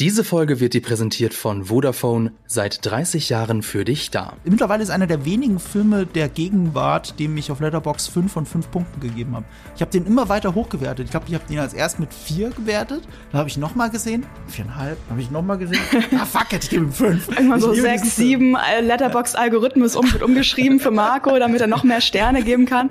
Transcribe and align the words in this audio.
Diese 0.00 0.24
Folge 0.24 0.58
wird 0.58 0.74
dir 0.74 0.82
präsentiert 0.82 1.34
von 1.34 1.66
Vodafone, 1.66 2.32
seit 2.48 2.84
30 2.84 3.28
Jahren 3.28 3.62
für 3.62 3.84
dich 3.84 4.10
da. 4.10 4.32
Mittlerweile 4.42 4.82
ist 4.82 4.90
einer 4.90 5.06
der 5.06 5.24
wenigen 5.24 5.60
Filme 5.60 6.04
der 6.04 6.28
Gegenwart, 6.28 7.20
dem 7.20 7.36
ich 7.36 7.52
auf 7.52 7.60
Letterbox 7.60 8.08
5 8.08 8.32
von 8.32 8.44
5 8.44 8.72
Punkten 8.72 8.98
gegeben 8.98 9.36
habe. 9.36 9.44
Ich 9.76 9.82
habe 9.82 9.92
den 9.92 10.04
immer 10.04 10.28
weiter 10.28 10.56
hochgewertet. 10.56 11.04
Ich 11.04 11.10
glaube, 11.12 11.26
ich 11.28 11.34
habe 11.34 11.44
den 11.48 11.60
als 11.60 11.74
erst 11.74 12.00
mit 12.00 12.12
4 12.12 12.50
gewertet. 12.50 13.06
Da 13.30 13.38
habe 13.38 13.48
ich 13.48 13.56
nochmal 13.56 13.88
gesehen. 13.88 14.26
4,5. 14.50 14.96
Habe 15.10 15.20
ich 15.20 15.30
nochmal 15.30 15.58
gesehen. 15.58 15.78
ah, 16.20 16.26
fuck 16.26 16.52
it, 16.52 16.64
ich 16.64 16.70
gebe 16.70 16.86
ihm 16.86 16.92
5. 16.92 17.28
Irgendwann 17.28 17.60
so 17.60 17.72
6, 17.72 18.16
7 18.16 18.56
Letterbox-Algorithmus 18.80 19.94
um, 19.94 20.12
wird 20.12 20.24
umgeschrieben 20.24 20.80
für 20.80 20.90
Marco, 20.90 21.38
damit 21.38 21.60
er 21.60 21.68
noch 21.68 21.84
mehr 21.84 22.00
Sterne 22.00 22.42
geben 22.42 22.66
kann. 22.66 22.90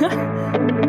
Ja. 0.00 0.83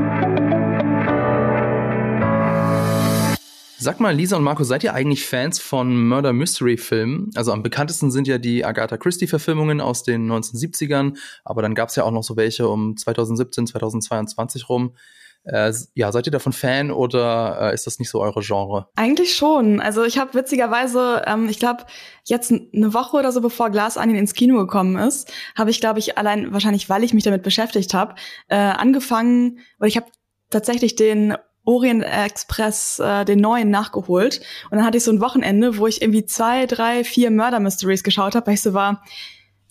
Sag 3.85 3.99
mal, 3.99 4.15
Lisa 4.15 4.35
und 4.35 4.43
Marco, 4.43 4.63
seid 4.63 4.83
ihr 4.83 4.95
eigentlich 4.95 5.27
Fans 5.27 5.59
von 5.59 6.07
Murder 6.07 6.33
Mystery 6.33 6.75
Filmen? 6.75 7.29
Also 7.35 7.51
am 7.51 7.61
bekanntesten 7.61 8.09
sind 8.09 8.27
ja 8.27 8.39
die 8.39 8.65
Agatha 8.65 8.97
Christie 8.97 9.27
Verfilmungen 9.27 9.79
aus 9.79 10.01
den 10.01 10.27
1970ern, 10.27 11.15
aber 11.43 11.61
dann 11.61 11.75
gab 11.75 11.89
es 11.89 11.95
ja 11.95 12.03
auch 12.03 12.09
noch 12.09 12.23
so 12.23 12.35
welche 12.35 12.67
um 12.67 12.97
2017, 12.97 13.67
2022 13.67 14.69
rum. 14.69 14.95
Äh, 15.43 15.71
ja, 15.93 16.11
seid 16.11 16.25
ihr 16.25 16.31
davon 16.31 16.51
Fan 16.51 16.89
oder 16.89 17.59
äh, 17.61 17.75
ist 17.75 17.85
das 17.85 17.99
nicht 17.99 18.09
so 18.09 18.21
eure 18.21 18.41
Genre? 18.41 18.87
Eigentlich 18.95 19.35
schon. 19.35 19.79
Also 19.79 20.03
ich 20.03 20.17
habe 20.17 20.33
witzigerweise, 20.33 21.21
ähm, 21.27 21.47
ich 21.47 21.59
glaube, 21.59 21.83
jetzt 22.23 22.51
eine 22.51 22.91
Woche 22.95 23.17
oder 23.17 23.31
so 23.31 23.39
bevor 23.39 23.69
Glass 23.69 23.97
Onion 23.97 24.17
ins 24.17 24.33
Kino 24.33 24.57
gekommen 24.57 24.95
ist, 24.95 25.31
habe 25.55 25.69
ich, 25.69 25.79
glaube 25.79 25.99
ich, 25.99 26.17
allein 26.17 26.51
wahrscheinlich, 26.51 26.89
weil 26.89 27.03
ich 27.03 27.13
mich 27.13 27.23
damit 27.23 27.43
beschäftigt 27.43 27.93
habe, 27.93 28.15
äh, 28.47 28.55
angefangen, 28.55 29.59
weil 29.77 29.89
ich 29.89 29.97
habe 29.97 30.07
tatsächlich 30.49 30.95
den 30.95 31.35
Orient 31.65 32.03
Express 32.03 32.99
äh, 32.99 33.25
den 33.25 33.39
neuen 33.39 33.69
nachgeholt 33.69 34.41
und 34.69 34.77
dann 34.77 34.85
hatte 34.85 34.97
ich 34.97 35.03
so 35.03 35.11
ein 35.11 35.19
Wochenende, 35.19 35.77
wo 35.77 35.87
ich 35.87 36.01
irgendwie 36.01 36.25
zwei, 36.25 36.65
drei, 36.65 37.03
vier 37.03 37.31
Murder 37.31 37.59
Mysteries 37.59 38.03
geschaut 38.03 38.35
habe, 38.35 38.47
weil 38.47 38.53
ich 38.53 38.61
so 38.61 38.73
war, 38.73 39.03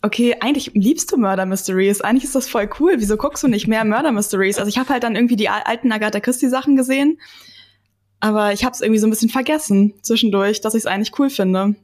okay, 0.03 0.37
eigentlich 0.41 0.73
liebst 0.75 1.11
du 1.13 1.17
Murder 1.17 1.47
Mysteries, 1.47 2.01
eigentlich 2.01 2.25
ist 2.25 2.35
das 2.35 2.49
voll 2.49 2.69
cool. 2.79 2.97
Wieso 2.99 3.17
guckst 3.17 3.43
du 3.43 3.49
nicht 3.49 3.67
mehr 3.67 3.85
Murder 3.85 4.13
Mysteries? 4.13 4.59
Also 4.59 4.69
ich 4.69 4.77
habe 4.77 4.91
halt 4.91 5.03
dann 5.03 5.17
irgendwie 5.17 5.37
die 5.37 5.49
alten 5.49 5.91
Agatha 5.93 6.21
Christie 6.21 6.49
Sachen 6.49 6.77
gesehen, 6.77 7.19
aber 8.21 8.53
ich 8.53 8.65
habe 8.65 8.75
es 8.75 8.81
irgendwie 8.81 8.99
so 8.99 9.07
ein 9.07 9.11
bisschen 9.11 9.31
vergessen 9.31 9.95
zwischendurch, 10.03 10.61
dass 10.61 10.75
ich 10.75 10.81
es 10.81 10.87
eigentlich 10.87 11.19
cool 11.19 11.31
finde. 11.31 11.75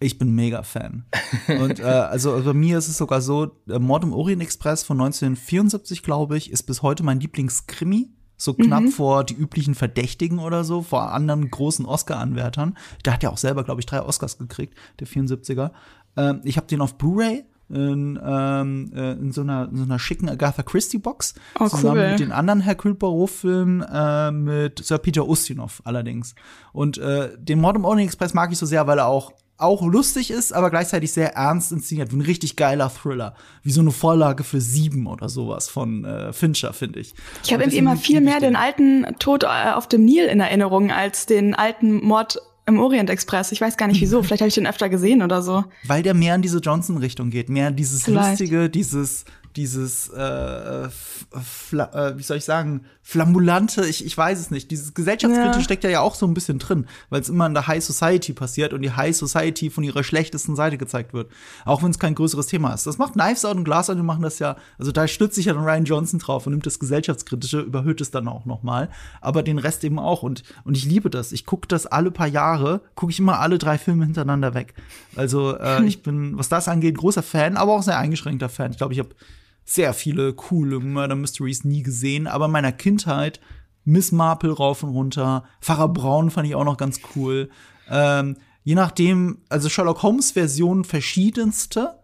Ich 0.00 0.18
bin 0.18 0.34
mega 0.34 0.64
Fan. 0.64 1.04
Und 1.46 1.78
äh, 1.78 1.84
also, 1.84 2.42
bei 2.44 2.52
mir 2.52 2.78
ist 2.78 2.88
es 2.88 2.98
sogar 2.98 3.20
so, 3.20 3.52
Mord 3.66 4.02
im 4.02 4.12
Orient 4.12 4.42
Express 4.42 4.82
von 4.82 5.00
1974, 5.00 6.02
glaube 6.02 6.36
ich, 6.36 6.50
ist 6.50 6.64
bis 6.64 6.82
heute 6.82 7.04
mein 7.04 7.20
Lieblingskrimi 7.20 8.10
so 8.42 8.54
knapp 8.54 8.82
mhm. 8.82 8.88
vor 8.88 9.22
die 9.22 9.34
üblichen 9.34 9.76
Verdächtigen 9.76 10.40
oder 10.40 10.64
so, 10.64 10.82
vor 10.82 11.12
anderen 11.12 11.48
großen 11.48 11.86
Oscar-Anwärtern. 11.86 12.76
Der 13.04 13.12
hat 13.12 13.22
ja 13.22 13.30
auch 13.30 13.38
selber, 13.38 13.62
glaube 13.62 13.80
ich, 13.80 13.86
drei 13.86 14.02
Oscars 14.02 14.36
gekriegt, 14.36 14.76
der 14.98 15.06
74er. 15.06 15.70
Ähm, 16.16 16.40
ich 16.42 16.56
habe 16.56 16.66
den 16.66 16.80
auf 16.80 16.98
Blu-ray 16.98 17.44
in, 17.68 18.18
ähm, 18.20 18.92
äh, 18.94 19.12
in, 19.12 19.30
so 19.30 19.42
einer, 19.42 19.68
in 19.70 19.76
so 19.76 19.84
einer 19.84 20.00
schicken 20.00 20.28
Agatha 20.28 20.64
Christie 20.64 20.98
Box 20.98 21.34
oh, 21.60 21.68
zusammen 21.68 22.00
cool. 22.00 22.10
mit 22.10 22.20
den 22.20 22.32
anderen 22.32 22.60
Hercule 22.60 22.96
Poirot 22.96 23.30
Filmen 23.30 23.80
äh, 23.80 24.32
mit 24.32 24.84
Sir 24.84 24.98
Peter 24.98 25.26
Ustinov 25.26 25.80
allerdings 25.84 26.34
und 26.72 26.98
äh, 26.98 27.30
den 27.38 27.60
Mord 27.60 27.76
im 27.76 27.84
Orient 27.84 28.08
Express 28.08 28.34
mag 28.34 28.50
ich 28.50 28.58
so 28.58 28.66
sehr, 28.66 28.86
weil 28.88 28.98
er 28.98 29.06
auch 29.06 29.32
auch 29.62 29.82
lustig 29.82 30.30
ist, 30.30 30.52
aber 30.52 30.70
gleichzeitig 30.70 31.12
sehr 31.12 31.34
ernst 31.34 31.72
inszeniert. 31.72 32.12
Wie 32.12 32.16
ein 32.16 32.22
richtig 32.22 32.56
geiler 32.56 32.90
Thriller. 32.90 33.34
Wie 33.62 33.72
so 33.72 33.80
eine 33.80 33.90
Vorlage 33.90 34.44
für 34.44 34.60
sieben 34.60 35.06
oder 35.06 35.28
sowas 35.28 35.68
von 35.68 36.04
äh, 36.04 36.32
Fincher, 36.32 36.72
finde 36.72 37.00
ich. 37.00 37.14
Ich 37.44 37.52
habe 37.52 37.62
irgendwie 37.62 37.78
immer 37.78 37.96
viel 37.96 38.20
mehr 38.20 38.40
den 38.40 38.56
alten 38.56 39.06
Tod 39.18 39.44
äh, 39.44 39.72
auf 39.74 39.88
dem 39.88 40.04
Nil 40.04 40.26
in 40.26 40.40
Erinnerung 40.40 40.90
als 40.90 41.26
den 41.26 41.54
alten 41.54 42.04
Mord 42.04 42.38
im 42.66 42.78
Orient 42.78 43.10
Express. 43.10 43.52
Ich 43.52 43.60
weiß 43.60 43.76
gar 43.76 43.88
nicht 43.88 44.00
wieso. 44.00 44.22
Vielleicht 44.22 44.40
habe 44.40 44.48
ich 44.48 44.54
den 44.54 44.66
öfter 44.66 44.88
gesehen 44.88 45.22
oder 45.22 45.42
so. 45.42 45.64
Weil 45.84 46.02
der 46.02 46.14
mehr 46.14 46.34
in 46.34 46.42
diese 46.42 46.58
Johnson-Richtung 46.58 47.30
geht. 47.30 47.48
Mehr 47.48 47.68
in 47.68 47.76
dieses 47.76 48.04
Vielleicht. 48.04 48.40
Lustige, 48.40 48.70
dieses 48.70 49.24
dieses, 49.56 50.08
äh, 50.08 50.84
äh, 50.84 50.88
wie 52.16 52.22
soll 52.22 52.36
ich 52.36 52.44
sagen, 52.44 52.84
flambulante, 53.02 53.84
ich, 53.86 54.06
ich 54.06 54.16
weiß 54.16 54.38
es 54.38 54.50
nicht. 54.50 54.70
Dieses 54.70 54.94
Gesellschaftskritik 54.94 55.56
ja. 55.56 55.60
steckt 55.60 55.84
ja, 55.84 55.90
ja 55.90 56.00
auch 56.00 56.14
so 56.14 56.26
ein 56.26 56.34
bisschen 56.34 56.58
drin, 56.58 56.86
weil 57.10 57.20
es 57.20 57.28
immer 57.28 57.46
in 57.46 57.54
der 57.54 57.66
High 57.66 57.82
Society 57.82 58.32
passiert 58.32 58.72
und 58.72 58.82
die 58.82 58.92
High 58.92 59.16
Society 59.16 59.70
von 59.70 59.84
ihrer 59.84 60.04
schlechtesten 60.04 60.56
Seite 60.56 60.78
gezeigt 60.78 61.12
wird. 61.12 61.30
Auch 61.64 61.82
wenn 61.82 61.90
es 61.90 61.98
kein 61.98 62.14
größeres 62.14 62.46
Thema 62.46 62.72
ist. 62.72 62.86
Das 62.86 62.98
macht 62.98 63.14
Knives 63.14 63.44
Out 63.44 63.56
und 63.56 63.64
Glass 63.64 63.90
Out, 63.90 63.98
die 63.98 64.02
machen 64.02 64.22
das 64.22 64.38
ja, 64.38 64.56
also 64.78 64.92
da 64.92 65.08
stützt 65.08 65.34
sich 65.34 65.46
ja 65.46 65.52
dann 65.52 65.64
Ryan 65.64 65.84
Johnson 65.84 66.20
drauf 66.20 66.46
und 66.46 66.52
nimmt 66.52 66.66
das 66.66 66.78
Gesellschaftskritische, 66.78 67.60
überhöht 67.60 68.00
es 68.00 68.10
dann 68.10 68.28
auch 68.28 68.44
noch 68.44 68.62
mal. 68.62 68.88
Aber 69.20 69.42
den 69.42 69.58
Rest 69.58 69.84
eben 69.84 69.98
auch. 69.98 70.22
Und, 70.22 70.44
und 70.64 70.76
ich 70.76 70.84
liebe 70.84 71.10
das. 71.10 71.32
Ich 71.32 71.44
gucke 71.44 71.66
das 71.66 71.86
alle 71.86 72.10
paar 72.10 72.28
Jahre, 72.28 72.82
gucke 72.94 73.10
ich 73.10 73.18
immer 73.18 73.40
alle 73.40 73.58
drei 73.58 73.78
Filme 73.78 74.04
hintereinander 74.04 74.54
weg. 74.54 74.74
Also 75.16 75.56
äh, 75.58 75.82
ich 75.86 76.02
bin, 76.02 76.38
was 76.38 76.48
das 76.48 76.68
angeht, 76.68 76.96
großer 76.96 77.22
Fan, 77.22 77.56
aber 77.56 77.74
auch 77.74 77.82
sehr 77.82 77.98
eingeschränkter 77.98 78.48
Fan. 78.48 78.70
Ich 78.70 78.78
glaube, 78.78 78.92
ich 78.92 79.00
habe 79.00 79.10
sehr 79.64 79.94
viele 79.94 80.32
coole 80.34 80.80
Murder 80.80 81.14
Mysteries 81.14 81.64
nie 81.64 81.82
gesehen, 81.82 82.26
aber 82.26 82.46
in 82.46 82.50
meiner 82.50 82.72
Kindheit 82.72 83.40
Miss 83.84 84.12
Marple 84.12 84.52
rauf 84.52 84.82
und 84.82 84.90
runter, 84.90 85.44
Pfarrer 85.60 85.88
Braun 85.88 86.30
fand 86.30 86.46
ich 86.46 86.54
auch 86.54 86.64
noch 86.64 86.76
ganz 86.76 87.00
cool. 87.16 87.50
Ähm, 87.90 88.36
je 88.62 88.74
nachdem, 88.74 89.38
also 89.48 89.68
Sherlock 89.68 90.02
Holmes 90.02 90.32
Version 90.32 90.84
verschiedenste. 90.84 91.98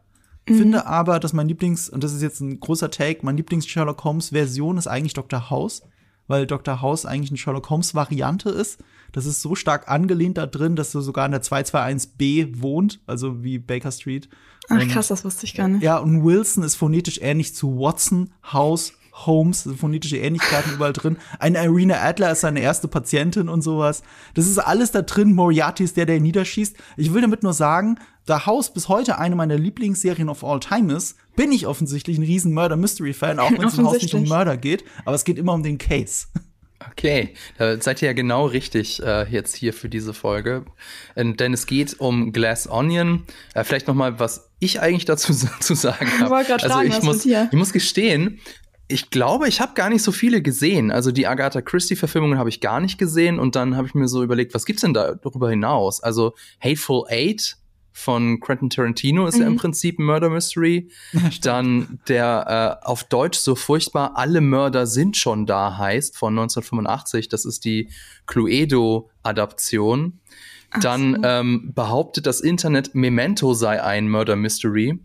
Mhm. 0.48 0.58
Finde 0.58 0.86
aber, 0.86 1.20
dass 1.20 1.32
mein 1.32 1.48
Lieblings, 1.48 1.88
und 1.88 2.02
das 2.02 2.12
ist 2.12 2.22
jetzt 2.22 2.41
ein 2.41 2.58
großer 2.58 2.91
Take, 2.91 3.20
mein 3.22 3.36
Lieblings 3.36 3.66
Sherlock 3.66 4.02
Holmes 4.04 4.30
Version 4.30 4.76
ist 4.76 4.88
eigentlich 4.88 5.14
Dr. 5.14 5.50
House, 5.50 5.82
weil 6.28 6.47
Dr. 6.47 6.81
House 6.81 7.05
eigentlich 7.05 7.31
eine 7.31 7.39
Sherlock 7.39 7.69
Holmes 7.71 7.94
Variante 7.94 8.50
ist. 8.50 8.78
Das 9.12 9.27
ist 9.27 9.43
so 9.43 9.55
stark 9.55 9.89
angelehnt 9.89 10.39
da 10.39 10.47
drin, 10.47 10.77
dass 10.77 10.93
du 10.93 11.00
sogar 11.00 11.27
in 11.27 11.33
der 11.33 11.43
221b 11.43 12.61
wohnt, 12.61 13.00
also 13.06 13.43
wie 13.43 13.59
Baker 13.59 13.91
Street. 13.91 14.28
Ach 14.69 14.87
krass, 14.88 15.09
das 15.09 15.25
wusste 15.25 15.47
ich 15.47 15.55
gar 15.55 15.67
nicht. 15.67 15.83
Ja, 15.83 15.97
und 15.97 16.25
Wilson 16.25 16.62
ist 16.62 16.77
phonetisch 16.77 17.19
ähnlich 17.22 17.55
zu 17.55 17.78
Watson, 17.78 18.31
House, 18.53 18.93
Holmes, 19.27 19.69
phonetische 19.78 20.19
Ähnlichkeiten 20.19 20.72
überall 20.75 20.93
drin. 20.93 21.17
Eine 21.38 21.65
Irina 21.65 22.00
Adler 22.00 22.33
ist 22.33 22.43
seine 22.43 22.61
erste 22.61 22.87
Patientin 22.87 23.49
und 23.49 23.62
sowas. 23.62 24.03
Das 24.34 24.47
ist 24.47 24.59
alles 24.59 24.93
da 24.93 25.03
drin. 25.03 25.34
Moriarty 25.34 25.84
ist 25.84 25.97
der, 25.97 26.06
der 26.06 26.17
ihn 26.17 26.22
niederschießt. 26.22 26.77
Ich 26.97 27.12
will 27.12 27.22
damit 27.22 27.43
nur 27.43 27.55
sagen, 27.55 27.99
da 28.28 28.47
House 28.47 28.72
bis 28.72 28.89
heute 28.89 29.19
eine 29.19 29.37
meiner 29.37 29.56
Lieblingsserien 29.56 30.28
of 30.28 30.44
all 30.44 30.61
time 30.61 30.93
ist, 30.93 31.16
bin 31.37 31.53
ich 31.53 31.66
offensichtlich 31.66 32.19
ein 32.19 32.25
riesen 32.25 32.53
Murder-Mystery-Fan, 32.53 33.39
auch 33.39 33.50
wenn 33.50 33.65
es 33.65 33.78
im 33.78 33.87
Haus 33.87 34.03
nicht 34.03 34.15
um 34.15 34.25
Murder 34.25 34.56
geht. 34.56 34.84
Aber 35.05 35.15
es 35.15 35.25
geht 35.25 35.39
immer 35.39 35.55
um 35.55 35.62
den 35.62 35.78
Case. 35.78 36.27
Okay, 36.93 37.34
da 37.59 37.81
seid 37.81 38.03
ihr 38.03 38.06
ja 38.06 38.12
genau 38.12 38.47
richtig 38.47 39.03
äh, 39.03 39.28
jetzt 39.28 39.56
hier 39.56 39.72
für 39.72 39.88
diese 39.88 40.15
Folge. 40.15 40.65
Ähm, 41.17 41.37
denn 41.37 41.53
es 41.53 41.67
geht 41.67 41.99
um 41.99 42.33
Glass 42.33 42.71
Onion. 42.71 43.25
Äh, 43.55 43.65
vielleicht 43.65 43.88
noch 43.88 43.94
mal, 43.94 44.21
was 44.21 44.50
ich 44.61 44.81
eigentlich 44.81 45.05
dazu 45.05 45.33
zu 45.33 45.75
sagen 45.75 46.09
habe. 46.21 46.37
Also 46.37 46.69
sagen, 46.69 46.88
ich, 46.88 47.03
muss, 47.03 47.25
ich 47.25 47.53
muss 47.53 47.72
gestehen, 47.72 48.41
ich 48.87 49.11
glaube, 49.11 49.49
ich 49.49 49.61
habe 49.61 49.75
gar 49.75 49.91
nicht 49.91 50.03
so 50.03 50.12
viele 50.12 50.41
gesehen. 50.41 50.91
Also 50.91 51.11
die 51.11 51.27
Agatha 51.27 51.61
Christie-Verfilmungen 51.61 52.38
habe 52.38 52.49
ich 52.49 52.61
gar 52.61 52.81
nicht 52.81 52.97
gesehen. 52.97 53.38
Und 53.38 53.56
dann 53.56 53.77
habe 53.77 53.87
ich 53.87 53.94
mir 53.94 54.09
so 54.09 54.22
überlegt, 54.22 54.55
was 54.55 54.65
gibt's 54.65 54.83
denn 54.83 54.94
da 54.94 55.15
darüber 55.15 55.50
hinaus? 55.50 56.00
Also 56.00 56.34
Hateful 56.61 57.05
Eight 57.09 57.56
von 57.98 58.38
Quentin 58.41 58.70
Tarantino 58.70 59.26
ist 59.26 59.34
mhm. 59.34 59.41
ja 59.41 59.47
im 59.48 59.53
mhm. 59.54 59.59
Prinzip 59.59 59.98
ein 59.98 60.04
Murder 60.04 60.31
Mystery. 60.31 60.88
Dann 61.42 61.98
der 62.09 62.78
äh, 62.82 62.86
auf 62.86 63.04
Deutsch 63.04 63.38
so 63.38 63.54
furchtbar 63.54 64.12
Alle 64.14 64.41
Mörder 64.41 64.86
sind 64.86 65.16
schon 65.16 65.47
da 65.47 65.76
heißt 65.76 66.16
von 66.16 66.32
1985. 66.34 67.28
Das 67.28 67.44
ist 67.44 67.64
die 67.64 67.91
Cluedo-Adaption. 68.26 70.20
Dann 70.81 71.14
so. 71.14 71.22
ähm, 71.25 71.72
behauptet 71.75 72.26
das 72.26 72.41
Internet, 72.41 72.94
Memento 72.94 73.54
sei 73.54 73.82
ein 73.82 74.08
Murder 74.08 74.37
Mystery. 74.37 74.98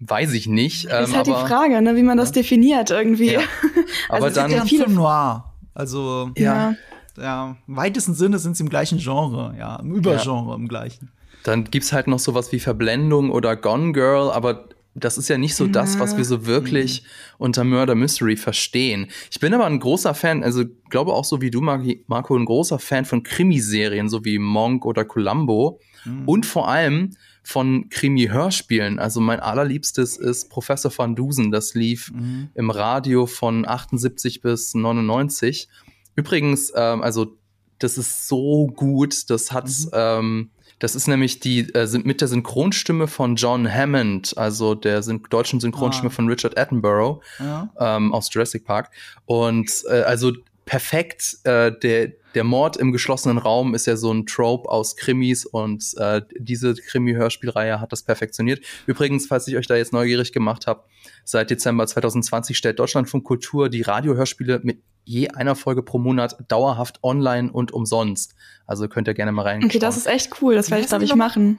Weiß 0.00 0.32
ich 0.32 0.46
nicht. 0.46 0.86
Das 0.86 1.08
ist 1.08 1.10
ähm, 1.10 1.16
halt 1.16 1.28
aber, 1.28 1.42
die 1.42 1.48
Frage, 1.48 1.82
ne, 1.82 1.94
wie 1.94 2.02
man 2.02 2.16
das 2.16 2.30
ja. 2.30 2.34
definiert 2.34 2.90
irgendwie. 2.90 3.32
Ja. 3.34 3.40
aber 4.08 4.24
also 4.24 4.40
dann 4.40 4.50
ja 4.50 4.64
viele 4.64 4.88
Noir. 4.88 5.52
Also 5.74 6.30
ja. 6.36 6.74
ja, 7.16 7.56
im 7.68 7.76
weitesten 7.76 8.14
Sinne 8.14 8.38
sind 8.38 8.56
sie 8.56 8.64
im 8.64 8.70
gleichen 8.70 8.98
Genre, 8.98 9.54
ja, 9.58 9.76
im 9.76 9.92
Übergenre 9.92 10.54
im 10.54 10.66
gleichen. 10.66 11.12
Dann 11.42 11.64
gibt's 11.64 11.92
halt 11.92 12.06
noch 12.06 12.18
sowas 12.18 12.52
wie 12.52 12.60
Verblendung 12.60 13.30
oder 13.30 13.56
Gone 13.56 13.92
Girl, 13.92 14.30
aber 14.30 14.68
das 14.94 15.18
ist 15.18 15.28
ja 15.28 15.38
nicht 15.38 15.54
so 15.54 15.66
das, 15.66 15.98
was 15.98 16.16
wir 16.16 16.24
so 16.24 16.46
wirklich 16.46 17.02
mhm. 17.02 17.06
unter 17.38 17.64
Murder 17.64 17.94
Mystery 17.94 18.36
verstehen. 18.36 19.06
Ich 19.30 19.38
bin 19.38 19.54
aber 19.54 19.66
ein 19.66 19.78
großer 19.78 20.14
Fan, 20.14 20.42
also 20.42 20.64
glaube 20.90 21.12
auch 21.12 21.24
so 21.24 21.40
wie 21.40 21.50
du, 21.50 21.60
Marco, 21.60 22.36
ein 22.36 22.44
großer 22.44 22.78
Fan 22.78 23.04
von 23.04 23.22
Krimiserien, 23.22 24.08
so 24.08 24.24
wie 24.24 24.38
Monk 24.38 24.84
oder 24.84 25.04
Columbo. 25.04 25.80
Mhm. 26.04 26.22
Und 26.26 26.46
vor 26.46 26.68
allem 26.68 27.10
von 27.42 27.88
Krimi-Hörspielen. 27.88 28.98
Also 28.98 29.20
mein 29.20 29.40
allerliebstes 29.40 30.16
ist 30.16 30.50
Professor 30.50 30.92
van 30.96 31.14
Dusen. 31.14 31.50
Das 31.50 31.74
lief 31.74 32.12
mhm. 32.12 32.50
im 32.54 32.70
Radio 32.70 33.26
von 33.26 33.66
78 33.66 34.40
bis 34.40 34.74
99. 34.74 35.68
Übrigens, 36.16 36.72
ähm, 36.74 37.02
also 37.02 37.36
das 37.78 37.96
ist 37.96 38.28
so 38.28 38.66
gut. 38.66 39.30
Das 39.30 39.52
hat 39.52 39.68
mhm. 39.68 39.90
ähm, 39.92 40.50
das 40.80 40.96
ist 40.96 41.06
nämlich 41.06 41.38
die 41.38 41.72
äh, 41.74 41.86
mit 42.02 42.20
der 42.20 42.28
Synchronstimme 42.28 43.06
von 43.06 43.36
John 43.36 43.72
Hammond, 43.72 44.36
also 44.36 44.74
der 44.74 45.02
syn 45.02 45.22
deutschen 45.30 45.60
Synchronstimme 45.60 46.10
ah. 46.10 46.14
von 46.14 46.26
Richard 46.26 46.58
Attenborough 46.58 47.22
ja. 47.38 47.70
ähm, 47.78 48.12
aus 48.12 48.32
Jurassic 48.32 48.64
Park. 48.64 48.90
Und 49.26 49.70
äh, 49.88 50.00
also 50.00 50.32
perfekt. 50.64 51.38
Äh, 51.44 51.72
der, 51.82 52.12
der 52.34 52.44
Mord 52.44 52.76
im 52.76 52.92
geschlossenen 52.92 53.38
Raum 53.38 53.74
ist 53.74 53.86
ja 53.86 53.96
so 53.96 54.12
ein 54.12 54.26
Trope 54.26 54.68
aus 54.68 54.96
Krimis 54.96 55.44
und 55.44 55.84
äh, 55.96 56.22
diese 56.38 56.74
Krimi-Hörspielreihe 56.74 57.80
hat 57.80 57.92
das 57.92 58.02
perfektioniert. 58.02 58.64
Übrigens, 58.86 59.26
falls 59.26 59.48
ich 59.48 59.56
euch 59.56 59.66
da 59.66 59.76
jetzt 59.76 59.92
neugierig 59.92 60.32
gemacht 60.32 60.66
habe, 60.66 60.84
seit 61.24 61.50
Dezember 61.50 61.86
2020 61.86 62.56
stellt 62.56 62.78
Deutschlandfunk 62.78 63.24
Kultur 63.24 63.68
die 63.68 63.82
Radiohörspiele 63.82 64.60
mit 64.62 64.82
je 65.04 65.28
einer 65.28 65.56
Folge 65.56 65.82
pro 65.82 65.98
Monat 65.98 66.36
dauerhaft 66.48 67.02
online 67.02 67.50
und 67.50 67.72
umsonst. 67.72 68.34
Also 68.66 68.86
könnt 68.88 69.08
ihr 69.08 69.14
gerne 69.14 69.32
mal 69.32 69.42
rein. 69.42 69.64
Okay, 69.64 69.78
das 69.78 69.96
ist 69.96 70.06
echt 70.06 70.40
cool. 70.40 70.54
Das 70.54 70.70
werde 70.70 70.82
ich, 70.82 70.88
glaube 70.88 71.04
ich, 71.04 71.14
machen. 71.14 71.58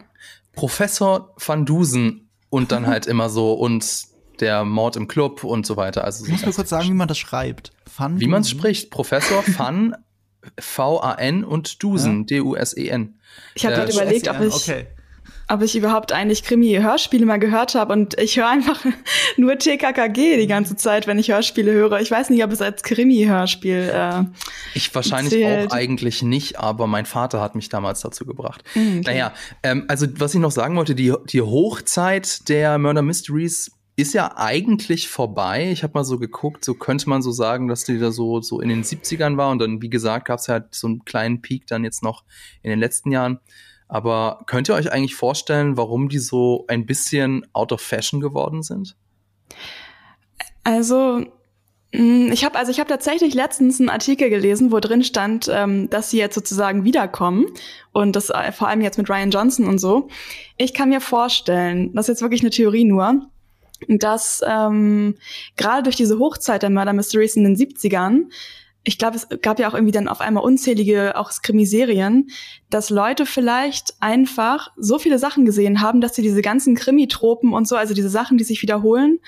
Professor 0.53 1.36
Van 1.38 1.65
Dusen 1.65 2.30
und 2.50 2.71
dann 2.71 2.88
halt 2.88 3.06
immer 3.07 3.30
so 3.30 3.53
und 3.53 4.10
der 4.41 4.65
Mord 4.65 4.95
im 4.95 5.07
Club 5.07 5.43
und 5.43 5.65
so 5.65 5.77
weiter. 5.77 6.03
Also 6.03 6.25
ich 6.25 6.31
muss 6.31 6.45
mir 6.45 6.51
kurz 6.51 6.69
sagen, 6.69 6.89
wie 6.89 6.93
man 6.93 7.07
das 7.07 7.17
schreibt. 7.17 7.71
Van 7.95 8.19
wie 8.19 8.27
man 8.27 8.41
es 8.41 8.49
spricht. 8.49 8.89
Professor 8.91 9.43
Van 9.57 9.95
V-A-N 10.59 11.43
und 11.43 11.83
Dusen, 11.83 12.19
ja. 12.21 12.25
D-U-S-E-N. 12.38 13.19
Ich 13.55 13.65
habe 13.65 13.75
gerade 13.75 13.91
überlegt, 13.91 14.27
ob 14.27 14.41
ich, 14.41 14.53
okay. 14.53 14.88
ob 15.47 15.61
ich 15.61 15.75
überhaupt 15.75 16.11
eigentlich 16.11 16.43
Krimi-Hörspiele 16.43 17.25
mal 17.25 17.38
gehört 17.38 17.75
habe 17.75 17.93
und 17.93 18.19
ich 18.19 18.38
höre 18.38 18.49
einfach 18.49 18.83
nur 19.38 19.57
TKKG 19.57 20.38
die 20.38 20.47
ganze 20.47 20.75
Zeit, 20.75 21.07
wenn 21.07 21.19
ich 21.19 21.29
Hörspiele 21.29 21.71
höre. 21.71 22.01
Ich 22.01 22.11
weiß 22.11 22.29
nicht, 22.29 22.43
ob 22.43 22.51
es 22.51 22.61
als 22.61 22.83
Krimi-Hörspiel 22.83 23.91
äh, 23.93 24.23
Ich 24.73 24.93
wahrscheinlich 24.93 25.33
zählt. 25.33 25.71
auch 25.71 25.75
eigentlich 25.75 26.23
nicht, 26.23 26.59
aber 26.59 26.88
mein 26.88 27.05
Vater 27.05 27.39
hat 27.39 27.55
mich 27.55 27.69
damals 27.69 28.01
dazu 28.01 28.25
gebracht. 28.25 28.63
Mhm, 28.73 28.99
okay. 28.99 29.11
Naja, 29.11 29.33
ähm, 29.63 29.85
also 29.88 30.07
was 30.17 30.33
ich 30.33 30.39
noch 30.39 30.51
sagen 30.51 30.75
wollte, 30.75 30.95
die, 30.95 31.13
die 31.29 31.41
Hochzeit 31.41 32.49
der 32.49 32.77
Murder 32.77 33.01
Mysteries 33.01 33.71
ist 34.01 34.13
ja 34.13 34.38
eigentlich 34.38 35.09
vorbei. 35.09 35.69
Ich 35.71 35.83
habe 35.83 35.94
mal 35.94 36.03
so 36.03 36.18
geguckt, 36.18 36.65
so 36.65 36.74
könnte 36.74 37.09
man 37.09 37.21
so 37.21 37.31
sagen, 37.31 37.68
dass 37.68 37.83
die 37.83 38.00
da 38.00 38.12
so, 38.12 38.42
so 38.42 38.59
in 38.59 38.69
den 38.69 38.83
70ern 38.83 39.38
war 39.38 39.51
und 39.51 39.59
dann, 39.59 39.81
wie 39.81 39.89
gesagt, 39.89 40.25
gab 40.25 40.39
es 40.39 40.48
halt 40.48 40.74
so 40.74 40.88
einen 40.88 41.06
kleinen 41.06 41.42
Peak 41.42 41.68
dann 41.68 41.83
jetzt 41.83 42.03
noch 42.03 42.24
in 42.63 42.69
den 42.69 42.80
letzten 42.80 43.12
Jahren. 43.12 43.39
Aber 43.88 44.44
könnt 44.48 44.69
ihr 44.69 44.75
euch 44.75 44.92
eigentlich 44.92 45.15
vorstellen, 45.15 45.75
warum 45.75 46.09
die 46.09 46.19
so 46.19 46.65
ein 46.68 46.86
bisschen 46.86 47.45
out 47.53 47.71
of 47.71 47.81
fashion 47.81 48.21
geworden 48.21 48.63
sind? 48.63 48.95
Also, 50.63 51.25
mm, 51.94 52.31
ich 52.31 52.45
habe 52.45 52.57
also 52.57 52.71
ich 52.71 52.80
habe 52.80 52.89
tatsächlich 52.89 53.33
letztens 53.33 53.81
einen 53.81 53.89
Artikel 53.89 54.30
gelesen, 54.30 54.71
wo 54.71 54.80
drin 54.80 55.03
stand, 55.03 55.50
ähm, 55.53 55.89
dass 55.89 56.09
sie 56.09 56.19
jetzt 56.19 56.36
sozusagen 56.36 56.86
wiederkommen 56.86 57.48
und 57.92 58.15
das 58.15 58.30
äh, 58.30 58.53
vor 58.53 58.69
allem 58.69 58.80
jetzt 58.80 58.98
mit 58.98 59.09
Ryan 59.09 59.31
Johnson 59.31 59.68
und 59.68 59.80
so. 59.80 60.07
Ich 60.57 60.74
kann 60.74 60.88
mir 60.88 61.01
vorstellen, 61.01 61.94
das 61.94 62.06
ist 62.06 62.15
jetzt 62.15 62.21
wirklich 62.21 62.42
eine 62.42 62.51
Theorie 62.51 62.86
nur, 62.86 63.27
dass 63.87 64.41
ähm, 64.47 65.15
gerade 65.57 65.83
durch 65.83 65.95
diese 65.95 66.19
Hochzeit 66.19 66.63
der 66.63 66.69
Murder 66.69 66.93
Mysteries 66.93 67.35
in 67.35 67.43
den 67.43 67.55
70ern, 67.55 68.25
ich 68.83 68.97
glaube, 68.97 69.15
es 69.15 69.27
gab 69.41 69.59
ja 69.59 69.69
auch 69.69 69.73
irgendwie 69.73 69.91
dann 69.91 70.07
auf 70.07 70.21
einmal 70.21 70.43
unzählige 70.43 71.15
auch 71.15 71.31
Krimiserien, 71.43 72.29
dass 72.69 72.89
Leute 72.89 73.25
vielleicht 73.25 73.93
einfach 73.99 74.71
so 74.75 74.97
viele 74.97 75.19
Sachen 75.19 75.45
gesehen 75.45 75.81
haben, 75.81 76.01
dass 76.01 76.15
sie 76.15 76.23
diese 76.23 76.41
ganzen 76.41 76.75
Krimitropen 76.75 77.53
und 77.53 77.67
so, 77.67 77.75
also 77.75 77.93
diese 77.93 78.09
Sachen, 78.09 78.37
die 78.37 78.43
sich 78.43 78.61
wiederholen, 78.63 79.19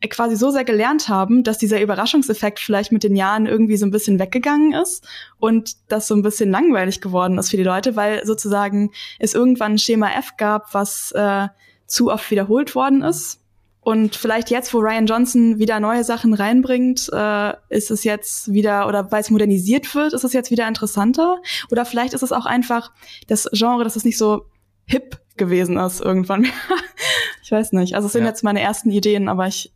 äh, 0.00 0.08
quasi 0.08 0.36
so 0.36 0.50
sehr 0.50 0.64
gelernt 0.64 1.08
haben, 1.08 1.44
dass 1.44 1.56
dieser 1.56 1.80
Überraschungseffekt 1.80 2.58
vielleicht 2.58 2.92
mit 2.92 3.02
den 3.02 3.16
Jahren 3.16 3.46
irgendwie 3.46 3.78
so 3.78 3.86
ein 3.86 3.90
bisschen 3.90 4.18
weggegangen 4.18 4.74
ist 4.74 5.06
und 5.38 5.76
das 5.88 6.06
so 6.06 6.14
ein 6.14 6.22
bisschen 6.22 6.50
langweilig 6.50 7.00
geworden 7.00 7.38
ist 7.38 7.50
für 7.50 7.56
die 7.56 7.62
Leute, 7.62 7.96
weil 7.96 8.26
sozusagen 8.26 8.90
es 9.18 9.32
irgendwann 9.32 9.72
ein 9.72 9.78
Schema 9.78 10.10
F 10.10 10.36
gab, 10.36 10.74
was 10.74 11.12
äh, 11.12 11.48
zu 11.86 12.10
oft 12.10 12.30
wiederholt 12.30 12.74
worden 12.74 13.00
ist 13.02 13.40
und 13.82 14.14
vielleicht 14.14 14.50
jetzt, 14.50 14.74
wo 14.74 14.78
Ryan 14.78 15.06
Johnson 15.06 15.58
wieder 15.58 15.80
neue 15.80 16.04
Sachen 16.04 16.34
reinbringt, 16.34 17.08
äh, 17.12 17.54
ist 17.70 17.90
es 17.90 18.04
jetzt 18.04 18.52
wieder, 18.52 18.86
oder 18.86 19.10
weil 19.10 19.22
es 19.22 19.30
modernisiert 19.30 19.94
wird, 19.94 20.12
ist 20.12 20.24
es 20.24 20.32
jetzt 20.34 20.50
wieder 20.50 20.68
interessanter. 20.68 21.38
Oder 21.70 21.86
vielleicht 21.86 22.12
ist 22.12 22.22
es 22.22 22.32
auch 22.32 22.44
einfach 22.44 22.92
das 23.26 23.48
Genre, 23.52 23.82
dass 23.84 23.96
es 23.96 24.04
nicht 24.04 24.18
so 24.18 24.46
hip 24.84 25.18
gewesen 25.36 25.78
ist 25.78 26.00
irgendwann. 26.00 26.46
ich 27.42 27.50
weiß 27.50 27.72
nicht. 27.72 27.94
Also 27.94 28.06
es 28.06 28.12
sind 28.12 28.24
ja. 28.24 28.28
jetzt 28.28 28.44
meine 28.44 28.60
ersten 28.60 28.90
Ideen, 28.90 29.28
aber 29.28 29.46
ich 29.46 29.72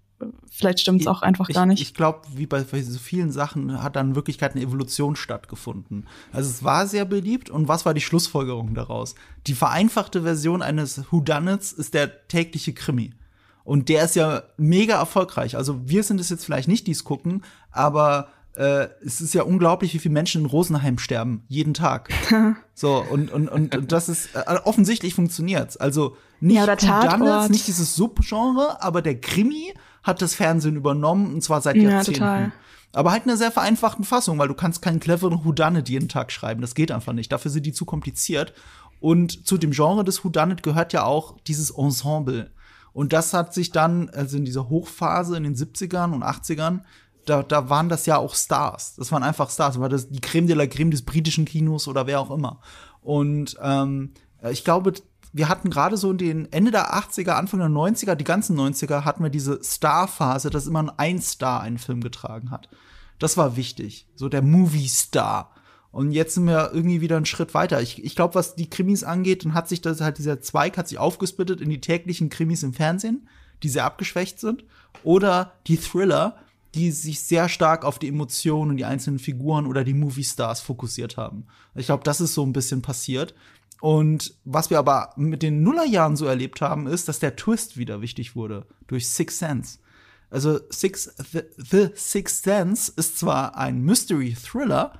vielleicht 0.50 0.80
stimmt 0.80 1.00
es 1.00 1.06
auch 1.06 1.22
einfach 1.22 1.48
ich, 1.48 1.54
gar 1.54 1.66
nicht. 1.66 1.82
Ich 1.82 1.94
glaube, 1.94 2.20
wie 2.34 2.46
bei, 2.46 2.62
bei, 2.62 2.82
so 2.82 2.98
vielen 2.98 3.32
Sachen 3.32 3.82
hat 3.82 3.96
dann 3.96 4.10
in 4.10 4.14
Wirklichkeit 4.14 4.52
eine 4.52 4.62
Evolution 4.62 5.16
stattgefunden. 5.16 6.06
Also 6.32 6.50
es 6.50 6.62
war 6.62 6.86
sehr 6.86 7.04
beliebt 7.04 7.50
und 7.50 7.68
was 7.68 7.84
war 7.84 7.94
die 7.94 8.00
Schlussfolgerung 8.00 8.74
daraus? 8.74 9.14
Die 9.46 9.54
vereinfachte 9.54 10.22
Version 10.22 10.62
eines 10.62 11.02
Whodunits 11.10 11.72
ist 11.72 11.94
der 11.94 12.28
tägliche 12.28 12.72
Krimi. 12.74 13.12
Und 13.64 13.88
der 13.88 14.04
ist 14.04 14.14
ja 14.14 14.42
mega 14.56 14.98
erfolgreich. 14.98 15.56
Also 15.56 15.88
wir 15.88 16.02
sind 16.02 16.20
es 16.20 16.28
jetzt 16.28 16.44
vielleicht 16.44 16.68
nicht, 16.68 16.86
die 16.86 16.92
es 16.92 17.02
gucken, 17.02 17.42
aber 17.70 18.28
äh, 18.56 18.88
es 19.04 19.20
ist 19.20 19.34
ja 19.34 19.42
unglaublich, 19.42 19.94
wie 19.94 19.98
viele 19.98 20.12
Menschen 20.12 20.42
in 20.42 20.46
Rosenheim 20.46 20.98
sterben, 20.98 21.44
jeden 21.48 21.74
Tag. 21.74 22.10
so, 22.74 23.04
und, 23.10 23.32
und, 23.32 23.48
und, 23.48 23.74
und 23.74 23.90
das 23.90 24.08
ist, 24.08 24.34
äh, 24.34 24.58
offensichtlich 24.64 25.14
funktioniert's. 25.14 25.76
Also 25.76 26.16
nicht 26.40 26.56
ja, 26.56 26.66
Whodunits, 26.66 27.48
nicht 27.48 27.66
dieses 27.66 27.96
Subgenre, 27.96 28.82
aber 28.82 29.02
der 29.02 29.20
Krimi 29.20 29.74
hat 30.02 30.20
das 30.20 30.34
Fernsehen 30.34 30.76
übernommen, 30.76 31.34
und 31.34 31.42
zwar 31.42 31.62
seit 31.62 31.76
Jahrzehnten. 31.76 32.20
Ja, 32.20 32.36
total. 32.36 32.52
Aber 32.92 33.10
halt 33.10 33.24
in 33.24 33.30
einer 33.30 33.38
sehr 33.38 33.50
vereinfachten 33.50 34.04
Fassung, 34.04 34.38
weil 34.38 34.46
du 34.46 34.54
kannst 34.54 34.82
keinen 34.82 35.00
cleveren 35.00 35.44
Whodunit 35.44 35.88
jeden 35.88 36.08
Tag 36.08 36.30
schreiben. 36.30 36.60
Das 36.60 36.76
geht 36.76 36.92
einfach 36.92 37.12
nicht. 37.12 37.32
Dafür 37.32 37.50
sind 37.50 37.66
die 37.66 37.72
zu 37.72 37.84
kompliziert. 37.84 38.52
Und 39.00 39.46
zu 39.46 39.58
dem 39.58 39.72
Genre 39.72 40.04
des 40.04 40.24
Whodunit 40.24 40.62
gehört 40.62 40.92
ja 40.92 41.02
auch 41.04 41.36
dieses 41.46 41.70
Ensemble. 41.70 42.52
Und 42.94 43.12
das 43.12 43.34
hat 43.34 43.52
sich 43.52 43.72
dann, 43.72 44.08
also 44.10 44.38
in 44.38 44.46
dieser 44.46 44.70
Hochphase 44.70 45.36
in 45.36 45.42
den 45.42 45.56
70ern 45.56 46.12
und 46.12 46.22
80ern, 46.22 46.80
da, 47.26 47.42
da 47.42 47.68
waren 47.68 47.88
das 47.88 48.06
ja 48.06 48.16
auch 48.16 48.34
Stars. 48.34 48.94
Das 48.96 49.10
waren 49.12 49.22
einfach 49.22 49.50
Stars. 49.50 49.74
Das 49.74 49.80
war 49.80 49.88
das 49.88 50.08
die 50.08 50.20
Creme 50.20 50.46
de 50.46 50.56
la 50.56 50.66
Creme 50.66 50.90
des 50.90 51.02
britischen 51.02 51.44
Kinos 51.44 51.88
oder 51.88 52.06
wer 52.06 52.20
auch 52.20 52.30
immer. 52.30 52.60
Und 53.02 53.56
ähm, 53.60 54.12
ich 54.50 54.64
glaube, 54.64 54.92
wir 55.32 55.48
hatten 55.48 55.70
gerade 55.70 55.96
so 55.96 56.12
in 56.12 56.18
den 56.18 56.52
Ende 56.52 56.70
der 56.70 56.94
80er, 56.94 57.32
Anfang 57.32 57.60
der 57.60 57.68
90er, 57.68 58.14
die 58.14 58.24
ganzen 58.24 58.58
90er, 58.58 59.04
hatten 59.04 59.24
wir 59.24 59.30
diese 59.30 59.62
Star-Phase, 59.62 60.50
dass 60.50 60.68
immer 60.68 60.94
ein 60.96 61.20
Star 61.20 61.60
einen 61.60 61.78
Film 61.78 62.00
getragen 62.00 62.52
hat. 62.52 62.68
Das 63.18 63.36
war 63.36 63.56
wichtig. 63.56 64.06
So 64.14 64.28
der 64.28 64.42
Movie-Star. 64.42 65.50
Und 65.94 66.10
jetzt 66.10 66.34
sind 66.34 66.46
wir 66.46 66.72
irgendwie 66.72 67.00
wieder 67.00 67.16
einen 67.16 67.24
Schritt 67.24 67.54
weiter. 67.54 67.80
Ich, 67.80 68.02
ich 68.02 68.16
glaube, 68.16 68.34
was 68.34 68.56
die 68.56 68.68
Krimis 68.68 69.04
angeht, 69.04 69.44
dann 69.44 69.54
hat 69.54 69.68
sich 69.68 69.80
das 69.80 70.00
halt 70.00 70.18
dieser 70.18 70.40
Zweig 70.40 70.76
hat 70.76 70.88
sich 70.88 70.98
aufgesplittet 70.98 71.60
in 71.60 71.70
die 71.70 71.80
täglichen 71.80 72.30
Krimis 72.30 72.64
im 72.64 72.72
Fernsehen, 72.72 73.28
die 73.62 73.68
sehr 73.68 73.84
abgeschwächt 73.84 74.40
sind, 74.40 74.64
oder 75.04 75.52
die 75.68 75.76
Thriller, 75.76 76.36
die 76.74 76.90
sich 76.90 77.20
sehr 77.20 77.48
stark 77.48 77.84
auf 77.84 78.00
die 78.00 78.08
Emotionen 78.08 78.72
und 78.72 78.76
die 78.78 78.84
einzelnen 78.84 79.20
Figuren 79.20 79.66
oder 79.66 79.84
die 79.84 79.94
Movie 79.94 80.24
Stars 80.24 80.60
fokussiert 80.60 81.16
haben. 81.16 81.46
Ich 81.76 81.86
glaube, 81.86 82.02
das 82.02 82.20
ist 82.20 82.34
so 82.34 82.44
ein 82.44 82.52
bisschen 82.52 82.82
passiert. 82.82 83.32
Und 83.80 84.34
was 84.44 84.70
wir 84.70 84.80
aber 84.80 85.12
mit 85.14 85.44
den 85.44 85.62
Nullerjahren 85.62 86.16
so 86.16 86.26
erlebt 86.26 86.60
haben, 86.60 86.88
ist, 86.88 87.06
dass 87.06 87.20
der 87.20 87.36
Twist 87.36 87.76
wieder 87.76 88.00
wichtig 88.00 88.34
wurde 88.34 88.66
durch 88.88 89.08
Six 89.08 89.38
Sense. 89.38 89.78
Also 90.28 90.58
Six, 90.70 91.14
The, 91.30 91.42
The 91.56 91.88
Sixth 91.94 92.42
Sense 92.42 92.92
ist 92.96 93.16
zwar 93.16 93.56
ein 93.56 93.80
Mystery 93.82 94.34
Thriller, 94.34 94.98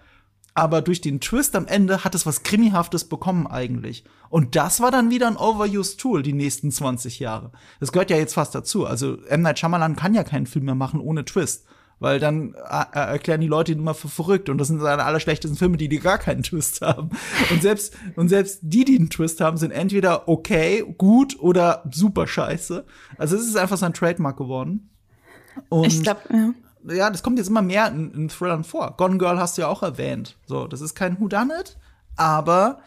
aber 0.54 0.82
durch 0.82 1.00
den 1.00 1.20
Twist 1.20 1.56
am 1.56 1.66
Ende 1.66 2.04
hat 2.04 2.14
es 2.14 2.26
was 2.26 2.44
Krimihaftes 2.44 3.08
bekommen 3.08 3.48
eigentlich. 3.48 4.04
Und 4.30 4.54
das 4.54 4.80
war 4.80 4.92
dann 4.92 5.10
wieder 5.10 5.26
ein 5.26 5.36
Overused 5.36 5.98
Tool 5.98 6.22
die 6.22 6.32
nächsten 6.32 6.70
20 6.70 7.18
Jahre. 7.18 7.50
Das 7.80 7.90
gehört 7.90 8.10
ja 8.10 8.16
jetzt 8.16 8.34
fast 8.34 8.54
dazu. 8.54 8.86
Also 8.86 9.16
M. 9.28 9.42
Night 9.42 9.58
Shyamalan 9.58 9.96
kann 9.96 10.14
ja 10.14 10.22
keinen 10.22 10.46
Film 10.46 10.66
mehr 10.66 10.76
machen 10.76 11.00
ohne 11.00 11.24
Twist. 11.24 11.66
Weil 12.00 12.18
dann 12.18 12.54
äh, 12.54 12.84
erklären 12.92 13.40
die 13.40 13.46
Leute 13.46 13.72
ihn 13.72 13.78
immer 13.78 13.94
für 13.94 14.08
verrückt. 14.08 14.48
Und 14.48 14.58
das 14.58 14.68
sind 14.68 14.80
seine 14.80 15.04
allerschlechtesten 15.04 15.56
Filme, 15.58 15.76
die, 15.76 15.88
die 15.88 16.00
gar 16.00 16.18
keinen 16.18 16.42
Twist 16.42 16.82
haben. 16.82 17.10
Und 17.50 17.62
selbst, 17.62 17.96
und 18.14 18.28
selbst 18.28 18.60
die, 18.62 18.84
die 18.84 18.96
einen 18.96 19.10
Twist 19.10 19.40
haben, 19.40 19.56
sind 19.56 19.70
entweder 19.72 20.28
okay, 20.28 20.84
gut 20.98 21.38
oder 21.40 21.84
super 21.90 22.26
scheiße. 22.26 22.84
Also 23.16 23.36
es 23.36 23.46
ist 23.46 23.56
einfach 23.56 23.76
sein 23.76 23.94
Trademark 23.94 24.36
geworden. 24.36 24.90
Und 25.68 25.86
ich 25.86 26.02
glaube, 26.02 26.20
ja 26.32 26.52
ja, 26.88 27.10
das 27.10 27.22
kommt 27.22 27.38
jetzt 27.38 27.48
immer 27.48 27.62
mehr 27.62 27.88
in, 27.88 28.12
in 28.12 28.28
Thrillern 28.28 28.64
vor. 28.64 28.96
Gone 28.96 29.18
Girl 29.18 29.38
hast 29.38 29.56
du 29.56 29.62
ja 29.62 29.68
auch 29.68 29.82
erwähnt. 29.82 30.36
So, 30.46 30.66
das 30.66 30.80
ist 30.80 30.94
kein 30.94 31.20
Whodunit, 31.20 31.76
aber 32.16 32.78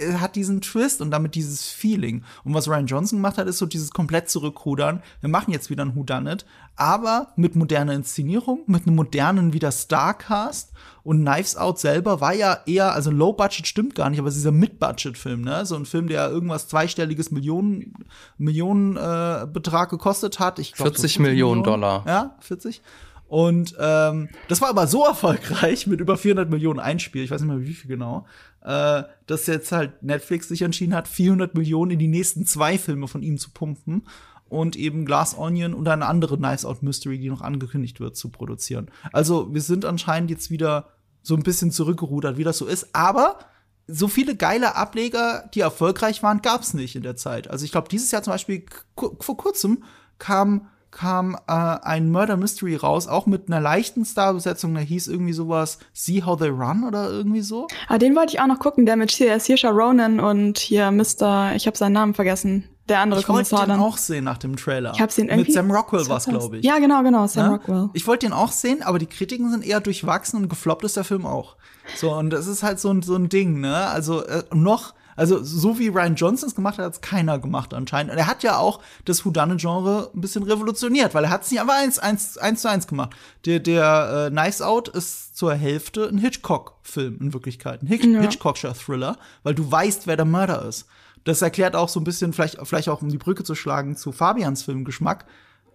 er 0.00 0.20
hat 0.20 0.34
diesen 0.34 0.60
Twist 0.60 1.00
und 1.00 1.10
damit 1.10 1.34
dieses 1.34 1.68
Feeling. 1.68 2.24
Und 2.44 2.54
was 2.54 2.68
Ryan 2.68 2.86
Johnson 2.86 3.18
gemacht 3.18 3.38
hat, 3.38 3.46
ist 3.46 3.58
so 3.58 3.66
dieses 3.66 3.90
komplett 3.90 4.30
zurückrudern. 4.30 5.02
Wir 5.20 5.28
machen 5.28 5.52
jetzt 5.52 5.70
wieder 5.70 5.84
ein 5.84 5.94
Whodunit, 5.94 6.46
aber 6.76 7.32
mit 7.36 7.54
moderner 7.54 7.92
Inszenierung, 7.92 8.60
mit 8.66 8.86
einem 8.86 8.96
modernen 8.96 9.52
wieder 9.52 9.70
Starcast. 9.70 10.72
Und 11.02 11.24
Knives 11.24 11.56
Out 11.56 11.78
selber 11.78 12.20
war 12.20 12.34
ja 12.34 12.58
eher, 12.66 12.92
also 12.92 13.10
Low 13.10 13.32
Budget 13.32 13.66
stimmt 13.66 13.94
gar 13.94 14.10
nicht, 14.10 14.18
aber 14.18 14.28
es 14.28 14.36
ist 14.36 14.42
dieser 14.42 14.52
Mid-Budget-Film, 14.52 15.42
ne? 15.42 15.64
So 15.64 15.76
ein 15.76 15.86
Film, 15.86 16.08
der 16.08 16.30
irgendwas 16.30 16.68
zweistelliges 16.68 17.30
Millionen, 17.30 17.94
Millionen 18.38 18.96
äh, 18.96 19.46
Betrag 19.50 19.90
gekostet 19.90 20.40
hat. 20.40 20.58
Ich 20.58 20.72
glaub, 20.72 20.88
40 20.88 21.14
so 21.14 21.22
Millionen, 21.22 21.60
Millionen 21.60 21.64
Dollar. 21.64 22.04
Ja, 22.06 22.36
40. 22.40 22.82
Und 23.30 23.76
ähm, 23.78 24.28
das 24.48 24.60
war 24.60 24.70
aber 24.70 24.88
so 24.88 25.04
erfolgreich 25.04 25.86
mit 25.86 26.00
über 26.00 26.16
400 26.16 26.50
Millionen 26.50 26.80
Einspiel, 26.80 27.22
ich 27.22 27.30
weiß 27.30 27.40
nicht 27.40 27.48
mehr 27.48 27.60
wie 27.64 27.74
viel 27.74 27.88
genau, 27.88 28.26
äh, 28.62 29.04
dass 29.28 29.46
jetzt 29.46 29.70
halt 29.70 30.02
Netflix 30.02 30.48
sich 30.48 30.62
entschieden 30.62 30.96
hat, 30.96 31.06
400 31.06 31.54
Millionen 31.54 31.92
in 31.92 32.00
die 32.00 32.08
nächsten 32.08 32.44
zwei 32.44 32.76
Filme 32.76 33.06
von 33.06 33.22
ihm 33.22 33.38
zu 33.38 33.50
pumpen. 33.52 34.02
und 34.48 34.74
eben 34.74 35.06
Glass 35.06 35.38
Onion 35.38 35.74
und 35.74 35.86
eine 35.86 36.06
andere 36.06 36.36
Nice 36.38 36.64
Out 36.64 36.82
Mystery, 36.82 37.20
die 37.20 37.30
noch 37.30 37.40
angekündigt 37.40 38.00
wird, 38.00 38.16
zu 38.16 38.30
produzieren. 38.30 38.90
Also 39.12 39.54
wir 39.54 39.60
sind 39.60 39.84
anscheinend 39.84 40.28
jetzt 40.28 40.50
wieder 40.50 40.88
so 41.22 41.36
ein 41.36 41.44
bisschen 41.44 41.70
zurückgerudert, 41.70 42.36
wie 42.36 42.42
das 42.42 42.58
so 42.58 42.66
ist. 42.66 42.88
Aber 42.92 43.38
so 43.86 44.08
viele 44.08 44.34
geile 44.34 44.74
Ableger, 44.74 45.48
die 45.54 45.60
erfolgreich 45.60 46.24
waren, 46.24 46.42
gab 46.42 46.62
es 46.62 46.74
nicht 46.74 46.96
in 46.96 47.04
der 47.04 47.14
Zeit. 47.14 47.48
Also 47.48 47.64
ich 47.64 47.70
glaube, 47.70 47.88
dieses 47.88 48.10
Jahr 48.10 48.24
zum 48.24 48.32
Beispiel 48.32 48.64
vor 48.96 49.36
kurzem 49.36 49.84
kam 50.18 50.66
kam 50.90 51.36
äh, 51.46 51.52
ein 51.52 52.10
Murder 52.10 52.36
Mystery 52.36 52.76
raus, 52.76 53.06
auch 53.06 53.26
mit 53.26 53.48
einer 53.48 53.60
leichten 53.60 54.04
Starbesetzung. 54.04 54.74
Der 54.74 54.82
hieß 54.82 55.08
irgendwie 55.08 55.32
sowas 55.32 55.78
See 55.92 56.22
How 56.24 56.38
They 56.38 56.48
Run 56.48 56.84
oder 56.84 57.10
irgendwie 57.10 57.42
so. 57.42 57.68
Ah, 57.88 57.98
den 57.98 58.16
wollte 58.16 58.34
ich 58.34 58.40
auch 58.40 58.46
noch 58.46 58.58
gucken, 58.58 58.86
der 58.86 58.96
mit 58.96 59.10
Saoirse 59.10 59.68
Ronan 59.68 60.20
und 60.20 60.58
hier 60.58 60.90
Mr. 60.90 61.54
Ich 61.54 61.66
habe 61.66 61.76
seinen 61.76 61.92
Namen 61.92 62.14
vergessen 62.14 62.64
der 62.90 63.00
andere 63.00 63.20
ich 63.20 63.26
Kommissar 63.26 63.60
dann. 63.60 63.68
Wollte 63.68 63.80
den 63.80 63.86
auch 63.86 63.96
sehen 63.96 64.24
nach 64.24 64.38
dem 64.38 64.56
Trailer. 64.56 64.92
Ich 64.94 65.00
hab's 65.00 65.16
ihn 65.16 65.28
irgendwie. 65.28 65.46
Mit 65.46 65.52
Sam 65.54 65.70
Rockwell 65.70 66.06
war's, 66.08 66.26
glaube 66.26 66.58
ich. 66.58 66.64
Ja, 66.64 66.78
genau, 66.78 67.02
genau, 67.02 67.26
Sam 67.26 67.46
ja? 67.46 67.52
Rockwell. 67.52 67.88
Ich 67.94 68.06
wollte 68.06 68.26
den 68.26 68.32
auch 68.32 68.52
sehen, 68.52 68.82
aber 68.82 68.98
die 68.98 69.06
Kritiken 69.06 69.50
sind 69.50 69.64
eher 69.64 69.80
durchwachsen 69.80 70.38
und 70.40 70.48
gefloppt 70.48 70.84
ist 70.84 70.96
der 70.96 71.04
Film 71.04 71.24
auch. 71.24 71.56
So, 71.96 72.12
und 72.12 72.30
das 72.30 72.46
ist 72.46 72.62
halt 72.62 72.78
so 72.78 72.90
ein, 72.90 73.02
so 73.02 73.14
ein 73.14 73.28
Ding, 73.28 73.60
ne? 73.60 73.86
Also, 73.86 74.24
äh, 74.24 74.42
noch, 74.52 74.94
also, 75.20 75.44
so 75.44 75.78
wie 75.78 75.88
Ryan 75.88 76.14
Johnson 76.14 76.48
es 76.48 76.54
gemacht 76.54 76.78
hat, 76.78 76.86
hat 76.86 76.92
es 76.94 77.00
keiner 77.02 77.38
gemacht 77.38 77.74
anscheinend. 77.74 78.10
Und 78.10 78.16
er 78.16 78.26
hat 78.26 78.42
ja 78.42 78.56
auch 78.56 78.80
das 79.04 79.26
Whodunit-Genre 79.26 80.10
ein 80.14 80.20
bisschen 80.22 80.44
revolutioniert, 80.44 81.12
weil 81.12 81.24
er 81.24 81.30
hat 81.30 81.42
es 81.42 81.50
nicht 81.50 81.60
einfach 81.60 81.74
eins, 81.74 81.98
eins, 81.98 82.38
eins 82.38 82.62
zu 82.62 82.70
eins 82.70 82.86
gemacht. 82.86 83.10
Der, 83.44 83.60
der 83.60 84.28
äh, 84.28 84.34
Nice 84.34 84.62
Out 84.62 84.88
ist 84.88 85.36
zur 85.36 85.52
Hälfte 85.52 86.08
ein 86.08 86.16
Hitchcock-Film 86.16 87.18
in 87.20 87.34
Wirklichkeit. 87.34 87.82
Ein 87.82 87.88
Hitch 87.88 88.06
ja. 88.06 88.18
Hitchcockscher 88.18 88.72
Thriller, 88.72 89.18
weil 89.42 89.54
du 89.54 89.70
weißt, 89.70 90.06
wer 90.06 90.16
der 90.16 90.24
Mörder 90.24 90.64
ist. 90.64 90.86
Das 91.24 91.42
erklärt 91.42 91.76
auch 91.76 91.90
so 91.90 92.00
ein 92.00 92.04
bisschen, 92.04 92.32
vielleicht, 92.32 92.56
vielleicht 92.66 92.88
auch 92.88 93.02
um 93.02 93.10
die 93.10 93.18
Brücke 93.18 93.44
zu 93.44 93.54
schlagen 93.54 93.96
zu 93.96 94.12
Fabians 94.12 94.62
Filmgeschmack. 94.62 95.26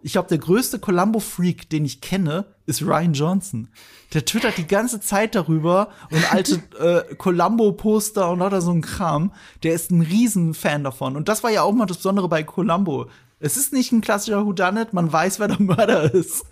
Ich 0.05 0.11
glaube, 0.11 0.29
der 0.29 0.37
größte 0.37 0.77
Columbo-Freak, 0.77 1.67
den 1.71 1.83
ich 1.83 1.99
kenne, 1.99 2.45
ist 2.67 2.83
Ryan 2.83 3.13
Johnson. 3.13 3.69
Der 4.13 4.23
twittert 4.23 4.55
die 4.59 4.67
ganze 4.67 4.99
Zeit 5.01 5.33
darüber 5.33 5.89
und 6.11 6.31
alte 6.31 6.61
äh, 6.79 7.15
Columbo-Poster 7.15 8.29
und 8.29 8.37
lauter 8.37 8.61
so 8.61 8.69
ein 8.69 8.83
Kram. 8.83 9.33
Der 9.63 9.73
ist 9.73 9.89
ein 9.89 10.01
Riesenfan 10.01 10.83
davon. 10.83 11.15
Und 11.15 11.27
das 11.27 11.43
war 11.43 11.49
ja 11.49 11.63
auch 11.63 11.73
mal 11.73 11.87
das 11.87 11.97
Besondere 11.97 12.29
bei 12.29 12.43
Columbo. 12.43 13.07
Es 13.39 13.57
ist 13.57 13.73
nicht 13.73 13.91
ein 13.93 14.01
klassischer 14.01 14.45
Whodunit, 14.45 14.93
man 14.93 15.11
weiß, 15.11 15.39
wer 15.39 15.47
der 15.47 15.59
Mörder 15.59 16.03
ist. 16.13 16.45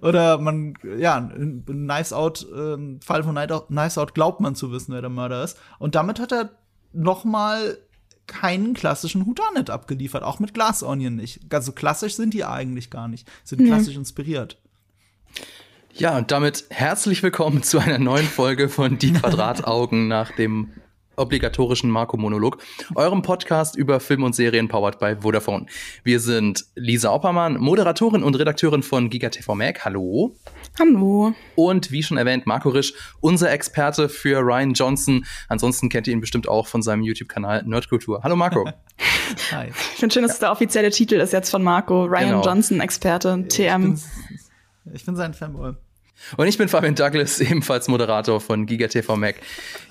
Oder 0.00 0.38
man, 0.38 0.72
ja, 0.96 1.18
in 1.18 1.62
Knives 1.66 2.14
Out, 2.14 2.46
äh, 2.56 2.98
Fall 3.04 3.22
von 3.22 3.34
Knives 3.34 3.98
Out 3.98 4.14
glaubt 4.14 4.40
man 4.40 4.54
zu 4.54 4.72
wissen, 4.72 4.94
wer 4.94 5.02
der 5.02 5.10
Mörder 5.10 5.44
ist. 5.44 5.58
Und 5.78 5.94
damit 5.94 6.18
hat 6.20 6.32
er 6.32 6.52
noch 6.94 7.24
mal 7.24 7.76
keinen 8.26 8.74
klassischen 8.74 9.26
Houdanet 9.26 9.70
abgeliefert, 9.70 10.22
auch 10.22 10.38
mit 10.38 10.54
Glass 10.54 10.82
Onion 10.82 11.16
nicht. 11.16 11.40
Also 11.50 11.72
klassisch 11.72 12.16
sind 12.16 12.34
die 12.34 12.44
eigentlich 12.44 12.90
gar 12.90 13.08
nicht, 13.08 13.28
sind 13.44 13.64
klassisch 13.66 13.96
inspiriert. 13.96 14.58
Ja, 15.92 16.16
und 16.16 16.30
damit 16.32 16.64
herzlich 16.70 17.22
willkommen 17.22 17.62
zu 17.62 17.78
einer 17.78 17.98
neuen 17.98 18.26
Folge 18.26 18.68
von 18.68 18.98
Die 18.98 19.12
Quadrataugen 19.14 20.08
nach 20.08 20.32
dem 20.32 20.72
obligatorischen 21.16 21.90
Marco-Monolog, 21.90 22.58
eurem 22.94 23.22
Podcast 23.22 23.76
über 23.76 24.00
Film 24.00 24.24
und 24.24 24.34
Serien 24.34 24.68
powered 24.68 24.98
by 24.98 25.16
Vodafone. 25.20 25.66
Wir 26.02 26.18
sind 26.18 26.64
Lisa 26.74 27.12
Oppermann, 27.12 27.58
Moderatorin 27.58 28.22
und 28.22 28.34
Redakteurin 28.34 28.82
von 28.82 29.10
GigaTV 29.10 29.54
Mac. 29.54 29.84
Hallo. 29.84 30.34
Hallo. 30.76 31.32
Und 31.54 31.92
wie 31.92 32.02
schon 32.02 32.16
erwähnt, 32.16 32.46
Marco 32.46 32.68
Risch, 32.68 32.94
unser 33.20 33.52
Experte 33.52 34.08
für 34.08 34.40
Ryan 34.40 34.72
Johnson. 34.72 35.24
Ansonsten 35.48 35.88
kennt 35.88 36.08
ihr 36.08 36.12
ihn 36.12 36.20
bestimmt 36.20 36.48
auch 36.48 36.66
von 36.66 36.82
seinem 36.82 37.02
YouTube-Kanal 37.02 37.62
Nerdkultur. 37.64 38.22
Hallo 38.24 38.34
Marco. 38.34 38.68
Hi. 39.52 39.68
Ich 39.68 40.00
finde 40.00 40.12
schön, 40.12 40.22
dass 40.24 40.32
es 40.32 40.38
der 40.40 40.50
offizielle 40.50 40.90
Titel 40.90 41.14
ist 41.14 41.32
jetzt 41.32 41.50
von 41.50 41.62
Marco. 41.62 42.04
Ryan 42.04 42.28
genau. 42.28 42.44
Johnson, 42.44 42.80
Experte, 42.80 43.46
TM. 43.48 44.00
Ich 44.92 45.06
bin, 45.06 45.14
sein 45.14 45.32
Fanboy. 45.32 45.74
Und 46.36 46.46
ich 46.48 46.58
bin 46.58 46.68
Fabian 46.68 46.96
Douglas, 46.96 47.40
ebenfalls 47.40 47.86
Moderator 47.86 48.40
von 48.40 48.66
GigaTV 48.66 49.14
Mac. 49.14 49.36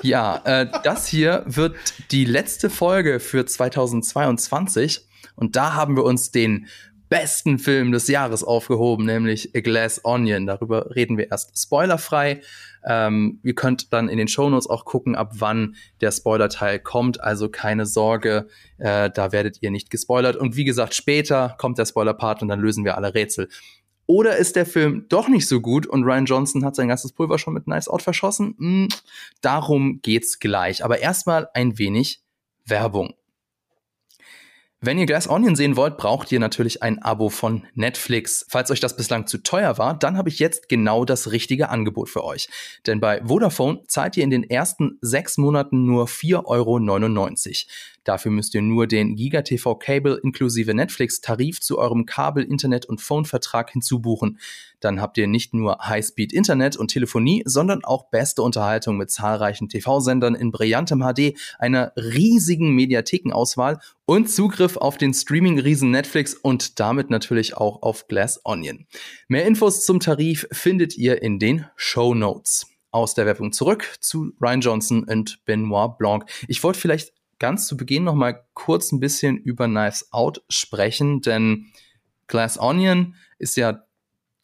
Ja, 0.02 0.42
äh, 0.44 0.68
das 0.84 1.08
hier 1.08 1.44
wird 1.46 1.78
die 2.12 2.26
letzte 2.26 2.70
Folge 2.70 3.22
für 3.22 3.46
2022. 3.46 5.08
Und 5.36 5.56
da 5.56 5.74
haben 5.74 5.96
wir 5.96 6.04
uns 6.04 6.32
den 6.32 6.68
besten 7.14 7.60
Film 7.60 7.92
des 7.92 8.08
Jahres 8.08 8.44
aufgehoben, 8.44 9.06
nämlich 9.06 9.56
A 9.56 9.60
Glass 9.60 10.04
Onion. 10.04 10.48
Darüber 10.48 10.96
reden 10.96 11.16
wir 11.16 11.30
erst 11.30 11.62
spoilerfrei. 11.62 12.42
Ähm, 12.84 13.40
ihr 13.44 13.54
könnt 13.54 13.94
dann 13.94 14.10
in 14.10 14.18
den 14.18 14.28
Shownotes 14.28 14.68
auch 14.68 14.84
gucken, 14.84 15.16
ab 15.16 15.34
wann 15.36 15.76
der 16.02 16.12
Spoiler-Teil 16.12 16.80
kommt. 16.80 17.22
Also 17.22 17.50
keine 17.50 17.86
Sorge, 17.86 18.48
äh, 18.80 19.12
da 19.12 19.32
werdet 19.32 19.60
ihr 19.62 19.70
nicht 19.70 19.92
gespoilert. 19.92 20.36
Und 20.38 20.56
wie 20.56 20.64
gesagt, 20.64 20.96
später 20.96 21.56
kommt 21.60 21.78
der 21.78 21.86
Spoiler-Part 21.86 22.42
und 22.42 22.48
dann 22.48 22.60
lösen 22.60 22.84
wir 22.84 22.98
alle 22.98 23.14
Rätsel. 23.14 23.48
Oder 24.08 24.38
ist 24.38 24.56
der 24.56 24.66
Film 24.66 25.06
doch 25.08 25.28
nicht 25.28 25.48
so 25.48 25.62
gut 25.62 25.86
und 25.86 26.06
Ryan 26.06 26.26
Johnson 26.26 26.66
hat 26.66 26.76
sein 26.76 26.88
ganzes 26.88 27.12
Pulver 27.12 27.38
schon 27.38 27.54
mit 27.54 27.68
Nice 27.68 27.90
Out 27.90 28.02
verschossen? 28.02 28.56
Hm, 28.58 28.88
darum 29.42 30.00
geht's 30.02 30.40
gleich. 30.40 30.84
Aber 30.84 30.98
erstmal 30.98 31.48
ein 31.54 31.78
wenig 31.78 32.24
Werbung. 32.66 33.14
Wenn 34.86 35.00
ihr 35.00 35.06
Glass 35.06 35.30
Onion 35.30 35.56
sehen 35.56 35.78
wollt, 35.78 35.96
braucht 35.96 36.30
ihr 36.34 36.42
natürlich 36.42 36.84
ein 36.84 37.02
Abo 37.02 37.30
von 37.30 37.64
Netflix. 37.74 38.46
Falls 38.50 38.70
euch 38.70 38.82
das 38.82 38.98
bislang 38.98 39.28
zu 39.28 39.38
teuer 39.38 39.78
war, 39.78 39.98
dann 39.98 40.18
habe 40.18 40.28
ich 40.28 40.40
jetzt 40.40 40.68
genau 40.68 41.06
das 41.06 41.32
richtige 41.32 41.70
Angebot 41.70 42.10
für 42.10 42.26
euch. 42.26 42.50
Denn 42.86 43.00
bei 43.00 43.22
Vodafone 43.24 43.80
zahlt 43.88 44.18
ihr 44.18 44.26
in 44.26 44.30
den 44.30 44.44
ersten 44.44 44.98
sechs 45.00 45.38
Monaten 45.38 45.86
nur 45.86 46.08
4,99 46.08 46.46
Euro. 46.46 46.80
Dafür 48.04 48.32
müsst 48.32 48.54
ihr 48.54 48.62
nur 48.62 48.88
den 48.88 49.16
GigaTV 49.16 49.76
Cable 49.76 50.20
inklusive 50.22 50.74
Netflix-Tarif 50.74 51.62
zu 51.62 51.78
eurem 51.78 52.06
Kabel-, 52.06 52.44
Internet- 52.44 52.86
und 52.86 53.02
Phone-Vertrag 53.02 53.72
hinzubuchen. 53.72 54.40
Dann 54.80 55.00
habt 55.00 55.18
ihr 55.18 55.28
nicht 55.28 55.54
nur 55.54 55.78
High-Speed-Internet 55.80 56.76
und 56.76 56.90
Telefonie, 56.90 57.44
sondern 57.46 57.86
auch 57.86 58.10
beste 58.10 58.42
Unterhaltung 58.42 58.98
mit 58.98 59.12
zahlreichen 59.12 59.70
TV-Sendern 59.70 60.36
in 60.36 60.52
brillantem 60.52 61.00
HD, 61.00 61.38
einer 61.58 61.94
riesigen 61.96 62.76
Mediathekenauswahl 62.76 63.80
und 64.06 64.30
Zugriff 64.30 64.76
auf 64.76 64.98
den 64.98 65.14
Streaming-Riesen 65.14 65.92
Netflix 65.92 66.34
und 66.34 66.80
damit 66.80 67.10
natürlich 67.10 67.56
auch 67.56 67.82
auf 67.82 68.08
Glass 68.08 68.42
Onion. 68.44 68.86
Mehr 69.30 69.46
Infos 69.46 69.86
zum 69.86 70.02
Tarif 70.02 70.48
findet 70.52 70.98
ihr 70.98 71.22
in 71.22 71.40
den 71.40 71.66
Show 71.78 72.14
Notes. 72.14 72.68
Aus 72.92 73.16
der 73.16 73.26
Werbung 73.26 73.54
zurück 73.54 73.96
zu 74.02 74.34
Ryan 74.40 74.62
Johnson 74.62 75.04
und 75.06 75.44
Benoit 75.46 75.98
Blanc. 75.98 76.26
Ich 76.48 76.62
wollte 76.62 76.80
vielleicht 76.80 77.14
ganz 77.44 77.68
zu 77.68 77.76
Beginn 77.76 78.06
noch 78.06 78.16
mal 78.16 78.42
kurz 78.54 78.94
ein 78.94 79.02
bisschen 79.02 79.36
über 79.36 79.66
Knives 79.66 80.14
Out 80.14 80.42
sprechen, 80.48 81.20
denn 81.20 81.74
Glass 82.28 82.58
Onion 82.58 83.16
ist 83.38 83.58
ja 83.58 83.84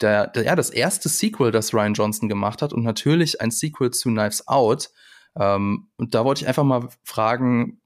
der, 0.01 0.27
der, 0.27 0.43
ja, 0.43 0.55
das 0.57 0.69
erste 0.69 1.07
Sequel, 1.07 1.53
das 1.53 1.73
Ryan 1.73 1.93
Johnson 1.93 2.27
gemacht 2.27 2.61
hat 2.61 2.73
und 2.73 2.83
natürlich 2.83 3.39
ein 3.39 3.51
Sequel 3.51 3.91
zu 3.91 4.09
Knives 4.09 4.49
Out. 4.49 4.89
Ähm, 5.39 5.87
und 5.95 6.13
da 6.13 6.25
wollte 6.25 6.41
ich 6.41 6.49
einfach 6.49 6.65
mal 6.65 6.89
fragen, 7.05 7.79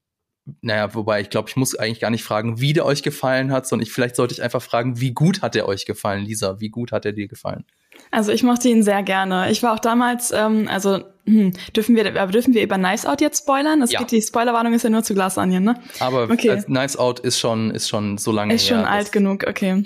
naja, 0.62 0.96
wobei 0.96 1.22
ich 1.22 1.30
glaube, 1.30 1.48
ich 1.48 1.58
muss 1.58 1.76
eigentlich 1.76 2.00
gar 2.00 2.10
nicht 2.10 2.24
fragen, 2.24 2.60
wie 2.60 2.74
der 2.74 2.84
euch 2.84 3.04
gefallen 3.04 3.52
hat, 3.52 3.68
sondern 3.68 3.86
ich, 3.86 3.94
vielleicht 3.94 4.16
sollte 4.16 4.34
ich 4.34 4.42
einfach 4.42 4.64
fragen, 4.64 5.00
wie 5.00 5.14
gut 5.14 5.44
hat 5.44 5.56
er 5.56 5.68
euch 5.68 5.86
gefallen, 5.86 6.26
Lisa? 6.26 6.60
Wie 6.60 6.70
gut 6.70 6.92
hat 6.92 7.06
er 7.06 7.14
dir 7.14 7.28
gefallen? 7.28 7.66
Also 8.12 8.32
ich 8.32 8.44
mochte 8.44 8.70
ihn 8.70 8.84
sehr 8.84 9.02
gerne. 9.04 9.50
Ich 9.52 9.64
war 9.64 9.74
auch 9.74 9.80
damals, 9.80 10.32
ähm, 10.32 10.68
also 10.70 11.00
hm, 11.26 11.54
dürfen 11.76 11.96
wir, 11.96 12.06
aber 12.06 12.32
dürfen 12.32 12.54
wir 12.54 12.64
über 12.64 12.76
Knives 12.76 13.06
Out 13.06 13.22
jetzt 13.22 13.44
spoilern? 13.44 13.82
Es 13.82 13.92
ja. 13.92 14.00
geht, 14.00 14.12
die 14.12 14.22
Spoilerwarnung 14.22 14.74
ist 14.74 14.84
ja 14.84 14.90
nur 14.90 15.04
zu 15.04 15.14
Glass 15.14 15.38
Onion, 15.38 15.64
ne? 15.64 15.82
Aber 16.00 16.24
okay. 16.24 16.62
Knives 16.66 16.98
Out 16.98 17.20
ist 17.22 17.40
schon, 17.40 17.72
ist 17.72 17.90
schon 17.90 18.18
so 18.18 18.32
lange 18.32 18.54
ist 18.54 18.70
her. 18.70 18.78
Ist 18.78 18.84
schon 18.84 18.86
alt 18.86 19.12
genug, 19.12 19.46
okay. 19.48 19.84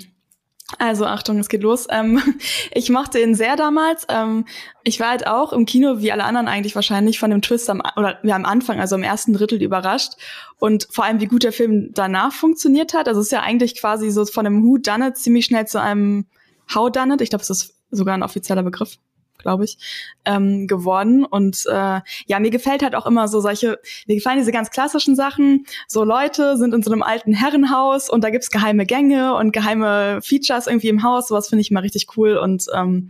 Also 0.76 1.06
Achtung, 1.06 1.38
es 1.38 1.48
geht 1.48 1.62
los. 1.62 1.86
Ähm, 1.90 2.20
ich 2.72 2.90
mochte 2.90 3.18
ihn 3.18 3.34
sehr 3.34 3.56
damals. 3.56 4.04
Ähm, 4.10 4.44
ich 4.84 5.00
war 5.00 5.10
halt 5.10 5.26
auch 5.26 5.54
im 5.54 5.64
Kino, 5.64 6.00
wie 6.00 6.12
alle 6.12 6.24
anderen 6.24 6.48
eigentlich 6.48 6.74
wahrscheinlich, 6.74 7.18
von 7.18 7.30
dem 7.30 7.40
Twist 7.40 7.70
am, 7.70 7.80
oder 7.96 8.18
ja, 8.22 8.36
am 8.36 8.44
Anfang, 8.44 8.78
also 8.78 8.96
im 8.96 9.02
ersten 9.02 9.32
Drittel 9.32 9.62
überrascht. 9.62 10.12
Und 10.58 10.86
vor 10.90 11.04
allem, 11.04 11.20
wie 11.20 11.26
gut 11.26 11.44
der 11.44 11.52
Film 11.52 11.90
danach 11.94 12.32
funktioniert 12.32 12.92
hat. 12.92 13.08
Also 13.08 13.20
es 13.20 13.28
ist 13.28 13.32
ja 13.32 13.40
eigentlich 13.40 13.80
quasi 13.80 14.10
so 14.10 14.26
von 14.26 14.44
einem 14.44 14.62
Who 14.62 14.76
Done 14.76 15.08
It 15.08 15.16
ziemlich 15.16 15.46
schnell 15.46 15.66
zu 15.66 15.80
einem 15.80 16.26
How 16.74 16.90
Done 16.90 17.14
It. 17.14 17.22
Ich 17.22 17.30
glaube, 17.30 17.42
es 17.42 17.50
ist 17.50 17.77
sogar 17.90 18.14
ein 18.14 18.22
offizieller 18.22 18.62
Begriff 18.62 18.98
glaube 19.38 19.64
ich, 19.64 19.78
ähm, 20.24 20.66
geworden. 20.66 21.24
Und 21.24 21.64
äh, 21.66 22.00
ja, 22.26 22.40
mir 22.40 22.50
gefällt 22.50 22.82
halt 22.82 22.94
auch 22.94 23.06
immer 23.06 23.28
so 23.28 23.40
solche, 23.40 23.78
mir 24.06 24.16
gefallen 24.16 24.38
diese 24.38 24.52
ganz 24.52 24.70
klassischen 24.70 25.16
Sachen. 25.16 25.64
So 25.86 26.04
Leute 26.04 26.56
sind 26.56 26.74
in 26.74 26.82
so 26.82 26.92
einem 26.92 27.02
alten 27.02 27.32
Herrenhaus 27.32 28.10
und 28.10 28.22
da 28.22 28.30
gibt's 28.30 28.50
geheime 28.50 28.84
Gänge 28.84 29.34
und 29.34 29.52
geheime 29.52 30.20
Features 30.22 30.66
irgendwie 30.66 30.88
im 30.88 31.02
Haus. 31.02 31.28
Sowas 31.28 31.48
finde 31.48 31.62
ich 31.62 31.70
immer 31.70 31.82
richtig 31.82 32.08
cool 32.16 32.36
und 32.36 32.66
ähm, 32.74 33.08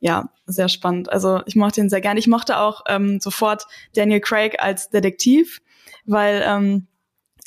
ja, 0.00 0.30
sehr 0.46 0.68
spannend. 0.68 1.10
Also 1.10 1.40
ich 1.46 1.56
mochte 1.56 1.80
ihn 1.80 1.90
sehr 1.90 2.00
gerne. 2.00 2.20
Ich 2.20 2.26
mochte 2.26 2.58
auch 2.58 2.82
ähm, 2.88 3.20
sofort 3.20 3.66
Daniel 3.94 4.20
Craig 4.20 4.60
als 4.60 4.90
Detektiv, 4.90 5.60
weil 6.04 6.42
ähm, 6.46 6.86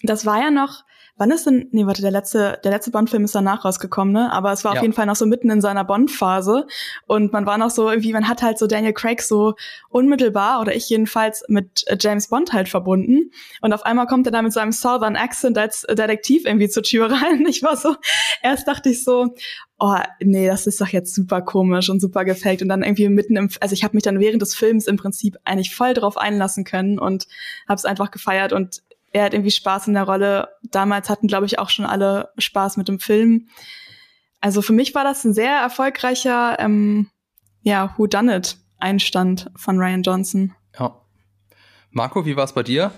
das 0.03 0.25
war 0.25 0.41
ja 0.41 0.51
noch 0.51 0.83
wann 1.17 1.31
ist 1.31 1.45
denn, 1.45 1.67
nee, 1.71 1.85
warte, 1.85 2.01
der 2.01 2.11
letzte, 2.11 2.59
der 2.63 2.71
letzte 2.71 2.91
Bond-Film 2.91 3.23
ist 3.23 3.35
danach 3.35 3.65
rausgekommen, 3.65 4.13
ne? 4.13 4.31
Aber 4.31 4.51
es 4.51 4.63
war 4.63 4.73
ja. 4.73 4.79
auf 4.79 4.83
jeden 4.83 4.93
Fall 4.93 5.05
noch 5.05 5.15
so 5.15 5.25
mitten 5.25 5.49
in 5.49 5.61
seiner 5.61 5.83
Bond-Phase. 5.83 6.67
Und 7.07 7.33
man 7.33 7.45
war 7.45 7.57
noch 7.57 7.71
so 7.71 7.89
irgendwie, 7.89 8.13
man 8.13 8.27
hat 8.27 8.41
halt 8.41 8.59
so 8.59 8.67
Daniel 8.67 8.93
Craig 8.93 9.21
so 9.21 9.55
unmittelbar, 9.89 10.61
oder 10.61 10.75
ich 10.75 10.89
jedenfalls, 10.89 11.43
mit 11.47 11.85
James 11.99 12.27
Bond 12.27 12.53
halt 12.53 12.69
verbunden. 12.69 13.31
Und 13.61 13.73
auf 13.73 13.85
einmal 13.85 14.07
kommt 14.07 14.27
er 14.27 14.31
da 14.31 14.41
mit 14.41 14.53
seinem 14.53 14.71
Southern 14.71 15.15
Accent 15.15 15.57
als 15.57 15.81
Detektiv 15.89 16.45
irgendwie 16.45 16.69
zur 16.69 16.83
Tür 16.83 17.11
rein. 17.11 17.45
Ich 17.57 17.63
war 17.63 17.77
so, 17.77 17.95
erst 18.43 18.67
dachte 18.67 18.89
ich 18.89 19.03
so, 19.03 19.33
oh, 19.79 19.95
nee, 20.19 20.47
das 20.47 20.67
ist 20.67 20.81
doch 20.81 20.89
jetzt 20.89 21.15
super 21.15 21.41
komisch 21.41 21.89
und 21.89 21.99
super 21.99 22.25
gefaked. 22.25 22.61
Und 22.61 22.69
dann 22.69 22.83
irgendwie 22.83 23.09
mitten 23.09 23.37
im, 23.37 23.49
also 23.61 23.73
ich 23.73 23.83
habe 23.83 23.95
mich 23.95 24.03
dann 24.03 24.19
während 24.19 24.41
des 24.41 24.53
Films 24.53 24.85
im 24.85 24.97
Prinzip 24.97 25.37
eigentlich 25.45 25.73
voll 25.73 25.93
drauf 25.93 26.17
einlassen 26.17 26.65
können 26.65 26.99
und 26.99 27.27
habe 27.67 27.77
es 27.77 27.85
einfach 27.85 28.11
gefeiert 28.11 28.53
und 28.53 28.81
er 29.11 29.25
hat 29.25 29.33
irgendwie 29.33 29.51
Spaß 29.51 29.87
in 29.87 29.93
der 29.93 30.03
Rolle. 30.03 30.49
Damals 30.63 31.09
hatten, 31.09 31.27
glaube 31.27 31.45
ich, 31.45 31.59
auch 31.59 31.69
schon 31.69 31.85
alle 31.85 32.31
Spaß 32.37 32.77
mit 32.77 32.87
dem 32.87 32.99
Film. 32.99 33.47
Also 34.41 34.61
für 34.61 34.73
mich 34.73 34.93
war 34.93 35.03
das 35.03 35.23
ein 35.23 35.33
sehr 35.33 35.55
erfolgreicher, 35.57 36.59
ähm, 36.59 37.09
ja, 37.61 37.93
Who 37.97 38.07
Done 38.07 38.35
It 38.35 38.57
Einstand 38.79 39.49
von 39.55 39.79
Ryan 39.79 40.03
Johnson. 40.03 40.53
Ja. 40.79 41.01
Marco, 41.89 42.25
wie 42.25 42.35
war 42.35 42.43
es 42.43 42.53
bei 42.53 42.63
dir? 42.63 42.91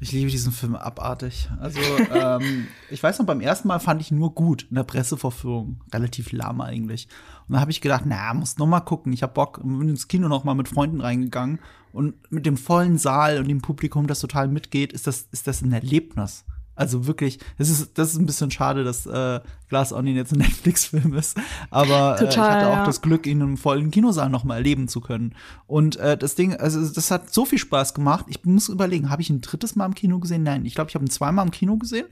Ich 0.00 0.12
liebe 0.12 0.30
diesen 0.30 0.52
Film 0.52 0.76
abartig. 0.76 1.50
Also, 1.58 1.80
ähm, 2.12 2.68
ich 2.90 3.02
weiß 3.02 3.18
noch, 3.18 3.26
beim 3.26 3.40
ersten 3.40 3.66
Mal 3.66 3.80
fand 3.80 4.00
ich 4.00 4.12
ihn 4.12 4.18
nur 4.18 4.32
gut 4.32 4.66
in 4.70 4.76
der 4.76 4.84
Pressevorführung. 4.84 5.80
Relativ 5.92 6.30
lahm 6.30 6.60
eigentlich. 6.60 7.08
Und 7.48 7.54
dann 7.54 7.60
habe 7.60 7.72
ich 7.72 7.80
gedacht, 7.80 8.04
na, 8.06 8.32
muss 8.32 8.58
noch 8.58 8.66
mal 8.66 8.80
gucken. 8.80 9.12
Ich 9.12 9.22
habe 9.22 9.32
Bock, 9.32 9.60
bin 9.62 9.88
ins 9.88 10.06
Kino 10.06 10.28
noch 10.28 10.44
mal 10.44 10.54
mit 10.54 10.68
Freunden 10.68 11.00
reingegangen. 11.00 11.58
Und 11.92 12.14
mit 12.30 12.46
dem 12.46 12.56
vollen 12.56 12.96
Saal 12.96 13.38
und 13.38 13.48
dem 13.48 13.60
Publikum, 13.60 14.06
das 14.06 14.20
total 14.20 14.46
mitgeht, 14.46 14.92
ist 14.92 15.08
das, 15.08 15.28
ist 15.32 15.48
das 15.48 15.62
ein 15.62 15.72
Erlebnis. 15.72 16.44
Also 16.78 17.08
wirklich, 17.08 17.40
das 17.58 17.70
ist, 17.70 17.98
das 17.98 18.12
ist 18.12 18.18
ein 18.18 18.26
bisschen 18.26 18.52
schade, 18.52 18.84
dass 18.84 19.04
äh, 19.04 19.40
Glass 19.68 19.92
Onion 19.92 20.14
jetzt 20.14 20.32
ein 20.32 20.38
Netflix-Film 20.38 21.12
ist. 21.14 21.36
Aber 21.70 22.16
Total, 22.16 22.24
äh, 22.24 22.28
ich 22.28 22.38
hatte 22.38 22.68
auch 22.68 22.76
ja. 22.76 22.86
das 22.86 23.02
Glück, 23.02 23.26
ihn 23.26 23.40
im 23.40 23.56
vollen 23.56 23.90
Kinosaal 23.90 24.30
noch 24.30 24.44
mal 24.44 24.56
erleben 24.56 24.86
zu 24.86 25.00
können. 25.00 25.34
Und 25.66 25.96
äh, 25.96 26.16
das 26.16 26.36
Ding, 26.36 26.54
also 26.54 26.88
das 26.88 27.10
hat 27.10 27.34
so 27.34 27.44
viel 27.44 27.58
Spaß 27.58 27.94
gemacht. 27.94 28.26
Ich 28.28 28.44
muss 28.44 28.68
überlegen, 28.68 29.10
habe 29.10 29.22
ich 29.22 29.28
ein 29.28 29.40
drittes 29.40 29.74
Mal 29.74 29.86
im 29.86 29.94
Kino 29.96 30.20
gesehen? 30.20 30.44
Nein, 30.44 30.64
ich 30.64 30.76
glaube, 30.76 30.88
ich 30.88 30.94
habe 30.94 31.04
ihn 31.04 31.10
zweimal 31.10 31.44
im 31.44 31.50
Kino 31.50 31.76
gesehen. 31.78 32.06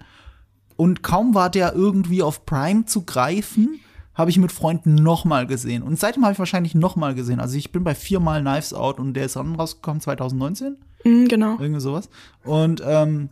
Und 0.76 1.04
kaum 1.04 1.34
war 1.34 1.48
der 1.48 1.74
irgendwie 1.74 2.24
auf 2.24 2.44
Prime 2.44 2.86
zu 2.86 3.02
greifen, 3.02 3.80
habe 4.14 4.30
ich 4.30 4.38
mit 4.38 4.50
Freunden 4.50 4.96
noch 4.96 5.24
mal 5.24 5.46
gesehen. 5.46 5.84
Und 5.84 5.98
seitdem 6.00 6.24
habe 6.24 6.32
ich 6.32 6.38
wahrscheinlich 6.40 6.74
noch 6.74 6.96
mal 6.96 7.14
gesehen. 7.14 7.38
Also 7.38 7.56
ich 7.56 7.70
bin 7.70 7.84
bei 7.84 7.94
viermal 7.94 8.40
Knives 8.40 8.74
Out 8.74 8.98
und 8.98 9.14
der 9.14 9.26
ist 9.26 9.36
dann 9.36 9.54
rausgekommen 9.54 10.00
2019. 10.00 10.76
Mhm, 11.04 11.28
genau. 11.28 11.56
Irgendwie 11.60 11.80
sowas. 11.80 12.08
Und 12.42 12.82
ähm, 12.84 13.28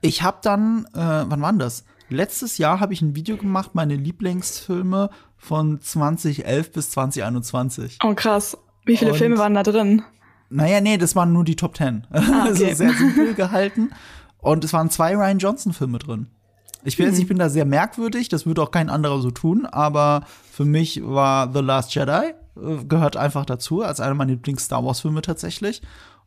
ich 0.00 0.22
habe 0.22 0.38
dann, 0.42 0.86
äh, 0.94 1.24
wann 1.26 1.40
war 1.40 1.52
das? 1.54 1.84
Letztes 2.08 2.58
Jahr 2.58 2.80
habe 2.80 2.92
ich 2.92 3.02
ein 3.02 3.16
Video 3.16 3.36
gemacht, 3.36 3.70
meine 3.74 3.96
Lieblingsfilme 3.96 5.10
von 5.36 5.80
2011 5.80 6.72
bis 6.72 6.90
2021. 6.90 7.98
Oh 8.04 8.14
krass. 8.14 8.56
Wie 8.84 8.96
viele 8.96 9.12
Und, 9.12 9.18
Filme 9.18 9.38
waren 9.38 9.54
da 9.54 9.62
drin? 9.62 10.02
Naja, 10.50 10.80
nee, 10.80 10.98
das 10.98 11.16
waren 11.16 11.32
nur 11.32 11.44
die 11.44 11.56
Top 11.56 11.74
Ten. 11.74 12.06
Ah, 12.12 12.20
okay. 12.20 12.48
also 12.48 12.74
sehr 12.74 12.92
simpel 12.92 13.34
gehalten. 13.34 13.90
Und 14.38 14.62
es 14.62 14.72
waren 14.72 14.90
zwei 14.90 15.16
Ryan 15.16 15.38
Johnson-Filme 15.38 15.98
drin. 15.98 16.26
Ich 16.84 16.98
bin, 16.98 17.10
mhm. 17.10 17.18
ich 17.18 17.26
bin 17.26 17.38
da 17.38 17.48
sehr 17.48 17.64
merkwürdig, 17.64 18.28
das 18.28 18.44
würde 18.44 18.62
auch 18.62 18.70
kein 18.70 18.90
anderer 18.90 19.20
so 19.22 19.30
tun, 19.30 19.64
aber 19.64 20.26
für 20.52 20.66
mich 20.66 21.00
war 21.02 21.50
The 21.50 21.60
Last 21.60 21.94
Jedi, 21.94 22.34
äh, 22.56 22.84
gehört 22.86 23.16
einfach 23.16 23.46
dazu, 23.46 23.82
als 23.82 24.00
einer 24.00 24.14
meiner 24.14 24.32
Lieblings-Star 24.32 24.84
Wars-Filme 24.84 25.22
tatsächlich. 25.22 25.80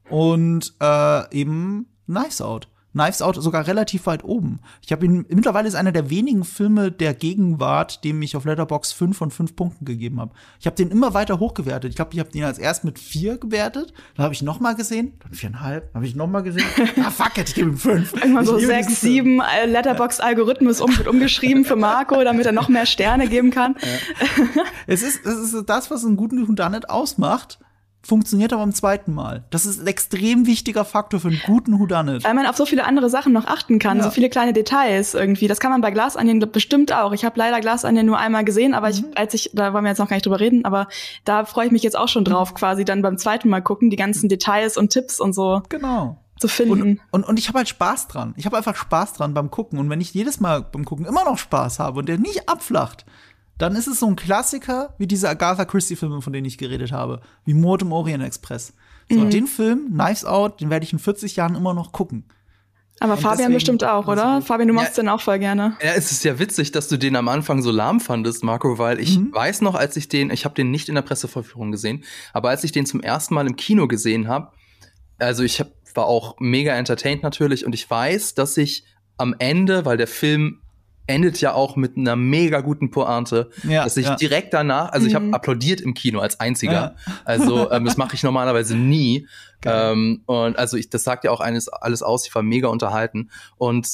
Und 0.09 0.73
äh, 0.81 1.31
eben 1.35 1.87
Nice 2.07 2.41
Out. 2.41 2.69
Knives 2.97 3.21
Out 3.21 3.35
sogar 3.35 3.67
relativ 3.67 4.07
weit 4.07 4.23
oben. 4.23 4.59
Ich 4.83 4.91
habe 4.91 5.05
ihn 5.05 5.25
mittlerweile 5.29 5.67
ist 5.67 5.75
einer 5.75 5.91
der 5.91 6.09
wenigen 6.09 6.43
Filme 6.43 6.91
der 6.91 7.13
Gegenwart, 7.13 8.03
dem 8.03 8.21
ich 8.21 8.35
auf 8.35 8.45
Letterbox 8.45 8.91
5 8.91 9.15
von 9.15 9.31
5 9.31 9.55
Punkten 9.55 9.85
gegeben 9.85 10.19
habe. 10.19 10.31
Ich 10.59 10.65
habe 10.65 10.75
den 10.75 10.89
immer 10.89 11.13
weiter 11.13 11.39
hochgewertet. 11.39 11.91
Ich 11.91 11.95
glaube, 11.95 12.11
ich 12.13 12.19
habe 12.19 12.31
den 12.31 12.43
als 12.43 12.57
erst 12.57 12.83
mit 12.83 12.97
4 12.97 13.37
gewertet, 13.37 13.93
dann 14.15 14.23
habe 14.23 14.33
ich 14.33 14.41
noch 14.41 14.59
mal 14.59 14.73
gesehen, 14.73 15.13
dann 15.21 15.31
4,5, 15.31 15.81
habe 15.93 16.05
ich 16.05 16.15
noch 16.15 16.27
mal 16.27 16.41
gesehen. 16.41 16.65
ah 17.05 17.11
fuck 17.11 17.37
it, 17.37 17.49
ich 17.49 17.55
gebe 17.55 17.69
ihm 17.69 17.77
5. 17.77 18.13
Irgendwann 18.13 18.45
so 18.45 18.57
6, 18.57 19.01
7 19.01 19.41
Letterbox 19.67 20.19
Algorithmus 20.19 20.81
um, 20.81 20.97
wird 20.97 21.07
umgeschrieben 21.07 21.65
für 21.65 21.75
Marco, 21.75 22.23
damit 22.23 22.45
er 22.45 22.51
noch 22.51 22.67
mehr 22.67 22.87
Sterne 22.87 23.27
geben 23.27 23.51
kann. 23.51 23.75
Ja. 23.81 24.63
es 24.87 25.03
ist 25.03 25.25
es 25.25 25.53
ist 25.53 25.69
das, 25.69 25.91
was 25.91 26.03
einen 26.03 26.17
guten 26.17 26.47
Whodunit 26.47 26.89
ausmacht 26.89 27.59
funktioniert 28.07 28.53
aber 28.53 28.63
im 28.63 28.73
zweiten 28.73 29.13
Mal. 29.13 29.43
Das 29.49 29.65
ist 29.65 29.81
ein 29.81 29.87
extrem 29.87 30.45
wichtiger 30.47 30.85
Faktor 30.85 31.19
für 31.19 31.27
einen 31.27 31.41
guten 31.45 31.77
Whodunit. 31.77 32.23
Weil 32.23 32.33
man 32.33 32.45
auf 32.45 32.55
so 32.55 32.65
viele 32.65 32.85
andere 32.85 33.09
Sachen 33.09 33.33
noch 33.33 33.45
achten 33.45 33.79
kann, 33.79 33.97
ja. 33.97 34.03
so 34.03 34.11
viele 34.11 34.29
kleine 34.29 34.53
Details 34.53 35.13
irgendwie. 35.13 35.47
Das 35.47 35.59
kann 35.59 35.71
man 35.71 35.81
bei 35.81 35.91
Glasanien 35.91 36.39
bestimmt 36.51 36.93
auch. 36.93 37.11
Ich 37.11 37.25
habe 37.25 37.38
leider 37.38 37.60
Glasanien 37.60 38.05
nur 38.05 38.17
einmal 38.17 38.45
gesehen, 38.45 38.73
aber 38.73 38.89
ich, 38.89 39.01
mhm. 39.01 39.10
als 39.15 39.34
ich, 39.34 39.51
da 39.53 39.73
wollen 39.73 39.84
wir 39.84 39.89
jetzt 39.89 39.99
noch 39.99 40.08
gar 40.08 40.15
nicht 40.15 40.25
drüber 40.25 40.39
reden, 40.39 40.63
aber 40.63 40.88
da 41.25 41.43
freue 41.43 41.65
ich 41.65 41.71
mich 41.71 41.84
jetzt 41.84 41.97
auch 41.97 42.08
schon 42.08 42.23
drauf, 42.23 42.53
quasi 42.53 42.86
dann 42.86 43.01
beim 43.01 43.17
zweiten 43.17 43.49
Mal 43.49 43.62
gucken, 43.62 43.89
die 43.89 43.97
ganzen 43.97 44.29
Details 44.29 44.77
und 44.77 44.89
Tipps 44.89 45.19
und 45.19 45.34
so. 45.34 45.62
Genau 45.67 46.17
zu 46.39 46.47
finden. 46.47 46.82
Und, 46.82 47.23
und, 47.23 47.23
und 47.23 47.39
ich 47.39 47.47
habe 47.47 47.58
halt 47.58 47.69
Spaß 47.69 48.08
dran. 48.08 48.34
Ich 48.38 48.45
habe 48.45 48.58
einfach 48.58 48.75
Spaß 48.75 49.13
dran 49.13 49.34
beim 49.34 49.49
Gucken. 49.49 49.79
Und 49.79 49.89
wenn 49.89 50.01
ich 50.01 50.13
jedes 50.13 50.39
Mal 50.39 50.62
beim 50.62 50.86
Gucken 50.86 51.05
immer 51.05 51.25
noch 51.25 51.38
Spaß 51.38 51.79
habe 51.79 51.99
und 51.99 52.08
der 52.08 52.17
nicht 52.17 52.47
abflacht, 52.47 53.05
dann 53.58 53.76
ist 53.76 53.88
es 53.88 54.00
so 54.00 54.08
ein 54.08 54.15
Klassiker 54.15 54.93
wie 54.98 55.08
diese 55.08 55.30
Agatha 55.30 55.65
Christie-Filme, 55.65 56.22
von 56.22 56.34
denen 56.34 56.46
ich 56.46 56.58
geredet 56.58 56.91
habe, 56.91 57.22
wie 57.46 57.54
Mord 57.54 57.82
im 57.82 57.91
Orient 57.91 58.24
Express. 58.24 58.74
So, 59.10 59.20
mhm. 59.20 59.30
den 59.30 59.48
Film, 59.48 59.89
Knives 59.93 60.26
Out, 60.26 60.62
den 60.62 60.70
werde 60.70 60.86
ich 60.86 60.93
in 60.93 61.00
40 61.00 61.36
Jahren 61.36 61.56
immer 61.56 61.74
noch 61.74 61.91
gucken. 61.91 62.26
Aber 63.00 63.13
und 63.13 63.22
Fabian 63.22 63.54
bestimmt 63.54 63.84
auch, 63.84 64.08
oder? 64.08 64.41
Fabian, 64.41 64.67
du 64.67 64.74
machst 64.74 64.98
ja, 64.98 65.04
den 65.04 65.10
auch 65.10 65.22
voll 65.22 65.38
gerne. 65.39 65.78
Ja, 65.82 65.93
es 65.93 66.12
ist 66.12 66.24
ja 66.24 66.39
witzig, 66.39 66.72
dass 66.72 66.88
du 66.88 66.98
den 66.98 67.15
am 67.15 67.28
Anfang 67.28 67.62
so 67.62 67.72
lahm 67.72 68.00
fandest, 68.00 68.43
Marco, 68.43 68.80
weil 68.80 69.00
ich 69.00 69.20
mhm. 69.20 69.34
weiß 69.34 69.62
noch, 69.62 69.76
als 69.76 69.96
ich 69.98 70.10
den, 70.10 70.32
ich 70.32 70.46
habe 70.46 70.56
den 70.56 70.72
nicht 70.72 70.89
in 70.89 70.96
der 70.96 71.04
Presseverführung 71.04 71.72
gesehen, 71.72 72.04
aber 72.34 72.50
als 72.50 72.63
ich 72.63 72.72
den 72.72 72.86
zum 72.86 73.02
ersten 73.02 73.36
Mal 73.36 73.46
im 73.46 73.56
Kino 73.56 73.88
gesehen 73.88 74.28
habe, 74.28 74.52
also 75.20 75.43
ich 75.43 75.60
hab, 75.60 75.70
war 75.93 76.06
auch 76.06 76.36
mega 76.39 76.74
entertained 76.76 77.24
natürlich 77.24 77.65
und 77.65 77.74
ich 77.74 77.89
weiß, 77.89 78.34
dass 78.34 78.58
ich 78.58 78.84
am 79.17 79.36
Ende, 79.38 79.86
weil 79.86 79.98
der 79.98 80.08
Film 80.08 80.62
endet 81.08 81.41
ja 81.41 81.54
auch 81.54 81.76
mit 81.76 81.98
einer 81.98 82.15
mega 82.15 82.62
guten 82.62 82.91
Pointe, 82.91 83.50
ja, 83.63 83.84
dass 83.84 83.98
ich 83.98 84.06
ja. 84.06 84.15
direkt 84.15 84.54
danach, 84.54 84.91
also 84.91 85.08
ich 85.08 85.15
habe 85.15 85.26
mhm. 85.26 85.34
applaudiert 85.34 85.82
im 85.82 85.93
Kino 85.93 86.20
als 86.20 86.39
einziger, 86.39 86.74
ja. 86.74 86.96
also 87.26 87.72
ähm, 87.72 87.86
das 87.86 87.98
mache 87.98 88.15
ich 88.15 88.24
normalerweise 88.24 88.76
nie 88.76 89.28
ähm, 89.65 90.22
und 90.26 90.58
also 90.58 90.78
ich, 90.78 90.89
das 90.89 91.04
sagt 91.04 91.24
ja 91.24 91.32
auch 91.32 91.39
eines 91.39 91.67
alles 91.70 92.04
aus. 92.04 92.28
Ich 92.28 92.36
war 92.36 92.43
mega 92.43 92.67
unterhalten 92.67 93.32
und 93.58 93.88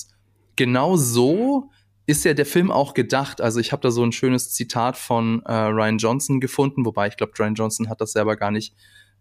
genau 0.55 0.97
so 0.97 1.69
ist 2.05 2.25
ja 2.25 2.33
der 2.33 2.45
Film 2.45 2.69
auch 2.69 2.93
gedacht. 2.93 3.39
Also 3.39 3.59
ich 3.59 3.71
habe 3.71 3.81
da 3.81 3.91
so 3.91 4.03
ein 4.03 4.11
schönes 4.11 4.51
Zitat 4.51 4.97
von 4.97 5.41
äh, 5.45 5.53
Ryan 5.53 5.97
Johnson 5.97 6.39
gefunden, 6.41 6.85
wobei 6.85 7.07
ich 7.07 7.17
glaube, 7.17 7.33
Ryan 7.39 7.55
Johnson 7.55 7.89
hat 7.89 8.01
das 8.01 8.11
selber 8.11 8.35
gar 8.35 8.51
nicht 8.51 8.75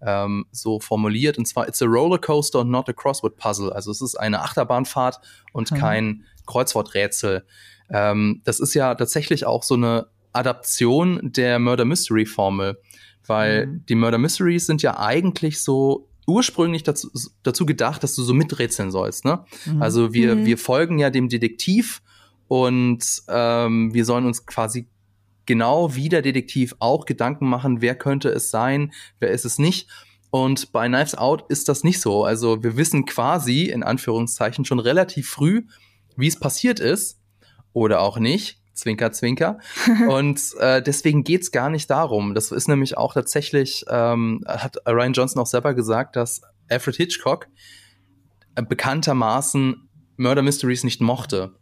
ähm, 0.04 0.46
so 0.50 0.80
formuliert. 0.80 1.38
Und 1.38 1.46
zwar, 1.46 1.68
it's 1.68 1.80
a 1.80 1.86
roller 1.86 2.18
coaster 2.18 2.60
and 2.60 2.70
not 2.70 2.88
a 2.88 2.92
crossword 2.92 3.36
puzzle. 3.36 3.72
Also 3.72 3.92
es 3.92 4.02
ist 4.02 4.16
eine 4.16 4.42
Achterbahnfahrt 4.42 5.20
und 5.52 5.70
mhm. 5.70 5.76
kein 5.76 6.24
Kreuzworträtsel. 6.46 7.46
Ähm, 7.92 8.40
das 8.44 8.58
ist 8.58 8.74
ja 8.74 8.94
tatsächlich 8.94 9.46
auch 9.46 9.62
so 9.62 9.74
eine 9.74 10.06
Adaption 10.32 11.20
der 11.22 11.58
Murder 11.58 11.84
Mystery 11.84 12.26
Formel, 12.26 12.78
weil 13.26 13.66
mhm. 13.66 13.86
die 13.86 13.94
Murder 13.94 14.18
Mysteries 14.18 14.66
sind 14.66 14.82
ja 14.82 14.98
eigentlich 14.98 15.62
so 15.62 16.08
ursprünglich 16.26 16.82
dazu, 16.82 17.10
dazu 17.42 17.66
gedacht, 17.66 18.02
dass 18.02 18.14
du 18.14 18.22
so 18.22 18.32
miträtseln 18.32 18.90
sollst. 18.90 19.24
Ne? 19.24 19.44
Mhm. 19.66 19.82
Also 19.82 20.14
wir, 20.14 20.36
mhm. 20.36 20.46
wir 20.46 20.58
folgen 20.58 20.98
ja 20.98 21.10
dem 21.10 21.28
Detektiv 21.28 22.02
und 22.48 23.04
ähm, 23.28 23.92
wir 23.92 24.04
sollen 24.04 24.26
uns 24.26 24.46
quasi 24.46 24.88
genau 25.44 25.94
wie 25.94 26.08
der 26.08 26.22
Detektiv 26.22 26.74
auch 26.78 27.04
Gedanken 27.04 27.48
machen, 27.48 27.82
wer 27.82 27.94
könnte 27.94 28.28
es 28.28 28.50
sein, 28.50 28.92
wer 29.18 29.30
ist 29.30 29.44
es 29.44 29.58
nicht. 29.58 29.88
Und 30.30 30.72
bei 30.72 30.88
Knives 30.88 31.14
Out 31.14 31.44
ist 31.50 31.68
das 31.68 31.84
nicht 31.84 32.00
so. 32.00 32.24
Also 32.24 32.62
wir 32.62 32.76
wissen 32.76 33.04
quasi, 33.04 33.64
in 33.64 33.82
Anführungszeichen, 33.82 34.64
schon 34.64 34.78
relativ 34.78 35.28
früh, 35.28 35.64
wie 36.16 36.28
es 36.28 36.38
passiert 36.38 36.80
ist 36.80 37.21
oder 37.72 38.00
auch 38.00 38.18
nicht. 38.18 38.58
Zwinker, 38.74 39.12
zwinker. 39.12 39.58
Und 40.08 40.40
äh, 40.58 40.82
deswegen 40.82 41.24
geht's 41.24 41.50
gar 41.50 41.70
nicht 41.70 41.90
darum. 41.90 42.34
Das 42.34 42.50
ist 42.52 42.68
nämlich 42.68 42.96
auch 42.96 43.14
tatsächlich, 43.14 43.84
ähm, 43.88 44.42
hat 44.46 44.78
Ryan 44.86 45.12
Johnson 45.12 45.42
auch 45.42 45.46
selber 45.46 45.74
gesagt, 45.74 46.16
dass 46.16 46.42
Alfred 46.68 46.96
Hitchcock 46.96 47.48
äh, 48.54 48.62
bekanntermaßen 48.62 49.88
Murder 50.16 50.42
Mysteries 50.42 50.84
nicht 50.84 51.00
mochte. 51.00 51.52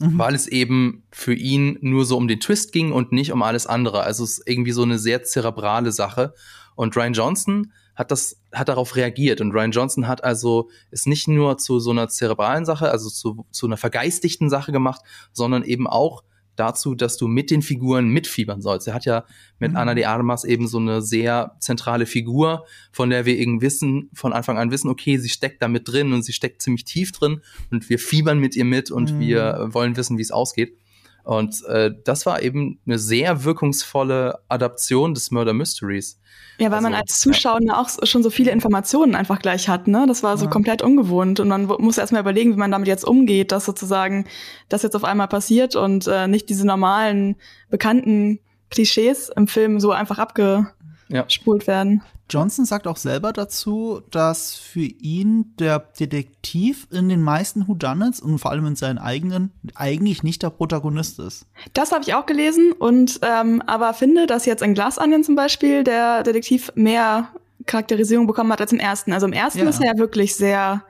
Mhm. 0.00 0.18
Weil 0.18 0.34
es 0.34 0.46
eben 0.46 1.04
für 1.12 1.34
ihn 1.34 1.78
nur 1.80 2.04
so 2.04 2.16
um 2.16 2.28
den 2.28 2.40
Twist 2.40 2.72
ging 2.72 2.92
und 2.92 3.12
nicht 3.12 3.32
um 3.32 3.42
alles 3.42 3.66
andere. 3.66 4.02
Also 4.02 4.24
es 4.24 4.38
ist 4.38 4.48
irgendwie 4.48 4.72
so 4.72 4.82
eine 4.82 4.98
sehr 4.98 5.22
zerebrale 5.22 5.92
Sache. 5.92 6.34
Und 6.74 6.96
Ryan 6.96 7.12
Johnson 7.12 7.72
hat 7.94 8.10
das, 8.10 8.40
hat 8.52 8.68
darauf 8.68 8.96
reagiert. 8.96 9.40
Und 9.40 9.52
Ryan 9.52 9.70
Johnson 9.70 10.08
hat 10.08 10.24
also 10.24 10.68
es 10.90 11.06
nicht 11.06 11.28
nur 11.28 11.58
zu 11.58 11.78
so 11.78 11.90
einer 11.90 12.08
zerebralen 12.08 12.64
Sache, 12.64 12.90
also 12.90 13.08
zu, 13.08 13.46
zu 13.50 13.66
einer 13.66 13.76
vergeistigten 13.76 14.50
Sache 14.50 14.72
gemacht, 14.72 15.02
sondern 15.32 15.64
eben 15.64 15.86
auch 15.86 16.22
dazu, 16.56 16.94
dass 16.94 17.16
du 17.16 17.26
mit 17.26 17.50
den 17.50 17.62
Figuren 17.62 18.08
mitfiebern 18.08 18.62
sollst. 18.62 18.86
Er 18.86 18.94
hat 18.94 19.04
ja 19.04 19.24
mit 19.58 19.72
mhm. 19.72 19.76
Anna 19.76 19.94
de 19.94 20.04
Armas 20.04 20.44
eben 20.44 20.68
so 20.68 20.78
eine 20.78 21.02
sehr 21.02 21.56
zentrale 21.58 22.06
Figur, 22.06 22.64
von 22.92 23.10
der 23.10 23.26
wir 23.26 23.36
eben 23.36 23.60
wissen, 23.60 24.10
von 24.12 24.32
Anfang 24.32 24.58
an 24.58 24.70
wissen, 24.70 24.88
okay, 24.88 25.18
sie 25.18 25.28
steckt 25.28 25.62
da 25.62 25.68
mit 25.68 25.88
drin 25.88 26.12
und 26.12 26.22
sie 26.22 26.32
steckt 26.32 26.62
ziemlich 26.62 26.84
tief 26.84 27.12
drin 27.12 27.40
und 27.70 27.88
wir 27.88 27.98
fiebern 27.98 28.38
mit 28.38 28.56
ihr 28.56 28.64
mit 28.64 28.90
und 28.90 29.14
mhm. 29.14 29.20
wir 29.20 29.68
wollen 29.70 29.96
wissen, 29.96 30.18
wie 30.18 30.22
es 30.22 30.30
ausgeht. 30.30 30.78
Und 31.24 31.64
äh, 31.64 31.90
das 32.04 32.26
war 32.26 32.42
eben 32.42 32.78
eine 32.86 32.98
sehr 32.98 33.44
wirkungsvolle 33.44 34.38
Adaption 34.48 35.14
des 35.14 35.30
Murder 35.30 35.54
Mysteries. 35.54 36.20
Ja, 36.58 36.66
weil 36.66 36.74
also, 36.74 36.90
man 36.90 36.94
als 36.94 37.18
Zuschauer 37.18 37.60
ja. 37.62 37.80
auch 37.80 37.88
schon 38.04 38.22
so 38.22 38.30
viele 38.30 38.52
Informationen 38.52 39.14
einfach 39.14 39.40
gleich 39.40 39.68
hat, 39.68 39.88
ne? 39.88 40.04
Das 40.06 40.22
war 40.22 40.36
so 40.36 40.44
ja. 40.44 40.50
komplett 40.50 40.82
ungewohnt. 40.82 41.40
Und 41.40 41.48
man 41.48 41.64
muss 41.64 41.98
erstmal 41.98 42.20
überlegen, 42.20 42.52
wie 42.52 42.58
man 42.58 42.70
damit 42.70 42.86
jetzt 42.86 43.04
umgeht, 43.04 43.50
dass 43.50 43.64
sozusagen 43.64 44.26
das 44.68 44.82
jetzt 44.82 44.94
auf 44.94 45.04
einmal 45.04 45.28
passiert 45.28 45.74
und 45.74 46.06
äh, 46.06 46.28
nicht 46.28 46.48
diese 46.48 46.66
normalen, 46.66 47.36
bekannten 47.70 48.38
Klischees 48.70 49.30
im 49.34 49.48
Film 49.48 49.80
so 49.80 49.90
einfach 49.92 50.18
abgespult 50.18 50.74
ja. 51.14 51.26
werden. 51.66 52.02
Johnson 52.28 52.64
sagt 52.64 52.86
auch 52.86 52.96
selber 52.96 53.32
dazu, 53.32 54.00
dass 54.10 54.54
für 54.54 54.80
ihn 54.80 55.54
der 55.58 55.78
Detektiv 55.78 56.86
in 56.90 57.08
den 57.08 57.22
meisten 57.22 57.68
Whodunits 57.68 58.20
und 58.20 58.38
vor 58.38 58.50
allem 58.50 58.66
in 58.66 58.76
seinen 58.76 58.98
eigenen 58.98 59.52
eigentlich 59.74 60.22
nicht 60.22 60.42
der 60.42 60.50
Protagonist 60.50 61.18
ist. 61.18 61.46
Das 61.74 61.92
habe 61.92 62.02
ich 62.02 62.14
auch 62.14 62.26
gelesen 62.26 62.72
und 62.72 63.20
ähm, 63.22 63.62
aber 63.66 63.94
finde, 63.94 64.26
dass 64.26 64.46
jetzt 64.46 64.62
in 64.62 64.74
Glass 64.74 64.98
Onion 64.98 65.22
zum 65.22 65.36
Beispiel 65.36 65.84
der 65.84 66.22
Detektiv 66.22 66.72
mehr 66.74 67.28
Charakterisierung 67.66 68.26
bekommen 68.26 68.52
hat 68.52 68.60
als 68.60 68.72
im 68.72 68.80
ersten. 68.80 69.12
Also 69.12 69.26
im 69.26 69.32
ersten 69.32 69.60
ja. 69.60 69.68
ist 69.68 69.80
er 69.80 69.92
ja 69.92 69.98
wirklich 69.98 70.34
sehr 70.34 70.82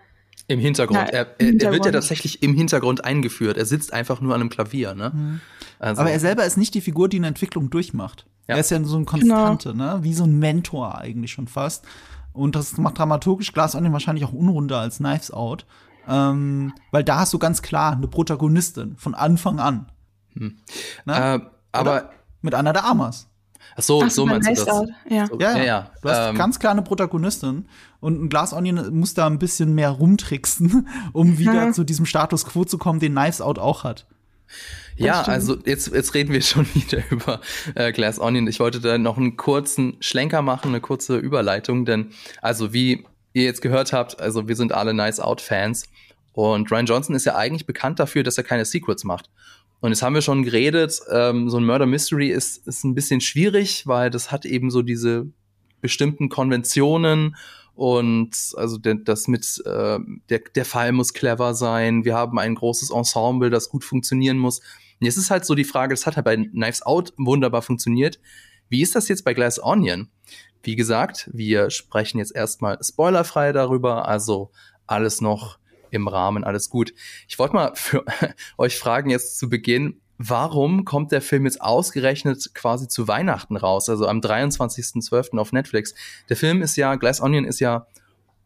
im 0.46 0.60
Hintergrund. 0.60 0.98
Ja, 0.98 1.04
er, 1.04 1.26
er, 1.38 1.46
Hintergrund. 1.46 1.62
er, 1.62 1.72
wird 1.72 1.86
ja 1.86 1.92
tatsächlich 1.92 2.42
im 2.42 2.54
Hintergrund 2.54 3.04
eingeführt. 3.04 3.56
Er 3.56 3.66
sitzt 3.66 3.92
einfach 3.92 4.20
nur 4.20 4.34
an 4.34 4.40
einem 4.40 4.50
Klavier. 4.50 4.94
Ne? 4.94 5.12
Mhm. 5.14 5.40
Also. 5.78 6.00
Aber 6.00 6.10
er 6.10 6.20
selber 6.20 6.44
ist 6.44 6.56
nicht 6.56 6.74
die 6.74 6.80
Figur, 6.80 7.08
die 7.08 7.16
eine 7.16 7.28
Entwicklung 7.28 7.70
durchmacht. 7.70 8.26
Ja. 8.48 8.56
Er 8.56 8.60
ist 8.60 8.70
ja 8.70 8.82
so 8.84 8.98
ein 8.98 9.06
Konstante, 9.06 9.72
genau. 9.72 9.96
ne? 9.96 10.04
wie 10.04 10.14
so 10.14 10.24
ein 10.24 10.38
Mentor 10.38 10.98
eigentlich 10.98 11.32
schon 11.32 11.48
fast. 11.48 11.86
Und 12.32 12.56
das 12.56 12.76
macht 12.76 12.98
dramaturgisch 12.98 13.52
Glass 13.52 13.74
Onion 13.74 13.92
wahrscheinlich 13.92 14.24
auch 14.24 14.32
unrunder 14.32 14.80
als 14.80 14.98
Knives 14.98 15.30
Out. 15.30 15.66
Ähm, 16.06 16.74
weil 16.90 17.04
da 17.04 17.20
hast 17.20 17.32
du 17.32 17.38
ganz 17.38 17.62
klar 17.62 17.92
eine 17.92 18.08
Protagonistin 18.08 18.96
von 18.96 19.14
Anfang 19.14 19.58
an. 19.60 19.90
Hm. 20.34 20.58
Ne? 21.06 21.14
Äh, 21.14 21.40
aber 21.72 22.10
mit 22.42 22.54
Anna 22.54 22.72
de 22.72 22.82
Armas. 22.82 23.28
Ach 23.76 23.82
so, 23.82 24.02
Ach, 24.02 24.10
so 24.10 24.26
meinst 24.26 24.48
du 24.48 24.54
das. 24.54 24.66
Ja. 25.08 25.26
So, 25.26 25.38
ja, 25.38 25.56
ja, 25.56 25.64
ja. 25.64 25.90
Du 26.02 26.08
hast 26.08 26.30
ähm, 26.30 26.36
ganz 26.36 26.58
klar 26.58 26.72
eine 26.72 26.82
Protagonistin 26.82 27.66
und 28.00 28.22
ein 28.22 28.28
Glass 28.28 28.52
Onion 28.52 28.94
muss 28.94 29.14
da 29.14 29.26
ein 29.26 29.38
bisschen 29.38 29.74
mehr 29.74 29.90
rumtricksen, 29.90 30.88
um 31.12 31.38
wieder 31.38 31.66
mhm. 31.66 31.72
zu 31.72 31.84
diesem 31.84 32.06
Status 32.06 32.44
quo 32.44 32.64
zu 32.64 32.78
kommen, 32.78 33.00
den 33.00 33.14
Knives 33.14 33.40
Out 33.40 33.58
auch 33.58 33.84
hat. 33.84 34.06
Ja, 34.96 35.22
also 35.22 35.56
jetzt, 35.64 35.92
jetzt 35.92 36.14
reden 36.14 36.32
wir 36.32 36.42
schon 36.42 36.66
wieder 36.74 37.02
über 37.10 37.40
äh, 37.74 37.92
Glass 37.92 38.20
Onion. 38.20 38.46
Ich 38.46 38.60
wollte 38.60 38.80
da 38.80 38.98
noch 38.98 39.16
einen 39.16 39.36
kurzen 39.36 39.96
Schlenker 40.00 40.42
machen, 40.42 40.68
eine 40.68 40.80
kurze 40.80 41.16
Überleitung, 41.16 41.84
denn 41.84 42.10
also 42.40 42.72
wie 42.72 43.04
ihr 43.32 43.44
jetzt 43.44 43.62
gehört 43.62 43.92
habt, 43.92 44.20
also 44.20 44.46
wir 44.46 44.54
sind 44.54 44.72
alle 44.72 44.94
Nice 44.94 45.18
Out 45.18 45.40
Fans 45.40 45.88
und 46.32 46.70
Ryan 46.70 46.86
Johnson 46.86 47.14
ist 47.14 47.24
ja 47.24 47.36
eigentlich 47.36 47.66
bekannt 47.66 47.98
dafür, 47.98 48.22
dass 48.22 48.38
er 48.38 48.44
keine 48.44 48.64
Secrets 48.64 49.04
macht. 49.04 49.30
Und 49.84 49.90
jetzt 49.90 50.00
haben 50.00 50.14
wir 50.14 50.22
schon 50.22 50.44
geredet, 50.44 50.98
ähm, 51.10 51.50
so 51.50 51.58
ein 51.58 51.66
Murder 51.66 51.84
Mystery 51.84 52.30
ist, 52.30 52.66
ist 52.66 52.84
ein 52.84 52.94
bisschen 52.94 53.20
schwierig, 53.20 53.86
weil 53.86 54.08
das 54.08 54.32
hat 54.32 54.46
eben 54.46 54.70
so 54.70 54.80
diese 54.80 55.26
bestimmten 55.82 56.30
Konventionen 56.30 57.36
und 57.74 58.54
also 58.56 58.78
das 58.78 59.28
mit 59.28 59.62
äh, 59.66 59.98
der, 60.30 60.38
der 60.54 60.64
Fall 60.64 60.92
muss 60.92 61.12
clever 61.12 61.52
sein. 61.52 62.06
Wir 62.06 62.14
haben 62.14 62.38
ein 62.38 62.54
großes 62.54 62.88
Ensemble, 62.88 63.50
das 63.50 63.68
gut 63.68 63.84
funktionieren 63.84 64.38
muss. 64.38 64.60
Und 64.60 65.04
jetzt 65.04 65.18
ist 65.18 65.30
halt 65.30 65.44
so 65.44 65.54
die 65.54 65.64
Frage, 65.64 65.92
das 65.92 66.06
hat 66.06 66.16
halt 66.16 66.24
bei 66.24 66.36
Knives 66.36 66.80
Out 66.80 67.12
wunderbar 67.18 67.60
funktioniert. 67.60 68.18
Wie 68.70 68.80
ist 68.80 68.94
das 68.94 69.08
jetzt 69.08 69.22
bei 69.22 69.34
Glass 69.34 69.62
Onion? 69.62 70.08
Wie 70.62 70.76
gesagt, 70.76 71.28
wir 71.34 71.68
sprechen 71.68 72.16
jetzt 72.16 72.34
erstmal 72.34 72.78
spoilerfrei 72.82 73.52
darüber, 73.52 74.08
also 74.08 74.50
alles 74.86 75.20
noch 75.20 75.58
im 75.94 76.08
Rahmen, 76.08 76.44
alles 76.44 76.70
gut. 76.70 76.92
Ich 77.28 77.38
wollte 77.38 77.54
mal 77.54 77.72
für 77.74 78.04
euch 78.58 78.78
fragen 78.78 79.10
jetzt 79.10 79.38
zu 79.38 79.48
Beginn, 79.48 80.00
warum 80.18 80.84
kommt 80.84 81.12
der 81.12 81.22
Film 81.22 81.44
jetzt 81.44 81.60
ausgerechnet 81.60 82.54
quasi 82.54 82.88
zu 82.88 83.08
Weihnachten 83.08 83.56
raus, 83.56 83.88
also 83.88 84.06
am 84.06 84.20
23.12. 84.20 85.38
auf 85.38 85.52
Netflix? 85.52 85.94
Der 86.28 86.36
Film 86.36 86.62
ist 86.62 86.76
ja, 86.76 86.94
Glass 86.96 87.20
Onion 87.20 87.44
ist 87.44 87.60
ja 87.60 87.86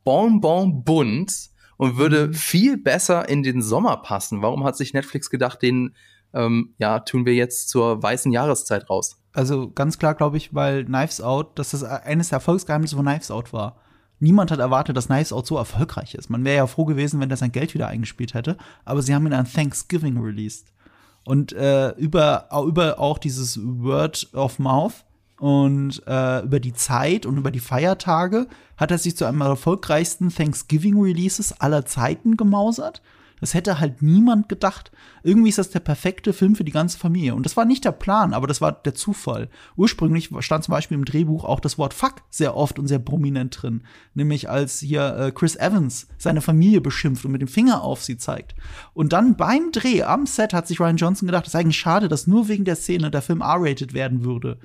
bonbon 0.05 0.85
bunt 0.85 1.51
und 1.77 1.97
würde 1.97 2.29
mhm. 2.29 2.35
viel 2.35 2.77
besser 2.77 3.29
in 3.29 3.43
den 3.43 3.63
Sommer 3.63 3.99
passen. 3.99 4.43
Warum 4.43 4.65
hat 4.65 4.77
sich 4.77 4.95
Netflix 4.95 5.31
gedacht, 5.31 5.63
den 5.63 5.95
ähm, 6.35 6.75
ja, 6.79 7.01
tun 7.01 7.27
wir 7.27 7.35
jetzt 7.35 7.69
zur 7.69 8.03
weißen 8.03 8.33
Jahreszeit 8.33 8.89
raus? 8.91 9.21
Also 9.33 9.71
ganz 9.71 9.99
klar 9.99 10.15
glaube 10.15 10.37
ich, 10.37 10.55
weil 10.55 10.85
Knives 10.85 11.21
Out, 11.21 11.59
dass 11.59 11.71
das 11.71 11.85
eines 11.85 12.31
der 12.31 12.37
Erfolgsgeheimnisse 12.37 12.97
von 12.97 13.07
Knives 13.07 13.31
Out 13.31 13.53
war. 13.53 13.81
Niemand 14.20 14.50
hat 14.50 14.59
erwartet, 14.59 14.96
dass 14.96 15.07
Knives 15.07 15.33
Out 15.33 15.46
so 15.46 15.57
erfolgreich 15.57 16.14
ist. 16.14 16.28
Man 16.28 16.44
wäre 16.44 16.57
ja 16.57 16.66
froh 16.66 16.85
gewesen, 16.85 17.20
wenn 17.20 17.31
er 17.31 17.37
sein 17.37 17.52
Geld 17.52 17.74
wieder 17.74 17.88
eingespielt 17.88 18.35
hätte. 18.35 18.57
Aber 18.85 19.02
sie 19.02 19.14
haben 19.14 19.26
ihn 19.26 19.33
an 19.33 19.50
Thanksgiving 19.50 20.18
released. 20.18 20.72
Und 21.24 21.52
äh, 21.52 21.90
über, 21.90 22.48
über 22.66 22.98
auch 22.98 23.18
dieses 23.18 23.61
Word 23.62 24.28
of 24.33 24.59
Mouth 24.59 25.04
und 25.38 26.02
äh, 26.07 26.40
über 26.40 26.59
die 26.59 26.72
Zeit 26.72 27.26
und 27.26 27.37
über 27.37 27.50
die 27.50 27.61
Feiertage 27.61 28.48
hat 28.76 28.90
er 28.90 28.98
sich 28.98 29.16
zu 29.16 29.24
einem 29.24 29.38
der 29.38 29.48
erfolgreichsten 29.48 30.31
Thanksgiving-Releases 30.31 31.61
aller 31.61 31.85
Zeiten 31.87 32.37
gemausert. 32.37 33.02
Das 33.40 33.55
hätte 33.55 33.79
halt 33.79 34.03
niemand 34.03 34.48
gedacht. 34.48 34.90
Irgendwie 35.22 35.48
ist 35.48 35.59
das 35.59 35.70
der 35.70 35.81
perfekte 35.81 36.33
Film 36.33 36.57
für 36.57 36.64
die 36.64 36.72
ganze 36.72 36.98
Familie. 36.98 37.35
Und 37.35 37.44
das 37.44 37.57
war 37.57 37.64
nicht 37.64 37.85
der 37.85 37.92
Plan, 37.92 38.35
aber 38.35 38.46
das 38.46 38.61
war 38.61 38.72
der 38.72 38.94
Zufall. 38.94 39.48
Ursprünglich 39.77 40.31
stand 40.40 40.64
zum 40.64 40.72
Beispiel 40.72 40.96
im 40.96 41.05
Drehbuch 41.05 41.44
auch 41.44 41.61
das 41.61 41.79
Wort 41.79 41.94
Fuck 41.94 42.22
sehr 42.31 42.57
oft 42.57 42.79
und 42.79 42.88
sehr 42.88 42.98
prominent 42.98 43.62
drin. 43.62 43.83
Nämlich 44.14 44.48
als 44.51 44.81
hier 44.81 45.16
äh, 45.16 45.33
Chris 45.33 45.57
Evans 45.57 46.09
seine 46.18 46.40
Familie 46.40 46.81
beschimpft 46.81 47.24
und 47.24 47.33
mit 47.33 47.40
dem 47.40 47.48
Finger 47.48 47.83
auf 47.83 48.03
sie 48.03 48.16
zeigt. 48.16 48.55
Und 48.94 49.12
dann 49.12 49.37
beim 49.37 49.70
Dreh 49.72 50.03
am 50.03 50.27
Set 50.27 50.53
hat 50.53 50.66
sich 50.66 50.81
Ryan 50.81 50.96
Johnson 50.96 51.27
gedacht, 51.27 51.46
es 51.46 51.55
ist 51.55 51.61
eigentlich 51.61 51.79
schade, 51.79 52.09
dass 52.09 52.27
nur 52.27 52.48
wegen 52.48 52.64
der 52.64 52.77
Szene 52.77 53.11
der 53.11 53.22
Film 53.22 53.40
R-rated 53.40 53.94
werden 53.94 54.24
würde. 54.24 54.59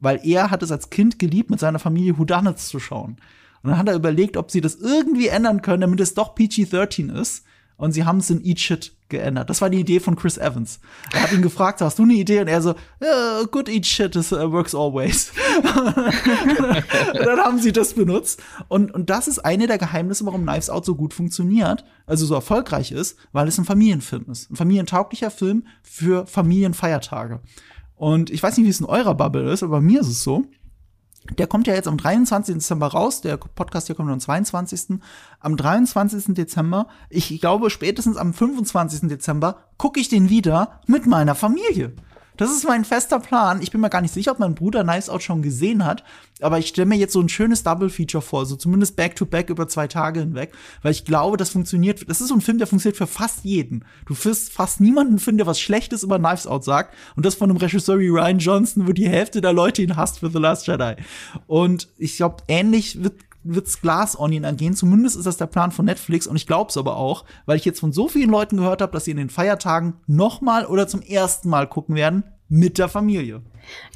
Weil 0.00 0.20
er 0.24 0.50
hat 0.50 0.62
es 0.62 0.72
als 0.72 0.90
Kind 0.90 1.18
geliebt, 1.18 1.50
mit 1.50 1.60
seiner 1.60 1.78
Familie 1.78 2.18
Whodunits 2.18 2.68
zu 2.68 2.78
schauen. 2.78 3.16
Und 3.62 3.70
dann 3.70 3.78
hat 3.78 3.88
er 3.88 3.94
überlegt, 3.94 4.36
ob 4.36 4.50
sie 4.50 4.60
das 4.60 4.74
irgendwie 4.74 5.28
ändern 5.28 5.62
können, 5.62 5.80
damit 5.80 6.00
es 6.00 6.12
doch 6.12 6.34
PG-13 6.34 7.10
ist 7.10 7.44
und 7.76 7.92
sie 7.92 8.04
haben 8.04 8.18
es 8.18 8.30
in 8.30 8.44
Eat 8.44 8.60
Shit 8.60 8.92
geändert. 9.08 9.50
Das 9.50 9.60
war 9.60 9.70
die 9.70 9.80
Idee 9.80 10.00
von 10.00 10.16
Chris 10.16 10.38
Evans. 10.38 10.80
Er 11.12 11.22
hat 11.22 11.32
ihn 11.32 11.42
gefragt, 11.42 11.80
hast 11.80 11.98
du 11.98 12.02
eine 12.02 12.14
Idee? 12.14 12.40
Und 12.40 12.48
er 12.48 12.62
so, 12.62 12.74
yeah, 13.00 13.44
good 13.50 13.68
eat 13.68 13.86
shit, 13.86 14.12
this 14.12 14.32
uh, 14.32 14.50
works 14.50 14.74
always. 14.74 15.32
dann 15.62 17.38
haben 17.38 17.58
sie 17.58 17.72
das 17.72 17.94
benutzt. 17.94 18.42
Und, 18.68 18.92
und 18.92 19.10
das 19.10 19.28
ist 19.28 19.38
eine 19.40 19.66
der 19.66 19.78
Geheimnisse, 19.78 20.26
warum 20.26 20.42
Knives 20.42 20.70
Out 20.70 20.84
so 20.84 20.94
gut 20.94 21.14
funktioniert, 21.14 21.84
also 22.06 22.26
so 22.26 22.34
erfolgreich 22.34 22.92
ist, 22.92 23.18
weil 23.32 23.46
es 23.46 23.58
ein 23.58 23.64
Familienfilm 23.64 24.26
ist. 24.30 24.50
Ein 24.50 24.56
familientauglicher 24.56 25.30
Film 25.30 25.66
für 25.82 26.26
Familienfeiertage. 26.26 27.40
Und 27.96 28.30
ich 28.30 28.42
weiß 28.42 28.56
nicht, 28.56 28.66
wie 28.66 28.70
es 28.70 28.80
in 28.80 28.86
eurer 28.86 29.14
Bubble 29.14 29.50
ist, 29.52 29.62
aber 29.62 29.76
bei 29.76 29.82
mir 29.82 30.00
ist 30.00 30.08
es 30.08 30.22
so. 30.22 30.44
Der 31.38 31.46
kommt 31.46 31.66
ja 31.66 31.74
jetzt 31.74 31.88
am 31.88 31.96
23. 31.96 32.56
Dezember 32.56 32.88
raus. 32.88 33.22
Der 33.22 33.36
Podcast 33.38 33.86
hier 33.86 33.96
kommt 33.96 34.10
am 34.10 34.20
22. 34.20 34.98
Am 35.40 35.56
23. 35.56 36.34
Dezember, 36.34 36.86
ich 37.08 37.40
glaube 37.40 37.70
spätestens 37.70 38.16
am 38.16 38.34
25. 38.34 39.08
Dezember, 39.08 39.58
gucke 39.78 40.00
ich 40.00 40.08
den 40.08 40.28
wieder 40.28 40.80
mit 40.86 41.06
meiner 41.06 41.34
Familie. 41.34 41.92
Das 42.36 42.50
ist 42.50 42.66
mein 42.66 42.84
fester 42.84 43.20
Plan. 43.20 43.62
Ich 43.62 43.70
bin 43.70 43.80
mir 43.80 43.90
gar 43.90 44.00
nicht 44.00 44.12
sicher, 44.12 44.32
ob 44.32 44.40
mein 44.40 44.56
Bruder 44.56 44.82
Nice 44.82 45.08
Out 45.08 45.22
schon 45.22 45.42
gesehen 45.42 45.84
hat, 45.84 46.02
aber 46.40 46.58
ich 46.58 46.66
stelle 46.66 46.86
mir 46.86 46.96
jetzt 46.96 47.12
so 47.12 47.20
ein 47.20 47.28
schönes 47.28 47.62
Double 47.62 47.88
Feature 47.88 48.22
vor, 48.22 48.44
so 48.44 48.56
zumindest 48.56 48.96
back 48.96 49.14
to 49.14 49.24
back 49.24 49.50
über 49.50 49.68
zwei 49.68 49.86
Tage 49.86 50.20
hinweg, 50.20 50.52
weil 50.82 50.90
ich 50.90 51.04
glaube, 51.04 51.36
das 51.36 51.50
funktioniert. 51.50 52.08
Das 52.08 52.20
ist 52.20 52.28
so 52.28 52.34
ein 52.34 52.40
Film, 52.40 52.58
der 52.58 52.66
funktioniert 52.66 52.96
für 52.96 53.06
fast 53.06 53.44
jeden. 53.44 53.84
Du 54.06 54.16
wirst 54.24 54.52
fast 54.52 54.80
niemanden 54.80 55.20
finden, 55.20 55.38
der 55.38 55.46
was 55.46 55.60
Schlechtes 55.60 56.02
über 56.02 56.18
Knives 56.18 56.48
Out 56.48 56.64
sagt 56.64 56.94
und 57.14 57.24
das 57.24 57.36
von 57.36 57.50
einem 57.50 57.58
Regisseur 57.58 58.00
wie 58.00 58.08
Ryan 58.08 58.38
Johnson, 58.38 58.88
wo 58.88 58.92
die 58.92 59.08
Hälfte 59.08 59.40
der 59.40 59.52
Leute 59.52 59.82
ihn 59.82 59.96
hasst 59.96 60.18
für 60.18 60.30
The 60.30 60.38
Last 60.38 60.66
Jedi. 60.66 60.96
Und 61.46 61.88
ich 61.98 62.16
glaube, 62.16 62.42
ähnlich 62.48 63.02
wird 63.02 63.14
wird's 63.44 63.80
Glass 63.80 64.18
Onion 64.18 64.44
angehen. 64.44 64.74
Zumindest 64.74 65.16
ist 65.16 65.26
das 65.26 65.36
der 65.36 65.46
Plan 65.46 65.70
von 65.70 65.84
Netflix 65.84 66.26
und 66.26 66.36
ich 66.36 66.46
glaube 66.46 66.70
es 66.70 66.76
aber 66.76 66.96
auch, 66.96 67.24
weil 67.46 67.56
ich 67.56 67.64
jetzt 67.64 67.80
von 67.80 67.92
so 67.92 68.08
vielen 68.08 68.30
Leuten 68.30 68.56
gehört 68.56 68.82
habe, 68.82 68.92
dass 68.92 69.04
sie 69.04 69.12
in 69.12 69.16
den 69.16 69.30
Feiertagen 69.30 69.94
nochmal 70.06 70.66
oder 70.66 70.88
zum 70.88 71.02
ersten 71.02 71.48
Mal 71.48 71.68
gucken 71.68 71.94
werden 71.94 72.24
mit 72.48 72.78
der 72.78 72.88
Familie. 72.88 73.42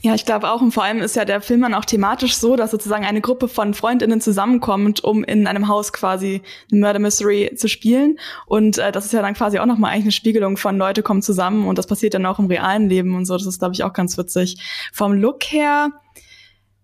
Ja, 0.02 0.14
ich 0.14 0.24
glaube 0.24 0.50
auch. 0.50 0.62
Und 0.62 0.72
vor 0.72 0.82
allem 0.82 1.00
ist 1.00 1.16
ja 1.16 1.24
der 1.24 1.40
Film 1.40 1.60
dann 1.60 1.74
auch 1.74 1.84
thematisch 1.84 2.36
so, 2.36 2.56
dass 2.56 2.70
sozusagen 2.70 3.04
eine 3.04 3.20
Gruppe 3.20 3.48
von 3.48 3.74
Freundinnen 3.74 4.20
zusammenkommt, 4.20 5.04
um 5.04 5.24
in 5.24 5.46
einem 5.46 5.68
Haus 5.68 5.92
quasi 5.92 6.42
eine 6.72 6.80
Murder 6.80 6.98
Mystery 6.98 7.52
zu 7.56 7.68
spielen. 7.68 8.18
Und 8.46 8.78
äh, 8.78 8.90
das 8.90 9.04
ist 9.04 9.12
ja 9.12 9.22
dann 9.22 9.34
quasi 9.34 9.58
auch 9.58 9.66
nochmal 9.66 9.92
eigentlich 9.92 10.04
eine 10.04 10.12
Spiegelung 10.12 10.56
von 10.56 10.78
Leute 10.78 11.02
kommen 11.02 11.22
zusammen 11.22 11.66
und 11.66 11.78
das 11.78 11.86
passiert 11.86 12.14
dann 12.14 12.26
auch 12.26 12.38
im 12.38 12.46
realen 12.46 12.88
Leben 12.88 13.14
und 13.14 13.26
so. 13.26 13.36
Das 13.36 13.46
ist, 13.46 13.58
glaube 13.58 13.74
ich, 13.74 13.84
auch 13.84 13.92
ganz 13.92 14.16
witzig. 14.16 14.90
Vom 14.92 15.12
Look 15.12 15.44
her 15.44 15.90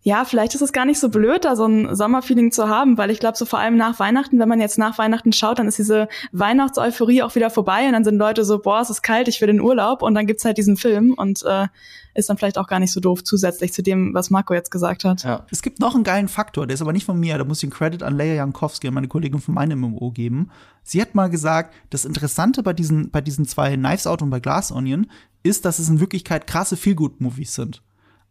ja, 0.07 0.27
vielleicht 0.27 0.55
ist 0.55 0.61
es 0.61 0.75
gar 0.75 0.85
nicht 0.85 1.01
so 1.01 1.09
blöd, 1.09 1.47
da 1.47 1.57
so 1.57 1.64
ein 1.64 1.97
Sommerfeeling 1.97 2.53
zu 2.53 2.69
haben, 2.69 2.99
weil 2.99 3.11
ich 3.11 3.21
glaube, 3.21 3.38
so 3.38 3.47
vor 3.47 3.59
allem 3.59 3.79
nach 3.79 3.99
Weihnachten, 3.99 4.38
wenn 4.38 4.51
man 4.51 4.61
jetzt 4.61 4.77
nach 4.77 4.99
Weihnachten 4.99 5.33
schaut, 5.33 5.59
dann 5.59 5.67
ist 5.67 5.79
diese 5.79 6.09
Weihnachtseuphorie 6.31 7.23
auch 7.23 7.35
wieder 7.35 7.49
vorbei 7.49 7.87
und 7.87 7.95
dann 7.95 8.05
sind 8.05 8.19
Leute 8.19 8.45
so, 8.45 8.59
boah, 8.59 8.83
es 8.83 8.90
ist 8.90 9.01
kalt, 9.01 9.29
ich 9.29 9.40
will 9.40 9.47
den 9.47 9.62
Urlaub 9.62 10.03
und 10.03 10.14
dann 10.14 10.27
gibt's 10.27 10.45
halt 10.45 10.59
diesen 10.59 10.77
Film 10.77 11.14
und 11.17 11.43
äh, 11.47 11.69
ist 12.12 12.29
dann 12.29 12.37
vielleicht 12.37 12.59
auch 12.59 12.67
gar 12.67 12.81
nicht 12.81 12.93
so 12.93 13.01
doof 13.01 13.25
zusätzlich 13.25 13.73
zu 13.73 13.83
dem, 13.83 14.12
was 14.12 14.29
Marco 14.29 14.53
jetzt 14.53 14.71
gesagt 14.71 15.05
hat. 15.05 15.25
Ja. 15.25 15.47
Es 15.51 15.62
gibt 15.62 15.81
noch 15.81 15.95
einen 15.95 16.05
geilen 16.05 16.29
Faktor, 16.29 16.67
der 16.67 16.75
ist 16.75 16.83
aber 16.83 16.93
nicht 16.93 17.07
von 17.07 17.19
mir, 17.19 17.38
da 17.38 17.45
muss 17.45 17.62
ich 17.62 17.71
den 17.71 17.75
Credit 17.75 18.03
an 18.03 18.14
Leia 18.14 18.35
Jankowski, 18.35 18.90
meine 18.90 19.09
Kollegin 19.09 19.40
von 19.40 19.55
meinem 19.55 19.81
MMO 19.81 20.11
geben. 20.11 20.51
Sie 20.83 21.01
hat 21.01 21.14
mal 21.14 21.31
gesagt, 21.31 21.73
das 21.88 22.05
Interessante 22.05 22.62
bei 22.62 22.75
diesen, 22.75 23.11
bei 23.11 23.23
diesen 23.23 23.47
zwei 23.47 23.75
Knives 23.75 24.07
Out 24.07 24.21
und 24.21 24.29
bei 24.29 24.40
Glass 24.40 24.71
Onion 24.71 25.07
ist, 25.43 25.64
dass 25.64 25.79
es 25.79 25.88
in 25.88 25.99
Wirklichkeit 25.99 26.47
krasse 26.47 26.77
Feelgood-Movies 26.77 27.55
sind 27.55 27.81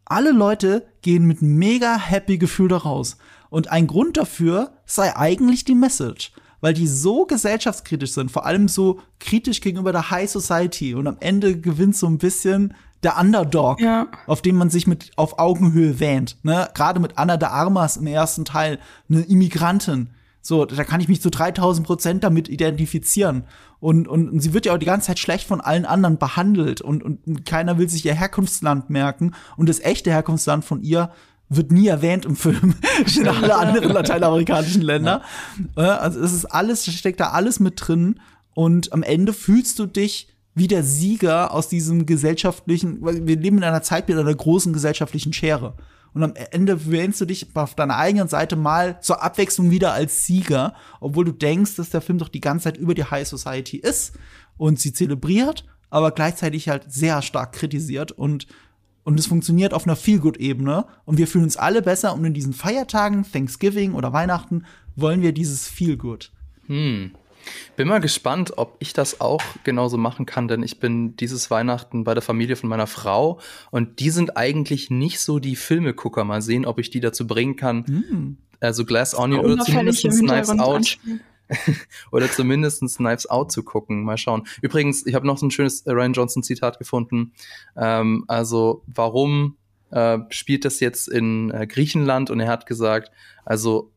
alle 0.04 0.32
Leute 0.32 0.86
gehen 1.02 1.26
mit 1.26 1.42
mega 1.42 1.96
happy 1.96 2.38
Gefühl 2.38 2.68
da 2.68 2.78
raus. 2.78 3.16
Und 3.50 3.70
ein 3.70 3.86
Grund 3.86 4.16
dafür 4.16 4.72
sei 4.84 5.16
eigentlich 5.16 5.64
die 5.64 5.74
Message. 5.74 6.32
Weil 6.60 6.74
die 6.74 6.86
so 6.86 7.26
gesellschaftskritisch 7.26 8.12
sind, 8.12 8.30
vor 8.30 8.46
allem 8.46 8.68
so 8.68 9.00
kritisch 9.20 9.60
gegenüber 9.60 9.92
der 9.92 10.10
High 10.10 10.30
Society. 10.30 10.94
Und 10.94 11.06
am 11.06 11.18
Ende 11.20 11.60
gewinnt 11.60 11.94
so 11.94 12.06
ein 12.06 12.18
bisschen 12.18 12.74
der 13.02 13.18
Underdog, 13.18 13.80
ja. 13.80 14.08
auf 14.26 14.40
dem 14.42 14.56
man 14.56 14.70
sich 14.70 14.86
mit 14.86 15.12
auf 15.16 15.38
Augenhöhe 15.38 16.00
wähnt. 16.00 16.38
Ne? 16.42 16.68
Gerade 16.74 17.00
mit 17.00 17.18
Anna 17.18 17.36
de 17.36 17.48
Armas 17.48 17.98
im 17.98 18.06
ersten 18.06 18.44
Teil, 18.44 18.78
eine 19.10 19.20
Immigrantin, 19.20 20.08
so, 20.46 20.66
da 20.66 20.84
kann 20.84 21.00
ich 21.00 21.08
mich 21.08 21.22
zu 21.22 21.30
3000 21.30 21.86
Prozent 21.86 22.22
damit 22.22 22.50
identifizieren. 22.50 23.44
Und, 23.80 24.06
und, 24.06 24.28
und 24.28 24.40
sie 24.40 24.52
wird 24.52 24.66
ja 24.66 24.74
auch 24.74 24.78
die 24.78 24.84
ganze 24.84 25.06
Zeit 25.06 25.18
schlecht 25.18 25.48
von 25.48 25.62
allen 25.62 25.86
anderen 25.86 26.18
behandelt 26.18 26.82
und, 26.82 27.02
und 27.02 27.46
keiner 27.46 27.78
will 27.78 27.88
sich 27.88 28.04
ihr 28.04 28.12
Herkunftsland 28.12 28.90
merken. 28.90 29.34
Und 29.56 29.70
das 29.70 29.80
echte 29.80 30.10
Herkunftsland 30.10 30.62
von 30.62 30.82
ihr 30.82 31.10
wird 31.48 31.72
nie 31.72 31.86
erwähnt 31.86 32.26
im 32.26 32.36
Film. 32.36 32.74
in 33.16 33.26
alle 33.26 33.56
anderen 33.56 33.90
lateinamerikanischen 33.90 34.82
Länder. 34.82 35.22
Ja. 35.76 35.96
Also 35.96 36.20
es 36.20 36.34
ist 36.34 36.44
alles, 36.44 36.84
steckt 36.92 37.20
da 37.20 37.30
alles 37.30 37.58
mit 37.58 37.76
drin. 37.76 38.20
Und 38.52 38.92
am 38.92 39.02
Ende 39.02 39.32
fühlst 39.32 39.78
du 39.78 39.86
dich 39.86 40.28
wie 40.54 40.68
der 40.68 40.84
Sieger 40.84 41.52
aus 41.52 41.70
diesem 41.70 42.04
gesellschaftlichen, 42.04 43.00
wir 43.00 43.36
leben 43.36 43.56
in 43.56 43.64
einer 43.64 43.82
Zeit 43.82 44.08
mit 44.10 44.18
einer 44.18 44.34
großen 44.34 44.74
gesellschaftlichen 44.74 45.32
Schere 45.32 45.74
und 46.14 46.22
am 46.22 46.34
Ende 46.52 46.90
wählst 46.90 47.20
du 47.20 47.24
dich 47.24 47.48
auf 47.54 47.74
deiner 47.74 47.96
eigenen 47.96 48.28
Seite 48.28 48.56
mal 48.56 49.00
zur 49.00 49.22
Abwechslung 49.22 49.70
wieder 49.70 49.92
als 49.92 50.24
Sieger, 50.24 50.74
obwohl 51.00 51.24
du 51.24 51.32
denkst, 51.32 51.76
dass 51.76 51.90
der 51.90 52.00
Film 52.00 52.18
doch 52.18 52.28
die 52.28 52.40
ganze 52.40 52.64
Zeit 52.64 52.76
über 52.76 52.94
die 52.94 53.04
High 53.04 53.26
Society 53.26 53.78
ist 53.78 54.14
und 54.56 54.78
sie 54.78 54.92
zelebriert, 54.92 55.66
aber 55.90 56.12
gleichzeitig 56.12 56.68
halt 56.68 56.84
sehr 56.88 57.20
stark 57.22 57.52
kritisiert 57.52 58.12
und 58.12 58.46
und 59.06 59.20
es 59.20 59.26
funktioniert 59.26 59.74
auf 59.74 59.84
einer 59.86 59.96
Feel-Good-Ebene 59.96 60.86
und 61.04 61.18
wir 61.18 61.26
fühlen 61.26 61.44
uns 61.44 61.58
alle 61.58 61.82
besser 61.82 62.14
und 62.14 62.24
in 62.24 62.32
diesen 62.32 62.54
Feiertagen, 62.54 63.30
Thanksgiving 63.30 63.92
oder 63.92 64.14
Weihnachten, 64.14 64.64
wollen 64.96 65.20
wir 65.20 65.32
dieses 65.32 65.68
Feel-Good. 65.68 66.32
Hm. 66.68 67.10
Bin 67.76 67.88
mal 67.88 68.00
gespannt, 68.00 68.54
ob 68.56 68.76
ich 68.78 68.92
das 68.92 69.20
auch 69.20 69.42
genauso 69.64 69.96
machen 69.96 70.26
kann, 70.26 70.48
denn 70.48 70.62
ich 70.62 70.80
bin 70.80 71.16
dieses 71.16 71.50
Weihnachten 71.50 72.04
bei 72.04 72.14
der 72.14 72.22
Familie 72.22 72.56
von 72.56 72.68
meiner 72.68 72.86
Frau 72.86 73.40
und 73.70 74.00
die 74.00 74.10
sind 74.10 74.36
eigentlich 74.36 74.90
nicht 74.90 75.20
so 75.20 75.38
die 75.38 75.56
Filmegucker. 75.56 76.24
Mal 76.24 76.42
sehen, 76.42 76.66
ob 76.66 76.78
ich 76.78 76.90
die 76.90 77.00
dazu 77.00 77.26
bringen 77.26 77.56
kann. 77.56 77.78
Mm. 77.80 78.36
Also 78.60 78.84
Glass 78.84 79.14
Onion 79.16 79.44
oder 79.44 79.64
zumindest 79.64 80.02
Knives 80.02 80.50
Out. 80.50 80.98
oder 82.10 82.30
zumindest 82.30 82.82
Knives 82.96 83.28
Out 83.28 83.52
zu 83.52 83.62
gucken. 83.62 84.04
Mal 84.04 84.16
schauen. 84.16 84.46
Übrigens, 84.62 85.06
ich 85.06 85.14
habe 85.14 85.26
noch 85.26 85.38
so 85.38 85.46
ein 85.46 85.50
schönes 85.50 85.84
Ryan 85.86 86.12
Johnson 86.12 86.42
Zitat 86.42 86.78
gefunden. 86.78 87.32
Ähm, 87.76 88.24
also, 88.28 88.82
warum 88.86 89.56
äh, 89.90 90.18
spielt 90.30 90.64
das 90.64 90.80
jetzt 90.80 91.08
in 91.08 91.50
äh, 91.50 91.66
Griechenland? 91.66 92.30
Und 92.30 92.40
er 92.40 92.48
hat 92.48 92.66
gesagt, 92.66 93.10
also 93.44 93.92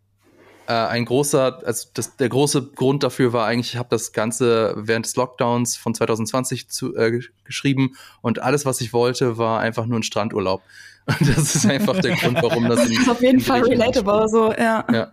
äh, 0.68 0.74
ein 0.74 1.06
großer, 1.06 1.62
also 1.66 1.88
das, 1.94 2.18
der 2.18 2.30
große 2.30 2.72
Grund 2.76 3.04
dafür 3.04 3.34
war 3.34 3.46
eigentlich, 3.48 3.74
ich 3.74 3.78
habe 3.78 3.90
das 3.90 4.12
Ganze 4.12 4.74
während 4.78 5.06
des 5.06 5.16
Lockdowns 5.16 5.78
von 5.78 5.96
2020 5.96 6.70
zu, 6.70 6.96
äh, 6.96 7.22
geschrieben 7.46 7.96
und 8.22 8.40
alles, 8.40 8.66
was 8.66 8.82
ich 8.82 8.94
wollte, 8.94 9.38
war 9.38 9.60
einfach 9.60 9.86
nur 9.86 10.00
ein 10.00 10.04
Strandurlaub. 10.04 10.62
Und 11.08 11.22
das 11.22 11.56
ist 11.56 11.66
einfach 11.66 12.02
der 12.02 12.18
Grund, 12.18 12.38
warum 12.42 12.68
das. 12.68 12.86
In, 12.86 13.10
auf 13.10 13.22
jeden 13.22 13.40
Fall 13.40 13.62
relatable, 13.62 14.28
so 14.28 14.52
ja. 14.52 14.86
Ja, 14.92 15.12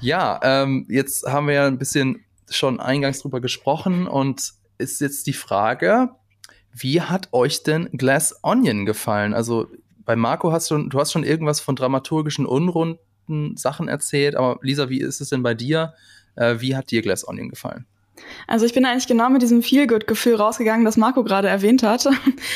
ja 0.00 0.40
ähm, 0.42 0.86
jetzt 0.88 1.26
haben 1.26 1.46
wir 1.46 1.54
ja 1.54 1.66
ein 1.66 1.76
bisschen 1.76 2.24
schon 2.48 2.80
eingangs 2.80 3.20
drüber 3.20 3.42
gesprochen 3.42 4.06
und 4.06 4.54
ist 4.78 4.98
jetzt 5.02 5.26
die 5.26 5.34
Frage, 5.34 6.08
wie 6.72 7.02
hat 7.02 7.28
euch 7.32 7.62
denn 7.64 7.90
Glass 7.92 8.34
Onion 8.42 8.86
gefallen? 8.86 9.34
Also 9.34 9.66
bei 10.06 10.16
Marco 10.16 10.52
hast 10.52 10.70
du, 10.70 10.88
du 10.88 10.98
hast 10.98 11.12
schon 11.12 11.22
irgendwas 11.22 11.60
von 11.60 11.76
dramaturgischen 11.76 12.46
Unrunden 12.46 12.98
guten 13.26 13.56
Sachen 13.56 13.88
erzählt. 13.88 14.36
Aber 14.36 14.58
Lisa, 14.62 14.88
wie 14.88 15.00
ist 15.00 15.20
es 15.20 15.28
denn 15.28 15.42
bei 15.42 15.54
dir? 15.54 15.94
Äh, 16.36 16.56
wie 16.60 16.76
hat 16.76 16.90
dir 16.90 17.02
Glass 17.02 17.26
Onion 17.26 17.48
gefallen? 17.48 17.86
Also 18.46 18.64
ich 18.64 18.72
bin 18.72 18.86
eigentlich 18.86 19.06
genau 19.06 19.28
mit 19.28 19.42
diesem 19.42 19.62
Feel-Good-Gefühl 19.62 20.36
rausgegangen, 20.36 20.84
das 20.84 20.96
Marco 20.96 21.22
gerade 21.22 21.48
erwähnt 21.48 21.82
hat. 21.82 22.06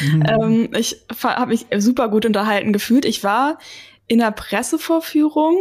Mhm. 0.01 0.25
ähm, 0.29 0.69
ich 0.75 1.05
habe 1.23 1.51
mich 1.51 1.67
super 1.79 2.09
gut 2.09 2.25
unterhalten 2.25 2.73
gefühlt. 2.73 3.05
Ich 3.05 3.23
war 3.23 3.59
in 4.07 4.19
der 4.19 4.31
Pressevorführung 4.31 5.57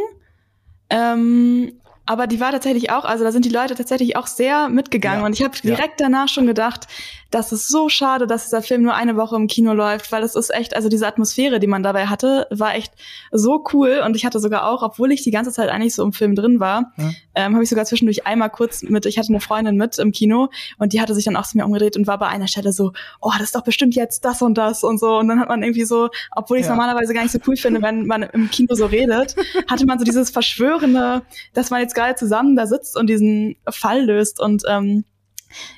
ähm, 0.89 1.73
aber 2.05 2.25
die 2.25 2.39
war 2.39 2.51
tatsächlich 2.51 2.91
auch, 2.91 3.05
also 3.05 3.23
da 3.23 3.31
sind 3.31 3.45
die 3.45 3.49
Leute 3.49 3.75
tatsächlich 3.75 4.15
auch 4.15 4.25
sehr 4.25 4.67
mitgegangen. 4.69 5.19
Ja. 5.19 5.25
Und 5.27 5.33
ich 5.33 5.43
habe 5.43 5.55
direkt 5.59 6.01
ja. 6.01 6.07
danach 6.07 6.27
schon 6.27 6.47
gedacht, 6.47 6.87
das 7.31 7.51
ist 7.51 7.67
so 7.67 7.89
schade, 7.89 8.25
dass 8.25 8.45
dieser 8.45 8.61
Film 8.63 8.81
nur 8.81 8.95
eine 8.95 9.15
Woche 9.15 9.35
im 9.35 9.47
Kino 9.47 9.73
läuft, 9.73 10.11
weil 10.11 10.23
es 10.23 10.35
ist 10.35 10.53
echt, 10.53 10.75
also 10.75 10.89
diese 10.89 11.05
Atmosphäre, 11.05 11.59
die 11.59 11.67
man 11.67 11.83
dabei 11.83 12.07
hatte, 12.07 12.47
war 12.49 12.73
echt 12.73 12.93
so 13.31 13.63
cool. 13.73 14.01
Und 14.03 14.15
ich 14.15 14.25
hatte 14.25 14.39
sogar 14.39 14.67
auch, 14.67 14.81
obwohl 14.81 15.11
ich 15.11 15.21
die 15.21 15.31
ganze 15.31 15.51
Zeit 15.51 15.69
eigentlich 15.69 15.93
so 15.93 16.03
im 16.03 16.11
Film 16.11 16.33
drin 16.35 16.59
war, 16.59 16.91
ja. 16.97 17.11
ähm, 17.35 17.53
habe 17.53 17.63
ich 17.63 17.69
sogar 17.69 17.85
zwischendurch 17.85 18.25
einmal 18.25 18.49
kurz 18.49 18.81
mit, 18.81 19.05
ich 19.05 19.19
hatte 19.19 19.29
eine 19.29 19.41
Freundin 19.41 19.75
mit 19.75 19.99
im 19.99 20.11
Kino 20.11 20.49
und 20.79 20.93
die 20.93 21.01
hatte 21.01 21.13
sich 21.13 21.25
dann 21.25 21.35
auch 21.35 21.45
zu 21.45 21.57
mir 21.57 21.65
umgedreht 21.65 21.97
und 21.97 22.07
war 22.07 22.17
bei 22.17 22.27
einer 22.27 22.47
Stelle 22.47 22.73
so, 22.73 22.93
oh, 23.21 23.31
das 23.33 23.47
ist 23.47 23.55
doch 23.55 23.63
bestimmt 23.63 23.95
jetzt 23.95 24.25
das 24.25 24.41
und 24.41 24.57
das 24.57 24.83
und 24.83 24.99
so. 24.99 25.17
Und 25.17 25.27
dann 25.27 25.39
hat 25.39 25.49
man 25.49 25.61
irgendwie 25.61 25.85
so, 25.85 26.09
obwohl 26.31 26.57
ich 26.57 26.63
es 26.63 26.69
ja. 26.69 26.75
normalerweise 26.75 27.13
gar 27.13 27.21
nicht 27.21 27.31
so 27.31 27.39
cool 27.45 27.57
finde, 27.57 27.83
wenn 27.83 28.07
man 28.07 28.23
im 28.23 28.49
Kino 28.49 28.73
so 28.73 28.87
redet, 28.87 29.35
hatte 29.67 29.85
man 29.85 29.99
so 29.99 30.05
dieses 30.05 30.31
Verschwörende, 30.31 31.21
dass 31.53 31.69
man 31.69 31.81
jetzt 31.81 31.93
gerade 31.93 32.15
zusammen 32.15 32.55
da 32.55 32.65
sitzt 32.65 32.97
und 32.97 33.07
diesen 33.07 33.55
Fall 33.69 34.03
löst. 34.03 34.39
Und 34.39 34.63
ähm, 34.67 35.03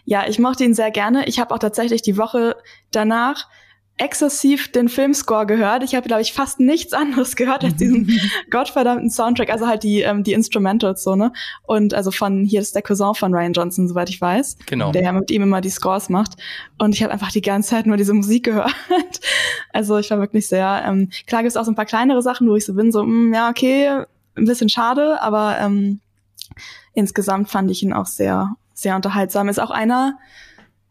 ja, 0.06 0.28
ich 0.28 0.40
mochte 0.40 0.64
ihn 0.64 0.74
sehr 0.74 0.92
gerne. 0.92 1.28
Ich 1.28 1.40
habe 1.40 1.54
auch 1.54 1.60
tatsächlich 1.60 2.02
die 2.02 2.18
Woche 2.18 2.56
danach 2.92 3.48
exzessiv 3.98 4.72
den 4.72 4.90
Filmscore 4.90 5.46
gehört. 5.46 5.84
Ich 5.84 5.94
habe, 5.94 6.08
glaube 6.08 6.24
ich, 6.24 6.34
fast 6.34 6.60
nichts 6.60 6.94
anderes 6.94 7.36
gehört 7.36 7.64
als 7.64 7.76
diesen 7.76 8.10
gottverdammten 8.50 9.10
Soundtrack, 9.10 9.50
also 9.50 9.68
halt 9.68 9.84
die, 9.84 10.02
ähm, 10.02 10.24
die 10.24 10.34
Instrumentals 10.34 11.04
so, 11.04 11.16
ne? 11.16 11.32
Und 11.68 11.94
also 11.94 12.10
von, 12.10 12.44
hier 12.44 12.62
ist 12.62 12.74
der 12.74 12.82
Cousin 12.82 13.14
von 13.14 13.34
Ryan 13.34 13.54
Johnson, 13.54 13.88
soweit 13.88 14.10
ich 14.10 14.20
weiß. 14.20 14.58
Genau. 14.66 14.92
Der 14.92 15.04
ja 15.04 15.12
mit 15.12 15.30
ihm 15.30 15.44
immer 15.44 15.62
die 15.62 15.70
Scores 15.70 16.10
macht. 16.10 16.34
Und 16.80 16.96
ich 16.96 17.04
habe 17.04 17.14
einfach 17.14 17.32
die 17.32 17.42
ganze 17.42 17.70
Zeit 17.70 17.86
nur 17.86 17.98
diese 17.98 18.14
Musik 18.14 18.44
gehört. 18.46 18.74
also 19.72 19.98
ich 19.98 20.10
war 20.10 20.20
wirklich 20.20 20.48
sehr, 20.48 20.84
ähm, 20.86 21.10
klar 21.28 21.44
gibt 21.44 21.52
es 21.52 21.58
auch 21.58 21.66
so 21.66 21.72
ein 21.72 21.76
paar 21.76 21.86
kleinere 21.86 22.22
Sachen, 22.22 22.50
wo 22.50 22.56
ich 22.56 22.66
so 22.66 22.74
bin, 22.74 22.92
so, 22.92 23.04
mh, 23.04 23.12
mm, 23.12 23.34
ja, 23.34 23.50
okay, 23.50 24.04
ein 24.36 24.46
bisschen 24.46 24.70
schade, 24.70 25.22
aber 25.22 25.58
ähm, 25.60 26.00
insgesamt 26.94 27.50
fand 27.50 27.70
ich 27.70 27.84
ihn 27.84 27.94
auch 27.94 28.08
sehr, 28.08 28.56
sehr 28.82 28.96
unterhaltsam. 28.96 29.50
Ist 29.50 29.60
auch 29.60 29.72
einer 29.72 30.18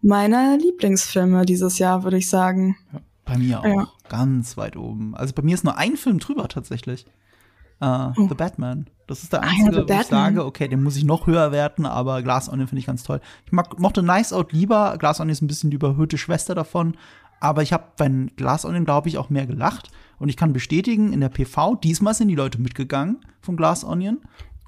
meiner 0.03 0.57
Lieblingsfilme 0.57 1.45
dieses 1.45 1.79
Jahr, 1.79 2.05
würde 2.05 2.17
ich 2.17 2.29
sagen. 2.31 2.77
Ja, 2.93 3.01
bei 3.25 3.39
mir 3.39 3.61
auch. 3.61 3.65
Ja. 3.65 3.89
Ganz 4.09 4.57
weit 4.57 4.77
oben. 4.77 5.15
Also 5.15 5.35
bei 5.35 5.43
mir 5.43 5.55
ist 5.55 5.65
nur 5.65 5.77
ein 5.77 5.97
Film 5.97 6.19
drüber 6.19 6.49
tatsächlich. 6.49 7.07
Uh, 7.83 8.13
oh. 8.17 8.29
The 8.29 8.35
Batman. 8.35 8.87
Das 9.07 9.23
ist 9.23 9.33
der 9.33 9.43
einzige, 9.43 9.79
ah, 9.79 9.87
ja, 9.89 9.89
wo 9.89 10.01
ich 10.01 10.07
sage, 10.07 10.45
okay, 10.45 10.69
den 10.69 10.83
muss 10.83 10.97
ich 10.97 11.05
noch 11.05 11.27
höher 11.27 11.51
werten, 11.51 11.87
aber 11.87 12.23
Glass 12.23 12.49
Onion 12.49 12.69
finde 12.69 12.81
ich 12.81 12.87
ganz 12.87 13.03
toll. 13.03 13.21
Ich 13.47 13.53
mag, 13.53 13.79
mochte 13.81 14.03
Nice 14.03 14.33
Out 14.33 14.53
lieber. 14.53 14.97
Glass 14.99 15.19
Onion 15.19 15.33
ist 15.33 15.43
ein 15.43 15.47
bisschen 15.47 15.71
die 15.71 15.77
überhöhte 15.77 16.19
Schwester 16.19 16.55
davon. 16.55 16.97
Aber 17.41 17.63
ich 17.63 17.73
habe 17.73 17.85
bei 17.97 18.09
Glass 18.37 18.65
Onion, 18.67 18.85
glaube 18.85 19.09
ich, 19.09 19.17
auch 19.17 19.31
mehr 19.31 19.47
gelacht. 19.47 19.91
Und 20.19 20.29
ich 20.29 20.37
kann 20.37 20.53
bestätigen, 20.53 21.13
in 21.15 21.21
der 21.21 21.31
PV, 21.31 21.77
diesmal 21.77 22.13
sind 22.13 22.29
die 22.29 22.35
Leute 22.35 22.61
mitgegangen 22.61 23.25
von 23.41 23.57
Glass 23.57 23.83
Onion. 23.83 24.19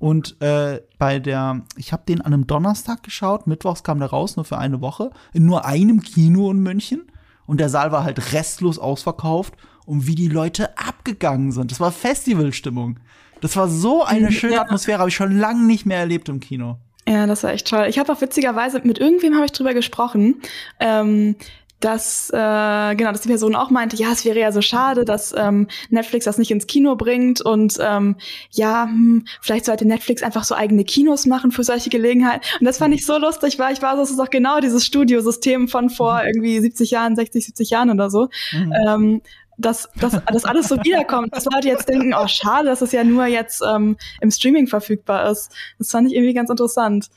Und 0.02 0.42
äh, 0.42 0.80
bei 0.98 1.20
der, 1.20 1.62
ich 1.76 1.92
habe 1.92 2.02
den 2.08 2.22
an 2.22 2.32
einem 2.32 2.48
Donnerstag 2.48 3.04
geschaut, 3.04 3.46
mittwochs 3.46 3.84
kam 3.84 4.00
der 4.00 4.10
raus, 4.10 4.34
nur 4.34 4.44
für 4.44 4.58
eine 4.58 4.80
Woche, 4.80 5.12
in 5.32 5.46
nur 5.46 5.64
einem 5.64 6.02
Kino 6.02 6.50
in 6.50 6.58
München. 6.58 7.02
Und 7.46 7.60
der 7.60 7.68
Saal 7.68 7.92
war 7.92 8.02
halt 8.02 8.32
restlos 8.32 8.80
ausverkauft 8.80 9.54
und 9.86 10.08
wie 10.08 10.16
die 10.16 10.26
Leute 10.26 10.76
abgegangen 10.76 11.52
sind. 11.52 11.70
Das 11.70 11.78
war 11.78 11.92
Festivalstimmung. 11.92 12.98
Das 13.42 13.54
war 13.56 13.68
so 13.68 14.02
eine 14.02 14.26
mhm, 14.26 14.32
schöne 14.32 14.54
ja. 14.54 14.62
Atmosphäre, 14.62 14.98
habe 14.98 15.08
ich 15.08 15.14
schon 15.14 15.38
lange 15.38 15.62
nicht 15.66 15.86
mehr 15.86 15.98
erlebt 15.98 16.28
im 16.28 16.40
Kino. 16.40 16.78
Ja, 17.06 17.26
das 17.26 17.44
war 17.44 17.52
echt 17.52 17.68
toll. 17.68 17.86
Ich 17.88 18.00
habe 18.00 18.12
auch 18.12 18.20
witzigerweise 18.20 18.80
mit 18.82 18.98
irgendwem 18.98 19.36
habe 19.36 19.44
ich 19.44 19.52
drüber 19.52 19.72
gesprochen. 19.72 20.42
Ähm, 20.80 21.36
dass 21.84 22.30
äh, 22.30 22.94
genau, 22.94 23.10
dass 23.10 23.22
die 23.22 23.28
Person 23.28 23.56
auch 23.56 23.70
meinte, 23.70 23.96
ja, 23.96 24.12
es 24.12 24.24
wäre 24.24 24.38
ja 24.38 24.52
so 24.52 24.62
schade, 24.62 25.04
dass 25.04 25.34
ähm, 25.36 25.66
Netflix 25.90 26.24
das 26.24 26.38
nicht 26.38 26.50
ins 26.50 26.66
Kino 26.66 26.94
bringt 26.96 27.40
und 27.40 27.76
ähm, 27.80 28.16
ja, 28.50 28.84
hm, 28.84 29.24
vielleicht 29.40 29.64
sollte 29.64 29.86
Netflix 29.86 30.22
einfach 30.22 30.44
so 30.44 30.54
eigene 30.54 30.84
Kinos 30.84 31.26
machen 31.26 31.50
für 31.50 31.64
solche 31.64 31.90
Gelegenheiten. 31.90 32.44
Und 32.60 32.66
das 32.66 32.78
fand 32.78 32.94
ich 32.94 33.04
so 33.04 33.18
lustig, 33.18 33.58
weil 33.58 33.72
ich 33.72 33.82
war, 33.82 33.96
das 33.96 34.10
ist 34.10 34.18
doch 34.18 34.30
genau 34.30 34.60
dieses 34.60 34.86
Studiosystem 34.86 35.68
von 35.68 35.90
vor 35.90 36.20
mhm. 36.20 36.28
irgendwie 36.28 36.60
70 36.60 36.90
Jahren, 36.92 37.16
60, 37.16 37.46
70 37.46 37.70
Jahren 37.70 37.90
oder 37.90 38.10
so. 38.10 38.28
Mhm. 38.52 38.72
Ähm, 38.86 39.22
dass, 39.58 39.88
dass 39.96 40.18
das 40.26 40.44
alles 40.44 40.68
so 40.68 40.76
wiederkommt, 40.76 41.34
dass 41.34 41.44
Leute 41.44 41.68
jetzt 41.68 41.88
denken, 41.88 42.14
oh 42.14 42.26
schade, 42.26 42.68
dass 42.68 42.80
es 42.80 42.92
ja 42.92 43.04
nur 43.04 43.26
jetzt 43.26 43.62
ähm, 43.62 43.96
im 44.20 44.30
Streaming 44.30 44.66
verfügbar 44.66 45.30
ist. 45.30 45.52
Das 45.78 45.90
fand 45.90 46.08
ich 46.08 46.14
irgendwie 46.14 46.34
ganz 46.34 46.48
interessant. 46.48 47.08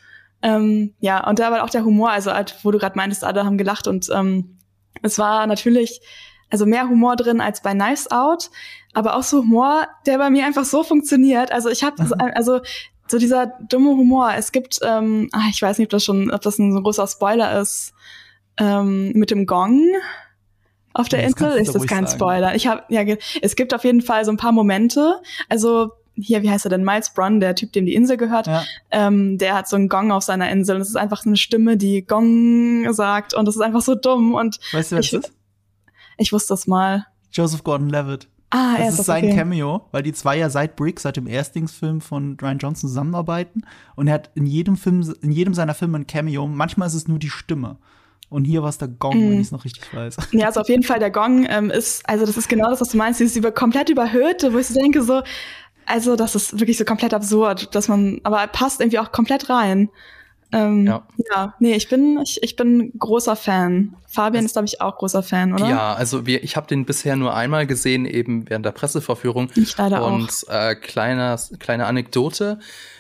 Ähm, 0.42 0.94
ja, 1.00 1.28
und 1.28 1.40
da 1.40 1.52
war 1.52 1.64
auch 1.64 1.70
der 1.70 1.86
Humor, 1.86 2.12
also 2.12 2.32
halt, 2.32 2.56
wo 2.64 2.72
du 2.72 2.78
gerade 2.78 2.98
meintest, 2.98 3.24
alle 3.24 3.46
haben 3.46 3.58
gelacht 3.58 3.88
und 3.88 4.10
ähm, 4.14 4.55
es 5.02 5.20
war 5.20 5.48
natürlich 5.48 6.02
also 6.50 6.66
mehr 6.66 6.88
Humor 6.88 7.16
drin 7.16 7.42
als 7.42 7.62
bei 7.62 7.74
Knives 7.74 8.12
Out, 8.12 8.50
aber 8.94 9.16
auch 9.16 9.24
so 9.24 9.40
Humor, 9.40 9.88
der 10.06 10.18
bei 10.18 10.30
mir 10.30 10.46
einfach 10.46 10.66
so 10.66 10.84
funktioniert. 10.84 11.52
Also 11.52 11.70
ich 11.70 11.84
habe, 11.84 12.04
also 12.36 12.62
so 13.08 13.18
dieser 13.18 13.48
dumme 13.70 13.92
Humor. 13.92 14.34
Es 14.36 14.52
gibt, 14.52 14.80
ähm, 14.84 15.30
ach, 15.32 15.50
ich 15.50 15.62
weiß 15.62 15.78
nicht, 15.78 15.88
ob 15.88 15.92
das 15.92 16.04
schon, 16.04 16.32
ob 16.32 16.42
das 16.42 16.58
ein 16.58 16.72
so 16.72 16.82
großer 16.82 17.08
Spoiler 17.08 17.60
ist, 17.60 17.94
ähm, 18.58 19.12
mit 19.14 19.32
dem 19.32 19.46
Gong 19.46 19.92
auf 20.96 21.10
der 21.10 21.24
Insel 21.24 21.58
ist 21.58 21.76
das 21.76 21.86
kein 21.88 22.08
sagen. 22.08 22.18
Spoiler. 22.18 22.56
Ich 22.56 22.68
habe 22.68 22.84
ja, 22.88 23.04
es 23.42 23.58
gibt 23.58 23.74
auf 23.74 23.84
jeden 23.84 24.02
Fall 24.02 24.24
so 24.24 24.32
ein 24.32 24.38
paar 24.38 24.54
Momente. 24.54 25.22
Also 25.50 25.92
hier, 26.16 26.42
wie 26.44 26.50
heißt 26.50 26.66
er 26.66 26.70
denn? 26.70 26.84
Miles 26.84 27.14
Brunn, 27.14 27.40
der 27.40 27.56
Typ, 27.56 27.74
dem 27.74 27.86
die 27.86 27.94
Insel 27.94 28.18
gehört. 28.18 28.48
Ja. 28.48 28.64
Ähm, 28.92 29.38
der 29.38 29.56
hat 29.56 29.68
so 29.68 29.76
einen 29.76 29.90
Gong 29.90 30.12
auf 30.12 30.24
seiner 30.24 30.50
Insel. 30.50 30.78
Und 30.78 30.82
es 30.82 30.90
ist 30.90 30.96
einfach 30.96 31.26
eine 31.26 31.38
Stimme, 31.38 31.78
die 31.78 32.06
Gong 32.06 32.92
sagt. 32.94 33.34
Und 33.34 33.46
das 33.46 33.56
ist 33.56 33.62
einfach 33.62 33.82
so 33.82 33.96
dumm. 33.96 34.34
Und 34.34 34.60
weißt 34.72 34.92
du, 34.92 34.98
was 34.98 35.06
ich, 35.06 35.12
das 35.12 35.26
ist? 35.26 35.34
Ich 36.18 36.32
wusste 36.32 36.54
das 36.54 36.68
mal. 36.68 37.06
Joseph 37.32 37.64
Gordon-Levitt. 37.64 38.28
Ah, 38.52 38.78
das 38.78 38.94
ist, 38.94 39.00
ist 39.00 39.06
sein 39.08 39.26
okay. 39.26 39.36
Cameo, 39.36 39.88
weil 39.92 40.04
die 40.04 40.14
zwei 40.14 40.38
ja 40.38 40.50
seit 40.50 40.78
Brick, 40.78 41.00
seit 41.00 41.18
dem 41.18 41.28
Erstlingsfilm 41.28 42.00
von 42.00 42.38
Ryan 42.42 42.60
Johnson 42.60 42.90
zusammenarbeiten. 42.90 43.64
Und 43.96 44.08
er 44.08 44.14
hat 44.14 44.30
in 44.36 44.46
jedem 44.46 44.78
Film, 44.78 45.14
in 45.22 45.32
jedem 45.32 45.54
seiner 45.54 45.74
Filme 45.74 46.00
ein 46.00 46.08
Cameo. 46.08 46.48
Manchmal 46.48 46.88
ist 46.88 46.94
es 46.94 47.08
nur 47.08 47.20
die 47.20 47.30
Stimme. 47.30 47.78
Und 48.30 48.46
hier 48.46 48.64
war 48.64 48.70
es 48.70 48.78
der 48.78 48.88
Gong, 48.88 49.18
mm. 49.18 49.32
wenn 49.32 49.34
ich 49.40 49.48
es 49.48 49.52
noch 49.52 49.66
richtig 49.66 49.94
weiß. 49.94 50.18
Ja, 50.32 50.48
also 50.48 50.62
auf 50.62 50.70
jeden 50.70 50.84
Fall 50.84 51.00
der 51.00 51.12
Gong 51.12 51.46
ähm, 51.50 51.70
ist, 51.70 52.08
also 52.10 52.26
das 52.26 52.38
ist 52.38 52.50
genau 52.50 52.70
das, 52.70 52.82
was 52.82 52.90
du 52.90 52.98
meinst, 52.98 53.20
dieses 53.20 53.36
über 53.36 53.52
komplett 53.52 53.90
überhöhte, 53.90 54.52
wo 54.54 54.58
ich 54.58 54.68
so 54.68 54.74
denke, 54.74 55.04
so, 55.04 55.22
also 55.86 56.16
das 56.16 56.36
ist 56.36 56.60
wirklich 56.60 56.78
so 56.78 56.86
komplett 56.86 57.14
absurd, 57.14 57.74
dass 57.76 57.88
man, 57.88 58.20
aber 58.24 58.46
passt 58.48 58.82
irgendwie 58.82 59.00
auch 59.00 59.12
komplett 59.12 59.50
rein. 59.50 59.90
Ähm, 60.52 60.86
ja. 60.86 61.06
ja, 61.32 61.54
nee, 61.60 61.74
ich 61.74 61.90
bin, 61.90 62.20
ich, 62.24 62.42
ich 62.42 62.56
bin 62.56 62.92
großer 62.98 63.36
Fan. 63.36 63.96
Fabian 64.08 64.44
das, 64.44 64.52
ist, 64.52 64.54
glaube 64.54 64.68
ich, 64.68 64.80
auch 64.80 64.98
großer 64.98 65.24
Fan, 65.24 65.54
oder? 65.54 65.68
Ja, 65.68 65.94
also 65.94 66.26
wir, 66.26 66.44
ich 66.44 66.56
habe 66.56 66.68
den 66.68 66.86
bisher 66.86 67.16
nur 67.16 67.36
einmal 67.36 67.68
gesehen, 67.68 68.06
eben 68.06 68.50
während 68.50 68.66
der 68.66 68.72
Presseverführung. 68.72 69.50
Ich 69.56 69.78
leider 69.78 70.06
Und 70.06 70.30
auch. 70.48 70.54
Äh, 70.54 70.76
kleine, 70.76 71.36
kleine 71.60 71.88
Anekdote. 71.88 72.60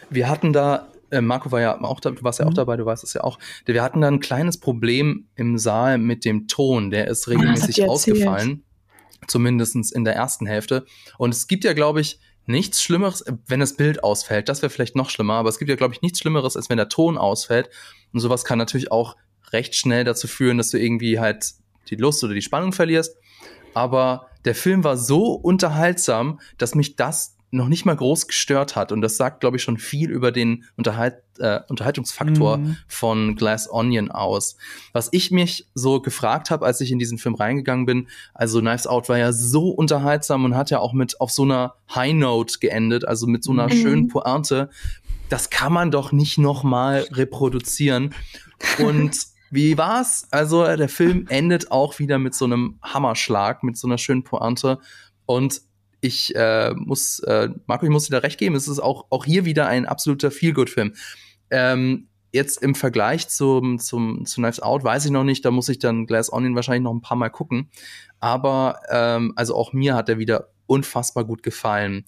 Wir 0.09 0.27
hatten 0.27 0.53
da 0.53 0.87
äh, 1.11 1.21
Marco 1.21 1.51
war 1.51 1.61
ja 1.61 1.81
auch 1.81 1.99
da, 1.99 2.11
du 2.11 2.23
warst 2.23 2.39
ja 2.39 2.45
auch 2.45 2.51
mhm. 2.51 2.55
dabei, 2.55 2.77
du 2.77 2.85
weißt 2.85 3.03
es 3.03 3.13
ja 3.13 3.23
auch. 3.23 3.39
Wir 3.65 3.81
hatten 3.83 4.01
da 4.01 4.07
ein 4.07 4.19
kleines 4.19 4.59
Problem 4.59 5.27
im 5.35 5.57
Saal 5.57 5.97
mit 5.97 6.25
dem 6.25 6.47
Ton, 6.47 6.89
der 6.89 7.07
ist 7.07 7.27
ah, 7.27 7.31
regelmäßig 7.31 7.87
ausgefallen. 7.87 8.63
Zumindest 9.27 9.75
in 9.93 10.03
der 10.03 10.15
ersten 10.15 10.45
Hälfte. 10.45 10.85
Und 11.17 11.33
es 11.33 11.47
gibt 11.47 11.63
ja, 11.63 11.73
glaube 11.73 12.01
ich, 12.01 12.19
nichts 12.45 12.81
Schlimmeres, 12.81 13.23
wenn 13.47 13.59
das 13.59 13.75
Bild 13.75 14.03
ausfällt. 14.03 14.49
Das 14.49 14.61
wäre 14.61 14.69
vielleicht 14.69 14.95
noch 14.95 15.09
schlimmer, 15.09 15.35
aber 15.35 15.49
es 15.49 15.57
gibt 15.57 15.69
ja, 15.69 15.75
glaube 15.75 15.93
ich, 15.93 16.01
nichts 16.01 16.19
Schlimmeres, 16.19 16.55
als 16.55 16.69
wenn 16.69 16.77
der 16.77 16.89
Ton 16.89 17.17
ausfällt. 17.17 17.69
Und 18.13 18.19
sowas 18.19 18.45
kann 18.45 18.57
natürlich 18.57 18.91
auch 18.91 19.15
recht 19.51 19.75
schnell 19.75 20.03
dazu 20.03 20.27
führen, 20.27 20.57
dass 20.57 20.69
du 20.69 20.79
irgendwie 20.79 21.19
halt 21.19 21.53
die 21.89 21.95
Lust 21.95 22.23
oder 22.23 22.33
die 22.33 22.41
Spannung 22.41 22.73
verlierst. 22.73 23.15
Aber 23.73 24.29
der 24.45 24.55
Film 24.55 24.83
war 24.83 24.97
so 24.97 25.33
unterhaltsam, 25.33 26.39
dass 26.57 26.75
mich 26.75 26.95
das 26.95 27.34
noch 27.51 27.67
nicht 27.67 27.85
mal 27.85 27.95
groß 27.95 28.27
gestört 28.27 28.75
hat. 28.75 28.91
Und 28.91 29.01
das 29.01 29.17
sagt, 29.17 29.39
glaube 29.39 29.57
ich, 29.57 29.63
schon 29.63 29.77
viel 29.77 30.09
über 30.09 30.31
den 30.31 30.65
Unterhalt, 30.75 31.15
äh, 31.39 31.61
Unterhaltungsfaktor 31.67 32.57
mhm. 32.57 32.77
von 32.87 33.35
Glass 33.35 33.69
Onion 33.71 34.11
aus. 34.11 34.57
Was 34.93 35.09
ich 35.11 35.31
mich 35.31 35.67
so 35.73 36.01
gefragt 36.01 36.49
habe, 36.49 36.65
als 36.65 36.81
ich 36.81 36.91
in 36.91 36.99
diesen 36.99 37.17
Film 37.17 37.35
reingegangen 37.35 37.85
bin, 37.85 38.07
also 38.33 38.59
Knives 38.59 38.87
Out 38.87 39.09
war 39.09 39.17
ja 39.17 39.31
so 39.31 39.69
unterhaltsam 39.69 40.43
und 40.45 40.55
hat 40.55 40.69
ja 40.69 40.79
auch 40.79 40.93
mit 40.93 41.19
auf 41.21 41.31
so 41.31 41.43
einer 41.43 41.75
High 41.93 42.13
Note 42.13 42.59
geendet, 42.59 43.05
also 43.07 43.27
mit 43.27 43.43
so 43.43 43.51
einer 43.51 43.65
mhm. 43.65 43.81
schönen 43.81 44.07
Pointe. 44.07 44.69
Das 45.29 45.49
kann 45.49 45.73
man 45.73 45.91
doch 45.91 46.11
nicht 46.11 46.37
noch 46.37 46.63
mal 46.63 47.07
reproduzieren. 47.11 48.13
Und 48.79 49.17
wie 49.51 49.77
war's? 49.77 50.27
Also 50.31 50.63
der 50.63 50.89
Film 50.89 51.27
endet 51.29 51.71
auch 51.71 51.99
wieder 51.99 52.19
mit 52.19 52.35
so 52.35 52.45
einem 52.45 52.79
Hammerschlag, 52.81 53.63
mit 53.63 53.77
so 53.77 53.87
einer 53.87 53.97
schönen 53.97 54.23
Pointe. 54.23 54.79
Und 55.25 55.61
ich 56.05 56.35
äh, 56.35 56.73
muss, 56.75 57.19
äh, 57.19 57.49
Marco, 57.65 57.85
ich 57.85 57.91
muss 57.91 58.05
dir 58.05 58.11
da 58.11 58.19
recht 58.19 58.39
geben, 58.39 58.55
es 58.55 58.67
ist 58.67 58.79
auch, 58.79 59.05
auch 59.09 59.25
hier 59.25 59.45
wieder 59.45 59.67
ein 59.67 59.85
absoluter 59.85 60.31
Feel-Good-Film. 60.31 60.93
Ähm, 61.49 62.07
jetzt 62.31 62.61
im 62.61 62.75
Vergleich 62.75 63.29
zum, 63.29 63.79
zum, 63.79 64.25
zu 64.25 64.41
Knives 64.41 64.59
Out 64.59 64.83
weiß 64.83 65.05
ich 65.05 65.11
noch 65.11 65.23
nicht, 65.23 65.45
da 65.45 65.51
muss 65.51 65.69
ich 65.69 65.79
dann 65.79 66.05
Glass 66.05 66.31
Onion 66.31 66.55
wahrscheinlich 66.55 66.83
noch 66.83 66.93
ein 66.93 67.01
paar 67.01 67.17
Mal 67.17 67.29
gucken. 67.29 67.69
Aber 68.19 68.79
ähm, 68.89 69.33
also 69.35 69.55
auch 69.55 69.73
mir 69.73 69.95
hat 69.95 70.09
er 70.09 70.19
wieder 70.19 70.49
unfassbar 70.67 71.23
gut 71.23 71.43
gefallen. 71.43 72.05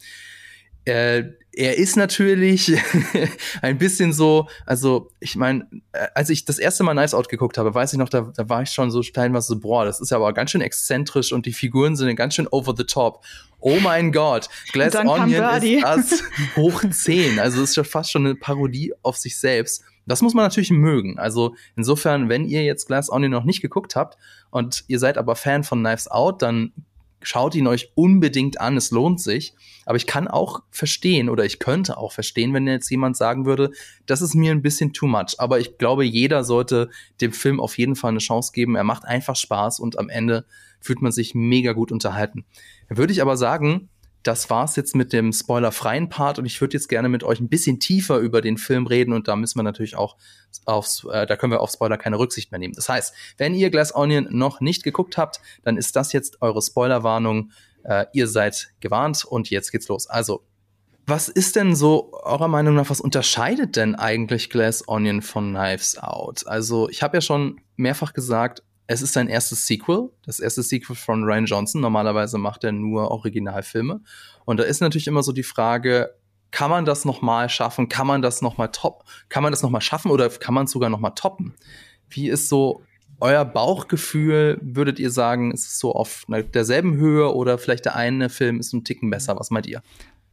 Äh, 0.88 1.34
er 1.52 1.78
ist 1.78 1.98
natürlich 1.98 2.72
ein 3.62 3.78
bisschen 3.78 4.14
so, 4.14 4.48
also 4.66 5.10
ich 5.20 5.36
meine, 5.36 5.68
äh, 5.92 6.08
als 6.14 6.30
ich 6.30 6.46
das 6.46 6.60
erste 6.60 6.84
Mal 6.84 6.94
Nice 6.94 7.16
Out 7.16 7.30
geguckt 7.30 7.58
habe, 7.58 7.74
weiß 7.74 7.94
ich 7.94 8.00
noch, 8.00 8.10
da, 8.10 8.32
da 8.36 8.48
war 8.48 8.62
ich 8.62 8.70
schon 8.70 8.92
so 8.92 9.02
teilweise 9.02 9.48
so, 9.48 9.60
boah, 9.60 9.84
das 9.84 10.00
ist 10.00 10.12
ja 10.12 10.18
aber 10.18 10.34
ganz 10.34 10.52
schön 10.52 10.62
exzentrisch 10.62 11.34
und 11.34 11.46
die 11.46 11.54
Figuren 11.54 11.96
sind 11.96 12.16
ganz 12.16 12.36
schön 12.36 12.48
over 12.48 12.74
the 12.78 12.84
top. 12.84 13.24
Oh 13.60 13.80
mein 13.82 14.12
Gott, 14.12 14.50
Glass 14.72 14.96
Onion 14.96 15.64
ist 15.64 15.84
das 15.84 16.24
hoch 16.56 16.84
10. 16.88 17.40
Also 17.40 17.64
es 17.64 17.72
ist 17.72 17.76
ja 17.76 17.84
fast 17.84 18.12
schon 18.12 18.26
eine 18.26 18.36
Parodie 18.36 18.94
auf 19.02 19.18
sich 19.18 19.40
selbst. 19.40 19.84
Das 20.06 20.22
muss 20.22 20.36
man 20.36 20.46
natürlich 20.46 20.72
mögen. 20.72 21.18
Also 21.18 21.56
insofern, 21.76 22.30
wenn 22.30 22.46
ihr 22.46 22.64
jetzt 22.64 22.86
Glass 22.86 23.12
Onion 23.12 23.32
noch 23.32 23.44
nicht 23.46 23.62
geguckt 23.62 23.96
habt 23.96 24.18
und 24.52 24.86
ihr 24.88 25.00
seid 25.00 25.18
aber 25.18 25.36
Fan 25.36 25.64
von 25.64 25.80
Knives 25.80 26.08
Out, 26.08 26.44
dann 26.44 26.72
schaut 27.28 27.56
ihn 27.56 27.68
euch 27.68 27.92
unbedingt 27.94 28.62
an, 28.62 28.78
es 28.78 28.90
lohnt 28.92 29.20
sich. 29.20 29.54
Aber 29.86 29.98
ich 29.98 30.08
kann 30.08 30.30
auch 30.30 30.62
verstehen 30.72 31.28
oder 31.28 31.44
ich 31.44 31.60
könnte 31.60 31.98
auch 31.98 32.14
verstehen, 32.14 32.54
wenn 32.54 32.66
jetzt 32.68 32.90
jemand 32.90 33.18
sagen 33.18 33.46
würde, 33.46 33.72
das 34.06 34.22
ist 34.22 34.34
mir 34.34 34.54
ein 34.54 34.62
bisschen 34.62 34.94
too 34.94 35.08
much. 35.08 35.36
Aber 35.38 35.60
ich 35.60 35.78
glaube, 35.78 36.06
jeder 36.06 36.46
sollte 36.46 36.90
dem 37.20 37.34
Film 37.34 37.60
auf 37.60 37.78
jeden 37.78 37.98
Fall 37.98 38.12
eine 38.12 38.20
Chance 38.20 38.54
geben. 38.54 38.76
Er 38.76 38.86
macht 38.86 39.04
einfach 39.04 39.36
Spaß 39.36 39.82
und 39.82 40.00
am 40.00 40.08
Ende 40.08 40.46
fühlt 40.80 41.02
man 41.02 41.12
sich 41.12 41.36
mega 41.36 41.74
gut 41.74 41.92
unterhalten. 41.92 42.46
Würde 42.88 43.12
ich 43.12 43.22
aber 43.22 43.36
sagen, 43.36 43.90
das 44.24 44.50
war's 44.50 44.76
jetzt 44.76 44.96
mit 44.96 45.14
dem 45.14 45.32
spoilerfreien 45.32 46.10
Part 46.10 46.40
und 46.40 46.46
ich 46.46 46.60
würde 46.60 46.74
jetzt 46.76 46.90
gerne 46.90 47.10
mit 47.10 47.24
euch 47.24 47.40
ein 47.40 47.50
bisschen 47.50 47.80
tiefer 47.80 48.18
über 48.18 48.42
den 48.42 48.58
Film 48.58 48.86
reden 48.86 49.14
und 49.14 49.28
da 49.28 49.36
müssen 49.36 49.58
wir 49.58 49.64
natürlich 49.64 49.96
auch 49.96 50.18
aufs, 50.66 51.06
äh, 51.06 51.26
da 51.26 51.36
können 51.36 51.52
wir 51.52 51.62
auf 51.62 51.72
Spoiler 51.72 51.98
keine 51.98 52.20
Rücksicht 52.20 52.52
mehr 52.52 52.60
nehmen. 52.60 52.74
Das 52.74 52.90
heißt, 52.90 53.14
wenn 53.38 53.56
ihr 53.56 53.70
Glass 53.70 53.96
Onion 53.96 54.28
noch 54.32 54.60
nicht 54.60 54.84
geguckt 54.84 55.18
habt, 55.18 55.40
dann 55.64 55.78
ist 55.78 55.96
das 55.96 56.14
jetzt 56.14 56.42
eure 56.42 56.62
Spoilerwarnung. 56.62 57.52
Äh, 57.84 58.06
ihr 58.14 58.28
seid 58.28 58.74
gewarnt 58.80 59.24
und 59.24 59.50
jetzt 59.50 59.72
geht's 59.72 59.88
los. 59.88 60.08
Also, 60.08 60.44
was 61.06 61.30
ist 61.30 61.56
denn 61.56 61.74
so 61.74 62.12
eurer 62.12 62.50
Meinung 62.50 62.76
nach, 62.76 62.90
was 62.90 63.00
unterscheidet 63.00 63.78
denn 63.78 63.96
eigentlich 63.96 64.50
Glass 64.50 64.86
Onion 64.88 65.22
von 65.22 65.54
Knives 65.54 65.98
Out? 65.98 66.46
Also, 66.48 66.90
ich 66.90 67.02
habe 67.02 67.18
ja 67.18 67.22
schon 67.22 67.62
mehrfach 67.78 68.12
gesagt, 68.12 68.62
es 68.88 69.02
ist 69.02 69.14
sein 69.14 69.28
erstes 69.28 69.68
Sequel, 69.68 70.10
das 70.26 70.40
erste 70.40 70.64
Sequel 70.64 70.96
von 70.96 71.24
Ryan 71.24 71.46
Johnson. 71.46 71.82
Normalerweise 71.82 72.38
macht 72.38 72.64
er 72.64 72.72
nur 72.72 73.12
Originalfilme. 73.12 74.02
Und 74.46 74.60
da 74.60 74.64
ist 74.64 74.80
natürlich 74.80 75.08
immer 75.08 75.24
so 75.24 75.34
die 75.34 75.44
Frage, 75.44 76.16
kann 76.52 76.70
man 76.70 76.86
das 76.86 77.04
nochmal 77.04 77.50
schaffen? 77.50 77.90
Kann 77.90 78.08
man 78.08 78.22
das 78.22 78.42
nochmal 78.42 78.72
top? 78.72 79.04
Kann 79.28 79.44
man 79.44 79.52
das 79.52 79.62
nochmal 79.62 79.82
schaffen 79.82 80.10
oder 80.10 80.30
kann 80.30 80.54
man 80.54 80.66
es 80.66 80.72
sogar 80.72 80.90
nochmal 80.90 81.14
toppen? 81.16 81.54
Wie 82.10 82.30
ist 82.30 82.48
so 82.48 82.82
euer 83.20 83.44
Bauchgefühl? 83.44 84.58
Würdet 84.62 85.00
ihr 85.00 85.12
sagen, 85.12 85.52
ist 85.52 85.68
es 85.68 85.80
so 85.80 85.94
auf 85.94 86.26
derselben 86.54 86.96
Höhe 86.96 87.34
oder 87.34 87.58
vielleicht 87.58 87.84
der 87.84 87.98
eine 87.98 88.30
Film 88.30 88.60
ist 88.60 88.72
ein 88.72 88.86
Ticken 88.86 89.10
besser? 89.10 89.38
Was 89.38 89.52
meint 89.52 89.68
ihr? 89.68 89.82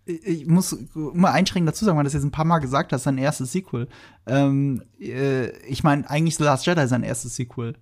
ich 0.06 0.46
muss 0.46 0.76
mal 0.92 1.32
einschränkend 1.32 1.68
dazu 1.68 1.84
sagen, 1.84 1.96
weil 1.96 2.04
das 2.04 2.12
jetzt 2.12 2.24
ein 2.24 2.30
paar 2.30 2.44
Mal 2.44 2.58
gesagt 2.58 2.92
hast, 2.92 3.04
sein 3.04 3.16
erstes 3.16 3.52
Sequel. 3.52 3.88
Ähm, 4.26 4.82
äh, 5.00 5.48
ich 5.66 5.82
meine, 5.82 6.08
eigentlich 6.10 6.36
The 6.36 6.44
Last 6.44 6.66
Jedi 6.66 6.86
sein 6.86 7.02
erstes 7.02 7.36
Sequel. 7.36 7.74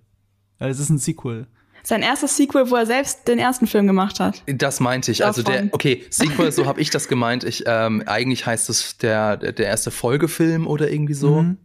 Es 0.59 0.79
ist 0.79 0.89
ein 0.89 0.97
Sequel. 0.97 1.47
Sein 1.85 2.01
erstes 2.01 2.37
Sequel, 2.37 2.69
wo 2.69 2.75
er 2.75 2.85
selbst 2.85 3.27
den 3.27 3.39
ersten 3.39 3.67
Film 3.67 3.87
gemacht 3.87 4.21
hat. 4.21 4.41
Das 4.45 4.79
meinte 4.79 5.11
ich. 5.11 5.25
Also 5.25 5.43
der, 5.43 5.67
okay, 5.71 6.05
Sequel, 6.09 6.51
so 6.53 6.65
habe 6.65 6.79
ich 6.79 6.89
das 6.89 7.09
gemeint. 7.09 7.43
Ich, 7.43 7.63
ähm, 7.67 8.03
eigentlich 8.05 8.45
heißt 8.45 8.69
es 8.69 8.97
der, 8.97 9.35
der 9.35 9.65
erste 9.65 9.91
Folgefilm 9.91 10.65
oder 10.65 10.89
irgendwie 10.89 11.13
so. 11.13 11.41
Mhm. 11.41 11.57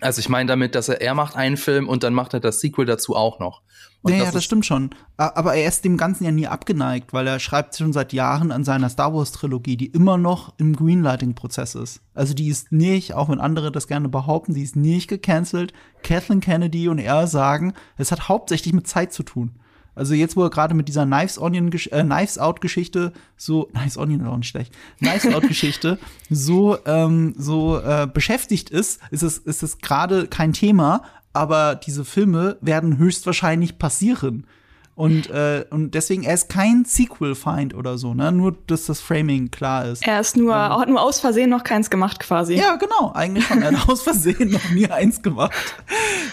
Also 0.00 0.18
ich 0.18 0.28
meine 0.28 0.48
damit, 0.48 0.74
dass 0.74 0.90
er, 0.90 1.00
er 1.00 1.14
macht 1.14 1.36
einen 1.36 1.56
Film 1.56 1.88
und 1.88 2.02
dann 2.02 2.12
macht 2.12 2.34
er 2.34 2.40
das 2.40 2.60
Sequel 2.60 2.84
dazu 2.84 3.16
auch 3.16 3.38
noch. 3.38 3.62
Und 4.02 4.12
ja, 4.12 4.24
das, 4.24 4.32
das 4.32 4.44
stimmt 4.44 4.66
schon. 4.66 4.90
Aber 5.16 5.54
er 5.54 5.68
ist 5.68 5.84
dem 5.84 5.96
Ganzen 5.96 6.24
ja 6.24 6.32
nie 6.32 6.48
abgeneigt, 6.48 7.12
weil 7.12 7.26
er 7.26 7.38
schreibt 7.38 7.76
schon 7.76 7.92
seit 7.92 8.12
Jahren 8.12 8.50
an 8.50 8.64
seiner 8.64 8.88
Star 8.88 9.14
Wars 9.14 9.30
Trilogie, 9.30 9.76
die 9.76 9.86
immer 9.86 10.18
noch 10.18 10.54
im 10.58 10.74
Greenlighting-Prozess 10.74 11.76
ist. 11.76 12.00
Also 12.12 12.34
die 12.34 12.48
ist 12.48 12.72
nicht, 12.72 13.14
auch 13.14 13.28
wenn 13.28 13.40
andere 13.40 13.70
das 13.70 13.86
gerne 13.86 14.08
behaupten, 14.08 14.54
die 14.54 14.62
ist 14.62 14.74
nicht 14.74 15.08
gecancelt. 15.08 15.72
Kathleen 16.02 16.40
Kennedy 16.40 16.88
und 16.88 16.98
er 16.98 17.28
sagen, 17.28 17.74
es 17.96 18.10
hat 18.10 18.28
hauptsächlich 18.28 18.74
mit 18.74 18.88
Zeit 18.88 19.12
zu 19.12 19.22
tun. 19.22 19.52
Also 19.94 20.14
jetzt, 20.14 20.36
wo 20.36 20.42
er 20.42 20.50
gerade 20.50 20.74
mit 20.74 20.88
dieser 20.88 21.04
Knives 21.04 21.38
Onion, 21.38 21.70
äh, 21.70 22.02
Knives 22.02 22.38
Out 22.38 22.60
Geschichte 22.60 23.12
so, 23.36 23.64
Knives 23.74 23.98
Onion 23.98 24.20
ist 24.20 24.26
auch 24.26 24.36
nicht 24.36 24.48
schlecht, 24.48 24.74
Knives 24.98 25.32
Out 25.34 25.46
Geschichte 25.46 25.98
so, 26.30 26.78
ähm, 26.86 27.34
so 27.36 27.78
äh, 27.78 28.08
beschäftigt 28.12 28.70
ist, 28.70 29.00
ist 29.10 29.22
es, 29.22 29.38
ist 29.38 29.62
es 29.62 29.78
gerade 29.78 30.28
kein 30.28 30.54
Thema, 30.54 31.02
aber 31.32 31.74
diese 31.74 32.04
Filme 32.04 32.56
werden 32.60 32.98
höchstwahrscheinlich 32.98 33.78
passieren. 33.78 34.46
Und, 34.94 35.30
äh, 35.30 35.64
und 35.70 35.94
deswegen, 35.94 36.22
er 36.22 36.34
ist 36.34 36.50
kein 36.50 36.84
Sequel-Feind 36.84 37.74
oder 37.74 37.96
so, 37.96 38.12
ne? 38.12 38.30
Nur, 38.30 38.54
dass 38.66 38.84
das 38.84 39.00
Framing 39.00 39.50
klar 39.50 39.86
ist. 39.86 40.06
Er 40.06 40.20
ist 40.20 40.36
nur, 40.36 40.54
ähm, 40.54 40.78
hat 40.78 40.88
nur 40.88 41.00
aus 41.00 41.18
Versehen 41.18 41.48
noch 41.48 41.64
keins 41.64 41.88
gemacht, 41.88 42.20
quasi. 42.20 42.56
Ja, 42.56 42.76
genau. 42.76 43.10
Eigentlich 43.14 43.46
schon. 43.46 43.62
Er 43.62 43.72
hat 43.72 43.88
aus 43.88 44.02
Versehen 44.02 44.50
noch 44.50 44.70
nie 44.70 44.88
eins 44.90 45.22
gemacht. 45.22 45.54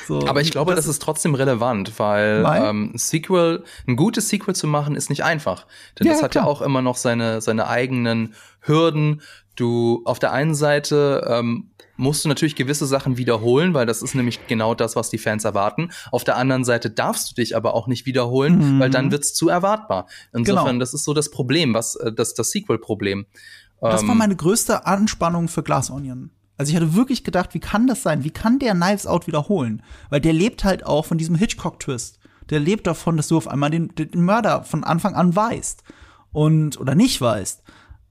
So, 0.07 0.27
Aber 0.27 0.41
ich 0.41 0.51
glaube, 0.51 0.75
das, 0.75 0.85
das 0.85 0.95
ist 0.95 1.01
trotzdem 1.01 1.35
relevant, 1.35 1.97
weil, 1.99 2.43
weil? 2.43 2.63
Ähm, 2.63 2.91
Sequel, 2.95 3.63
ein 3.87 3.95
gutes 3.95 4.27
Sequel 4.27 4.53
zu 4.53 4.67
machen, 4.67 4.95
ist 4.95 5.09
nicht 5.09 5.23
einfach. 5.23 5.65
Denn 5.97 6.07
ja, 6.07 6.13
das 6.13 6.21
hat 6.21 6.31
klar. 6.31 6.43
ja 6.43 6.49
auch 6.49 6.61
immer 6.61 6.81
noch 6.81 6.97
seine, 6.97 7.39
seine 7.39 7.67
eigenen 7.67 8.33
Hürden. 8.59 9.21
Du 9.59 10.01
auf 10.05 10.19
der 10.19 10.31
einen 10.31 10.55
Seite 10.55 11.25
ähm, 11.27 11.71
musst 11.97 12.23
du 12.23 12.29
natürlich 12.29 12.55
gewisse 12.55 12.85
Sachen 12.85 13.17
wiederholen, 13.17 13.73
weil 13.73 13.85
das 13.85 14.01
ist 14.01 14.15
nämlich 14.15 14.47
genau 14.47 14.73
das, 14.73 14.95
was 14.95 15.09
die 15.09 15.17
Fans 15.17 15.43
erwarten. 15.43 15.91
Auf 16.11 16.23
der 16.23 16.37
anderen 16.37 16.63
Seite 16.63 16.89
darfst 16.89 17.31
du 17.31 17.35
dich 17.35 17.55
aber 17.55 17.73
auch 17.73 17.87
nicht 17.87 18.05
wiederholen, 18.05 18.75
mhm. 18.75 18.79
weil 18.79 18.89
dann 18.89 19.11
wird's 19.11 19.33
zu 19.33 19.49
erwartbar. 19.49 20.07
Insofern, 20.33 20.65
genau. 20.65 20.79
das 20.79 20.93
ist 20.93 21.03
so 21.03 21.13
das 21.13 21.29
Problem, 21.29 21.73
was 21.73 21.95
äh, 21.95 22.13
das 22.13 22.33
das 22.33 22.51
Sequel-Problem. 22.51 23.25
Das 23.81 24.03
war 24.03 24.11
ähm, 24.11 24.17
meine 24.17 24.35
größte 24.35 24.85
Anspannung 24.85 25.47
für 25.47 25.63
Glass 25.63 25.89
Onion. 25.89 26.31
Also 26.57 26.71
ich 26.71 26.75
hatte 26.75 26.95
wirklich 26.95 27.23
gedacht, 27.23 27.53
wie 27.53 27.59
kann 27.59 27.87
das 27.87 28.03
sein? 28.03 28.23
Wie 28.23 28.31
kann 28.31 28.59
der 28.59 28.75
Knives 28.75 29.07
Out 29.07 29.27
wiederholen? 29.27 29.81
Weil 30.09 30.19
der 30.19 30.33
lebt 30.33 30.63
halt 30.63 30.85
auch 30.85 31.05
von 31.05 31.17
diesem 31.17 31.35
Hitchcock-Twist. 31.35 32.19
Der 32.49 32.59
lebt 32.59 32.87
davon, 32.87 33.15
dass 33.15 33.29
du 33.29 33.37
auf 33.37 33.47
einmal 33.47 33.69
den, 33.69 33.93
den 33.95 34.23
Mörder 34.23 34.63
von 34.63 34.83
Anfang 34.83 35.15
an 35.15 35.35
weißt. 35.35 35.83
Und, 36.31 36.79
oder 36.79 36.95
nicht 36.95 37.21
weißt. 37.21 37.63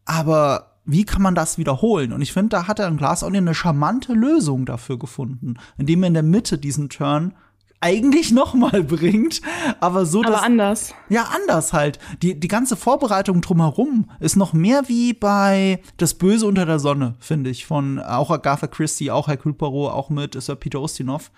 Aber 0.07 0.68
wie 0.89 1.05
kann 1.05 1.23
man 1.23 1.35
das 1.35 1.59
wiederholen? 1.59 2.13
Und 2.13 2.23
ich 2.23 2.33
finde, 2.33 2.49
da 2.49 2.67
hat 2.67 2.79
er 2.79 2.89
in 2.89 2.97
Glass 2.97 3.23
Onion 3.23 3.45
eine 3.45 3.55
charmante 3.55 4.15
Lösung 4.15 4.65
dafür 4.65 4.99
gefunden, 4.99 5.57
indem 5.77 6.03
er 6.03 6.09
in 6.09 6.15
der 6.15 6.23
Mitte 6.23 6.57
diesen 6.57 6.89
Turn 6.89 7.35
eigentlich 7.81 8.33
noch 8.33 8.55
mal 8.55 8.83
bringt, 8.83 9.43
aber 9.81 10.07
so 10.07 10.23
aber 10.23 10.33
dass, 10.33 10.43
anders. 10.43 10.95
Ja, 11.11 11.29
anders 11.35 11.75
halt. 11.75 11.99
Die 12.23 12.41
die 12.41 12.49
ganze 12.49 12.75
Vorbereitung 12.75 13.43
drumherum 13.43 14.11
ist 14.19 14.37
noch 14.37 14.55
mehr 14.55 14.89
wie 14.89 15.13
bei 15.13 15.83
Das 15.99 16.15
Böse 16.15 16.47
unter 16.47 16.65
der 16.65 16.79
Sonne, 16.79 17.15
finde 17.21 17.51
ich, 17.51 17.67
von 17.67 18.01
auch 18.01 18.31
Agatha 18.31 18.67
Christie, 18.67 19.11
auch 19.11 19.29
Hercule 19.29 19.55
Poirot, 19.55 19.93
auch 19.93 20.09
mit 20.09 20.41
Sir 20.41 20.57
Peter 20.57 20.81
Ustinov. 20.81 21.31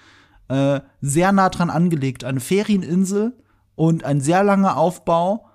Äh, 0.49 0.81
sehr 1.01 1.33
nah 1.33 1.49
dran 1.49 1.71
angelegt, 1.71 2.23
eine 2.23 2.41
Ferieninsel 2.41 3.37
und 3.75 4.05
ein 4.05 4.21
sehr 4.21 4.45
langer 4.45 4.77
Aufbau. 4.77 5.47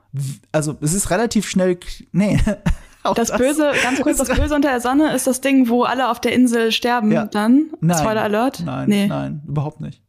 Also 0.51 0.75
es 0.81 0.93
ist 0.93 1.09
relativ 1.11 1.47
schnell, 1.47 1.79
nee, 2.11 2.39
das, 3.13 3.29
das, 3.29 3.37
Böse, 3.37 3.71
ganz 3.83 4.01
kurz, 4.01 4.17
das 4.17 4.29
Böse 4.39 4.55
unter 4.55 4.69
der 4.69 4.81
Sonne 4.81 5.13
ist 5.13 5.27
das 5.27 5.41
Ding, 5.41 5.69
wo 5.69 5.83
alle 5.83 6.09
auf 6.09 6.19
der 6.19 6.33
Insel 6.33 6.71
sterben 6.71 7.11
ja. 7.11 7.25
dann. 7.25 7.67
Nein. 7.81 7.97
Spoiler 7.97 8.23
Alert? 8.23 8.63
Nein, 8.65 8.89
nee. 8.89 9.07
nein, 9.07 9.41
überhaupt 9.47 9.81
nicht. 9.81 10.01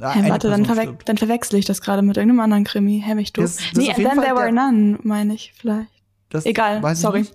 Hey, 0.00 0.28
warte, 0.28 0.50
dann, 0.50 0.64
verwe 0.64 0.96
dann, 1.04 1.16
verwechsel 1.16 1.58
ich 1.58 1.66
das 1.66 1.80
gerade 1.80 2.02
mit 2.02 2.16
irgendeinem 2.16 2.40
anderen 2.40 2.64
Krimi. 2.64 3.02
Hä, 3.04 3.14
mich 3.14 3.32
du. 3.32 3.42
Das, 3.42 3.56
das 3.56 3.72
nee, 3.74 3.92
Then 3.94 4.20
There 4.20 4.34
Were 4.34 4.52
None, 4.52 4.98
meine 5.02 5.34
ich 5.34 5.52
vielleicht. 5.56 5.90
Das 6.30 6.46
Egal, 6.46 6.82
sorry. 6.96 7.26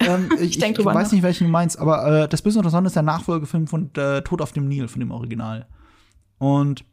ähm, 0.00 0.30
ich, 0.36 0.42
ich, 0.42 0.58
denk 0.58 0.78
ich 0.78 0.84
weiß 0.84 1.12
nicht, 1.12 1.22
welchen 1.22 1.46
du 1.46 1.50
meinst, 1.50 1.78
aber 1.78 2.24
äh, 2.24 2.28
Das 2.28 2.42
Böse 2.42 2.58
unter 2.58 2.68
der 2.68 2.72
Sonne 2.72 2.88
ist 2.88 2.96
der 2.96 3.02
Nachfolgefilm 3.02 3.66
von 3.66 3.90
äh, 3.96 4.20
Tod 4.22 4.42
auf 4.42 4.52
dem 4.52 4.68
Nil, 4.68 4.88
von 4.88 5.00
dem 5.00 5.10
Original. 5.10 5.66
Und 6.38 6.84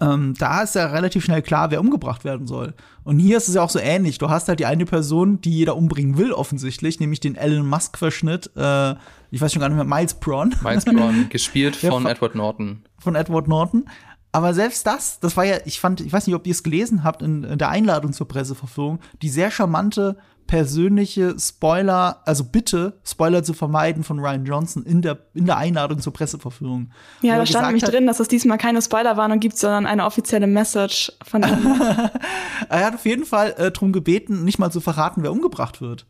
ähm, 0.00 0.34
da 0.38 0.62
ist 0.62 0.74
ja 0.74 0.86
relativ 0.86 1.24
schnell 1.24 1.42
klar, 1.42 1.70
wer 1.70 1.80
umgebracht 1.80 2.24
werden 2.24 2.46
soll. 2.46 2.74
Und 3.04 3.18
hier 3.18 3.36
ist 3.36 3.48
es 3.48 3.54
ja 3.54 3.62
auch 3.62 3.70
so 3.70 3.78
ähnlich. 3.78 4.18
Du 4.18 4.28
hast 4.28 4.48
halt 4.48 4.60
die 4.60 4.66
eine 4.66 4.84
Person, 4.84 5.40
die 5.40 5.50
jeder 5.50 5.76
umbringen 5.76 6.18
will, 6.18 6.32
offensichtlich, 6.32 7.00
nämlich 7.00 7.20
den 7.20 7.36
Elon 7.36 7.66
Musk-Verschnitt. 7.66 8.50
Äh, 8.56 8.94
ich 9.30 9.40
weiß 9.40 9.52
schon 9.52 9.60
gar 9.60 9.68
nicht 9.68 9.76
mehr, 9.76 9.84
Miles 9.84 10.14
Braun. 10.14 10.54
Miles 10.62 10.84
Braun, 10.86 11.28
gespielt 11.28 11.76
von, 11.76 12.04
ja, 12.04 12.10
Edward 12.10 12.34
Norton. 12.34 12.82
Von 12.98 13.14
Edward 13.14 13.48
Norton. 13.48 13.84
Aber 14.30 14.52
selbst 14.54 14.86
das, 14.86 15.20
das 15.20 15.36
war 15.36 15.44
ja, 15.44 15.56
ich 15.64 15.80
fand, 15.80 16.00
ich 16.00 16.12
weiß 16.12 16.26
nicht, 16.26 16.36
ob 16.36 16.46
ihr 16.46 16.52
es 16.52 16.62
gelesen 16.62 17.02
habt 17.02 17.22
in, 17.22 17.44
in 17.44 17.58
der 17.58 17.70
Einladung 17.70 18.12
zur 18.12 18.28
Presseverführung, 18.28 19.00
die 19.22 19.30
sehr 19.30 19.50
charmante 19.50 20.18
persönliche 20.48 21.38
Spoiler, 21.38 22.22
also 22.24 22.42
bitte 22.42 22.98
Spoiler 23.04 23.44
zu 23.44 23.52
vermeiden 23.52 24.02
von 24.02 24.18
Ryan 24.18 24.46
Johnson 24.46 24.82
in 24.82 25.02
der, 25.02 25.18
in 25.34 25.44
der 25.44 25.58
Einladung 25.58 26.00
zur 26.00 26.14
Presseverführung. 26.14 26.90
Ja, 27.20 27.36
da 27.36 27.46
stand 27.46 27.66
nämlich 27.66 27.84
drin, 27.84 28.06
dass 28.06 28.18
es 28.18 28.28
diesmal 28.28 28.56
keine 28.56 28.80
Spoilerwarnung 28.82 29.40
gibt, 29.40 29.58
sondern 29.58 29.86
eine 29.86 30.06
offizielle 30.06 30.46
Message 30.46 31.12
von 31.22 31.42
ihm. 31.42 31.80
er 32.70 32.86
hat 32.86 32.94
auf 32.94 33.04
jeden 33.04 33.26
Fall 33.26 33.54
äh, 33.58 33.70
darum 33.70 33.92
gebeten, 33.92 34.42
nicht 34.44 34.58
mal 34.58 34.72
zu 34.72 34.80
verraten, 34.80 35.22
wer 35.22 35.32
umgebracht 35.32 35.82
wird. 35.82 36.06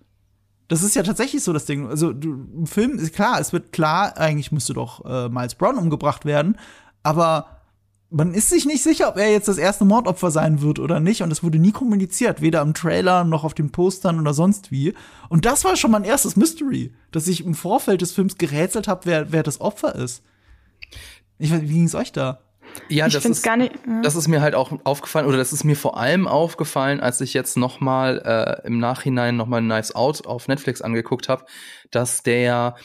Das 0.69 0.85
ist 0.85 0.95
ja 0.95 1.03
tatsächlich 1.03 1.43
so 1.43 1.53
das 1.53 1.65
Ding. 1.65 1.89
Also 1.89 2.13
du, 2.13 2.47
im 2.55 2.67
Film 2.67 2.97
ist 2.99 3.15
klar, 3.15 3.41
es 3.41 3.53
wird 3.53 3.73
klar, 3.73 4.17
eigentlich 4.17 4.53
müsste 4.53 4.73
doch 4.73 5.05
äh, 5.05 5.29
Miles 5.29 5.57
Brown 5.57 5.77
umgebracht 5.79 6.25
werden, 6.25 6.57
aber 7.03 7.58
man 8.11 8.33
ist 8.33 8.49
sich 8.49 8.65
nicht 8.65 8.83
sicher, 8.83 9.09
ob 9.09 9.19
er 9.19 9.31
jetzt 9.31 9.49
das 9.49 9.59
erste 9.59 9.85
Mordopfer 9.85 10.31
sein 10.31 10.63
wird 10.63 10.79
oder 10.79 10.99
nicht. 10.99 11.23
Und 11.23 11.31
es 11.31 11.43
wurde 11.43 11.59
nie 11.59 11.73
kommuniziert, 11.73 12.41
weder 12.41 12.63
im 12.63 12.73
Trailer 12.73 13.25
noch 13.25 13.45
auf 13.45 13.55
den 13.55 13.71
Postern 13.71 14.19
oder 14.19 14.33
sonst 14.33 14.71
wie. 14.71 14.95
Und 15.29 15.45
das 15.45 15.65
war 15.65 15.77
schon 15.77 15.91
mein 15.91 16.05
erstes 16.05 16.37
Mystery, 16.37 16.93
dass 17.13 17.29
ich 17.29 17.45
im 17.45 17.55
Vorfeld 17.55 18.01
des 18.01 18.13
Films 18.13 18.39
gerätselt 18.39 18.89
habe, 18.89 19.03
wer, 19.05 19.33
wer 19.33 19.43
das 19.43 19.61
Opfer 19.61 19.95
ist. 19.95 20.23
Ich 21.39 21.53
weiß, 21.53 21.63
wie 21.63 21.75
ging 21.75 21.85
es 21.85 21.95
euch 21.95 22.13
da? 22.13 22.41
Ja, 22.89 23.07
ich 23.07 23.15
das 23.15 23.25
ist, 23.25 23.43
gar 23.43 23.57
nicht, 23.57 23.73
ja. 23.87 24.03
das 24.03 24.15
ist 24.15 24.29
mir 24.29 24.41
halt 24.41 24.55
auch 24.55 24.73
aufgefallen, 24.85 25.27
oder 25.27 25.39
das 25.39 25.53
ist 25.53 25.65
mir 25.65 25.77
vor 25.77 25.97
allem 25.97 26.27
aufgefallen, 26.27 27.01
als 27.01 27.21
ich 27.21 27.35
jetzt 27.35 27.57
noch 27.57 27.81
mal 27.81 28.63
äh, 28.65 28.67
im 28.67 28.79
Nachhinein 28.79 29.37
noch 29.37 29.47
mal 29.47 29.63
Nice 29.63 29.95
Out 29.95 30.27
auf 30.27 30.49
Netflix 30.49 30.83
angeguckt 30.83 31.29
habe, 31.29 31.45
dass 31.91 32.23
der 32.23 32.77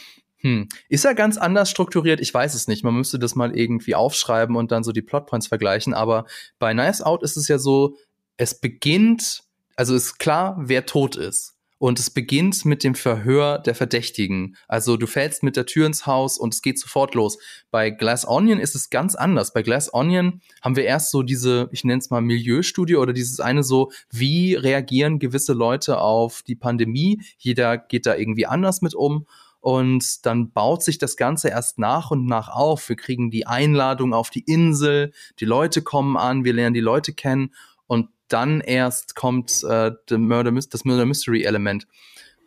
hm. 0.44 0.68
Ist 0.90 1.06
er 1.06 1.16
ganz 1.16 1.38
anders 1.38 1.70
strukturiert? 1.70 2.20
Ich 2.20 2.34
weiß 2.34 2.54
es 2.54 2.68
nicht. 2.68 2.84
Man 2.84 2.94
müsste 2.94 3.18
das 3.18 3.34
mal 3.34 3.58
irgendwie 3.58 3.96
aufschreiben 3.96 4.58
und 4.58 4.72
dann 4.72 4.84
so 4.84 4.92
die 4.92 5.02
Plotpoints 5.02 5.48
vergleichen. 5.48 5.94
Aber 5.94 6.26
bei 6.60 6.74
Knives 6.74 7.02
Out 7.02 7.24
ist 7.24 7.38
es 7.38 7.48
ja 7.48 7.58
so, 7.58 7.96
es 8.36 8.60
beginnt, 8.60 9.44
also 9.78 9.96
ist 9.96 10.20
klar, 10.20 10.58
wer 10.60 10.86
tot 10.86 11.16
ist. 11.16 11.52
Und 11.78 12.00
es 12.00 12.10
beginnt 12.10 12.64
mit 12.66 12.84
dem 12.84 12.96
Verhör 12.96 13.58
der 13.58 13.76
Verdächtigen. 13.76 14.56
Also 14.68 14.96
du 14.96 15.06
fällst 15.06 15.44
mit 15.44 15.58
der 15.58 15.66
Tür 15.66 15.86
ins 15.86 16.06
Haus 16.06 16.38
und 16.38 16.54
es 16.54 16.62
geht 16.62 16.80
sofort 16.80 17.14
los. 17.14 17.38
Bei 17.72 17.90
Glass 17.90 18.26
Onion 18.28 18.60
ist 18.60 18.76
es 18.76 18.90
ganz 18.90 19.16
anders. 19.16 19.54
Bei 19.54 19.64
Glass 19.64 19.94
Onion 19.94 20.42
haben 20.62 20.76
wir 20.78 20.86
erst 20.86 21.12
so 21.12 21.24
diese, 21.24 21.70
ich 21.72 21.84
nenne 21.84 22.00
es 22.00 22.10
mal 22.10 22.22
Milieustudie 22.22 22.96
oder 22.96 23.12
dieses 23.12 23.40
eine 23.42 23.64
so, 23.64 23.92
wie 24.10 24.56
reagieren 24.56 25.20
gewisse 25.20 25.54
Leute 25.54 26.00
auf 26.00 26.42
die 26.42 26.56
Pandemie. 26.56 27.22
Jeder 27.38 27.78
geht 27.78 28.06
da 28.06 28.16
irgendwie 28.16 28.46
anders 28.46 28.82
mit 28.82 28.94
um. 28.96 29.26
Und 29.64 30.26
dann 30.26 30.52
baut 30.52 30.84
sich 30.84 30.98
das 30.98 31.16
Ganze 31.16 31.48
erst 31.48 31.80
nach 31.80 32.12
und 32.12 32.26
nach 32.26 32.50
auf. 32.50 32.90
Wir 32.90 32.98
kriegen 32.98 33.32
die 33.32 33.48
Einladung 33.48 34.14
auf 34.14 34.30
die 34.30 34.42
Insel, 34.42 35.14
die 35.40 35.46
Leute 35.46 35.82
kommen 35.82 36.18
an, 36.18 36.44
wir 36.44 36.52
lernen 36.52 36.74
die 36.74 36.82
Leute 36.82 37.14
kennen 37.14 37.54
und 37.88 38.10
dann 38.28 38.60
erst 38.60 39.16
kommt 39.16 39.64
äh, 39.64 39.92
Murder, 40.12 40.52
das 40.52 40.84
Murder 40.84 41.06
Mystery 41.06 41.44
Element. 41.44 41.88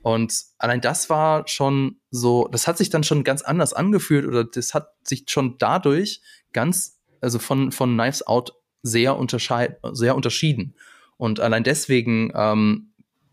Und 0.02 0.34
allein 0.58 0.82
das 0.82 1.08
war 1.08 1.48
schon 1.48 1.96
so, 2.10 2.48
das 2.52 2.68
hat 2.68 2.76
sich 2.76 2.90
dann 2.90 3.02
schon 3.02 3.24
ganz 3.24 3.40
anders 3.40 3.72
angefühlt 3.72 4.26
oder 4.26 4.44
das 4.44 4.74
hat 4.74 4.90
sich 5.02 5.24
schon 5.28 5.56
dadurch 5.56 6.20
ganz, 6.52 7.00
also 7.22 7.38
von, 7.38 7.72
von 7.72 7.94
Knives 7.94 8.26
Out 8.26 8.52
sehr, 8.82 9.18
sehr 9.92 10.14
unterschieden. 10.14 10.74
Und 11.16 11.40
allein 11.40 11.64
deswegen 11.64 12.30
ähm, 12.34 12.90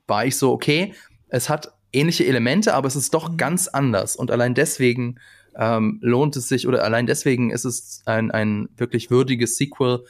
war 0.07 0.25
ich 0.25 0.37
so, 0.37 0.53
okay, 0.53 0.93
es 1.27 1.49
hat 1.49 1.73
ähnliche 1.93 2.25
Elemente, 2.25 2.73
aber 2.73 2.87
es 2.87 2.95
ist 2.95 3.13
doch 3.13 3.31
mhm. 3.31 3.37
ganz 3.37 3.67
anders. 3.67 4.15
Und 4.15 4.31
allein 4.31 4.55
deswegen 4.55 5.19
ähm, 5.55 5.99
lohnt 6.01 6.35
es 6.35 6.49
sich, 6.49 6.67
oder 6.67 6.83
allein 6.83 7.05
deswegen 7.05 7.51
ist 7.51 7.65
es 7.65 8.01
ein, 8.05 8.31
ein 8.31 8.69
wirklich 8.75 9.11
würdiges 9.11 9.57
Sequel, 9.57 10.03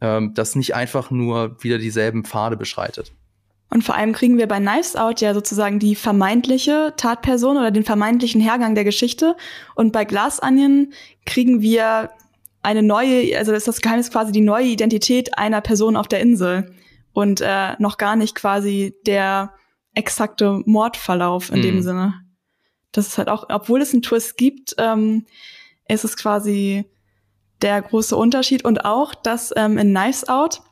ähm, 0.00 0.34
das 0.34 0.56
nicht 0.56 0.74
einfach 0.74 1.10
nur 1.10 1.62
wieder 1.62 1.78
dieselben 1.78 2.24
Pfade 2.24 2.56
beschreitet. 2.56 3.12
Und 3.70 3.84
vor 3.84 3.96
allem 3.96 4.12
kriegen 4.12 4.38
wir 4.38 4.46
bei 4.46 4.58
Knives 4.60 4.96
Out 4.96 5.20
ja 5.20 5.34
sozusagen 5.34 5.78
die 5.78 5.94
vermeintliche 5.94 6.94
Tatperson 6.96 7.58
oder 7.58 7.70
den 7.70 7.84
vermeintlichen 7.84 8.40
Hergang 8.40 8.74
der 8.74 8.84
Geschichte. 8.84 9.36
Und 9.74 9.92
bei 9.92 10.04
Glass 10.04 10.42
Onion 10.42 10.92
kriegen 11.26 11.60
wir 11.60 12.10
eine 12.62 12.82
neue, 12.82 13.36
also 13.36 13.52
ist 13.52 13.68
das 13.68 13.82
Geheimnis 13.82 14.10
quasi 14.10 14.32
die 14.32 14.40
neue 14.40 14.66
Identität 14.66 15.36
einer 15.36 15.60
Person 15.60 15.96
auf 15.96 16.08
der 16.08 16.20
Insel. 16.20 16.72
Und 17.12 17.40
äh, 17.42 17.74
noch 17.78 17.98
gar 17.98 18.16
nicht 18.16 18.34
quasi 18.34 18.94
der 19.06 19.52
exakte 19.98 20.62
Mordverlauf 20.64 21.50
in 21.50 21.58
mhm. 21.58 21.62
dem 21.62 21.82
Sinne. 21.82 22.14
Das 22.92 23.08
ist 23.08 23.18
halt 23.18 23.28
auch, 23.28 23.46
obwohl 23.50 23.82
es 23.82 23.92
einen 23.92 24.02
Twist 24.02 24.36
gibt, 24.36 24.74
ähm, 24.78 25.26
ist 25.88 26.04
es 26.04 26.16
quasi 26.16 26.84
der 27.60 27.82
große 27.82 28.16
Unterschied. 28.16 28.64
Und 28.64 28.84
auch, 28.84 29.14
dass 29.14 29.52
ähm, 29.56 29.76
in 29.76 29.94
Knives 29.94 30.28
Out 30.28 30.62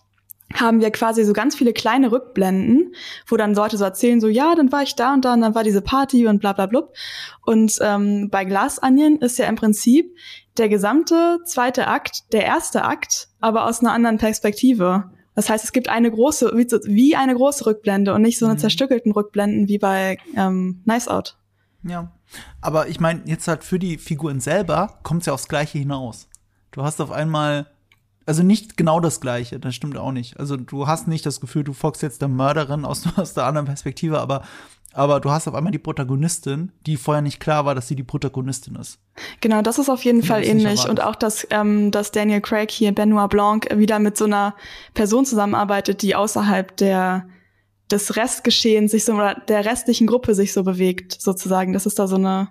haben 0.55 0.81
wir 0.81 0.93
quasi 0.93 1.24
so 1.24 1.33
ganz 1.33 1.57
viele 1.57 1.72
kleine 1.72 2.12
Rückblenden, 2.12 2.95
wo 3.27 3.37
dann 3.37 3.55
Leute 3.55 3.77
so 3.77 3.85
erzählen, 3.85 4.20
so 4.20 4.29
ja, 4.29 4.55
dann 4.55 4.70
war 4.70 4.83
ich 4.83 4.95
da 4.95 5.12
und 5.12 5.24
da 5.24 5.35
und 5.35 5.41
dann 5.41 5.57
war 5.57 5.64
diese 5.64 5.83
Party 5.83 6.29
und 6.29 6.39
bla 6.39 6.53
bla 6.53 6.66
blub. 6.66 6.95
Und 7.45 7.77
ähm, 7.81 8.29
bei 8.31 8.45
Glass 8.45 8.81
Onion 8.83 9.16
ist 9.16 9.39
ja 9.39 9.47
im 9.47 9.57
Prinzip 9.57 10.16
der 10.57 10.68
gesamte 10.68 11.41
zweite 11.45 11.89
Akt 11.89 12.33
der 12.33 12.45
erste 12.45 12.85
Akt, 12.85 13.29
aber 13.41 13.66
aus 13.66 13.81
einer 13.81 13.93
anderen 13.93 14.18
Perspektive. 14.18 15.11
Das 15.37 15.49
heißt, 15.49 15.62
es 15.62 15.72
gibt 15.72 15.89
eine 15.89 16.11
große, 16.11 16.51
wie 16.87 17.14
eine 17.14 17.34
große 17.34 17.66
Rückblende 17.66 18.12
und 18.14 18.22
nicht 18.22 18.39
so 18.39 18.47
eine 18.47 18.55
mhm. 18.55 18.59
zerstückelten 18.59 19.12
Rückblenden 19.12 19.68
wie 19.68 19.78
bei 19.78 20.18
ähm, 20.34 20.80
Nice 20.84 21.07
Out. 21.07 21.37
Ja. 21.84 22.11
Aber 22.61 22.89
ich 22.89 22.99
meine, 22.99 23.22
jetzt 23.26 23.47
halt 23.47 23.62
für 23.62 23.78
die 23.78 23.99
Figuren 23.99 24.41
selber 24.41 24.99
kommt 25.05 25.20
es 25.20 25.26
ja 25.26 25.34
aufs 25.34 25.47
Gleiche 25.47 25.78
hinaus. 25.78 26.28
Du 26.72 26.82
hast 26.82 27.01
auf 27.01 27.12
einmal 27.12 27.66
also 28.26 28.43
nicht 28.43 28.76
genau 28.76 28.99
das 28.99 29.20
Gleiche, 29.20 29.61
das 29.61 29.74
stimmt 29.74 29.97
auch 29.97 30.11
nicht. 30.11 30.39
Also 30.41 30.57
du 30.57 30.89
hast 30.89 31.07
nicht 31.07 31.24
das 31.24 31.41
Gefühl, 31.41 31.62
du 31.62 31.72
folgst 31.72 32.03
jetzt 32.03 32.20
der 32.20 32.28
Mörderin 32.28 32.84
aus, 32.84 33.05
aus 33.16 33.34
der 33.34 33.45
anderen 33.45 33.66
Perspektive, 33.66 34.20
aber 34.20 34.43
aber 34.97 35.20
du 35.20 35.30
hast 35.30 35.47
auf 35.47 35.55
einmal 35.55 35.72
die 35.72 35.78
Protagonistin, 35.78 36.72
die 36.86 36.97
vorher 36.97 37.22
nicht 37.22 37.38
klar 37.38 37.64
war, 37.64 37.74
dass 37.74 37.86
sie 37.86 37.97
die 37.97 38.03
Protagonistin 38.03 38.76
ist. 38.76 38.99
Genau, 39.40 39.62
das 39.62 39.78
ist 39.78 39.90
auf 39.90 40.05
jeden 40.05 40.22
Fall 40.22 40.44
ähnlich. 40.44 40.88
Und 40.88 41.03
auch, 41.03 41.14
dass, 41.14 41.47
ähm, 41.51 41.90
dass 41.90 42.12
Daniel 42.12 42.40
Craig 42.40 42.70
hier, 42.70 42.92
Benoit 42.92 43.28
Blanc, 43.28 43.68
wieder 43.76 43.99
mit 43.99 44.16
so 44.16 44.24
einer 44.24 44.55
Person 44.94 45.24
zusammenarbeitet, 45.24 46.03
die 46.03 46.14
außerhalb 46.14 46.76
der 46.76 47.28
des 47.90 48.16
Restgeschehens 48.16 48.90
sich 48.90 49.05
so 49.05 49.12
oder 49.12 49.34
der 49.47 49.64
restlichen 49.64 50.07
Gruppe 50.07 50.34
sich 50.34 50.53
so 50.53 50.64
bewegt, 50.64 51.20
sozusagen. 51.20 51.72
Das 51.72 51.86
ist 51.86 51.99
da 51.99 52.09
so 52.09 52.16
eine 52.16 52.49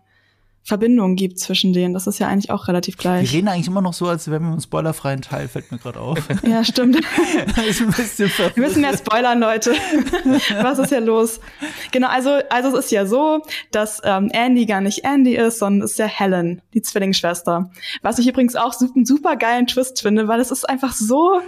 Verbindung 0.65 1.15
gibt 1.15 1.37
zwischen 1.37 1.73
denen. 1.73 1.93
Das 1.93 2.07
ist 2.07 2.17
ja 2.17 2.27
eigentlich 2.27 2.49
auch 2.49 2.67
relativ 2.67 2.97
gleich. 2.97 3.31
Wir 3.31 3.37
reden 3.37 3.49
eigentlich 3.49 3.67
immer 3.67 3.83
noch 3.83 3.93
so, 3.93 4.07
als 4.07 4.29
wären 4.31 4.41
wir 4.41 4.53
im 4.53 4.59
spoilerfreien 4.59 5.21
Teil, 5.21 5.47
fällt 5.47 5.71
mir 5.71 5.77
gerade 5.77 5.99
auf. 5.99 6.17
Ja, 6.45 6.63
stimmt. 6.63 6.95
wir 8.55 8.63
müssen 8.63 8.81
mehr 8.81 8.97
spoilern, 8.97 9.39
Leute. 9.39 9.71
Was 10.61 10.79
ist 10.79 10.89
hier 10.89 11.01
los? 11.01 11.39
Genau, 11.91 12.07
also, 12.07 12.39
also 12.49 12.77
es 12.77 12.85
ist 12.85 12.91
ja 12.91 13.05
so, 13.05 13.41
dass 13.71 14.01
ähm, 14.03 14.29
Andy 14.31 14.65
gar 14.65 14.81
nicht 14.81 15.03
Andy 15.03 15.35
ist, 15.35 15.59
sondern 15.59 15.85
es 15.85 15.91
ist 15.91 15.99
ja 15.99 16.05
Helen, 16.05 16.61
die 16.73 16.81
Zwillingsschwester. 16.81 17.69
Was 18.01 18.19
ich 18.19 18.27
übrigens 18.27 18.55
auch 18.55 18.73
einen 18.79 19.05
super 19.05 19.35
geilen 19.35 19.67
Twist 19.67 20.01
finde, 20.01 20.27
weil 20.27 20.39
es 20.39 20.51
ist 20.51 20.67
einfach 20.67 20.93
so 20.93 21.41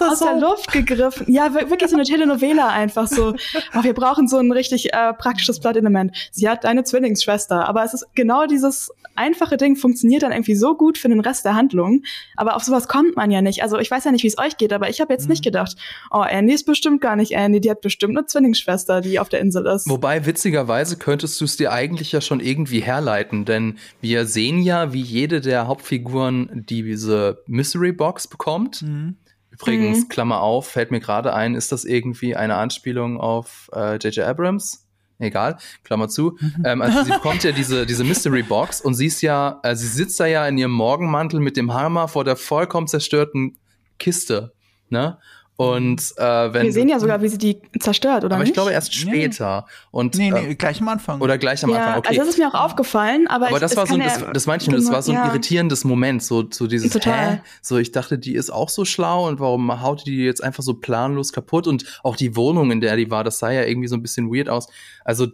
aus 0.00 0.18
so? 0.18 0.24
der 0.24 0.38
Luft 0.38 0.72
gegriffen. 0.72 1.30
Ja, 1.30 1.54
wirklich 1.54 1.90
so 1.90 1.96
eine 1.96 2.04
Telenovela 2.04 2.68
einfach 2.68 3.06
so. 3.06 3.34
Oh, 3.74 3.82
wir 3.82 3.94
brauchen 3.94 4.26
so 4.26 4.38
ein 4.38 4.50
richtig 4.52 4.92
äh, 4.92 5.12
praktisches 5.12 5.60
Plot-Element. 5.60 6.16
Sie 6.32 6.48
hat 6.48 6.64
eine 6.64 6.84
Zwillingsschwester, 6.84 7.68
aber 7.68 7.84
es 7.84 7.94
ist 7.94 8.06
genau 8.14 8.46
die 8.46 8.55
dieses 8.56 8.90
einfache 9.14 9.56
Ding 9.56 9.76
funktioniert 9.76 10.22
dann 10.22 10.32
irgendwie 10.32 10.54
so 10.54 10.76
gut 10.76 10.98
für 10.98 11.08
den 11.08 11.20
Rest 11.20 11.44
der 11.44 11.54
Handlung. 11.54 12.02
Aber 12.36 12.56
auf 12.56 12.62
sowas 12.62 12.88
kommt 12.88 13.16
man 13.16 13.30
ja 13.30 13.42
nicht. 13.42 13.62
Also 13.62 13.78
ich 13.78 13.90
weiß 13.90 14.04
ja 14.04 14.12
nicht, 14.12 14.24
wie 14.24 14.28
es 14.28 14.38
euch 14.38 14.56
geht, 14.56 14.72
aber 14.72 14.88
ich 14.88 15.00
habe 15.00 15.12
jetzt 15.12 15.24
mhm. 15.24 15.30
nicht 15.30 15.44
gedacht, 15.44 15.76
oh, 16.10 16.22
Andy 16.22 16.54
ist 16.54 16.64
bestimmt 16.64 17.00
gar 17.00 17.16
nicht 17.16 17.32
Andy, 17.32 17.60
die 17.60 17.70
hat 17.70 17.80
bestimmt 17.80 18.16
eine 18.16 18.26
Zwillingsschwester, 18.26 19.00
die 19.00 19.18
auf 19.18 19.28
der 19.28 19.40
Insel 19.40 19.66
ist. 19.66 19.88
Wobei, 19.88 20.26
witzigerweise 20.26 20.96
könntest 20.96 21.40
du 21.40 21.44
es 21.44 21.56
dir 21.56 21.72
eigentlich 21.72 22.12
ja 22.12 22.20
schon 22.20 22.40
irgendwie 22.40 22.80
herleiten, 22.80 23.44
denn 23.44 23.78
wir 24.00 24.26
sehen 24.26 24.60
ja, 24.60 24.92
wie 24.92 25.02
jede 25.02 25.40
der 25.40 25.66
Hauptfiguren 25.66 26.64
diese 26.68 27.42
Mystery 27.46 27.92
Box 27.92 28.26
bekommt. 28.28 28.82
Mhm. 28.82 29.16
Übrigens, 29.50 30.04
mhm. 30.04 30.08
Klammer 30.08 30.40
auf, 30.42 30.68
fällt 30.68 30.90
mir 30.90 31.00
gerade 31.00 31.32
ein, 31.32 31.54
ist 31.54 31.72
das 31.72 31.84
irgendwie 31.84 32.36
eine 32.36 32.56
Anspielung 32.56 33.18
auf 33.18 33.70
J.J. 33.72 34.18
Äh, 34.18 34.22
Abrams? 34.22 34.85
Egal, 35.18 35.58
Klammer 35.84 36.08
zu. 36.08 36.36
Mhm. 36.40 36.62
Ähm, 36.64 36.82
also 36.82 37.04
sie 37.04 37.10
bekommt 37.14 37.44
ja 37.44 37.52
diese, 37.52 37.86
diese 37.86 38.04
Mystery 38.04 38.42
Box 38.42 38.80
und 38.80 38.94
sie 38.94 39.06
ist 39.06 39.22
ja, 39.22 39.60
äh, 39.62 39.74
sie 39.74 39.88
sitzt 39.88 40.18
da 40.20 40.26
ja 40.26 40.46
in 40.46 40.58
ihrem 40.58 40.72
Morgenmantel 40.72 41.40
mit 41.40 41.56
dem 41.56 41.72
Hammer 41.72 42.08
vor 42.08 42.24
der 42.24 42.36
vollkommen 42.36 42.86
zerstörten 42.86 43.58
Kiste. 43.98 44.52
Ne? 44.88 45.18
Und 45.56 46.12
äh, 46.18 46.52
wenn 46.52 46.64
wir 46.64 46.72
sehen 46.72 46.88
ja 46.88 47.00
sogar, 47.00 47.22
wie 47.22 47.28
sie 47.28 47.38
die 47.38 47.58
zerstört, 47.80 48.24
oder 48.24 48.34
aber 48.34 48.44
nicht? 48.44 48.50
ich 48.50 48.54
glaube 48.54 48.72
erst 48.72 48.94
später. 48.94 49.64
Nee. 49.66 49.72
Und 49.90 50.14
nee, 50.16 50.30
nee, 50.30 50.50
äh, 50.50 50.54
gleich 50.54 50.82
am 50.82 50.88
Anfang. 50.88 51.20
Oder 51.22 51.38
gleich 51.38 51.64
am 51.64 51.70
ja, 51.70 51.78
Anfang. 51.78 51.98
Okay. 52.00 52.08
Also 52.08 52.20
das 52.20 52.28
ist 52.28 52.38
mir 52.38 52.48
auch 52.48 52.54
aufgefallen, 52.54 53.26
aber, 53.26 53.46
aber 53.46 53.56
ich, 53.56 53.60
das 53.60 53.74
war 53.74 53.86
so, 53.86 53.96
das, 53.96 54.22
das 54.34 54.46
meinte 54.46 54.64
ich 54.64 54.70
nur, 54.70 54.78
das 54.78 54.90
war 54.90 55.00
so 55.00 55.12
ein 55.12 55.16
ja. 55.16 55.28
irritierendes 55.28 55.84
Moment, 55.84 56.22
so 56.22 56.44
so 56.50 56.66
dieses 56.66 56.92
Total. 56.92 57.36
Hä? 57.36 57.40
So 57.62 57.78
ich 57.78 57.90
dachte, 57.90 58.18
die 58.18 58.34
ist 58.34 58.50
auch 58.50 58.68
so 58.68 58.84
schlau 58.84 59.26
und 59.28 59.40
warum 59.40 59.80
haut 59.80 60.06
die 60.06 60.24
jetzt 60.24 60.44
einfach 60.44 60.62
so 60.62 60.74
planlos 60.74 61.32
kaputt 61.32 61.66
und 61.66 62.00
auch 62.02 62.16
die 62.16 62.36
Wohnung, 62.36 62.70
in 62.70 62.82
der 62.82 62.96
die 62.96 63.10
war, 63.10 63.24
das 63.24 63.38
sah 63.38 63.50
ja 63.50 63.64
irgendwie 63.64 63.88
so 63.88 63.96
ein 63.96 64.02
bisschen 64.02 64.30
weird 64.30 64.50
aus. 64.50 64.68
Also 65.04 65.28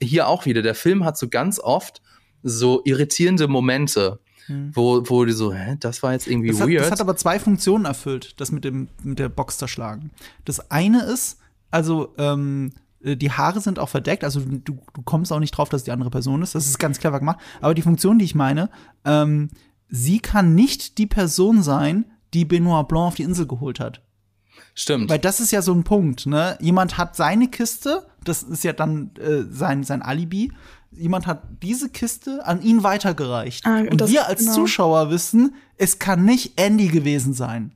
hier 0.00 0.28
auch 0.28 0.46
wieder, 0.46 0.62
der 0.62 0.76
Film 0.76 1.04
hat 1.04 1.18
so 1.18 1.28
ganz 1.28 1.58
oft 1.58 2.00
so 2.44 2.82
irritierende 2.84 3.48
Momente 3.48 4.20
hm. 4.46 4.70
wo, 4.74 5.02
wo 5.08 5.24
die 5.24 5.32
so, 5.32 5.52
hä, 5.52 5.76
das 5.80 6.02
war 6.02 6.12
jetzt 6.12 6.26
irgendwie 6.26 6.50
das 6.50 6.60
hat, 6.60 6.68
weird. 6.68 6.82
Das 6.82 6.90
hat 6.90 7.00
aber 7.00 7.16
zwei 7.16 7.38
Funktionen 7.38 7.84
erfüllt, 7.84 8.40
das 8.40 8.52
mit, 8.52 8.64
dem, 8.64 8.88
mit 9.02 9.18
der 9.18 9.28
Box 9.28 9.58
zerschlagen. 9.58 10.10
Das 10.44 10.70
eine 10.70 11.02
ist, 11.04 11.38
also, 11.70 12.14
ähm, 12.18 12.72
äh, 13.02 13.16
die 13.16 13.30
Haare 13.30 13.60
sind 13.60 13.78
auch 13.78 13.88
verdeckt, 13.88 14.24
also 14.24 14.40
du, 14.40 14.78
du 14.92 15.02
kommst 15.04 15.32
auch 15.32 15.40
nicht 15.40 15.52
drauf, 15.52 15.68
dass 15.68 15.84
die 15.84 15.92
andere 15.92 16.10
Person 16.10 16.42
ist. 16.42 16.54
Das 16.54 16.66
ist 16.66 16.78
ganz 16.78 16.98
clever 16.98 17.18
gemacht. 17.18 17.38
Aber 17.60 17.74
die 17.74 17.82
Funktion, 17.82 18.18
die 18.18 18.24
ich 18.24 18.34
meine, 18.34 18.70
ähm, 19.04 19.50
sie 19.88 20.18
kann 20.18 20.54
nicht 20.54 20.98
die 20.98 21.06
Person 21.06 21.62
sein, 21.62 22.06
die 22.32 22.44
Benoit 22.44 22.88
Blanc 22.88 23.08
auf 23.08 23.14
die 23.14 23.22
Insel 23.22 23.46
geholt 23.46 23.80
hat. 23.80 24.02
Stimmt. 24.74 25.08
Weil 25.08 25.20
das 25.20 25.40
ist 25.40 25.52
ja 25.52 25.62
so 25.62 25.72
ein 25.72 25.84
Punkt, 25.84 26.26
ne? 26.26 26.58
Jemand 26.60 26.98
hat 26.98 27.14
seine 27.14 27.48
Kiste, 27.48 28.06
das 28.24 28.42
ist 28.42 28.64
ja 28.64 28.72
dann 28.72 29.12
äh, 29.16 29.44
sein, 29.48 29.84
sein 29.84 30.02
Alibi, 30.02 30.52
jemand 30.96 31.26
hat 31.26 31.42
diese 31.62 31.88
Kiste 31.88 32.46
an 32.46 32.62
ihn 32.62 32.82
weitergereicht. 32.82 33.66
Ah, 33.66 33.80
und 33.80 34.08
wir 34.08 34.26
als 34.26 34.40
genau. 34.40 34.54
Zuschauer 34.54 35.10
wissen, 35.10 35.54
es 35.76 35.98
kann 35.98 36.24
nicht 36.24 36.58
Andy 36.60 36.88
gewesen 36.88 37.34
sein. 37.34 37.72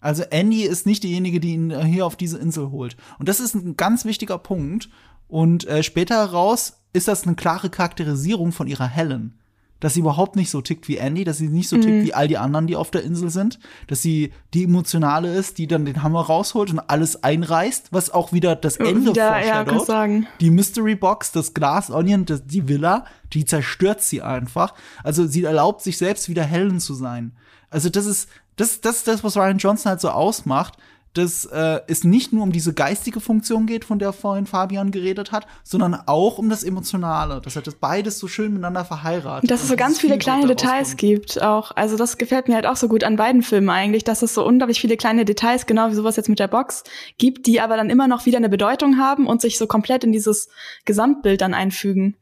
Also 0.00 0.24
Andy 0.24 0.62
ist 0.62 0.84
nicht 0.84 1.04
diejenige, 1.04 1.38
die 1.38 1.52
ihn 1.52 1.70
äh, 1.70 1.84
hier 1.84 2.06
auf 2.06 2.16
diese 2.16 2.38
Insel 2.38 2.70
holt. 2.70 2.96
Und 3.18 3.28
das 3.28 3.40
ist 3.40 3.54
ein 3.54 3.76
ganz 3.76 4.04
wichtiger 4.04 4.38
Punkt. 4.38 4.88
Und 5.28 5.66
äh, 5.66 5.82
später 5.82 6.16
heraus 6.16 6.78
ist 6.92 7.08
das 7.08 7.24
eine 7.24 7.36
klare 7.36 7.70
Charakterisierung 7.70 8.52
von 8.52 8.66
ihrer 8.66 8.88
Helen 8.88 9.38
dass 9.82 9.94
sie 9.94 10.00
überhaupt 10.00 10.36
nicht 10.36 10.48
so 10.48 10.60
tickt 10.60 10.86
wie 10.86 10.96
Andy, 10.96 11.24
dass 11.24 11.38
sie 11.38 11.48
nicht 11.48 11.68
so 11.68 11.76
tickt 11.76 11.88
mhm. 11.88 12.04
wie 12.04 12.14
all 12.14 12.28
die 12.28 12.38
anderen, 12.38 12.68
die 12.68 12.76
auf 12.76 12.92
der 12.92 13.02
Insel 13.02 13.30
sind, 13.30 13.58
dass 13.88 14.00
sie 14.00 14.32
die 14.54 14.62
emotionale 14.62 15.34
ist, 15.34 15.58
die 15.58 15.66
dann 15.66 15.84
den 15.84 16.04
Hammer 16.04 16.20
rausholt 16.20 16.70
und 16.70 16.78
alles 16.78 17.24
einreißt, 17.24 17.88
was 17.90 18.08
auch 18.08 18.32
wieder 18.32 18.54
das 18.54 18.76
Ende 18.76 19.10
wieder, 19.10 19.44
Ja, 19.44 19.64
sagen. 19.80 20.28
Die 20.40 20.50
Mystery 20.50 20.94
Box, 20.94 21.32
das 21.32 21.52
Glas 21.52 21.90
Onion, 21.90 22.26
das, 22.26 22.46
die 22.46 22.68
Villa, 22.68 23.06
die 23.32 23.44
zerstört 23.44 24.02
sie 24.02 24.22
einfach. 24.22 24.72
Also 25.02 25.26
sie 25.26 25.42
erlaubt 25.42 25.82
sich 25.82 25.98
selbst 25.98 26.28
wieder 26.28 26.44
Helen 26.44 26.78
zu 26.78 26.94
sein. 26.94 27.32
Also 27.68 27.88
das 27.88 28.06
ist 28.06 28.28
das, 28.54 28.80
das, 28.80 29.02
das, 29.02 29.24
was 29.24 29.36
Ryan 29.36 29.58
Johnson 29.58 29.90
halt 29.90 30.00
so 30.00 30.10
ausmacht, 30.10 30.74
dass 31.14 31.44
äh, 31.44 31.80
es 31.88 32.04
nicht 32.04 32.32
nur 32.32 32.42
um 32.42 32.52
diese 32.52 32.72
geistige 32.72 33.20
Funktion 33.20 33.66
geht, 33.66 33.84
von 33.84 33.98
der 33.98 34.12
vorhin 34.12 34.46
Fabian 34.46 34.90
geredet 34.90 35.30
hat, 35.30 35.46
sondern 35.62 35.94
auch 36.06 36.38
um 36.38 36.48
das 36.48 36.64
Emotionale. 36.64 37.40
Dass 37.42 37.56
er 37.56 37.62
das 37.62 37.74
beides 37.74 38.18
so 38.18 38.28
schön 38.28 38.52
miteinander 38.52 38.84
verheiratet. 38.84 39.50
Dass 39.50 39.62
es 39.62 39.68
so 39.68 39.76
ganz 39.76 39.98
viele 39.98 40.16
kleine 40.16 40.46
Details 40.46 40.90
kommt. 40.90 40.98
gibt 40.98 41.42
auch. 41.42 41.72
Also 41.76 41.96
das 41.96 42.16
gefällt 42.16 42.48
mir 42.48 42.54
halt 42.54 42.66
auch 42.66 42.76
so 42.76 42.88
gut 42.88 43.04
an 43.04 43.16
beiden 43.16 43.42
Filmen 43.42 43.68
eigentlich, 43.68 44.04
dass 44.04 44.22
es 44.22 44.32
so 44.32 44.46
unglaublich 44.46 44.80
viele 44.80 44.96
kleine 44.96 45.24
Details, 45.24 45.66
genau 45.66 45.90
wie 45.90 45.94
sowas 45.94 46.16
jetzt 46.16 46.28
mit 46.28 46.38
der 46.38 46.48
Box, 46.48 46.84
gibt, 47.18 47.46
die 47.46 47.60
aber 47.60 47.76
dann 47.76 47.90
immer 47.90 48.08
noch 48.08 48.24
wieder 48.24 48.38
eine 48.38 48.48
Bedeutung 48.48 48.98
haben 48.98 49.26
und 49.26 49.42
sich 49.42 49.58
so 49.58 49.66
komplett 49.66 50.04
in 50.04 50.12
dieses 50.12 50.48
Gesamtbild 50.86 51.42
dann 51.42 51.52
einfügen. 51.52 52.16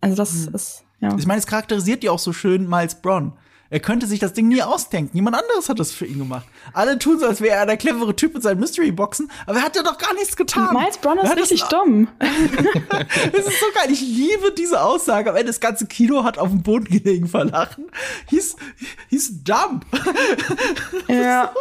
Also 0.00 0.16
das 0.16 0.46
hm. 0.46 0.54
ist, 0.54 0.84
ja. 1.00 1.14
Ich 1.18 1.26
meine, 1.26 1.40
es 1.40 1.46
charakterisiert 1.46 2.02
die 2.02 2.08
auch 2.08 2.18
so 2.18 2.32
schön 2.32 2.68
Miles 2.68 3.00
Braun. 3.02 3.34
Er 3.74 3.80
könnte 3.80 4.06
sich 4.06 4.20
das 4.20 4.32
Ding 4.32 4.46
nie 4.46 4.62
ausdenken. 4.62 5.16
Jemand 5.16 5.34
anderes 5.34 5.68
hat 5.68 5.80
das 5.80 5.90
für 5.90 6.06
ihn 6.06 6.18
gemacht. 6.18 6.46
Alle 6.74 6.96
tun 6.96 7.18
so, 7.18 7.26
als 7.26 7.40
wäre 7.40 7.56
er 7.56 7.66
der 7.66 7.76
clevere 7.76 8.14
Typ 8.14 8.32
mit 8.32 8.40
seinen 8.40 8.60
Mystery-Boxen, 8.60 9.32
aber 9.46 9.58
er 9.58 9.64
hat 9.64 9.74
ja 9.74 9.82
doch 9.82 9.98
gar 9.98 10.14
nichts 10.14 10.36
getan. 10.36 10.72
Miles 10.72 10.96
Brown 10.96 11.18
ist 11.18 11.36
richtig 11.36 11.64
dumm. 11.64 12.06
das 12.20 13.46
ist 13.46 13.58
so 13.58 13.66
geil. 13.74 13.90
Ich 13.90 14.00
liebe 14.00 14.52
diese 14.56 14.80
Aussage. 14.80 15.28
Am 15.28 15.34
Ende 15.34 15.48
das 15.48 15.58
ganze 15.58 15.86
Kino 15.86 16.22
hat 16.22 16.38
auf 16.38 16.50
dem 16.50 16.62
Boden 16.62 16.84
gelegen 16.84 17.26
verlachen. 17.26 17.86
He's, 18.28 18.54
he's 19.08 19.42
dumb. 19.42 19.84
Ja. 21.08 21.52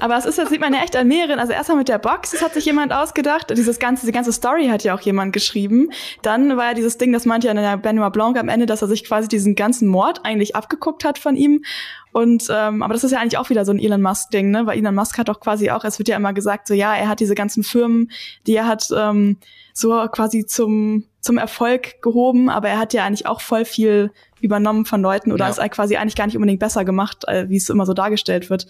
Aber 0.00 0.16
es 0.16 0.26
ist, 0.26 0.38
das 0.38 0.48
sieht 0.48 0.60
man 0.60 0.74
ja 0.74 0.82
echt 0.82 0.96
an 0.96 1.08
mehreren. 1.08 1.38
Also 1.38 1.52
erstmal 1.52 1.78
mit 1.78 1.88
der 1.88 1.98
Box, 1.98 2.32
das 2.32 2.42
hat 2.42 2.54
sich 2.54 2.64
jemand 2.64 2.92
ausgedacht. 2.92 3.50
Dieses 3.56 3.78
ganze, 3.78 4.06
die 4.06 4.12
ganze 4.12 4.32
Story 4.32 4.68
hat 4.68 4.84
ja 4.84 4.94
auch 4.94 5.00
jemand 5.00 5.32
geschrieben. 5.32 5.90
Dann 6.22 6.56
war 6.56 6.66
ja 6.66 6.74
dieses 6.74 6.98
Ding, 6.98 7.12
das 7.12 7.24
meinte 7.24 7.46
ja 7.46 7.54
der 7.54 7.76
Benoit 7.76 8.12
Blanc 8.12 8.38
am 8.38 8.48
Ende, 8.48 8.66
dass 8.66 8.82
er 8.82 8.88
sich 8.88 9.04
quasi 9.04 9.28
diesen 9.28 9.54
ganzen 9.54 9.88
Mord 9.88 10.20
eigentlich 10.24 10.56
abgeguckt 10.56 11.04
hat 11.04 11.18
von 11.18 11.36
ihm. 11.36 11.64
Und 12.12 12.48
ähm, 12.50 12.82
aber 12.82 12.94
das 12.94 13.04
ist 13.04 13.12
ja 13.12 13.18
eigentlich 13.18 13.36
auch 13.36 13.50
wieder 13.50 13.64
so 13.64 13.72
ein 13.72 13.78
Elon 13.78 14.00
Musk-Ding, 14.00 14.50
ne? 14.50 14.64
Weil 14.66 14.78
Elon 14.78 14.94
Musk 14.94 15.18
hat 15.18 15.28
doch 15.28 15.38
quasi 15.38 15.70
auch, 15.70 15.84
es 15.84 15.98
wird 15.98 16.08
ja 16.08 16.16
immer 16.16 16.32
gesagt, 16.32 16.66
so 16.66 16.72
ja, 16.72 16.94
er 16.94 17.08
hat 17.08 17.20
diese 17.20 17.34
ganzen 17.34 17.62
Firmen, 17.62 18.10
die 18.46 18.54
er 18.54 18.66
hat 18.66 18.88
ähm, 18.96 19.36
so 19.74 19.90
quasi 20.10 20.46
zum 20.46 21.04
zum 21.20 21.36
Erfolg 21.38 22.00
gehoben, 22.02 22.48
aber 22.48 22.68
er 22.68 22.78
hat 22.78 22.94
ja 22.94 23.04
eigentlich 23.04 23.26
auch 23.26 23.40
voll 23.40 23.64
viel 23.64 24.12
übernommen 24.40 24.86
von 24.86 25.02
Leuten 25.02 25.32
oder 25.32 25.44
ja. 25.44 25.50
ist 25.50 25.70
quasi 25.72 25.96
eigentlich 25.96 26.14
gar 26.14 26.26
nicht 26.26 26.36
unbedingt 26.36 26.60
besser 26.60 26.84
gemacht, 26.84 27.24
äh, 27.26 27.48
wie 27.48 27.56
es 27.56 27.68
immer 27.68 27.84
so 27.84 27.92
dargestellt 27.92 28.48
wird. 28.48 28.66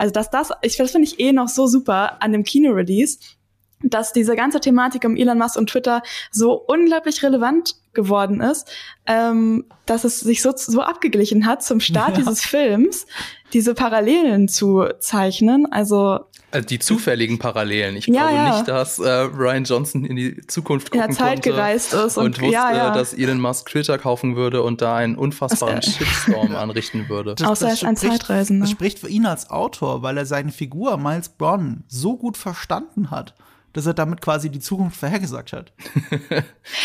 Also 0.00 0.14
dass 0.14 0.30
das, 0.30 0.50
ich, 0.62 0.78
das 0.78 0.92
finde 0.92 1.06
ich 1.06 1.20
eh 1.20 1.30
noch 1.30 1.48
so 1.48 1.66
super 1.66 2.22
an 2.22 2.32
dem 2.32 2.42
Kino-Release, 2.42 3.18
dass 3.82 4.12
diese 4.12 4.36
ganze 4.36 4.60
Thematik 4.60 5.04
um 5.04 5.16
Elon 5.16 5.38
Musk 5.38 5.56
und 5.56 5.70
Twitter 5.70 6.02
so 6.30 6.52
unglaublich 6.52 7.22
relevant 7.22 7.76
geworden 7.92 8.40
ist, 8.40 8.70
ähm, 9.06 9.64
dass 9.86 10.04
es 10.04 10.20
sich 10.20 10.42
so, 10.42 10.52
so 10.54 10.82
abgeglichen 10.82 11.46
hat 11.46 11.62
zum 11.62 11.80
Start 11.80 12.10
ja. 12.16 12.16
dieses 12.16 12.42
Films, 12.42 13.06
diese 13.52 13.74
Parallelen 13.74 14.48
zu 14.48 14.86
zeichnen. 15.00 15.66
Also 15.70 16.20
also 16.52 16.66
die 16.66 16.80
zufälligen 16.80 17.38
Parallelen. 17.38 17.96
Ich 17.96 18.06
ja, 18.06 18.28
glaube 18.28 18.34
ja. 18.34 18.56
nicht, 18.56 18.68
dass 18.68 18.98
äh, 18.98 19.08
Ryan 19.08 19.64
Johnson 19.64 20.04
in 20.04 20.16
die 20.16 20.44
Zukunft 20.48 20.90
gucken 20.90 21.02
in 21.02 21.14
der 21.14 21.16
Zeit 21.16 21.34
konnte 21.34 21.50
gereist 21.50 21.94
ist 21.94 22.18
und, 22.18 22.26
und 22.26 22.40
wusste, 22.40 22.52
ja, 22.52 22.92
dass 22.92 23.14
Elon 23.14 23.40
Musk 23.40 23.68
Twitter 23.68 23.98
kaufen 23.98 24.34
würde 24.34 24.62
und 24.62 24.82
da 24.82 24.96
einen 24.96 25.14
unfassbaren 25.14 25.80
Shitstorm 25.80 26.54
anrichten 26.56 27.08
würde. 27.08 27.36
Das, 27.36 27.48
Außer 27.48 27.68
er 27.68 27.74
ist 27.74 27.84
ein 27.84 27.96
Zeitreisender. 27.96 28.64
Das 28.64 28.70
spricht 28.70 28.98
für 28.98 29.08
ihn 29.08 29.26
als 29.26 29.48
Autor, 29.48 30.02
weil 30.02 30.18
er 30.18 30.26
seine 30.26 30.50
Figur 30.50 30.96
Miles 30.96 31.28
Brown 31.28 31.84
so 31.86 32.16
gut 32.16 32.36
verstanden 32.36 33.12
hat 33.12 33.34
dass 33.72 33.86
er 33.86 33.94
damit 33.94 34.20
quasi 34.20 34.50
die 34.50 34.58
Zukunft 34.58 34.96
vorhergesagt 34.96 35.52
hat. 35.52 35.72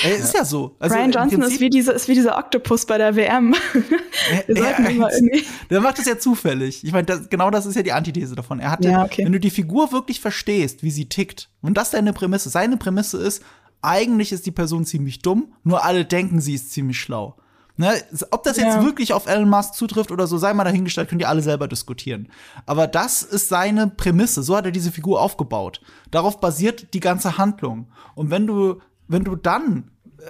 er 0.03 0.15
ist 0.15 0.33
ja, 0.33 0.41
ja 0.41 0.45
so. 0.45 0.75
Also, 0.79 0.95
Ryan 0.95 1.11
Johnson 1.11 1.41
ist 1.41 1.59
wie 1.59 1.69
diese 1.69 1.91
ist 1.91 2.07
wie 2.07 2.13
dieser 2.13 2.37
Octopus 2.37 2.85
bei 2.85 2.97
der 2.97 3.15
WM. 3.15 3.55
Wir 4.47 4.77
immer 4.89 5.11
irgendwie. 5.13 5.45
Der 5.69 5.81
macht 5.81 5.97
das 5.97 6.05
ja 6.05 6.17
zufällig. 6.17 6.83
Ich 6.83 6.91
meine, 6.91 7.05
genau 7.29 7.49
das 7.49 7.65
ist 7.65 7.75
ja 7.75 7.83
die 7.83 7.91
Antithese 7.91 8.35
davon. 8.35 8.59
Er 8.59 8.71
hat, 8.71 8.85
ja, 8.85 9.03
okay. 9.03 9.25
wenn 9.25 9.33
du 9.33 9.39
die 9.39 9.49
Figur 9.49 9.91
wirklich 9.91 10.19
verstehst, 10.19 10.83
wie 10.83 10.91
sie 10.91 11.09
tickt, 11.09 11.49
und 11.61 11.75
das 11.75 11.91
deine 11.91 12.13
Prämisse, 12.13 12.49
seine 12.49 12.77
Prämisse 12.77 13.17
ist, 13.17 13.43
eigentlich 13.81 14.31
ist 14.31 14.45
die 14.45 14.51
Person 14.51 14.85
ziemlich 14.85 15.19
dumm, 15.19 15.53
nur 15.63 15.83
alle 15.83 16.05
denken, 16.05 16.41
sie 16.41 16.55
ist 16.55 16.71
ziemlich 16.71 16.99
schlau. 16.99 17.37
Ne, 17.77 18.01
ob 18.31 18.43
das 18.43 18.55
jetzt 18.55 18.75
ja. 18.75 18.85
wirklich 18.85 19.11
auf 19.11 19.27
Elon 19.27 19.49
Musk 19.49 19.73
zutrifft 19.73 20.11
oder 20.11 20.27
so, 20.27 20.37
sei 20.37 20.53
mal 20.53 20.63
dahingestellt, 20.63 21.09
könnt 21.09 21.21
ihr 21.21 21.27
alle 21.27 21.41
selber 21.41 21.67
diskutieren. 21.67 22.29
Aber 22.65 22.87
das 22.87 23.21
ist 23.21 23.49
seine 23.49 23.87
Prämisse. 23.87 24.43
So 24.43 24.55
hat 24.55 24.65
er 24.65 24.71
diese 24.71 24.93
Figur 24.93 25.21
aufgebaut. 25.21 25.81
Darauf 26.09 26.39
basiert 26.39 26.93
die 26.93 27.01
ganze 27.01 27.37
Handlung. 27.37 27.87
Und 28.15 28.31
wenn 28.31 28.47
du, 28.47 28.79
wenn 29.09 29.25
du 29.25 29.35
dann 29.35 29.91
äh, 30.19 30.23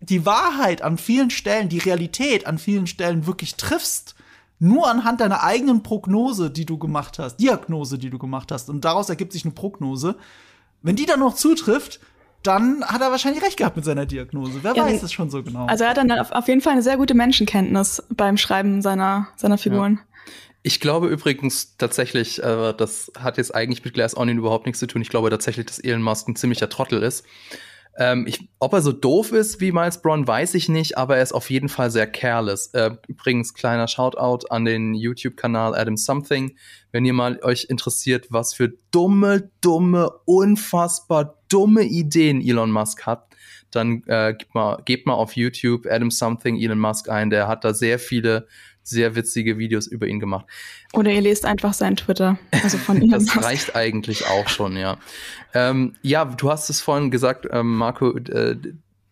die 0.00 0.24
Wahrheit 0.24 0.82
an 0.82 0.98
vielen 0.98 1.30
Stellen, 1.30 1.68
die 1.68 1.78
Realität 1.78 2.46
an 2.46 2.58
vielen 2.58 2.86
Stellen 2.86 3.26
wirklich 3.26 3.56
triffst, 3.56 4.14
nur 4.60 4.88
anhand 4.88 5.20
deiner 5.20 5.42
eigenen 5.42 5.82
Prognose, 5.82 6.50
die 6.50 6.66
du 6.66 6.78
gemacht 6.78 7.18
hast, 7.18 7.36
Diagnose, 7.36 7.98
die 7.98 8.10
du 8.10 8.18
gemacht 8.18 8.52
hast, 8.52 8.70
und 8.70 8.84
daraus 8.84 9.08
ergibt 9.08 9.32
sich 9.32 9.44
eine 9.44 9.54
Prognose, 9.54 10.16
wenn 10.82 10.96
die 10.96 11.06
dann 11.06 11.20
noch 11.20 11.34
zutrifft, 11.34 12.00
dann 12.42 12.84
hat 12.84 13.00
er 13.00 13.10
wahrscheinlich 13.10 13.42
recht 13.42 13.56
gehabt 13.56 13.76
mit 13.76 13.84
seiner 13.84 14.06
Diagnose. 14.06 14.60
Wer 14.62 14.74
ja, 14.74 14.84
weiß 14.84 15.02
es 15.02 15.12
schon 15.12 15.30
so 15.30 15.42
genau. 15.42 15.66
Also 15.66 15.84
er 15.84 15.90
hat 15.90 15.96
dann 15.96 16.10
auf, 16.12 16.32
auf, 16.32 16.48
jeden 16.48 16.60
Fall 16.60 16.72
eine 16.72 16.82
sehr 16.82 16.96
gute 16.96 17.14
Menschenkenntnis 17.14 18.02
beim 18.10 18.36
Schreiben 18.36 18.80
seiner, 18.80 19.28
seiner 19.36 19.58
Figuren. 19.58 19.94
Ja. 19.94 20.08
Ich 20.62 20.80
glaube 20.80 21.08
übrigens 21.08 21.76
tatsächlich, 21.76 22.42
äh, 22.42 22.74
das 22.74 23.12
hat 23.18 23.38
jetzt 23.38 23.54
eigentlich 23.54 23.84
mit 23.84 23.94
Glass 23.94 24.16
Onion 24.16 24.38
überhaupt 24.38 24.66
nichts 24.66 24.80
zu 24.80 24.86
tun. 24.86 25.02
Ich 25.02 25.08
glaube 25.08 25.30
tatsächlich, 25.30 25.66
dass 25.66 25.78
Elon 25.78 26.02
Musk 26.02 26.28
ein 26.28 26.36
ziemlicher 26.36 26.68
Trottel 26.68 27.02
ist. 27.02 27.24
Ähm, 27.98 28.26
ich, 28.28 28.48
ob 28.60 28.72
er 28.72 28.80
so 28.80 28.92
doof 28.92 29.32
ist 29.32 29.60
wie 29.60 29.72
Miles 29.72 30.00
Braun, 30.00 30.26
weiß 30.26 30.54
ich 30.54 30.68
nicht, 30.68 30.96
aber 30.96 31.16
er 31.16 31.22
ist 31.22 31.32
auf 31.32 31.50
jeden 31.50 31.68
Fall 31.68 31.90
sehr 31.90 32.06
careless. 32.06 32.68
Äh, 32.68 32.92
übrigens, 33.08 33.54
kleiner 33.54 33.88
Shoutout 33.88 34.46
an 34.50 34.64
den 34.64 34.94
YouTube-Kanal 34.94 35.74
Adam 35.74 35.96
Something. 35.96 36.56
Wenn 36.92 37.04
ihr 37.04 37.12
mal 37.12 37.40
euch 37.42 37.66
interessiert, 37.68 38.26
was 38.30 38.54
für 38.54 38.72
dumme, 38.92 39.50
dumme, 39.60 40.10
unfassbar 40.26 41.37
dumme 41.48 41.84
Ideen 41.84 42.40
Elon 42.40 42.70
Musk 42.70 43.06
hat, 43.06 43.26
dann 43.70 44.02
äh, 44.06 44.34
gebt, 44.38 44.54
mal, 44.54 44.80
gebt 44.84 45.06
mal 45.06 45.14
auf 45.14 45.36
YouTube 45.36 45.86
Adam 45.86 46.10
Something 46.10 46.56
Elon 46.56 46.78
Musk 46.78 47.08
ein. 47.08 47.30
Der 47.30 47.48
hat 47.48 47.64
da 47.64 47.74
sehr 47.74 47.98
viele 47.98 48.46
sehr 48.88 49.14
witzige 49.14 49.58
Videos 49.58 49.86
über 49.86 50.06
ihn 50.06 50.18
gemacht. 50.18 50.46
Oder 50.94 51.12
ihr 51.12 51.20
lest 51.20 51.44
einfach 51.44 51.74
sein 51.74 51.96
Twitter. 51.96 52.38
Also 52.62 52.78
von 52.78 53.02
ihm. 53.02 53.10
das 53.10 53.36
reicht 53.36 53.76
eigentlich 53.76 54.26
auch 54.26 54.48
schon, 54.48 54.76
ja. 54.76 54.98
Ähm, 55.54 55.94
ja, 56.02 56.24
du 56.24 56.50
hast 56.50 56.70
es 56.70 56.80
vorhin 56.80 57.10
gesagt, 57.10 57.46
ähm, 57.50 57.76
Marco, 57.76 58.16
äh, 58.16 58.56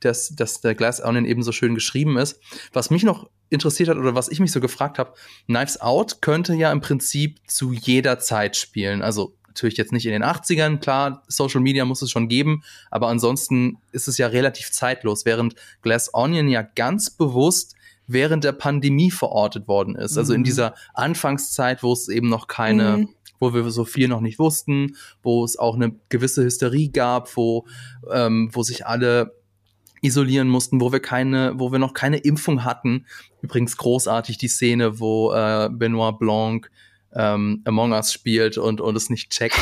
dass, 0.01 0.30
dass 0.34 0.61
der 0.61 0.74
Glass 0.74 1.03
Onion 1.03 1.24
eben 1.24 1.43
so 1.43 1.53
schön 1.53 1.74
geschrieben 1.74 2.16
ist. 2.16 2.41
Was 2.72 2.91
mich 2.91 3.03
noch 3.03 3.28
interessiert 3.49 3.89
hat 3.89 3.97
oder 3.97 4.14
was 4.14 4.28
ich 4.28 4.41
mich 4.41 4.53
so 4.53 4.61
gefragt 4.61 4.99
habe, 4.99 5.14
Knives 5.47 5.80
Out 5.80 6.20
könnte 6.20 6.55
ja 6.55 6.72
im 6.72 6.80
Prinzip 6.80 7.39
zu 7.47 7.72
jeder 7.72 8.18
Zeit 8.18 8.57
spielen. 8.57 9.03
Also 9.03 9.37
natürlich 9.57 9.78
jetzt 9.78 9.92
nicht 9.92 10.07
in 10.07 10.12
den 10.12 10.22
80ern, 10.22 10.78
klar, 10.78 11.22
Social 11.28 11.61
Media 11.61 11.84
muss 11.84 12.02
es 12.02 12.11
schon 12.11 12.28
geben, 12.28 12.62
aber 12.90 13.09
ansonsten 13.09 13.78
ist 13.92 14.07
es 14.07 14.18
ja 14.18 14.26
relativ 14.26 14.70
zeitlos, 14.70 15.24
während 15.24 15.54
Glass 15.82 16.12
Onion 16.12 16.48
ja 16.48 16.62
ganz 16.62 17.11
bewusst 17.11 17.74
während 18.07 18.44
der 18.44 18.52
Pandemie 18.52 19.11
verortet 19.11 19.66
worden 19.66 19.96
ist. 19.96 20.16
Also 20.16 20.32
in 20.32 20.40
mhm. 20.40 20.44
dieser 20.44 20.74
Anfangszeit, 20.94 21.82
wo 21.82 21.92
es 21.92 22.09
eben 22.09 22.28
noch 22.28 22.46
keine, 22.46 22.98
mhm. 22.98 23.09
wo 23.40 23.52
wir 23.52 23.68
so 23.70 23.84
viel 23.84 24.07
noch 24.07 24.20
nicht 24.20 24.38
wussten, 24.38 24.96
wo 25.22 25.42
es 25.44 25.59
auch 25.59 25.74
eine 25.74 25.92
gewisse 26.09 26.44
Hysterie 26.44 26.90
gab, 26.90 27.36
wo, 27.36 27.66
ähm, 28.11 28.50
wo 28.52 28.62
sich 28.62 28.86
alle 28.86 29.34
isolieren 30.02 30.48
mussten, 30.48 30.80
wo 30.80 30.92
wir 30.92 31.00
keine, 31.00 31.54
wo 31.57 31.72
wir 31.72 31.80
noch 31.80 31.94
keine 31.94 32.18
Impfung 32.18 32.62
hatten. 32.62 33.07
Übrigens 33.42 33.76
großartig 33.76 34.38
die 34.38 34.48
Szene, 34.48 35.00
wo 35.00 35.32
äh, 35.32 35.68
Benoit 35.72 36.18
Blanc 36.18 36.70
ähm, 37.14 37.62
Among 37.64 37.92
Us 37.92 38.12
spielt 38.12 38.59
und, 38.59 38.80
und 38.80 38.96
es 38.96 39.11
nicht 39.11 39.30
checkt. 39.30 39.59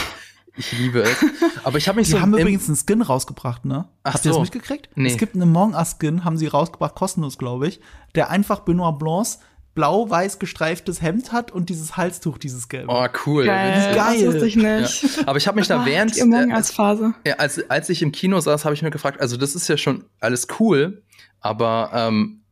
Ich 0.56 0.72
liebe 0.72 1.02
es. 1.02 1.16
Aber 1.64 1.78
ich 1.78 1.88
habe 1.88 1.96
mich 1.96 2.06
die 2.06 2.12
so. 2.12 2.18
Die 2.18 2.22
haben 2.22 2.38
übrigens 2.38 2.68
einen 2.68 2.76
Skin 2.76 3.02
rausgebracht, 3.02 3.64
ne? 3.64 3.88
Ach 4.04 4.14
Habt 4.14 4.24
so. 4.24 4.30
ihr 4.30 4.32
das 4.34 4.42
mitgekriegt? 4.42 4.88
Nee. 4.94 5.10
Es 5.10 5.18
gibt 5.18 5.34
einen 5.34 5.42
Among 5.42 5.74
Us 5.74 5.96
Skin, 5.98 6.24
haben 6.24 6.36
sie 6.36 6.46
rausgebracht, 6.46 6.94
kostenlos, 6.94 7.38
glaube 7.38 7.68
ich, 7.68 7.80
der 8.14 8.30
einfach 8.30 8.60
Benoit 8.60 8.98
Blancs 8.98 9.40
blau-weiß 9.74 10.38
gestreiftes 10.38 11.02
Hemd 11.02 11.32
hat 11.32 11.50
und 11.50 11.68
dieses 11.68 11.96
Halstuch, 11.96 12.38
dieses 12.38 12.68
gelbe. 12.68 12.86
Oh, 12.88 13.06
cool. 13.26 13.44
Geil. 13.44 13.94
Geil. 13.94 14.24
Das 14.24 14.34
wusste 14.34 14.46
ich 14.46 14.56
nicht. 14.56 15.02
Ja. 15.16 15.22
Aber 15.26 15.38
ich 15.38 15.48
habe 15.48 15.58
mich 15.58 15.66
da 15.66 15.82
ah, 15.82 15.86
während. 15.86 16.16
Die 16.16 16.22
Among 16.22 16.52
Us 16.52 16.70
Phase. 16.70 17.14
Äh, 17.24 17.32
als, 17.32 17.68
als 17.68 17.88
ich 17.90 18.02
im 18.02 18.12
Kino 18.12 18.38
saß, 18.40 18.64
habe 18.64 18.74
ich 18.74 18.82
mir 18.82 18.90
gefragt, 18.90 19.20
also 19.20 19.36
das 19.36 19.54
ist 19.54 19.68
ja 19.68 19.76
schon 19.76 20.04
alles 20.20 20.46
cool, 20.60 21.02
aber 21.40 21.90
ähm, 21.92 22.42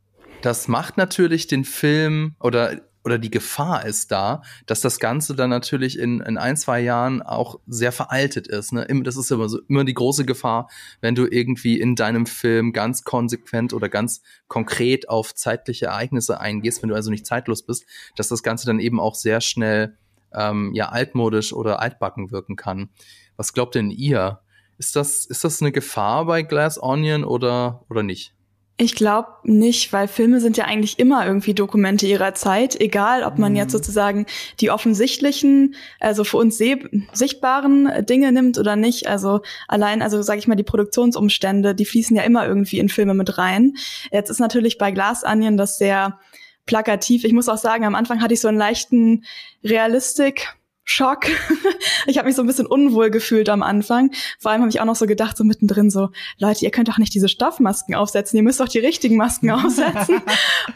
das 0.41 0.67
macht 0.67 0.97
natürlich 0.97 1.47
den 1.47 1.63
Film 1.63 2.35
oder 2.39 2.81
oder 3.03 3.17
die 3.17 3.31
Gefahr 3.31 3.85
ist 3.85 4.11
da, 4.11 4.41
dass 4.65 4.81
das 4.81 4.99
Ganze 4.99 5.35
dann 5.35 5.49
natürlich 5.49 5.99
in, 5.99 6.21
in 6.21 6.37
ein, 6.37 6.55
zwei 6.55 6.79
Jahren 6.79 7.21
auch 7.21 7.59
sehr 7.67 7.91
veraltet 7.91 8.47
ist. 8.47 8.71
Ne? 8.71 8.87
Das 9.03 9.17
ist 9.17 9.29
immer, 9.31 9.49
so, 9.49 9.59
immer 9.67 9.83
die 9.83 9.93
große 9.93 10.25
Gefahr, 10.25 10.69
wenn 11.01 11.15
du 11.15 11.25
irgendwie 11.25 11.79
in 11.79 11.95
deinem 11.95 12.25
Film 12.25 12.71
ganz 12.71 13.03
konsequent 13.03 13.73
oder 13.73 13.89
ganz 13.89 14.21
konkret 14.47 15.09
auf 15.09 15.35
zeitliche 15.35 15.87
Ereignisse 15.87 16.39
eingehst, 16.39 16.81
wenn 16.81 16.89
du 16.89 16.95
also 16.95 17.11
nicht 17.11 17.25
zeitlos 17.25 17.63
bist, 17.63 17.85
dass 18.15 18.29
das 18.29 18.43
Ganze 18.43 18.65
dann 18.65 18.79
eben 18.79 18.99
auch 18.99 19.15
sehr 19.15 19.41
schnell 19.41 19.97
ähm, 20.33 20.71
ja 20.73 20.89
altmodisch 20.89 21.53
oder 21.53 21.79
altbacken 21.79 22.31
wirken 22.31 22.55
kann. 22.55 22.89
Was 23.35 23.53
glaubt 23.53 23.75
denn 23.75 23.91
ihr? 23.91 24.39
Ist 24.77 24.95
das, 24.95 25.25
ist 25.25 25.43
das 25.43 25.61
eine 25.61 25.71
Gefahr 25.71 26.25
bei 26.25 26.41
Glass 26.41 26.81
Onion 26.81 27.23
oder, 27.23 27.85
oder 27.89 28.03
nicht? 28.03 28.33
Ich 28.75 28.95
glaube 28.95 29.27
nicht, 29.43 29.93
weil 29.93 30.07
Filme 30.07 30.39
sind 30.39 30.57
ja 30.57 30.65
eigentlich 30.65 30.97
immer 30.97 31.27
irgendwie 31.27 31.53
Dokumente 31.53 32.07
ihrer 32.07 32.33
Zeit, 32.33 32.79
egal 32.81 33.23
ob 33.23 33.37
man 33.37 33.55
jetzt 33.55 33.67
mhm. 33.67 33.77
sozusagen 33.77 34.25
die 34.59 34.71
offensichtlichen, 34.71 35.75
also 35.99 36.23
für 36.23 36.37
uns 36.37 36.57
sichtbaren 36.57 38.05
Dinge 38.05 38.31
nimmt 38.31 38.57
oder 38.57 38.75
nicht. 38.75 39.07
Also 39.07 39.41
allein, 39.67 40.01
also 40.01 40.23
sage 40.23 40.39
ich 40.39 40.47
mal, 40.47 40.55
die 40.55 40.63
Produktionsumstände, 40.63 41.75
die 41.75 41.85
fließen 41.85 42.17
ja 42.17 42.23
immer 42.23 42.47
irgendwie 42.47 42.79
in 42.79 42.89
Filme 42.89 43.13
mit 43.13 43.37
rein. 43.37 43.75
Jetzt 44.11 44.31
ist 44.31 44.39
natürlich 44.39 44.79
bei 44.79 44.89
Glass 44.89 45.23
Onion 45.23 45.55
das 45.55 45.77
sehr 45.77 46.19
plakativ. 46.65 47.25
Ich 47.25 47.33
muss 47.33 47.49
auch 47.49 47.57
sagen, 47.57 47.85
am 47.85 47.93
Anfang 47.93 48.21
hatte 48.21 48.33
ich 48.33 48.41
so 48.41 48.47
einen 48.47 48.57
leichten 48.57 49.23
Realistik 49.63 50.55
Schock. 50.85 51.27
ich 52.07 52.17
habe 52.17 52.27
mich 52.27 52.35
so 52.35 52.43
ein 52.43 52.47
bisschen 52.47 52.65
unwohl 52.65 53.09
gefühlt 53.09 53.47
am 53.49 53.63
Anfang. 53.63 54.11
Vor 54.39 54.51
allem 54.51 54.61
habe 54.61 54.69
ich 54.69 54.81
auch 54.81 54.85
noch 54.85 54.95
so 54.95 55.05
gedacht, 55.05 55.37
so 55.37 55.43
mittendrin 55.43 55.89
so, 55.89 56.09
Leute, 56.39 56.65
ihr 56.65 56.71
könnt 56.71 56.89
doch 56.89 56.97
nicht 56.97 57.13
diese 57.13 57.29
Stoffmasken 57.29 57.95
aufsetzen, 57.95 58.37
ihr 58.37 58.43
müsst 58.43 58.59
doch 58.59 58.67
die 58.67 58.79
richtigen 58.79 59.15
Masken 59.15 59.51
aufsetzen. 59.51 60.21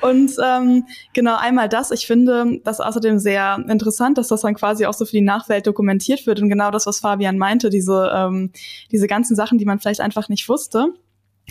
und 0.01 0.31
ähm, 0.43 0.85
genau 1.13 1.35
einmal 1.35 1.67
das. 1.67 1.91
Ich 1.91 2.07
finde 2.07 2.61
das 2.63 2.79
außerdem 2.79 3.19
sehr 3.19 3.63
interessant, 3.67 4.17
dass 4.17 4.29
das 4.29 4.41
dann 4.41 4.55
quasi 4.55 4.85
auch 4.85 4.93
so 4.93 5.05
für 5.05 5.11
die 5.11 5.21
Nachwelt 5.21 5.67
dokumentiert 5.67 6.25
wird. 6.25 6.39
Und 6.41 6.49
genau 6.49 6.71
das, 6.71 6.85
was 6.85 6.99
Fabian 6.99 7.37
meinte, 7.37 7.69
diese, 7.69 8.11
ähm, 8.13 8.51
diese 8.91 9.07
ganzen 9.07 9.35
Sachen, 9.35 9.57
die 9.57 9.65
man 9.65 9.79
vielleicht 9.79 10.01
einfach 10.01 10.29
nicht 10.29 10.47
wusste 10.47 10.93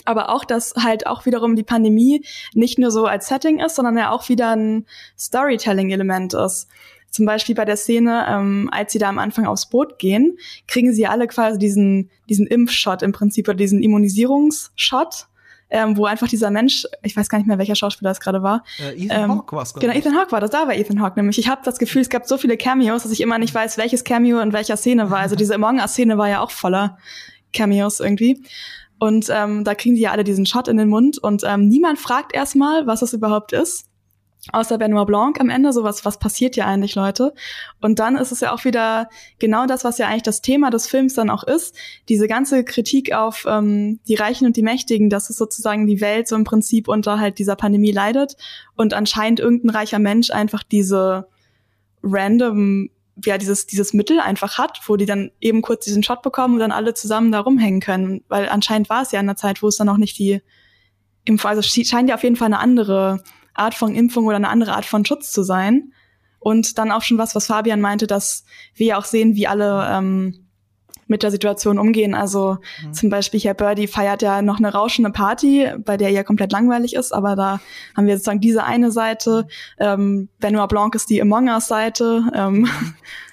aber 0.05 0.29
auch, 0.29 0.45
dass 0.45 0.75
halt 0.75 1.07
auch 1.07 1.25
wiederum 1.25 1.57
die 1.57 1.63
Pandemie 1.63 2.23
nicht 2.55 2.79
nur 2.79 2.91
so 2.91 3.07
als 3.07 3.29
Setting 3.29 3.61
ist, 3.61 3.77
sondern 3.77 3.97
ja 3.97 4.11
auch 4.11 4.29
wieder 4.29 4.51
ein 4.51 4.87
Storytelling-Element 5.19 6.35
ist. 6.35 6.69
Zum 7.17 7.25
Beispiel 7.25 7.55
bei 7.55 7.65
der 7.65 7.79
Szene, 7.79 8.27
ähm, 8.29 8.69
als 8.71 8.93
sie 8.93 8.99
da 8.99 9.09
am 9.09 9.19
Anfang 9.19 9.47
aufs 9.47 9.71
Boot 9.71 9.99
gehen, 9.99 10.37
kriegen 10.69 10.93
sie 10.93 11.07
alle 11.07 11.27
quasi 11.27 11.59
diesen, 11.59 12.11
diesen 12.29 12.47
Impfshot 12.47 13.01
im 13.01 13.13
Prinzip 13.13 13.49
oder 13.49 13.57
diesen 13.57 13.83
Immunisierungsshot. 13.83 15.29
Ähm, 15.69 15.97
wo 15.97 16.05
einfach 16.05 16.29
dieser 16.29 16.51
Mensch, 16.51 16.87
ich 17.03 17.17
weiß 17.17 17.29
gar 17.29 17.39
nicht 17.39 17.49
mehr, 17.49 17.59
welcher 17.59 17.75
Schauspieler 17.75 18.11
das 18.11 18.21
gerade 18.21 18.41
war. 18.41 18.63
Äh, 18.79 19.07
Ethan 19.07 19.25
ähm, 19.25 19.31
Hawke 19.33 19.57
war 19.57 19.63
es 19.63 19.75
Genau, 19.75 19.95
Ethan 19.95 20.15
Hawke 20.15 20.31
war 20.31 20.41
das, 20.41 20.51
da 20.51 20.69
war 20.69 20.77
Ethan 20.77 21.01
Hawke 21.01 21.19
nämlich. 21.19 21.39
Ich 21.39 21.49
habe 21.49 21.63
das 21.65 21.79
Gefühl, 21.79 22.03
es 22.03 22.09
gab 22.09 22.25
so 22.27 22.39
viele 22.39 22.57
Cameos, 22.57 23.03
dass 23.03 23.11
ich 23.11 23.21
immer 23.21 23.39
nicht 23.39 23.53
weiß, 23.53 23.77
welches 23.77 24.05
Cameo 24.05 24.39
in 24.41 24.53
welcher 24.53 24.77
Szene 24.77 25.11
war. 25.11 25.19
Also 25.19 25.35
diese 25.35 25.57
Among 25.57 25.81
Us-Szene 25.81 26.19
war 26.19 26.29
ja 26.29 26.41
auch 26.41 26.53
voller 26.53 26.99
Cameos 27.53 27.99
irgendwie. 27.99 28.45
Und 29.01 29.29
ähm, 29.31 29.65
da 29.65 29.75
kriegen 29.75 29.97
die 29.97 30.03
ja 30.03 30.13
alle 30.13 30.23
diesen 30.23 30.47
Shot 30.47 30.69
in 30.69 30.77
den 30.77 30.89
Mund 30.89 31.19
und 31.19 31.43
ähm, 31.45 31.67
niemand 31.67 31.99
fragt 31.99 32.33
erstmal, 32.33 32.87
was 32.87 33.01
das 33.01 33.13
überhaupt 33.13 33.53
ist 33.53 33.89
außer 34.53 34.79
Benoit 34.79 35.07
Blanc 35.07 35.41
am 35.41 35.51
Ende, 35.51 35.73
sowas, 35.73 36.05
was 36.05 36.19
passiert 36.19 36.57
ja 36.57 36.67
eigentlich, 36.67 36.95
Leute? 36.95 37.35
Und 37.81 37.99
dann 37.99 38.17
ist 38.17 38.33
es 38.33 38.41
ja 38.41 38.53
auch 38.53 38.65
wieder 38.65 39.09
genau 39.39 39.67
das, 39.67 39.85
was 39.85 39.99
ja 39.99 40.07
eigentlich 40.07 40.23
das 40.23 40.43
Thema 40.43 40.71
des 40.71 40.87
Films 40.87 41.15
dann 41.15 41.31
auch 41.31 41.43
ist, 41.43 41.77
diese 42.09 42.29
ganze 42.29 42.65
Kritik 42.65 43.13
auf 43.13 43.45
ähm, 43.49 44.01
die 44.09 44.15
Reichen 44.15 44.47
und 44.47 44.57
die 44.57 44.63
Mächtigen, 44.63 45.11
dass 45.11 45.31
es 45.31 45.37
sozusagen 45.37 45.87
die 45.87 46.01
Welt 46.01 46.29
so 46.29 46.37
im 46.37 46.45
Prinzip 46.45 46.89
unter 46.89 47.19
halt 47.19 47.39
dieser 47.39 47.57
Pandemie 47.57 47.93
leidet 47.93 48.37
und 48.77 48.95
anscheinend 48.95 49.41
irgendein 49.41 49.71
reicher 49.71 49.99
Mensch 49.99 50.31
einfach 50.31 50.63
diese 50.63 51.29
random 52.03 52.91
ja, 53.25 53.39
dieses, 53.39 53.67
dieses 53.67 53.95
Mittel 53.95 54.21
einfach 54.21 54.59
hat, 54.59 54.81
wo 54.87 54.97
die 54.97 55.07
dann 55.07 55.31
eben 55.41 55.63
kurz 55.63 55.87
diesen 55.87 56.03
Shot 56.03 56.21
bekommen 56.21 56.55
und 56.55 56.61
dann 56.61 56.73
alle 56.73 56.93
zusammen 56.93 57.33
da 57.33 57.41
rumhängen 57.41 57.81
können. 57.81 58.23
Weil 58.29 58.49
anscheinend 58.49 58.91
war 58.91 59.03
es 59.03 59.11
ja 59.11 59.21
in 59.21 59.27
der 59.27 59.37
Zeit, 59.37 59.63
wo 59.63 59.69
es 59.69 59.77
dann 59.77 59.89
auch 59.89 59.97
nicht 59.97 60.19
die 60.19 60.43
Impfung, 61.25 61.51
also 61.51 61.63
scheint 61.63 62.09
ja 62.09 62.15
auf 62.15 62.23
jeden 62.23 62.37
Fall 62.37 62.47
eine 62.47 62.59
andere 62.59 63.23
Art 63.59 63.75
von 63.75 63.95
Impfung 63.95 64.27
oder 64.27 64.37
eine 64.37 64.49
andere 64.49 64.75
Art 64.75 64.85
von 64.85 65.05
Schutz 65.05 65.33
zu 65.33 65.43
sein. 65.43 65.93
Und 66.39 66.79
dann 66.79 66.93
auch 66.93 67.03
schon 67.03 67.19
was, 67.19 67.35
was 67.35 67.47
Fabian 67.47 67.81
meinte, 67.81 68.07
dass 68.07 68.45
wir 68.75 68.87
ja 68.87 68.99
auch 68.99 69.05
sehen, 69.05 69.35
wie 69.35 69.49
alle 69.49 69.89
ähm, 69.91 70.47
mit 71.09 71.23
der 71.23 71.31
Situation 71.31 71.79
umgehen. 71.79 72.15
Also 72.15 72.59
mhm. 72.85 72.93
zum 72.93 73.11
Beispiel 73.11 73.41
Herr 73.41 73.55
Birdie 73.55 73.87
feiert 73.87 74.23
ja 74.23 74.43
noch 74.43 74.59
eine 74.59 74.73
rauschende 74.73 75.11
Party, 75.11 75.69
bei 75.85 75.97
der 75.97 76.11
ja 76.11 76.25
komplett 76.25 76.53
langweilig 76.53 76.95
ist, 76.95 77.13
aber 77.13 77.37
da 77.37 77.61
haben 77.97 78.07
wir 78.07 78.15
sozusagen 78.17 78.41
diese 78.41 78.65
eine 78.65 78.91
Seite. 78.91 79.47
Ähm, 79.79 80.29
Benoit 80.39 80.69
Blanc 80.69 80.95
ist 80.95 81.11
die 81.11 81.21
Among 81.23 81.49
Us-Seite. 81.49 82.25
Ähm, 82.35 82.61
mhm. 82.61 82.69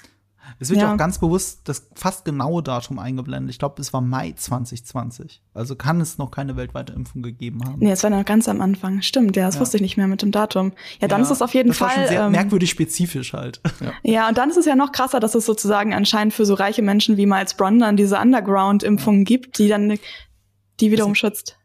Es 0.64 0.70
wird 0.70 0.80
ja. 0.80 0.88
ja 0.88 0.93
auch 0.93 0.97
ganz 0.97 1.20
bewusst 1.20 1.61
das 1.66 1.89
fast 1.93 2.24
genaue 2.24 2.64
Datum 2.64 2.97
eingeblendet. 2.97 3.51
Ich 3.51 3.59
glaube, 3.59 3.82
es 3.82 3.91
war 3.91 3.99
Mai 3.99 4.32
2020. 4.32 5.41
Also 5.53 5.76
kann 5.76 5.99
es 5.99 6.18
noch 6.18 6.32
keine 6.32 6.55
weltweite 6.55 6.93
Impfung 6.93 7.22
gegeben 7.22 7.61
haben. 7.66 7.80
Nee, 7.80 7.91
es 7.91 8.01
war 8.03 8.09
noch 8.09 8.24
ganz 8.24 8.47
am 8.47 8.61
Anfang. 8.61 9.01
Stimmt, 9.01 9.36
ja, 9.36 9.45
das 9.45 9.55
ja. 9.55 9.61
wusste 9.61 9.78
ich 9.78 9.82
nicht 9.82 9.97
mehr 9.97 10.07
mit 10.07 10.22
dem 10.22 10.32
Datum. 10.32 10.72
Ja, 11.01 11.09
dann 11.09 11.20
ja, 11.20 11.26
ist 11.26 11.32
es 11.32 11.41
auf 11.41 11.53
jeden 11.53 11.70
das 11.70 11.78
Fall. 11.78 11.89
War 11.89 11.95
schon 11.95 12.07
sehr 12.07 12.26
ähm, 12.26 12.32
merkwürdig 12.32 12.70
spezifisch 12.70 13.34
halt. 13.34 13.61
Ja. 13.82 13.91
ja, 14.03 14.30
und 14.30 14.38
dann 14.38 14.49
ist 14.49 14.57
es 14.57 14.66
ja 14.66 14.76
noch 14.76 14.93
krasser, 14.93 15.20
dass 15.20 15.36
es 15.36 15.45
sozusagen 15.45 15.93
anscheinend 15.93 16.34
für 16.34 16.45
so 16.45 16.53
reiche 16.53 16.82
Menschen 16.82 17.18
wie 17.18 17.26
Miles 17.26 17.55
Bronn 17.55 17.80
dann 17.80 17.97
diese 17.97 18.18
Underground-Impfungen 18.18 19.26
gibt, 19.26 19.57
die 19.57 19.68
dann 19.68 19.99
die 20.80 20.91
wiederum 20.91 21.11
das 21.11 21.20
schützt. 21.20 21.57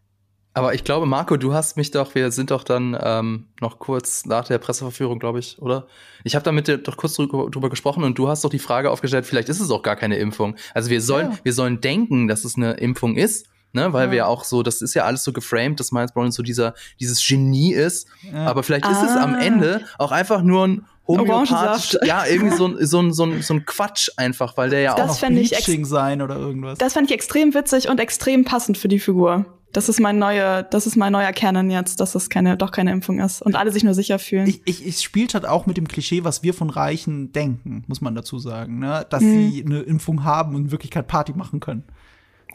Aber 0.58 0.74
ich 0.74 0.82
glaube, 0.82 1.06
Marco, 1.06 1.36
du 1.36 1.54
hast 1.54 1.76
mich 1.76 1.92
doch, 1.92 2.16
wir 2.16 2.32
sind 2.32 2.50
doch 2.50 2.64
dann 2.64 2.98
ähm, 3.00 3.46
noch 3.60 3.78
kurz 3.78 4.26
nach 4.26 4.48
der 4.48 4.58
Presseverführung, 4.58 5.20
glaube 5.20 5.38
ich, 5.38 5.62
oder? 5.62 5.86
Ich 6.24 6.34
habe 6.34 6.42
da 6.42 6.50
mit 6.50 6.66
dir 6.66 6.78
doch 6.78 6.96
kurz 6.96 7.14
drüber, 7.14 7.48
drüber, 7.48 7.70
gesprochen 7.70 8.02
und 8.02 8.18
du 8.18 8.28
hast 8.28 8.42
doch 8.42 8.50
die 8.50 8.58
Frage 8.58 8.90
aufgestellt, 8.90 9.24
vielleicht 9.24 9.48
ist 9.48 9.60
es 9.60 9.70
auch 9.70 9.84
gar 9.84 9.94
keine 9.94 10.16
Impfung. 10.16 10.56
Also 10.74 10.90
wir 10.90 11.00
sollen, 11.00 11.30
ja. 11.30 11.38
wir 11.44 11.52
sollen 11.52 11.80
denken, 11.80 12.26
dass 12.26 12.44
es 12.44 12.56
eine 12.56 12.72
Impfung 12.72 13.16
ist, 13.16 13.46
ne, 13.72 13.92
weil 13.92 14.06
ja. 14.06 14.12
wir 14.12 14.26
auch 14.26 14.42
so, 14.42 14.64
das 14.64 14.82
ist 14.82 14.94
ja 14.94 15.04
alles 15.04 15.22
so 15.22 15.32
geframed, 15.32 15.78
dass 15.78 15.92
Miles 15.92 16.12
Brown 16.12 16.32
so 16.32 16.42
dieser, 16.42 16.74
dieses 16.98 17.24
Genie 17.24 17.72
ist. 17.72 18.08
Ja. 18.22 18.46
Aber 18.46 18.64
vielleicht 18.64 18.84
ah. 18.84 18.90
ist 18.90 19.02
es 19.10 19.16
am 19.16 19.34
ah. 19.34 19.40
Ende 19.40 19.82
auch 19.98 20.10
einfach 20.10 20.42
nur 20.42 20.66
ein 20.66 20.86
homöopathisch, 21.08 21.98
ja, 22.04 22.26
irgendwie 22.26 22.54
so, 22.54 22.76
so, 22.78 23.10
so, 23.10 23.40
so 23.40 23.54
ein 23.54 23.64
Quatsch 23.64 24.10
einfach, 24.16 24.56
weil 24.56 24.70
der 24.70 24.80
ja 24.80 24.94
das 24.94 25.10
auch 25.10 25.22
noch 25.22 25.28
Bleaching 25.28 25.84
sein 25.84 26.22
oder 26.22 26.36
irgendwas. 26.36 26.78
Das 26.78 26.92
fand 26.92 27.10
ich 27.10 27.14
extrem 27.14 27.54
witzig 27.54 27.88
und 27.88 27.98
extrem 27.98 28.44
passend 28.44 28.76
für 28.76 28.88
die 28.88 28.98
Figur. 28.98 29.46
Das 29.72 29.88
ist 29.88 30.00
mein 30.00 30.18
neuer, 30.18 30.62
das 30.62 30.86
ist 30.86 30.96
mein 30.96 31.12
neuer 31.12 31.32
Canon 31.32 31.70
jetzt, 31.70 32.00
dass 32.00 32.14
es 32.14 32.30
keine, 32.30 32.56
doch 32.56 32.72
keine 32.72 32.90
Impfung 32.90 33.20
ist 33.20 33.42
und 33.42 33.54
alle 33.54 33.70
sich 33.70 33.84
nur 33.84 33.92
sicher 33.92 34.18
fühlen. 34.18 34.46
Ich, 34.46 34.62
ich, 34.64 34.86
ich 34.86 35.00
spielt 35.00 35.34
halt 35.34 35.44
auch 35.44 35.66
mit 35.66 35.76
dem 35.76 35.88
Klischee, 35.88 36.24
was 36.24 36.42
wir 36.42 36.54
von 36.54 36.70
Reichen 36.70 37.32
denken, 37.32 37.84
muss 37.86 38.00
man 38.00 38.14
dazu 38.14 38.38
sagen, 38.38 38.78
ne? 38.78 39.06
dass 39.10 39.22
mhm. 39.22 39.50
sie 39.50 39.64
eine 39.64 39.80
Impfung 39.80 40.24
haben 40.24 40.54
und 40.54 40.66
in 40.66 40.70
Wirklichkeit 40.70 41.06
Party 41.06 41.32
machen 41.34 41.60
können. 41.60 41.84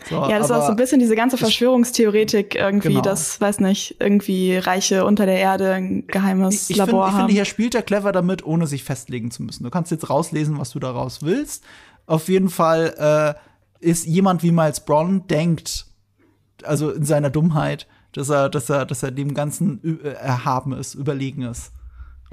So, 0.10 0.16
ja, 0.16 0.38
das 0.38 0.48
ist 0.48 0.52
auch 0.52 0.66
so 0.66 0.72
ein 0.72 0.76
bisschen 0.76 1.00
diese 1.00 1.16
ganze 1.16 1.38
Verschwörungstheoretik 1.38 2.56
irgendwie, 2.56 2.90
genau. 2.90 3.02
das, 3.02 3.40
weiß 3.40 3.60
nicht, 3.60 3.98
irgendwie 4.00 4.58
Reiche 4.58 5.06
unter 5.06 5.26
der 5.26 5.38
Erde 5.38 5.74
ein 5.74 6.08
geheimes 6.08 6.70
ich, 6.70 6.72
ich 6.72 6.78
Labor 6.78 6.92
find, 6.92 7.02
haben. 7.02 7.08
Ich 7.08 7.18
finde, 7.18 7.34
hier 7.34 7.46
spielt 7.46 7.76
er 7.76 7.84
clever 7.84 8.12
damit, 8.12 8.46
ohne 8.46 8.68
sich 8.68 8.84
festlegen 8.84 9.32
zu 9.32 9.44
müssen. 9.44 9.64
Du 9.64 9.70
kannst 9.70 9.92
jetzt 9.92 10.10
rauslesen, 10.10 10.60
was 10.60 10.72
du 10.72 10.80
daraus 10.80 11.22
willst. 11.22 11.64
Auf 12.06 12.28
jeden 12.28 12.50
Fall 12.50 13.38
äh, 13.82 13.88
ist 13.88 14.06
jemand 14.06 14.44
wie 14.44 14.52
Miles 14.52 14.82
Braun 14.82 15.28
denkt, 15.28 15.86
also 16.64 16.92
in 16.92 17.06
seiner 17.06 17.30
Dummheit, 17.30 17.88
dass 18.14 18.30
er, 18.30 18.50
dass 18.50 18.70
er, 18.70 18.86
dass 18.86 19.04
er 19.04 19.12
dem 19.12 19.34
Ganzen 19.34 20.02
äh, 20.04 20.10
erhaben 20.10 20.74
ist, 20.74 20.96
überlegen 20.96 21.44
ist. 21.44 21.72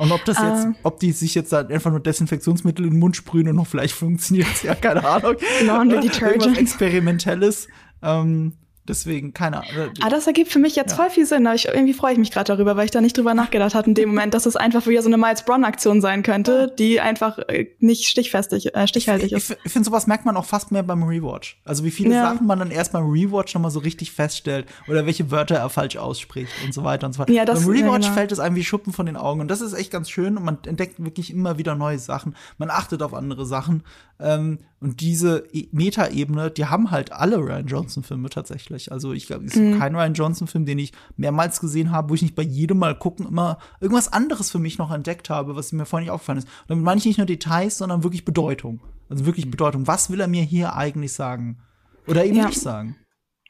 Und 0.00 0.12
ob 0.12 0.24
das 0.24 0.38
jetzt, 0.38 0.66
uh, 0.66 0.72
ob 0.82 0.98
die 0.98 1.12
sich 1.12 1.34
jetzt 1.34 1.52
einfach 1.52 1.90
nur 1.90 2.00
Desinfektionsmittel 2.00 2.86
in 2.86 2.92
den 2.92 2.98
Mund 2.98 3.16
sprühen 3.16 3.48
und 3.48 3.56
noch 3.56 3.66
vielleicht 3.66 3.94
funktioniert, 3.96 4.62
ja, 4.62 4.74
keine 4.74 5.04
Ahnung. 5.04 5.36
Laundry 5.62 6.00
Detergent. 6.00 6.56
Experimentelles. 6.56 7.68
Ähm, 8.02 8.54
Deswegen, 8.88 9.34
keine 9.34 9.58
Ahnung. 9.58 9.90
Ah, 10.00 10.08
das 10.08 10.26
ergibt 10.26 10.50
für 10.50 10.58
mich 10.58 10.74
jetzt 10.74 10.92
ja. 10.92 10.96
voll 10.96 11.10
viel 11.10 11.26
Sinn. 11.26 11.46
Aber 11.46 11.54
ich, 11.54 11.68
irgendwie 11.68 11.92
freue 11.92 12.12
ich 12.12 12.18
mich 12.18 12.30
gerade 12.30 12.46
darüber, 12.46 12.76
weil 12.76 12.86
ich 12.86 12.90
da 12.90 13.00
nicht 13.00 13.16
drüber 13.16 13.34
nachgedacht 13.34 13.74
hatte 13.74 13.88
in 13.88 13.94
dem 13.94 14.08
Moment, 14.08 14.34
dass 14.34 14.46
es 14.46 14.56
einfach 14.56 14.86
wieder 14.86 15.02
so 15.02 15.08
eine 15.08 15.18
Miles 15.18 15.44
Brown-Aktion 15.44 16.00
sein 16.00 16.22
könnte, 16.22 16.74
die 16.78 17.00
einfach 17.00 17.38
äh, 17.38 17.66
nicht 17.78 18.08
stichfestig, 18.08 18.74
äh, 18.74 18.88
stichhaltig 18.88 19.32
ist. 19.32 19.50
Ich, 19.50 19.58
ich 19.64 19.72
finde, 19.72 19.86
sowas 19.86 20.06
merkt 20.06 20.24
man 20.24 20.36
auch 20.36 20.46
fast 20.46 20.72
mehr 20.72 20.82
beim 20.82 21.02
Rewatch. 21.02 21.60
Also 21.64 21.84
wie 21.84 21.90
viele 21.90 22.14
ja. 22.14 22.22
Sachen 22.22 22.46
man 22.46 22.58
dann 22.58 22.70
erst 22.70 22.92
beim 22.92 23.08
Rewatch 23.08 23.54
nochmal 23.54 23.70
so 23.70 23.80
richtig 23.80 24.12
feststellt 24.12 24.66
oder 24.88 25.04
welche 25.06 25.30
Wörter 25.30 25.56
er 25.56 25.68
falsch 25.68 25.96
ausspricht 25.96 26.52
und 26.64 26.72
so 26.72 26.82
weiter 26.82 27.06
und 27.06 27.12
so 27.12 27.20
weiter. 27.20 27.32
Ja, 27.32 27.44
das, 27.44 27.60
beim 27.60 27.70
Rewatch 27.70 27.84
ja, 27.84 27.98
genau. 27.98 28.14
fällt 28.14 28.32
es 28.32 28.40
einem 28.40 28.56
wie 28.56 28.64
Schuppen 28.64 28.92
von 28.92 29.06
den 29.06 29.16
Augen. 29.16 29.40
Und 29.40 29.48
das 29.48 29.60
ist 29.60 29.74
echt 29.74 29.90
ganz 29.90 30.10
schön 30.10 30.36
und 30.36 30.44
man 30.44 30.58
entdeckt 30.66 31.04
wirklich 31.04 31.30
immer 31.30 31.58
wieder 31.58 31.74
neue 31.74 31.98
Sachen. 31.98 32.34
Man 32.56 32.70
achtet 32.70 33.02
auf 33.02 33.14
andere 33.14 33.44
Sachen. 33.46 33.82
Ähm, 34.18 34.58
und 34.80 35.02
diese 35.02 35.44
e 35.52 35.68
Meta-Ebene, 35.72 36.50
die 36.50 36.64
haben 36.64 36.90
halt 36.90 37.12
alle 37.12 37.36
Ryan 37.36 37.66
Johnson-Filme 37.66 38.30
tatsächlich. 38.30 38.90
Also 38.90 39.12
ich 39.12 39.26
glaube, 39.26 39.44
es 39.44 39.54
ist 39.54 39.60
mhm. 39.60 39.78
kein 39.78 39.94
Ryan 39.94 40.14
Johnson-Film, 40.14 40.64
den 40.64 40.78
ich 40.78 40.92
mehrmals 41.18 41.60
gesehen 41.60 41.92
habe, 41.92 42.08
wo 42.08 42.14
ich 42.14 42.22
nicht 42.22 42.34
bei 42.34 42.42
jedem 42.42 42.78
Mal 42.78 42.98
gucken 42.98 43.26
immer 43.26 43.58
irgendwas 43.80 44.10
anderes 44.10 44.50
für 44.50 44.58
mich 44.58 44.78
noch 44.78 44.90
entdeckt 44.90 45.28
habe, 45.28 45.54
was 45.54 45.72
mir 45.72 45.84
vorher 45.84 46.04
nicht 46.04 46.12
aufgefallen 46.12 46.38
ist. 46.38 46.48
Und 46.48 46.70
damit 46.70 46.84
meine 46.84 46.98
ich 46.98 47.04
nicht 47.04 47.18
nur 47.18 47.26
Details, 47.26 47.76
sondern 47.76 48.02
wirklich 48.04 48.24
Bedeutung. 48.24 48.80
Also 49.10 49.26
wirklich 49.26 49.44
mhm. 49.46 49.50
Bedeutung. 49.50 49.86
Was 49.86 50.08
will 50.08 50.20
er 50.20 50.28
mir 50.28 50.44
hier 50.44 50.74
eigentlich 50.74 51.12
sagen? 51.12 51.58
Oder 52.06 52.24
eben 52.24 52.36
ja. 52.36 52.46
nicht 52.46 52.60
sagen? 52.60 52.96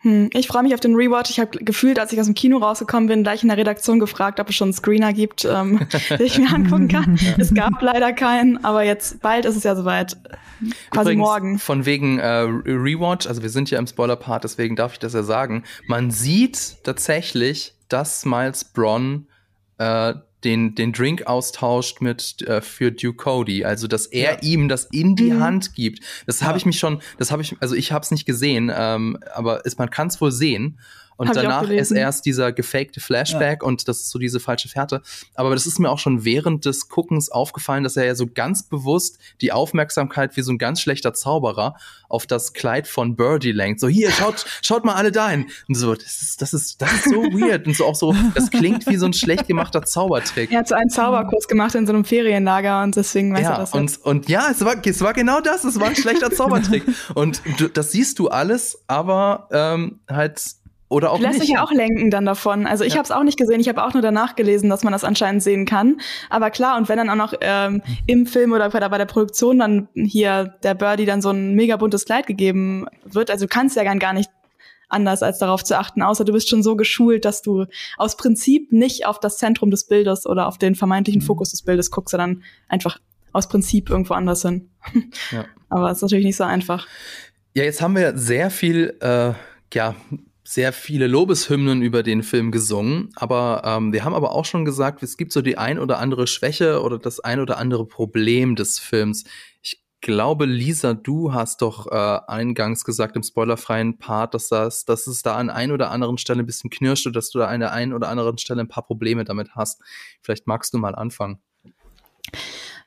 Hm, 0.02 0.30
ich 0.32 0.46
freue 0.46 0.62
mich 0.62 0.72
auf 0.72 0.80
den 0.80 0.94
Rewatch. 0.94 1.30
Ich 1.30 1.40
habe 1.40 1.62
gefühlt, 1.62 1.98
als 1.98 2.12
ich 2.12 2.20
aus 2.20 2.26
dem 2.26 2.34
Kino 2.34 2.58
rausgekommen 2.58 3.06
bin, 3.06 3.22
gleich 3.22 3.42
in 3.42 3.48
der 3.48 3.58
Redaktion 3.58 3.98
gefragt, 3.98 4.40
ob 4.40 4.48
es 4.48 4.54
schon 4.54 4.66
einen 4.66 4.72
Screener 4.72 5.12
gibt, 5.12 5.44
ähm, 5.44 5.86
den 6.10 6.26
ich 6.26 6.38
mir 6.38 6.52
angucken 6.52 6.88
kann. 6.88 7.18
es 7.38 7.52
gab 7.52 7.82
leider 7.82 8.12
keinen, 8.12 8.64
aber 8.64 8.82
jetzt 8.82 9.20
bald 9.20 9.44
ist 9.44 9.56
es 9.56 9.64
ja 9.64 9.76
soweit. 9.76 10.16
Quasi 10.90 11.12
Übrigens, 11.12 11.20
morgen. 11.20 11.58
Von 11.58 11.84
wegen 11.84 12.18
äh, 12.18 12.26
Rewatch, 12.26 13.26
also 13.26 13.42
wir 13.42 13.50
sind 13.50 13.70
ja 13.70 13.78
im 13.78 13.86
Spoiler-Part, 13.86 14.44
deswegen 14.44 14.74
darf 14.74 14.94
ich 14.94 14.98
das 14.98 15.12
ja 15.12 15.22
sagen. 15.22 15.64
Man 15.86 16.10
sieht 16.10 16.78
tatsächlich, 16.82 17.74
dass 17.88 18.24
Miles 18.24 18.64
Bronn 18.64 19.26
äh, 19.76 20.14
den, 20.44 20.74
den 20.74 20.92
Drink 20.92 21.26
austauscht 21.26 22.00
mit 22.00 22.42
äh, 22.42 22.60
für 22.60 22.92
Duke 22.92 23.16
Cody. 23.16 23.64
Also 23.64 23.86
dass 23.86 24.06
er 24.06 24.34
ja. 24.34 24.38
ihm 24.42 24.68
das 24.68 24.84
in 24.86 25.16
die 25.16 25.32
mhm. 25.32 25.40
Hand 25.40 25.74
gibt. 25.74 26.02
Das 26.26 26.40
ja. 26.40 26.46
habe 26.46 26.58
ich 26.58 26.66
mich 26.66 26.78
schon, 26.78 27.00
das 27.18 27.30
habe 27.30 27.42
ich, 27.42 27.56
also 27.60 27.74
ich 27.74 27.92
habe 27.92 28.04
es 28.04 28.10
nicht 28.10 28.26
gesehen, 28.26 28.72
ähm, 28.74 29.18
aber 29.34 29.66
es, 29.66 29.78
man 29.78 29.90
kann 29.90 30.08
es 30.08 30.20
wohl 30.20 30.32
sehen. 30.32 30.78
Und 31.20 31.28
Hab 31.28 31.34
danach 31.34 31.68
ist 31.68 31.90
erst 31.90 32.24
dieser 32.24 32.50
gefakte 32.50 32.98
Flashback 32.98 33.60
ja. 33.60 33.68
und 33.68 33.88
das 33.88 34.00
ist 34.00 34.08
so 34.08 34.18
diese 34.18 34.40
falsche 34.40 34.70
Fährte. 34.70 35.02
Aber 35.34 35.50
das 35.50 35.66
ist 35.66 35.78
mir 35.78 35.90
auch 35.90 35.98
schon 35.98 36.24
während 36.24 36.64
des 36.64 36.88
Guckens 36.88 37.30
aufgefallen, 37.30 37.84
dass 37.84 37.98
er 37.98 38.06
ja 38.06 38.14
so 38.14 38.26
ganz 38.26 38.62
bewusst 38.62 39.18
die 39.42 39.52
Aufmerksamkeit 39.52 40.34
wie 40.38 40.40
so 40.40 40.50
ein 40.50 40.56
ganz 40.56 40.80
schlechter 40.80 41.12
Zauberer 41.12 41.76
auf 42.08 42.26
das 42.26 42.54
Kleid 42.54 42.88
von 42.88 43.16
Birdie 43.16 43.52
lenkt. 43.52 43.80
So, 43.80 43.88
hier, 43.88 44.10
schaut, 44.10 44.46
schaut 44.62 44.86
mal 44.86 44.94
alle 44.94 45.12
dahin. 45.12 45.48
Und 45.68 45.74
so, 45.74 45.94
das 45.94 46.22
ist, 46.22 46.40
das 46.40 46.54
ist, 46.54 46.80
das 46.80 46.90
ist 46.90 47.10
so 47.10 47.22
weird. 47.24 47.66
Und 47.66 47.76
so 47.76 47.84
auch 47.84 47.96
so, 47.96 48.14
das 48.34 48.50
klingt 48.50 48.86
wie 48.86 48.96
so 48.96 49.04
ein 49.04 49.12
schlecht 49.12 49.46
gemachter 49.46 49.82
Zaubertrick. 49.82 50.50
Er 50.50 50.60
hat 50.60 50.68
so 50.68 50.74
einen 50.74 50.88
Zauberkurs 50.88 51.48
gemacht 51.48 51.74
in 51.74 51.86
so 51.86 51.92
einem 51.92 52.06
Ferienlager 52.06 52.82
und 52.82 52.96
deswegen 52.96 53.34
weiß 53.34 53.42
ja, 53.42 53.52
er 53.52 53.58
das. 53.58 53.74
Und, 53.74 53.90
jetzt. 53.90 54.06
und 54.06 54.30
ja, 54.30 54.48
es 54.50 54.64
war, 54.64 54.74
es 54.82 55.00
war 55.02 55.12
genau 55.12 55.42
das. 55.42 55.64
Es 55.64 55.78
war 55.78 55.88
ein 55.88 55.96
schlechter 55.96 56.30
Zaubertrick. 56.30 56.84
und 57.14 57.42
du, 57.58 57.68
das 57.68 57.92
siehst 57.92 58.18
du 58.18 58.28
alles, 58.28 58.82
aber 58.86 59.48
ähm, 59.52 60.00
halt 60.08 60.40
oder 60.90 61.12
auch 61.12 61.20
Lässt 61.20 61.34
nicht. 61.34 61.46
sich 61.46 61.50
ja 61.54 61.62
auch 61.62 61.70
lenken 61.70 62.10
dann 62.10 62.26
davon. 62.26 62.66
Also 62.66 62.82
ich 62.82 62.94
ja. 62.94 62.98
habe 62.98 63.04
es 63.04 63.12
auch 63.12 63.22
nicht 63.22 63.38
gesehen, 63.38 63.60
ich 63.60 63.68
habe 63.68 63.82
auch 63.84 63.94
nur 63.94 64.02
danach 64.02 64.34
gelesen, 64.34 64.68
dass 64.68 64.82
man 64.82 64.92
das 64.92 65.04
anscheinend 65.04 65.40
sehen 65.40 65.64
kann. 65.64 66.00
Aber 66.28 66.50
klar, 66.50 66.76
und 66.76 66.88
wenn 66.88 66.98
dann 66.98 67.08
auch 67.08 67.14
noch 67.14 67.32
ähm, 67.40 67.80
im 68.06 68.26
Film 68.26 68.52
oder 68.52 68.68
bei 68.68 68.98
der 68.98 69.06
Produktion 69.06 69.60
dann 69.60 69.88
hier 69.94 70.56
der 70.64 70.74
Birdie 70.74 71.06
dann 71.06 71.22
so 71.22 71.30
ein 71.30 71.54
mega 71.54 71.76
buntes 71.76 72.06
Kleid 72.06 72.26
gegeben 72.26 72.86
wird, 73.04 73.30
also 73.30 73.44
du 73.46 73.48
kannst 73.48 73.76
ja 73.76 73.84
gar 73.94 74.12
nicht 74.12 74.30
anders 74.88 75.22
als 75.22 75.38
darauf 75.38 75.62
zu 75.62 75.78
achten, 75.78 76.02
außer 76.02 76.24
du 76.24 76.32
bist 76.32 76.48
schon 76.48 76.64
so 76.64 76.74
geschult, 76.74 77.24
dass 77.24 77.40
du 77.40 77.66
aus 77.96 78.16
Prinzip 78.16 78.72
nicht 78.72 79.06
auf 79.06 79.20
das 79.20 79.38
Zentrum 79.38 79.70
des 79.70 79.86
Bildes 79.86 80.26
oder 80.26 80.48
auf 80.48 80.58
den 80.58 80.74
vermeintlichen 80.74 81.22
mhm. 81.22 81.26
Fokus 81.26 81.52
des 81.52 81.62
Bildes 81.62 81.92
guckst, 81.92 82.10
sondern 82.10 82.42
einfach 82.68 82.98
aus 83.30 83.48
Prinzip 83.48 83.90
irgendwo 83.90 84.14
anders 84.14 84.42
hin. 84.42 84.70
Ja. 85.30 85.44
Aber 85.68 85.88
es 85.92 85.98
ist 85.98 86.02
natürlich 86.02 86.24
nicht 86.24 86.36
so 86.36 86.42
einfach. 86.42 86.88
Ja, 87.54 87.62
jetzt 87.62 87.80
haben 87.80 87.94
wir 87.94 88.18
sehr 88.18 88.50
viel 88.50 88.96
äh, 89.00 89.34
ja, 89.72 89.94
sehr 90.50 90.72
viele 90.72 91.06
Lobeshymnen 91.06 91.80
über 91.80 92.02
den 92.02 92.24
Film 92.24 92.50
gesungen, 92.50 93.10
aber 93.14 93.62
ähm, 93.64 93.92
wir 93.92 94.04
haben 94.04 94.14
aber 94.14 94.32
auch 94.32 94.44
schon 94.44 94.64
gesagt, 94.64 95.00
es 95.04 95.16
gibt 95.16 95.30
so 95.32 95.42
die 95.42 95.56
ein 95.56 95.78
oder 95.78 95.98
andere 95.98 96.26
Schwäche 96.26 96.82
oder 96.82 96.98
das 96.98 97.20
ein 97.20 97.38
oder 97.38 97.56
andere 97.56 97.86
Problem 97.86 98.56
des 98.56 98.80
Films. 98.80 99.22
Ich 99.62 99.80
glaube, 100.00 100.46
Lisa, 100.46 100.94
du 100.94 101.32
hast 101.32 101.62
doch 101.62 101.86
äh, 101.86 102.20
eingangs 102.26 102.84
gesagt 102.84 103.14
im 103.14 103.22
spoilerfreien 103.22 103.98
Part, 103.98 104.34
dass, 104.34 104.48
das, 104.48 104.84
dass 104.84 105.06
es 105.06 105.22
da 105.22 105.36
an 105.36 105.50
ein 105.50 105.70
oder 105.70 105.92
anderen 105.92 106.18
Stelle 106.18 106.42
ein 106.42 106.46
bisschen 106.46 106.68
knirscht 106.68 107.06
und 107.06 107.14
dass 107.14 107.30
du 107.30 107.38
da 107.38 107.46
an 107.46 107.60
der 107.60 107.72
einen 107.72 107.92
oder 107.92 108.08
anderen 108.08 108.36
Stelle 108.38 108.60
ein 108.60 108.68
paar 108.68 108.84
Probleme 108.84 109.22
damit 109.22 109.54
hast. 109.54 109.80
Vielleicht 110.20 110.48
magst 110.48 110.74
du 110.74 110.78
mal 110.78 110.96
anfangen. 110.96 111.38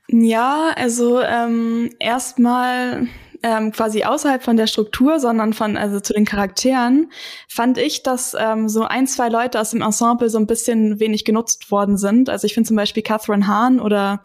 Ja, 0.09 0.73
also 0.75 1.21
ähm, 1.21 1.91
erstmal 1.97 3.07
ähm, 3.43 3.71
quasi 3.71 4.03
außerhalb 4.03 4.41
von 4.41 4.57
der 4.57 4.67
Struktur, 4.67 5.19
sondern 5.19 5.53
von, 5.53 5.77
also 5.77 5.99
zu 5.99 6.13
den 6.13 6.25
Charakteren, 6.25 7.11
fand 7.47 7.77
ich, 7.77 8.01
dass 8.01 8.35
ähm, 8.39 8.69
so 8.69 8.83
ein, 8.83 9.05
zwei 9.05 9.29
Leute 9.29 9.59
aus 9.59 9.71
dem 9.71 9.81
Ensemble 9.81 10.29
so 10.29 10.37
ein 10.37 10.47
bisschen 10.47 10.99
wenig 10.99 11.25
genutzt 11.25 11.69
worden 11.69 11.97
sind. 11.97 12.29
Also 12.29 12.45
ich 12.47 12.53
finde 12.53 12.69
zum 12.69 12.77
Beispiel 12.77 13.03
Catherine 13.03 13.45
Hahn 13.45 13.79
oder 13.79 14.23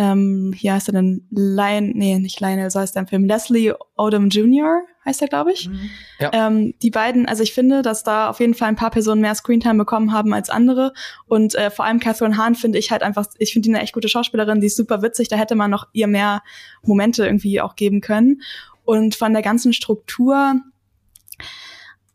ähm, 0.00 0.52
hier 0.56 0.74
heißt 0.74 0.88
er 0.88 0.92
denn 0.92 1.26
Lion, 1.30 1.90
nee, 1.96 2.20
nicht 2.20 2.38
Lionel, 2.38 2.70
so 2.70 2.78
heißt 2.78 2.94
er 2.94 3.00
im 3.00 3.08
Film, 3.08 3.24
Leslie 3.24 3.74
Odom 3.96 4.28
Jr. 4.28 4.82
heißt 5.04 5.20
er, 5.22 5.26
glaube 5.26 5.50
ich. 5.52 5.68
Mhm. 5.68 5.90
Ja. 6.20 6.30
Ähm, 6.32 6.74
die 6.82 6.90
beiden, 6.90 7.26
also 7.26 7.42
ich 7.42 7.52
finde, 7.52 7.82
dass 7.82 8.04
da 8.04 8.30
auf 8.30 8.38
jeden 8.38 8.54
Fall 8.54 8.68
ein 8.68 8.76
paar 8.76 8.92
Personen 8.92 9.20
mehr 9.20 9.34
Screentime 9.34 9.76
bekommen 9.76 10.12
haben 10.12 10.32
als 10.32 10.50
andere. 10.50 10.92
Und 11.26 11.56
äh, 11.56 11.72
vor 11.72 11.84
allem 11.84 11.98
Catherine 11.98 12.36
Hahn 12.36 12.54
finde 12.54 12.78
ich 12.78 12.92
halt 12.92 13.02
einfach, 13.02 13.26
ich 13.38 13.52
finde 13.52 13.68
die 13.68 13.74
eine 13.74 13.82
echt 13.82 13.92
gute 13.92 14.08
Schauspielerin, 14.08 14.60
die 14.60 14.68
ist 14.68 14.76
super 14.76 15.02
witzig, 15.02 15.26
da 15.26 15.36
hätte 15.36 15.56
man 15.56 15.68
noch 15.68 15.88
ihr 15.92 16.06
mehr 16.06 16.44
Momente 16.82 17.26
irgendwie 17.26 17.60
auch 17.60 17.74
geben 17.74 18.00
können. 18.00 18.40
und 18.84 19.16
von 19.16 19.32
der 19.32 19.42
ganzen 19.42 19.72
Struktur. 19.72 20.54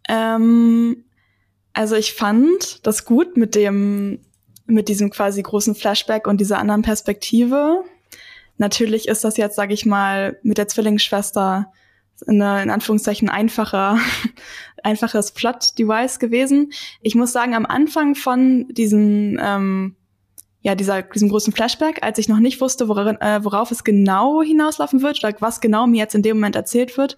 Ähm, 0.07 1.03
also 1.73 1.95
ich 1.95 2.13
fand 2.13 2.79
das 2.87 3.03
gut 3.03 3.35
mit 3.35 3.55
dem, 3.55 4.21
mit 4.65 4.87
diesem 4.87 5.09
quasi 5.09 5.41
großen 5.41 5.75
Flashback 5.75 6.27
und 6.27 6.39
dieser 6.39 6.59
anderen 6.59 6.81
Perspektive. 6.81 7.83
Natürlich 8.57 9.07
ist 9.07 9.23
das 9.23 9.37
jetzt, 9.37 9.55
sage 9.55 9.73
ich 9.73 9.85
mal, 9.85 10.39
mit 10.43 10.57
der 10.57 10.67
Zwillingsschwester 10.67 11.71
eine, 12.27 12.63
in 12.63 12.69
Anführungszeichen 12.69 13.29
einfacher, 13.29 13.97
einfaches 14.83 15.31
Plot-Device 15.31 16.19
gewesen. 16.19 16.71
Ich 17.01 17.15
muss 17.15 17.31
sagen, 17.31 17.55
am 17.55 17.65
Anfang 17.65 18.15
von 18.15 18.67
diesem, 18.69 19.39
ähm, 19.41 19.95
ja, 20.61 20.75
dieser, 20.75 21.01
diesem 21.01 21.29
großen 21.29 21.51
Flashback, 21.51 22.03
als 22.03 22.17
ich 22.19 22.29
noch 22.29 22.39
nicht 22.39 22.61
wusste, 22.61 22.87
worin, 22.87 23.19
äh, 23.19 23.43
worauf 23.43 23.71
es 23.71 23.83
genau 23.83 24.41
hinauslaufen 24.41 25.01
wird 25.01 25.23
oder 25.23 25.35
was 25.39 25.59
genau 25.59 25.87
mir 25.87 25.97
jetzt 25.97 26.15
in 26.15 26.21
dem 26.21 26.37
Moment 26.37 26.55
erzählt 26.55 26.97
wird, 26.97 27.17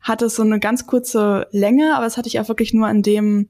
hatte 0.00 0.26
es 0.26 0.36
so 0.36 0.42
eine 0.42 0.60
ganz 0.60 0.86
kurze 0.86 1.46
Länge, 1.50 1.94
aber 1.94 2.04
das 2.04 2.16
hatte 2.16 2.28
ich 2.28 2.38
auch 2.40 2.48
wirklich 2.48 2.72
nur 2.72 2.88
in 2.88 3.02
dem 3.02 3.48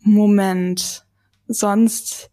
Moment. 0.00 1.04
Sonst 1.52 2.30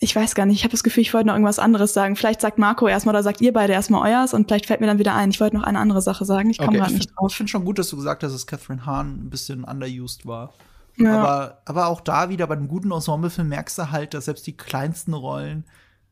ich 0.00 0.14
weiß 0.14 0.34
gar 0.34 0.46
nicht, 0.46 0.56
ich 0.56 0.64
habe 0.64 0.70
das 0.70 0.84
Gefühl, 0.84 1.00
ich 1.00 1.12
wollte 1.12 1.26
noch 1.26 1.34
irgendwas 1.34 1.58
anderes 1.58 1.92
sagen. 1.92 2.14
Vielleicht 2.14 2.40
sagt 2.40 2.56
Marco 2.58 2.86
erstmal 2.86 3.16
oder 3.16 3.24
sagt 3.24 3.40
ihr 3.40 3.52
beide 3.52 3.72
erstmal 3.72 4.08
euers 4.08 4.32
und 4.32 4.46
vielleicht 4.46 4.66
fällt 4.66 4.80
mir 4.80 4.86
dann 4.86 5.00
wieder 5.00 5.14
ein. 5.14 5.30
Ich 5.30 5.40
wollte 5.40 5.56
noch 5.56 5.64
eine 5.64 5.78
andere 5.78 6.02
Sache 6.02 6.24
sagen. 6.24 6.50
Ich 6.50 6.58
komme 6.58 6.70
okay, 6.70 6.78
gerade 6.78 6.94
nicht 6.94 7.10
drauf. 7.16 7.32
Ich 7.32 7.36
finde 7.36 7.50
schon 7.50 7.64
gut, 7.64 7.78
dass 7.80 7.88
du 7.90 7.96
gesagt 7.96 8.22
hast, 8.22 8.32
dass 8.32 8.46
Catherine 8.46 8.86
Hahn 8.86 9.24
ein 9.24 9.30
bisschen 9.30 9.64
underused 9.64 10.24
war. 10.24 10.54
Ja. 10.96 11.18
Aber, 11.18 11.62
aber 11.64 11.86
auch 11.88 12.00
da 12.00 12.28
wieder 12.28 12.46
bei 12.46 12.54
einem 12.54 12.68
guten 12.68 12.92
Ensemblefilm 12.92 13.48
merkst 13.48 13.78
du 13.78 13.90
halt, 13.90 14.14
dass 14.14 14.26
selbst 14.26 14.46
die 14.46 14.56
kleinsten 14.56 15.14
Rollen 15.14 15.64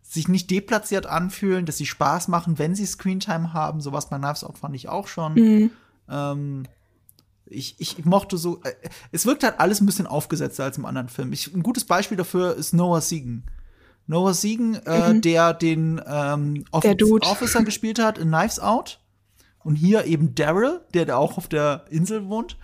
sich 0.02 0.26
nicht 0.26 0.50
deplatziert 0.50 1.06
anfühlen, 1.06 1.64
dass 1.64 1.76
sie 1.76 1.86
Spaß 1.86 2.28
machen, 2.28 2.58
wenn 2.58 2.74
sie 2.74 2.86
Screentime 2.86 3.52
haben. 3.52 3.80
Sowas 3.80 4.08
bei 4.08 4.18
Knives 4.18 4.42
Out 4.42 4.58
fand 4.58 4.74
ich 4.74 4.88
auch 4.88 5.06
schon. 5.06 5.34
Mhm. 5.34 5.70
Ähm, 6.08 6.62
ich, 7.48 7.76
ich 7.78 8.04
mochte 8.04 8.36
so, 8.36 8.60
äh, 8.62 8.72
es 9.12 9.26
wirkt 9.26 9.44
halt 9.44 9.60
alles 9.60 9.80
ein 9.80 9.86
bisschen 9.86 10.06
aufgesetzter 10.06 10.64
als 10.64 10.78
im 10.78 10.84
anderen 10.84 11.08
Film. 11.08 11.32
Ich, 11.32 11.52
ein 11.52 11.62
gutes 11.62 11.84
Beispiel 11.84 12.16
dafür 12.16 12.54
ist 12.54 12.72
Noah 12.72 13.00
Segan. 13.00 13.44
Noah 14.06 14.34
Segan, 14.34 14.74
äh, 14.86 15.12
mhm. 15.12 15.20
der 15.20 15.54
den 15.54 16.00
ähm, 16.06 16.64
Office 16.70 16.96
der 16.96 17.30
Officer 17.30 17.62
gespielt 17.64 17.98
hat 17.98 18.18
in 18.18 18.28
Knives 18.28 18.60
Out. 18.60 19.00
Und 19.62 19.74
hier 19.74 20.04
eben 20.04 20.34
Daryl, 20.36 20.80
der 20.94 21.06
da 21.06 21.16
auch 21.16 21.38
auf 21.38 21.48
der 21.48 21.86
Insel 21.90 22.28
wohnt. 22.28 22.56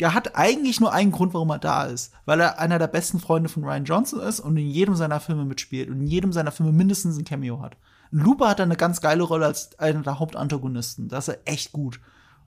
Der 0.00 0.14
hat 0.14 0.36
eigentlich 0.36 0.80
nur 0.80 0.92
einen 0.92 1.10
Grund, 1.10 1.34
warum 1.34 1.50
er 1.50 1.58
da 1.58 1.84
ist. 1.84 2.12
Weil 2.24 2.40
er 2.40 2.58
einer 2.58 2.78
der 2.78 2.86
besten 2.86 3.20
Freunde 3.20 3.50
von 3.50 3.64
Ryan 3.64 3.84
Johnson 3.84 4.20
ist 4.20 4.40
und 4.40 4.56
in 4.56 4.68
jedem 4.68 4.94
seiner 4.94 5.20
Filme 5.20 5.44
mitspielt 5.44 5.90
und 5.90 6.00
in 6.00 6.06
jedem 6.06 6.32
seiner 6.32 6.52
Filme 6.52 6.72
mindestens 6.72 7.18
ein 7.18 7.24
Cameo 7.24 7.60
hat. 7.60 7.76
Looper 8.10 8.48
hat 8.48 8.60
er 8.60 8.64
eine 8.64 8.76
ganz 8.76 9.02
geile 9.02 9.24
Rolle 9.24 9.44
als 9.44 9.78
einer 9.78 10.00
der 10.00 10.18
Hauptantagonisten. 10.18 11.08
Da 11.08 11.18
ist 11.18 11.28
er 11.28 11.40
echt 11.44 11.72
gut. 11.72 12.00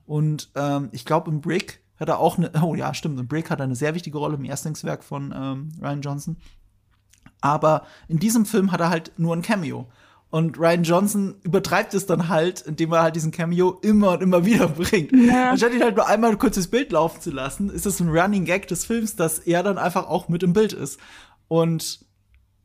Und 0.06 0.50
ähm, 0.54 0.88
ich 0.92 1.04
glaube, 1.04 1.30
im 1.30 1.40
Brick 1.40 1.82
hat 1.98 2.08
er 2.08 2.18
auch 2.18 2.38
eine, 2.38 2.50
oh 2.62 2.74
ja, 2.74 2.94
stimmt, 2.94 3.18
im 3.18 3.28
Brick 3.28 3.50
hat 3.50 3.60
er 3.60 3.64
eine 3.64 3.76
sehr 3.76 3.94
wichtige 3.94 4.18
Rolle 4.18 4.36
im 4.36 4.44
Erstlingswerk 4.44 5.04
von 5.04 5.32
ähm, 5.34 5.72
Ryan 5.80 6.02
Johnson. 6.02 6.36
Aber 7.40 7.86
in 8.08 8.18
diesem 8.18 8.46
Film 8.46 8.72
hat 8.72 8.80
er 8.80 8.90
halt 8.90 9.12
nur 9.16 9.34
ein 9.34 9.42
Cameo. 9.42 9.88
Und 10.30 10.58
Ryan 10.58 10.82
Johnson 10.82 11.34
übertreibt 11.42 11.92
es 11.92 12.06
dann 12.06 12.28
halt, 12.28 12.62
indem 12.62 12.92
er 12.92 13.02
halt 13.02 13.16
diesen 13.16 13.32
Cameo 13.32 13.78
immer 13.82 14.12
und 14.12 14.22
immer 14.22 14.44
wieder 14.46 14.68
bringt. 14.68 15.12
Ja. 15.12 15.50
Anstatt 15.50 15.74
ihn 15.74 15.82
halt 15.82 15.96
nur 15.96 16.06
einmal 16.06 16.30
ein 16.30 16.38
kurzes 16.38 16.68
Bild 16.68 16.90
laufen 16.92 17.20
zu 17.20 17.30
lassen, 17.30 17.68
ist 17.68 17.84
es 17.84 18.00
ein 18.00 18.08
Running 18.08 18.46
Gag 18.46 18.66
des 18.68 18.86
Films, 18.86 19.14
dass 19.14 19.40
er 19.40 19.62
dann 19.62 19.76
einfach 19.76 20.06
auch 20.06 20.28
mit 20.28 20.42
im 20.42 20.54
Bild 20.54 20.72
ist. 20.72 20.98
Und 21.48 22.06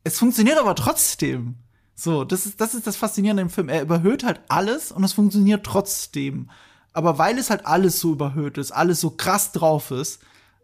es 0.05 0.17
funktioniert 0.17 0.57
aber 0.59 0.75
trotzdem. 0.75 1.55
So, 1.93 2.23
das 2.23 2.45
ist, 2.45 2.61
das 2.61 2.73
ist 2.73 2.87
das 2.87 2.95
Faszinierende 2.95 3.41
im 3.41 3.49
Film. 3.49 3.67
Er 3.67 3.81
überhöht 3.81 4.23
halt 4.23 4.39
alles 4.47 4.91
und 4.93 5.03
es 5.03 5.11
funktioniert 5.13 5.65
trotzdem. 5.65 6.49
Aber 6.97 7.19
weil 7.19 7.37
es 7.37 7.51
halt 7.51 7.67
alles 7.67 7.99
so 7.99 8.13
überhöht 8.13 8.57
ist, 8.57 8.71
alles 8.71 8.99
so 8.99 9.11
krass 9.11 9.51
drauf 9.51 9.91
ist, 9.91 10.19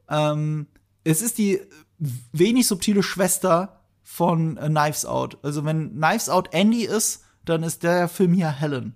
ähm, 0.09 0.65
es 1.03 1.21
ist 1.21 1.37
die 1.37 1.61
wenig 1.99 2.65
subtile 2.65 3.03
Schwester 3.03 3.81
von 4.01 4.57
äh, 4.57 4.67
Knives 4.67 5.05
Out. 5.05 5.37
Also 5.43 5.63
wenn 5.63 5.91
Knives 5.91 6.29
Out 6.29 6.51
Andy 6.51 6.85
ist, 6.85 7.23
dann 7.45 7.61
ist 7.61 7.83
der 7.83 8.07
Film 8.07 8.33
hier 8.33 8.49
Helen 8.49 8.95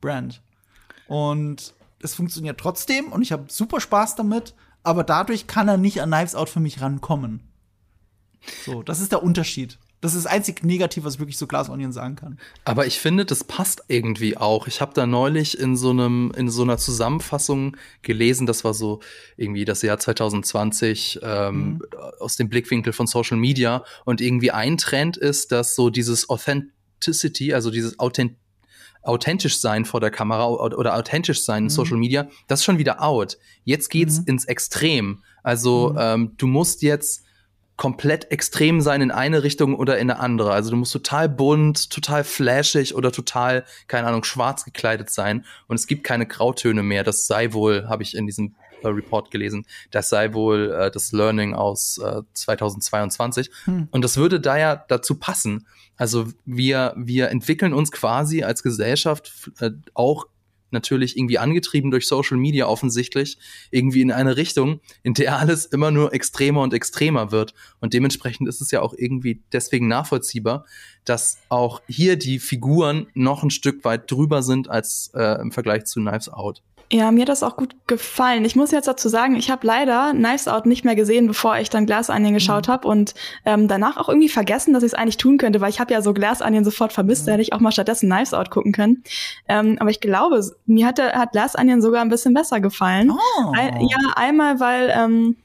Brand. 0.00 0.42
Und 1.08 1.74
es 1.98 2.14
funktioniert 2.14 2.60
trotzdem 2.60 3.10
und 3.10 3.20
ich 3.20 3.32
habe 3.32 3.46
super 3.48 3.80
Spaß 3.80 4.14
damit, 4.14 4.54
aber 4.84 5.02
dadurch 5.02 5.48
kann 5.48 5.66
er 5.66 5.78
nicht 5.78 6.00
an 6.00 6.12
Knives 6.12 6.36
Out 6.36 6.48
für 6.48 6.60
mich 6.60 6.82
rankommen. 6.82 7.40
So, 8.64 8.84
das 8.84 9.00
ist 9.00 9.10
der 9.10 9.24
Unterschied. 9.24 9.80
Das 10.00 10.14
ist 10.14 10.24
das 10.24 10.32
einzig 10.32 10.62
Negative, 10.62 11.04
was 11.04 11.14
ich 11.14 11.20
wirklich 11.20 11.38
so 11.38 11.46
Glass 11.46 11.70
Onion 11.70 11.90
sagen 11.90 12.16
kann. 12.16 12.38
Aber 12.64 12.86
ich 12.86 12.98
finde, 12.98 13.24
das 13.24 13.44
passt 13.44 13.82
irgendwie 13.88 14.36
auch. 14.36 14.66
Ich 14.66 14.80
habe 14.80 14.92
da 14.94 15.06
neulich 15.06 15.58
in 15.58 15.76
so 15.76 15.90
einem 15.90 16.32
in 16.36 16.50
so 16.50 16.62
einer 16.62 16.76
Zusammenfassung 16.76 17.76
gelesen, 18.02 18.46
das 18.46 18.62
war 18.62 18.74
so 18.74 19.00
irgendwie 19.36 19.64
das 19.64 19.82
Jahr 19.82 19.98
2020 19.98 21.20
ähm, 21.22 21.56
mhm. 21.56 21.82
aus 22.20 22.36
dem 22.36 22.48
Blickwinkel 22.48 22.92
von 22.92 23.06
Social 23.06 23.38
Media 23.38 23.84
und 24.04 24.20
irgendwie 24.20 24.50
ein 24.50 24.76
Trend 24.76 25.16
ist, 25.16 25.50
dass 25.50 25.74
so 25.74 25.88
dieses 25.88 26.28
Authenticity, 26.28 27.54
also 27.54 27.70
dieses 27.70 27.98
Authent 27.98 28.36
authentisch 29.06 29.58
sein 29.60 29.84
vor 29.84 30.00
der 30.00 30.10
Kamera 30.10 30.48
oder 30.48 30.94
authentisch 30.94 31.42
sein 31.42 31.58
in 31.58 31.64
mhm. 31.64 31.70
Social 31.70 31.96
Media, 31.96 32.28
das 32.48 32.60
ist 32.60 32.64
schon 32.64 32.78
wieder 32.78 33.02
out. 33.02 33.38
Jetzt 33.64 33.88
geht's 33.88 34.18
mhm. 34.18 34.24
ins 34.26 34.44
Extrem. 34.44 35.22
Also 35.42 35.90
mhm. 35.92 35.98
ähm, 36.00 36.32
du 36.36 36.46
musst 36.46 36.82
jetzt 36.82 37.25
komplett 37.76 38.30
extrem 38.30 38.80
sein 38.80 39.02
in 39.02 39.10
eine 39.10 39.42
Richtung 39.42 39.74
oder 39.74 39.98
in 39.98 40.10
eine 40.10 40.18
andere. 40.20 40.52
Also 40.52 40.70
du 40.70 40.76
musst 40.76 40.92
total 40.92 41.28
bunt, 41.28 41.90
total 41.90 42.24
flashig 42.24 42.94
oder 42.94 43.12
total, 43.12 43.64
keine 43.86 44.06
Ahnung, 44.06 44.24
schwarz 44.24 44.64
gekleidet 44.64 45.10
sein. 45.10 45.44
Und 45.66 45.76
es 45.76 45.86
gibt 45.86 46.04
keine 46.04 46.26
Grautöne 46.26 46.82
mehr. 46.82 47.04
Das 47.04 47.26
sei 47.26 47.52
wohl, 47.52 47.88
habe 47.88 48.02
ich 48.02 48.16
in 48.16 48.26
diesem 48.26 48.54
äh, 48.82 48.88
Report 48.88 49.30
gelesen, 49.30 49.66
das 49.90 50.08
sei 50.08 50.32
wohl 50.32 50.72
äh, 50.72 50.90
das 50.90 51.12
Learning 51.12 51.54
aus 51.54 51.98
äh, 51.98 52.22
2022. 52.32 53.50
Hm. 53.64 53.88
Und 53.90 54.02
das 54.02 54.16
würde 54.16 54.40
da 54.40 54.56
ja 54.56 54.76
dazu 54.76 55.16
passen. 55.16 55.66
Also 55.96 56.28
wir, 56.44 56.94
wir 56.96 57.30
entwickeln 57.30 57.74
uns 57.74 57.92
quasi 57.92 58.42
als 58.42 58.62
Gesellschaft 58.62 59.50
äh, 59.60 59.70
auch 59.94 60.26
natürlich 60.70 61.16
irgendwie 61.16 61.38
angetrieben 61.38 61.90
durch 61.90 62.06
Social 62.06 62.36
Media 62.36 62.66
offensichtlich, 62.66 63.38
irgendwie 63.70 64.02
in 64.02 64.12
eine 64.12 64.36
Richtung, 64.36 64.80
in 65.02 65.14
der 65.14 65.38
alles 65.38 65.66
immer 65.66 65.90
nur 65.90 66.12
extremer 66.12 66.62
und 66.62 66.74
extremer 66.74 67.32
wird. 67.32 67.54
Und 67.80 67.94
dementsprechend 67.94 68.48
ist 68.48 68.60
es 68.60 68.70
ja 68.70 68.82
auch 68.82 68.94
irgendwie 68.96 69.42
deswegen 69.52 69.88
nachvollziehbar, 69.88 70.66
dass 71.04 71.38
auch 71.48 71.80
hier 71.88 72.16
die 72.16 72.38
Figuren 72.38 73.06
noch 73.14 73.42
ein 73.42 73.50
Stück 73.50 73.84
weit 73.84 74.10
drüber 74.10 74.42
sind 74.42 74.68
als 74.68 75.10
äh, 75.14 75.40
im 75.40 75.52
Vergleich 75.52 75.84
zu 75.84 76.00
Knives 76.00 76.28
Out. 76.28 76.62
Ja, 76.92 77.10
mir 77.10 77.22
hat 77.22 77.28
das 77.28 77.42
auch 77.42 77.56
gut 77.56 77.74
gefallen. 77.88 78.44
Ich 78.44 78.54
muss 78.54 78.70
jetzt 78.70 78.86
dazu 78.86 79.08
sagen, 79.08 79.34
ich 79.34 79.50
habe 79.50 79.66
leider 79.66 80.12
Knives 80.12 80.46
Out 80.46 80.66
nicht 80.66 80.84
mehr 80.84 80.94
gesehen, 80.94 81.26
bevor 81.26 81.58
ich 81.58 81.68
dann 81.68 81.84
Glass 81.84 82.10
Onion 82.10 82.34
geschaut 82.34 82.68
mhm. 82.68 82.72
habe 82.72 82.88
und 82.88 83.14
ähm, 83.44 83.66
danach 83.66 83.96
auch 83.96 84.08
irgendwie 84.08 84.28
vergessen, 84.28 84.72
dass 84.72 84.84
ich 84.84 84.92
es 84.92 84.94
eigentlich 84.94 85.16
tun 85.16 85.36
könnte, 85.36 85.60
weil 85.60 85.70
ich 85.70 85.80
habe 85.80 85.92
ja 85.92 86.00
so 86.00 86.14
Glass 86.14 86.42
Onion 86.42 86.64
sofort 86.64 86.92
vermisst, 86.92 87.22
mhm. 87.22 87.26
da 87.26 87.32
hätte 87.32 87.42
ich 87.42 87.52
auch 87.52 87.60
mal 87.60 87.72
stattdessen 87.72 88.08
Knives 88.08 88.34
Out 88.34 88.50
gucken 88.50 88.70
können. 88.70 89.02
Ähm, 89.48 89.76
aber 89.80 89.90
ich 89.90 90.00
glaube, 90.00 90.40
mir 90.66 90.86
hat, 90.86 91.00
hat 91.00 91.32
Glass 91.32 91.58
Onion 91.58 91.82
sogar 91.82 92.02
ein 92.02 92.08
bisschen 92.08 92.34
besser 92.34 92.60
gefallen. 92.60 93.10
Oh. 93.10 93.52
Ein, 93.52 93.80
ja, 93.80 94.12
einmal, 94.14 94.60
weil 94.60 94.92
ähm, 94.96 95.36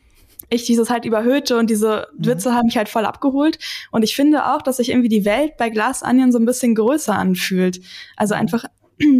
ich 0.51 0.65
dieses 0.65 0.91
halt 0.91 1.05
überhöhte 1.05 1.57
und 1.57 1.71
diese 1.71 2.07
mhm. 2.17 2.25
Witze 2.27 2.53
haben 2.53 2.65
mich 2.65 2.77
halt 2.77 2.89
voll 2.89 3.05
abgeholt. 3.05 3.57
Und 3.89 4.03
ich 4.03 4.15
finde 4.15 4.45
auch, 4.53 4.61
dass 4.61 4.77
sich 4.77 4.89
irgendwie 4.89 5.09
die 5.09 5.25
Welt 5.25 5.57
bei 5.57 5.69
Glass 5.69 6.03
Onion 6.03 6.31
so 6.31 6.37
ein 6.37 6.45
bisschen 6.45 6.75
größer 6.75 7.15
anfühlt. 7.15 7.81
Also 8.15 8.35
mhm. 8.35 8.41
einfach 8.41 8.65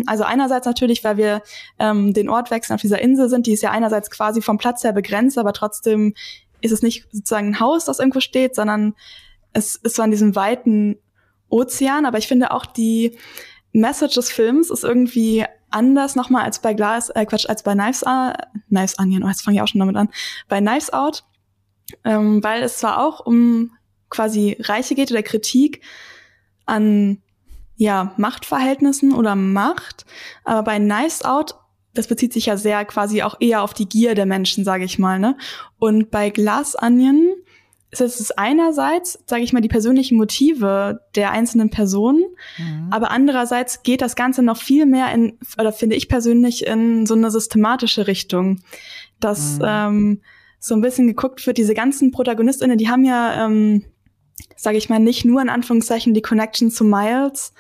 also 0.06 0.24
einerseits 0.24 0.66
natürlich, 0.66 1.04
weil 1.04 1.18
wir 1.18 1.42
ähm, 1.80 2.14
den 2.14 2.30
Ort 2.30 2.52
wechseln 2.52 2.76
auf 2.76 2.82
dieser 2.82 3.02
Insel 3.02 3.30
sind, 3.30 3.48
die 3.48 3.54
ist 3.54 3.64
ja 3.64 3.72
einerseits 3.72 4.10
quasi 4.10 4.42
vom 4.42 4.58
Platz 4.58 4.84
her 4.84 4.94
begrenzt, 4.94 5.38
aber 5.38 5.54
trotzdem 5.54 6.14
ist 6.62 6.72
es 6.72 6.82
nicht 6.82 7.08
sozusagen 7.12 7.50
ein 7.50 7.60
Haus, 7.60 7.86
das 7.86 8.00
irgendwo 8.00 8.20
steht, 8.20 8.56
sondern 8.56 8.94
es 9.54 9.76
ist 9.76 9.96
so 9.96 10.04
an 10.04 10.12
diesem 10.12 10.36
weiten 10.36 10.98
Ozean. 11.50 12.06
Aber 12.06 12.18
ich 12.18 12.28
finde 12.28 12.52
auch 12.52 12.66
die 12.66 13.18
Message 13.74 14.16
des 14.16 14.32
Films 14.32 14.70
ist 14.70 14.84
irgendwie 14.84 15.46
anders 15.70 16.16
nochmal 16.16 16.44
als 16.44 16.60
bei 16.60 16.74
Glas, 16.74 17.10
äh, 17.10 17.26
Quatsch, 17.26 17.48
als 17.48 17.64
bei 17.64 17.74
Knives, 17.74 18.04
uh, 18.04 18.34
Knives 18.68 19.00
Onion, 19.00 19.24
oh, 19.24 19.28
jetzt 19.28 19.42
fange 19.42 19.56
ich 19.56 19.62
auch 19.62 19.68
schon 19.68 19.80
damit 19.80 19.96
an, 19.96 20.10
bei 20.50 20.60
Knives 20.60 20.92
Out, 20.92 21.24
ähm, 22.04 22.44
weil 22.44 22.62
es 22.62 22.78
zwar 22.78 23.00
auch 23.00 23.26
um 23.26 23.72
quasi 24.10 24.58
Reiche 24.60 24.96
geht 24.96 25.12
oder 25.12 25.24
Kritik 25.24 25.82
an 26.66 27.22
ja, 27.82 28.14
Machtverhältnissen 28.18 29.12
oder 29.12 29.36
Macht. 29.36 30.06
Aber 30.44 30.62
bei 30.62 30.78
Nice 30.78 31.26
Out, 31.26 31.56
das 31.96 32.06
bezieht 32.06 32.32
sich 32.32 32.46
ja 32.46 32.56
sehr 32.56 32.86
quasi 32.86 33.24
auch 33.24 33.38
eher 33.40 33.64
auf 33.64 33.74
die 33.74 33.90
Gier 33.90 34.14
der 34.14 34.28
Menschen, 34.28 34.64
sage 34.64 34.84
ich 34.84 35.00
mal. 35.00 35.18
Ne? 35.18 35.36
Und 35.80 36.12
bei 36.12 36.30
Glass 36.30 36.76
Onion 36.80 37.34
ist 37.90 38.02
es 38.02 38.30
einerseits, 38.30 39.24
sage 39.26 39.42
ich 39.42 39.52
mal, 39.52 39.62
die 39.62 39.68
persönlichen 39.68 40.16
Motive 40.16 41.02
der 41.16 41.32
einzelnen 41.32 41.72
Personen, 41.72 42.24
mhm. 42.60 42.88
aber 42.92 43.10
andererseits 43.10 43.82
geht 43.82 44.04
das 44.04 44.16
Ganze 44.16 44.44
noch 44.44 44.58
viel 44.58 44.86
mehr 44.86 45.12
in, 45.12 45.40
oder 45.58 45.74
finde 45.74 45.96
ich 45.96 46.08
persönlich, 46.08 46.68
in 46.68 47.08
so 47.08 47.16
eine 47.16 47.32
systematische 47.32 48.06
Richtung. 48.06 48.62
Dass 49.20 49.58
mhm. 49.58 49.66
ähm, 49.66 50.22
so 50.60 50.76
ein 50.76 50.82
bisschen 50.82 51.08
geguckt 51.08 51.46
wird, 51.48 51.58
diese 51.58 51.74
ganzen 51.74 52.12
ProtagonistInnen, 52.12 52.78
die 52.78 52.90
haben 52.90 53.06
ja 53.06 53.44
ähm, 53.44 53.86
sage 54.56 54.78
ich 54.78 54.90
mal, 54.90 55.00
nicht 55.00 55.26
nur 55.26 55.42
in 55.42 55.50
Anführungszeichen 55.50 56.14
die 56.14 56.22
Connection 56.22 56.72
zu 56.72 56.84
Miles, 56.84 57.54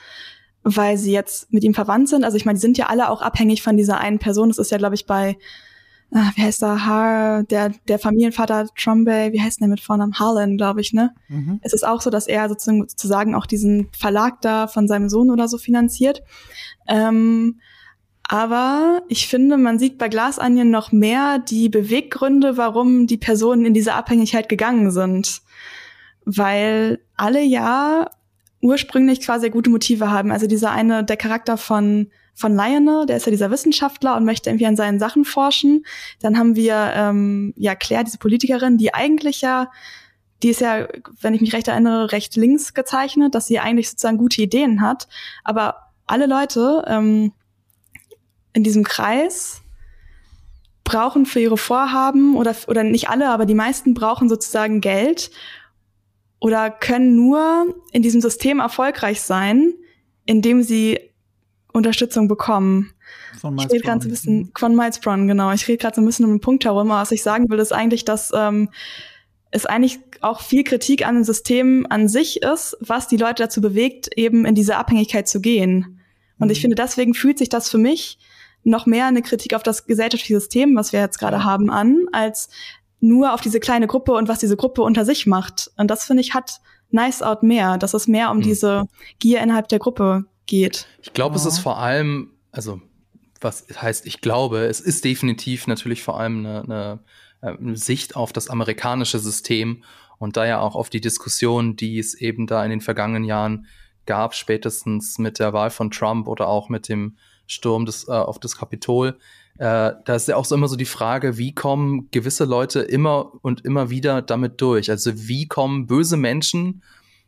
weil 0.64 0.98
sie 0.98 1.12
jetzt 1.12 1.52
mit 1.52 1.64
ihm 1.64 1.74
verwandt 1.74 2.10
sind. 2.10 2.24
Also 2.24 2.38
ich 2.38 2.46
meine, 2.46 2.58
die 2.58 2.62
sind 2.62 2.78
ja 2.78 2.88
alle 2.88 3.10
auch 3.10 3.22
abhängig 3.22 3.62
von 3.62 3.78
dieser 3.78 4.00
einen 4.00 4.20
Person. 4.20 4.50
Das 4.50 4.58
ist 4.58 4.72
ja, 4.72 4.78
glaube 4.78 4.96
ich, 4.96 5.06
bei, 5.06 5.38
ah, 6.12 6.32
wie 6.36 6.44
heißt 6.44 6.62
der, 6.62 6.86
Har, 6.86 7.44
der, 7.44 7.72
der 7.88 8.00
Familienvater 8.00 8.68
Trombay, 8.78 9.34
wie 9.34 9.42
heißt 9.42 9.62
der 9.62 9.68
mit 9.68 9.82
Vornamen? 9.82 10.20
Harlan, 10.20 10.58
glaube 10.58 10.82
ich, 10.82 10.94
ne? 10.94 11.14
Mhm. 11.30 11.60
Es 11.64 11.74
ist 11.74 11.86
auch 11.86 12.02
so, 12.02 12.10
dass 12.10 12.28
er 12.28 12.48
sozusagen, 12.50 12.88
sozusagen 12.88 13.36
auch 13.36 13.46
diesen 13.46 13.90
Verlag 13.98 14.42
da 14.42 14.68
von 14.68 14.88
seinem 14.88 15.10
Sohn 15.10 15.32
oder 15.32 15.48
so 15.48 15.58
finanziert. 15.58 16.22
Ähm, 16.88 17.60
aber 18.32 19.02
ich 19.10 19.28
finde, 19.28 19.58
man 19.58 19.78
sieht 19.78 19.98
bei 19.98 20.08
Glass 20.08 20.40
Onion 20.40 20.70
noch 20.70 20.94
mehr 20.94 21.38
die 21.40 21.68
Beweggründe, 21.68 22.56
warum 22.56 23.06
die 23.06 23.18
Personen 23.18 23.66
in 23.66 23.74
diese 23.74 23.94
Abhängigkeit 23.94 24.48
gegangen 24.48 24.92
sind. 24.92 25.42
Weil 26.26 27.00
alle 27.16 27.42
ja 27.42 28.10
ursprünglich 28.62 29.22
quasi 29.22 29.50
gute 29.50 29.70
Motive 29.70 30.12
haben. 30.12 30.32
Also 30.32 30.48
dieser 30.48 30.72
eine, 30.72 31.04
der 31.04 31.18
Charakter 31.18 31.58
von 31.58 32.08
von 32.34 32.56
Lionel, 32.56 33.06
der 33.06 33.18
ist 33.18 33.26
ja 33.26 33.32
dieser 33.32 33.52
Wissenschaftler 33.52 34.16
und 34.16 34.26
möchte 34.26 34.50
irgendwie 34.50 34.66
an 34.66 34.76
seinen 34.76 35.00
Sachen 35.00 35.26
forschen. 35.26 35.86
Dann 36.22 36.38
haben 36.38 36.56
wir 36.56 36.92
ähm, 36.96 37.54
ja 37.58 37.76
Claire, 37.76 38.04
diese 38.04 38.18
Politikerin, 38.18 38.78
die 38.78 38.94
eigentlich 38.94 39.42
ja, 39.42 39.70
die 40.42 40.50
ist 40.50 40.62
ja, 40.62 40.88
wenn 41.20 41.34
ich 41.34 41.42
mich 41.42 41.54
recht 41.54 41.68
erinnere, 41.68 42.12
recht 42.12 42.36
links 42.36 42.74
gezeichnet, 42.74 43.36
dass 43.36 43.48
sie 43.48 43.60
eigentlich 43.60 43.90
sozusagen 43.90 44.18
gute 44.18 44.42
Ideen 44.42 44.82
hat. 44.82 45.08
Aber 45.44 45.92
alle 46.08 46.26
Leute 46.26 46.84
ähm, 46.88 47.34
in 48.54 48.64
diesem 48.64 48.84
Kreis 48.84 49.62
brauchen 50.84 51.26
für 51.26 51.40
ihre 51.40 51.58
Vorhaben 51.58 52.36
oder 52.36 52.56
oder 52.68 52.84
nicht 52.84 53.10
alle, 53.10 53.30
aber 53.30 53.46
die 53.46 53.54
meisten 53.54 53.94
brauchen 53.94 54.30
sozusagen 54.30 54.82
Geld 54.82 55.32
oder 56.42 56.72
können 56.72 57.16
nur 57.16 57.74
in 57.94 58.02
diesem 58.02 58.20
System 58.20 58.60
erfolgreich 58.60 59.22
sein, 59.22 59.74
indem 60.26 60.64
sie 60.64 61.00
Unterstützung 61.72 62.28
bekommen. 62.28 62.94
Von 63.40 63.56
Miles 63.56 63.68
ich 63.68 63.76
rede 63.76 63.86
gerade 63.86 64.02
so 64.02 64.08
ein 64.08 64.12
bisschen 64.12 64.52
von 64.58 64.76
Miles 64.76 65.00
Brown, 65.00 65.28
genau. 65.28 65.54
Ich 65.54 65.68
rede 65.68 65.78
gerade 65.78 65.96
so 65.96 66.02
ein 66.02 66.06
bisschen 66.06 66.26
um 66.26 66.32
den 66.32 66.42
Punkt 66.42 66.66
herum. 66.66 66.92
Aber 66.92 67.02
was 67.02 67.12
ich 67.12 67.24
sagen 67.24 67.50
will, 67.50 67.60
ist 67.60 67.72
eigentlich, 67.72 68.06
dass 68.06 68.32
ähm, 68.36 68.70
es 69.52 69.66
eigentlich 69.66 70.00
auch 70.22 70.42
viel 70.42 70.64
Kritik 70.64 71.06
an 71.08 71.16
dem 71.16 71.24
System 71.24 71.86
an 71.90 72.08
sich 72.08 72.42
ist, 72.42 72.76
was 72.80 73.08
die 73.08 73.18
Leute 73.18 73.44
dazu 73.44 73.62
bewegt, 73.62 74.10
eben 74.16 74.46
in 74.46 74.56
diese 74.56 74.78
Abhängigkeit 74.78 75.28
zu 75.28 75.42
gehen. 75.42 76.02
Und 76.40 76.48
mhm. 76.48 76.52
ich 76.52 76.62
finde, 76.62 76.76
deswegen 76.76 77.14
fühlt 77.14 77.38
sich 77.38 77.50
das 77.50 77.70
für 77.70 77.78
mich 77.78 78.18
noch 78.64 78.88
mehr 78.88 79.06
eine 79.06 79.22
Kritik 79.22 79.54
auf 79.54 79.64
das 79.64 79.86
gesellschaftliche 79.86 80.40
System, 80.40 80.76
was 80.76 80.92
wir 80.92 81.00
jetzt 81.00 81.20
gerade 81.20 81.44
haben, 81.44 81.70
an, 81.70 82.06
als 82.12 82.50
nur 83.02 83.34
auf 83.34 83.42
diese 83.42 83.60
kleine 83.60 83.88
Gruppe 83.88 84.14
und 84.14 84.30
was 84.30 84.40
diese 84.40 84.56
Gruppe 84.56 84.84
unter 84.84 85.04
sich 85.04 85.28
macht. 85.28 85.72
Und 85.76 85.92
das 85.92 86.06
finde 86.06 86.22
ich 86.22 86.34
hat 86.34 86.62
Nice 86.92 87.22
Out 87.22 87.44
mehr, 87.44 87.78
dass 87.78 87.94
es 87.94 88.08
mehr 88.08 88.32
um 88.32 88.38
mhm. 88.38 88.42
diese 88.44 88.88
Gier 89.20 89.42
innerhalb 89.42 89.68
der 89.68 89.80
Gruppe 89.80 90.26
geht. 90.46 90.88
Ich 91.02 91.14
glaube, 91.14 91.36
ja. 91.36 91.42
es 91.42 91.46
ist 91.46 91.60
vor 91.60 91.78
allem, 91.78 92.32
also 92.52 92.82
was 93.40 93.66
heißt, 93.82 94.06
ich 94.06 94.22
glaube, 94.22 94.66
es 94.66 94.80
ist 94.80 95.04
definitiv 95.04 95.68
natürlich 95.68 96.04
vor 96.04 96.20
allem 96.20 96.46
eine, 96.46 96.64
eine, 96.64 97.00
eine 97.58 97.78
Sicht 97.78 98.16
auf 98.16 98.34
das 98.34 98.50
amerikanische 98.50 99.20
System 99.20 99.84
und 100.20 100.38
da 100.38 100.46
ja 100.46 100.60
auch 100.60 100.76
auf 100.76 100.92
die 100.92 101.02
Diskussion, 101.02 101.76
die 101.76 101.98
es 101.98 102.14
eben 102.14 102.46
da 102.46 102.64
in 102.64 102.70
den 102.70 102.82
vergangenen 102.82 103.24
Jahren 103.24 103.66
gab, 104.06 104.36
spätestens 104.36 105.18
mit 105.18 105.40
der 105.40 105.54
Wahl 105.54 105.72
von 105.72 105.90
Trump 105.90 106.28
oder 106.28 106.48
auch 106.48 106.70
mit 106.70 106.88
dem 106.90 107.18
Sturm 107.48 107.86
des, 107.86 108.08
äh, 108.08 108.12
auf 108.12 108.40
das 108.40 108.58
Kapitol, 108.58 109.18
äh, 109.58 109.94
da 110.06 110.16
ist 110.16 110.28
ja 110.28 110.36
auch 110.36 110.46
so 110.46 110.56
immer 110.56 110.68
so 110.68 110.76
die 110.76 110.86
Frage, 110.86 111.38
wie 111.38 111.54
kommen 111.54 112.10
gewisse 112.12 112.46
Leute 112.46 112.80
immer 112.80 113.32
und 113.42 113.66
immer 113.66 113.90
wieder 113.90 114.22
damit 114.22 114.62
durch? 114.62 114.90
Also 114.90 115.12
wie 115.28 115.48
kommen 115.48 115.88
böse 115.88 116.18
Menschen 116.18 116.82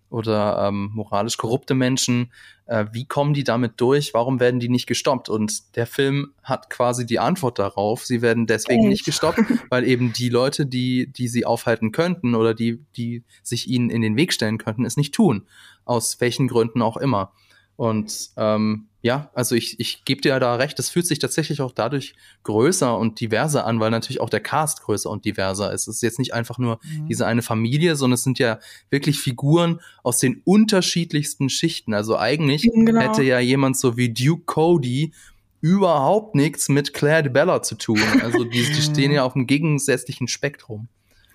oder 0.09 0.67
ähm, 0.67 0.91
moralisch 0.93 1.37
korrupte 1.37 1.73
Menschen, 1.73 2.31
äh, 2.65 2.85
wie 2.91 3.05
kommen 3.05 3.33
die 3.33 3.43
damit 3.43 3.73
durch? 3.77 4.13
Warum 4.13 4.39
werden 4.39 4.59
die 4.59 4.69
nicht 4.69 4.87
gestoppt? 4.87 5.27
Und 5.27 5.75
der 5.75 5.85
Film 5.85 6.33
hat 6.43 6.69
quasi 6.69 7.05
die 7.05 7.19
Antwort 7.19 7.59
darauf. 7.59 8.05
Sie 8.05 8.21
werden 8.21 8.47
deswegen 8.47 8.87
nicht 8.87 9.05
gestoppt, 9.05 9.39
weil 9.69 9.83
eben 9.85 10.13
die 10.13 10.29
Leute, 10.29 10.65
die, 10.65 11.07
die 11.11 11.27
sie 11.27 11.45
aufhalten 11.45 11.91
könnten 11.91 12.35
oder 12.35 12.53
die, 12.53 12.79
die 12.95 13.23
sich 13.41 13.67
ihnen 13.67 13.89
in 13.89 14.01
den 14.01 14.15
Weg 14.15 14.33
stellen 14.33 14.57
könnten, 14.57 14.85
es 14.85 14.97
nicht 14.97 15.13
tun. 15.13 15.45
Aus 15.83 16.21
welchen 16.21 16.47
Gründen 16.47 16.81
auch 16.81 16.97
immer. 16.97 17.33
Und 17.75 18.29
ähm, 18.37 18.87
ja, 19.03 19.29
also 19.33 19.53
ich, 19.53 19.81
ich 19.81 20.05
gebe 20.05 20.21
dir 20.21 20.39
da 20.39 20.55
recht, 20.55 20.79
es 20.79 20.89
fühlt 20.89 21.05
sich 21.05 21.19
tatsächlich 21.19 21.59
auch 21.59 21.73
dadurch 21.73 22.15
größer 22.43 22.97
und 22.97 23.19
diverser 23.19 23.65
an, 23.65 23.81
weil 23.81 23.91
natürlich 23.91 24.21
auch 24.21 24.29
der 24.29 24.39
Cast 24.39 24.81
größer 24.83 25.09
und 25.09 25.25
diverser 25.25 25.73
ist. 25.73 25.89
Es 25.89 25.97
ist 25.97 26.03
jetzt 26.03 26.19
nicht 26.19 26.33
einfach 26.33 26.57
nur 26.57 26.79
mhm. 26.81 27.07
diese 27.09 27.27
eine 27.27 27.41
Familie, 27.41 27.97
sondern 27.97 28.13
es 28.13 28.23
sind 28.23 28.39
ja 28.39 28.59
wirklich 28.89 29.19
Figuren 29.19 29.81
aus 30.03 30.19
den 30.19 30.41
unterschiedlichsten 30.45 31.49
Schichten. 31.49 31.93
Also 31.93 32.17
eigentlich 32.17 32.61
genau. 32.73 33.01
hätte 33.01 33.23
ja 33.23 33.39
jemand 33.39 33.75
so 33.75 33.97
wie 33.97 34.13
Duke 34.13 34.45
Cody 34.45 35.11
überhaupt 35.59 36.33
nichts 36.35 36.69
mit 36.69 36.93
Claire 36.93 37.23
de 37.23 37.31
Bella 37.33 37.61
zu 37.61 37.75
tun. 37.75 37.99
Also 38.21 38.45
die, 38.45 38.63
die 38.63 38.81
stehen 38.81 39.11
ja 39.11 39.25
auf 39.25 39.35
einem 39.35 39.47
gegensätzlichen 39.47 40.29
Spektrum. 40.29 40.87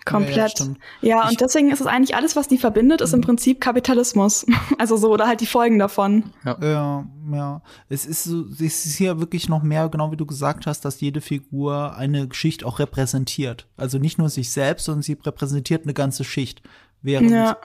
Komplett. 0.08 0.58
Ja, 0.58 1.08
ja 1.08 1.28
und 1.28 1.40
deswegen 1.40 1.70
ist 1.70 1.80
es 1.80 1.86
eigentlich 1.86 2.14
alles, 2.16 2.36
was 2.36 2.48
die 2.48 2.58
verbindet, 2.58 3.00
ist 3.00 3.12
im 3.12 3.20
mhm. 3.20 3.24
Prinzip 3.24 3.60
Kapitalismus. 3.60 4.46
Also 4.78 4.96
so, 4.96 5.10
oder 5.10 5.26
halt 5.26 5.40
die 5.40 5.46
Folgen 5.46 5.78
davon. 5.78 6.24
Ja, 6.44 6.56
ja. 6.62 7.06
ja. 7.32 7.62
Es 7.88 8.06
ist 8.06 8.24
so, 8.24 8.44
es 8.52 8.86
ist 8.86 8.96
hier 8.96 9.18
wirklich 9.18 9.48
noch 9.48 9.62
mehr, 9.62 9.88
genau 9.88 10.12
wie 10.12 10.16
du 10.16 10.26
gesagt 10.26 10.66
hast, 10.66 10.84
dass 10.84 11.00
jede 11.00 11.20
Figur 11.20 11.96
eine 11.96 12.28
Geschichte 12.28 12.64
auch 12.64 12.78
repräsentiert. 12.78 13.66
Also 13.76 13.98
nicht 13.98 14.18
nur 14.18 14.28
sich 14.28 14.52
selbst, 14.52 14.84
sondern 14.84 15.02
sie 15.02 15.16
repräsentiert 15.24 15.84
eine 15.84 15.94
ganze 15.94 16.22
Schicht. 16.22 16.62
Während 17.02 17.30
ja. 17.30 17.56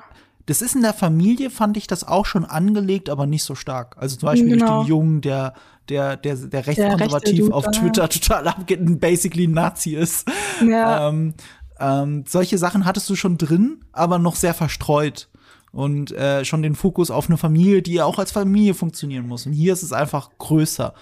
Das 0.45 0.61
ist 0.61 0.75
in 0.75 0.81
der 0.81 0.93
Familie, 0.93 1.49
fand 1.49 1.77
ich 1.77 1.87
das 1.87 2.05
auch 2.05 2.25
schon 2.25 2.43
angelegt, 2.43 3.09
aber 3.09 3.25
nicht 3.25 3.43
so 3.43 3.55
stark. 3.55 3.95
Also 3.97 4.17
zum 4.17 4.27
Beispiel 4.27 4.49
genau. 4.49 4.77
durch 4.77 4.85
den 4.85 4.89
Jungen, 4.89 5.21
der, 5.21 5.53
der, 5.87 6.17
der, 6.17 6.35
der 6.35 6.67
rechtskonservativ 6.67 7.51
auf 7.51 7.65
Twitter 7.71 8.09
total 8.09 8.47
abgeht 8.49 8.81
und 8.81 8.99
basically 8.99 9.47
ein 9.47 9.51
Nazi 9.51 9.95
ist. 9.95 10.27
Ja. 10.65 11.09
Ähm, 11.09 11.33
ähm, 11.79 12.23
solche 12.27 12.57
Sachen 12.57 12.85
hattest 12.85 13.09
du 13.09 13.15
schon 13.15 13.37
drin, 13.37 13.85
aber 13.91 14.19
noch 14.19 14.35
sehr 14.35 14.53
verstreut. 14.53 15.29
Und 15.71 16.11
äh, 16.11 16.45
schon 16.45 16.61
den 16.61 16.75
Fokus 16.75 17.09
auf 17.09 17.29
eine 17.29 17.37
Familie, 17.37 17.81
die 17.81 17.93
ja 17.93 18.05
auch 18.05 18.19
als 18.19 18.31
Familie 18.31 18.75
funktionieren 18.75 19.27
muss. 19.27 19.47
Und 19.47 19.53
hier 19.53 19.73
ist 19.73 19.81
es 19.81 19.91
einfach 19.91 20.29
größer. 20.37 20.93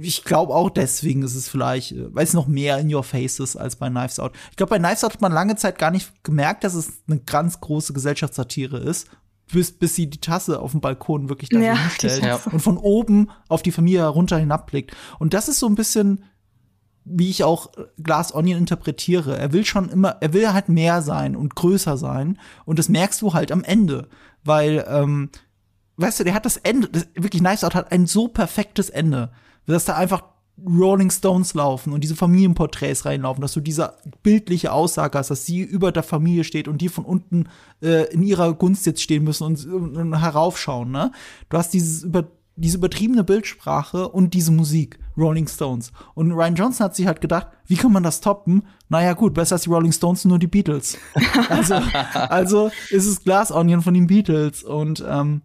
Ich 0.00 0.24
glaube 0.24 0.54
auch 0.54 0.70
deswegen 0.70 1.22
ist 1.22 1.34
es 1.34 1.48
vielleicht, 1.48 1.92
äh, 1.92 2.14
weil 2.14 2.24
es 2.24 2.32
noch 2.32 2.46
mehr 2.46 2.78
in 2.78 2.92
your 2.92 3.04
faces 3.04 3.56
als 3.56 3.76
bei 3.76 3.90
Knives 3.90 4.18
Out. 4.18 4.32
Ich 4.50 4.56
glaube, 4.56 4.70
bei 4.70 4.78
Knives 4.78 5.04
Out 5.04 5.14
hat 5.14 5.20
man 5.20 5.32
lange 5.32 5.56
Zeit 5.56 5.78
gar 5.78 5.90
nicht 5.90 6.24
gemerkt, 6.24 6.64
dass 6.64 6.74
es 6.74 7.02
eine 7.06 7.20
ganz 7.20 7.60
große 7.60 7.92
Gesellschaftssatire 7.92 8.78
ist, 8.78 9.08
bis, 9.52 9.70
bis 9.70 9.94
sie 9.94 10.08
die 10.08 10.20
Tasse 10.20 10.60
auf 10.60 10.72
dem 10.72 10.80
Balkon 10.80 11.28
wirklich 11.28 11.50
da 11.50 11.60
ja, 11.60 11.76
hinstellt 11.76 12.46
und 12.52 12.60
von 12.60 12.78
oben 12.78 13.30
auf 13.48 13.62
die 13.62 13.70
Familie 13.70 14.00
herunter 14.00 14.38
hinabblickt. 14.38 14.96
Und 15.18 15.34
das 15.34 15.48
ist 15.48 15.60
so 15.60 15.66
ein 15.66 15.76
bisschen 15.76 16.24
wie 17.08 17.30
ich 17.30 17.44
auch 17.44 17.70
Glass 18.02 18.34
Onion 18.34 18.58
interpretiere. 18.58 19.38
Er 19.38 19.52
will 19.52 19.64
schon 19.64 19.88
immer, 19.88 20.16
er 20.20 20.32
will 20.32 20.52
halt 20.52 20.68
mehr 20.68 21.02
sein 21.02 21.36
und 21.36 21.54
größer 21.54 21.96
sein. 21.96 22.38
Und 22.64 22.78
das 22.78 22.88
merkst 22.88 23.22
du 23.22 23.32
halt 23.32 23.52
am 23.52 23.62
Ende. 23.62 24.08
Weil, 24.44 24.84
ähm, 24.88 25.30
weißt 25.96 26.20
du, 26.20 26.24
der 26.24 26.34
hat 26.34 26.44
das 26.44 26.56
Ende, 26.56 26.88
das, 26.88 27.06
wirklich 27.14 27.42
Nice 27.42 27.64
Out 27.64 27.74
hat 27.74 27.92
ein 27.92 28.06
so 28.06 28.28
perfektes 28.28 28.90
Ende, 28.90 29.30
dass 29.66 29.84
da 29.84 29.94
einfach 29.94 30.24
Rolling 30.64 31.10
Stones 31.10 31.54
laufen 31.54 31.92
und 31.92 32.02
diese 32.02 32.16
Familienporträts 32.16 33.04
reinlaufen, 33.04 33.42
dass 33.42 33.52
du 33.52 33.60
diese 33.60 33.94
bildliche 34.22 34.72
Aussage 34.72 35.18
hast, 35.18 35.30
dass 35.30 35.44
sie 35.44 35.60
über 35.60 35.92
der 35.92 36.02
Familie 36.02 36.44
steht 36.44 36.66
und 36.66 36.80
die 36.80 36.88
von 36.88 37.04
unten 37.04 37.48
äh, 37.82 38.10
in 38.12 38.22
ihrer 38.22 38.54
Gunst 38.54 38.86
jetzt 38.86 39.02
stehen 39.02 39.22
müssen 39.22 39.44
und, 39.44 39.64
und, 39.66 39.96
und 39.96 40.20
heraufschauen. 40.20 40.90
Ne? 40.90 41.12
Du 41.50 41.58
hast 41.58 41.74
dieses 41.74 42.04
über 42.04 42.26
diese 42.56 42.78
übertriebene 42.78 43.22
Bildsprache 43.22 44.08
und 44.08 44.32
diese 44.32 44.50
Musik, 44.50 44.98
Rolling 45.16 45.46
Stones. 45.46 45.92
Und 46.14 46.32
Ryan 46.32 46.54
Johnson 46.54 46.84
hat 46.84 46.96
sich 46.96 47.06
halt 47.06 47.20
gedacht, 47.20 47.48
wie 47.66 47.76
kann 47.76 47.92
man 47.92 48.02
das 48.02 48.20
toppen? 48.20 48.64
Naja, 48.88 49.12
gut, 49.12 49.34
besser 49.34 49.56
als 49.56 49.62
die 49.62 49.70
Rolling 49.70 49.92
Stones 49.92 50.24
nur 50.24 50.38
die 50.38 50.46
Beatles. 50.46 50.96
also, 51.48 51.74
also 52.14 52.70
ist 52.90 53.06
es 53.06 53.22
Glass 53.22 53.52
Onion 53.52 53.82
von 53.82 53.94
den 53.94 54.06
Beatles. 54.06 54.62
Und, 54.62 55.04
ähm, 55.06 55.42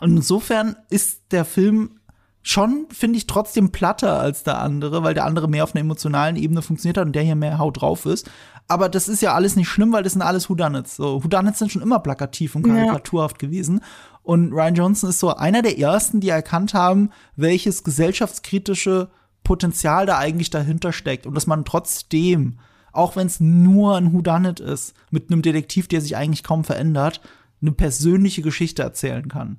und 0.00 0.16
insofern 0.16 0.76
ist 0.90 1.22
der 1.32 1.44
Film 1.44 1.98
schon, 2.42 2.86
finde 2.90 3.16
ich, 3.16 3.26
trotzdem 3.26 3.70
platter 3.70 4.18
als 4.18 4.42
der 4.42 4.58
andere, 4.58 5.02
weil 5.02 5.14
der 5.14 5.24
andere 5.24 5.48
mehr 5.48 5.64
auf 5.64 5.74
einer 5.74 5.80
emotionalen 5.80 6.36
Ebene 6.36 6.62
funktioniert 6.62 6.98
hat 6.98 7.06
und 7.06 7.12
der 7.14 7.22
hier 7.22 7.36
mehr 7.36 7.58
Haut 7.58 7.80
drauf 7.80 8.04
ist. 8.06 8.30
Aber 8.68 8.88
das 8.88 9.08
ist 9.08 9.22
ja 9.22 9.34
alles 9.34 9.56
nicht 9.56 9.68
schlimm, 9.68 9.92
weil 9.92 10.02
das 10.02 10.12
sind 10.12 10.22
alles 10.22 10.48
Whodunits. 10.48 10.96
So, 10.96 11.22
Whodunits 11.22 11.58
sind 11.58 11.70
schon 11.70 11.82
immer 11.82 12.00
plakativ 12.00 12.54
und 12.54 12.62
karikaturhaft 12.62 13.42
ja. 13.42 13.48
gewesen. 13.48 13.80
Und 14.22 14.52
Ryan 14.52 14.74
Johnson 14.74 15.10
ist 15.10 15.18
so 15.18 15.34
einer 15.34 15.62
der 15.62 15.78
ersten, 15.78 16.20
die 16.20 16.28
erkannt 16.28 16.74
haben, 16.74 17.10
welches 17.34 17.82
gesellschaftskritische 17.82 19.10
Potenzial 19.42 20.06
da 20.06 20.18
eigentlich 20.18 20.50
dahinter 20.50 20.92
steckt 20.92 21.26
und 21.26 21.34
dass 21.34 21.48
man 21.48 21.64
trotzdem, 21.64 22.58
auch 22.92 23.16
wenn 23.16 23.26
es 23.26 23.40
nur 23.40 23.96
ein 23.96 24.12
Whodunit 24.12 24.60
ist, 24.60 24.94
mit 25.10 25.30
einem 25.30 25.42
Detektiv, 25.42 25.88
der 25.88 26.00
sich 26.00 26.16
eigentlich 26.16 26.44
kaum 26.44 26.62
verändert, 26.62 27.20
eine 27.60 27.72
persönliche 27.72 28.42
Geschichte 28.42 28.82
erzählen 28.82 29.28
kann. 29.28 29.58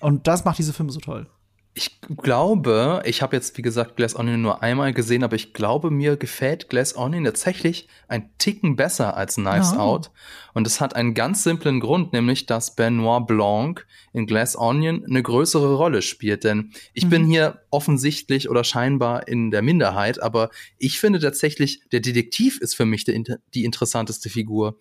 Und 0.00 0.26
das 0.26 0.44
macht 0.44 0.58
diese 0.58 0.72
Filme 0.72 0.92
so 0.92 1.00
toll. 1.00 1.26
Ich 1.74 2.00
glaube, 2.18 3.02
ich 3.06 3.22
habe 3.22 3.34
jetzt, 3.34 3.56
wie 3.56 3.62
gesagt, 3.62 3.96
Glass 3.96 4.14
Onion 4.14 4.42
nur 4.42 4.62
einmal 4.62 4.92
gesehen, 4.92 5.24
aber 5.24 5.36
ich 5.36 5.54
glaube, 5.54 5.90
mir 5.90 6.18
gefällt 6.18 6.68
Glass 6.68 6.94
Onion 6.96 7.24
tatsächlich 7.24 7.88
ein 8.08 8.30
Ticken 8.36 8.76
besser 8.76 9.16
als 9.16 9.36
Knives 9.36 9.72
oh. 9.74 9.78
Out. 9.78 10.10
Und 10.52 10.66
es 10.66 10.82
hat 10.82 10.94
einen 10.94 11.14
ganz 11.14 11.42
simplen 11.44 11.80
Grund, 11.80 12.12
nämlich, 12.12 12.44
dass 12.44 12.74
Benoit 12.74 13.26
Blanc 13.26 13.86
in 14.12 14.26
Glass 14.26 14.54
Onion 14.54 15.04
eine 15.06 15.22
größere 15.22 15.74
Rolle 15.74 16.02
spielt. 16.02 16.44
Denn 16.44 16.72
ich 16.92 17.06
mhm. 17.06 17.10
bin 17.10 17.26
hier 17.26 17.62
offensichtlich 17.70 18.50
oder 18.50 18.64
scheinbar 18.64 19.26
in 19.26 19.50
der 19.50 19.62
Minderheit, 19.62 20.22
aber 20.22 20.50
ich 20.76 21.00
finde 21.00 21.20
tatsächlich, 21.20 21.80
der 21.90 22.00
Detektiv 22.00 22.60
ist 22.60 22.74
für 22.74 22.84
mich 22.84 23.04
die, 23.04 23.24
die 23.54 23.64
interessanteste 23.64 24.28
Figur 24.28 24.78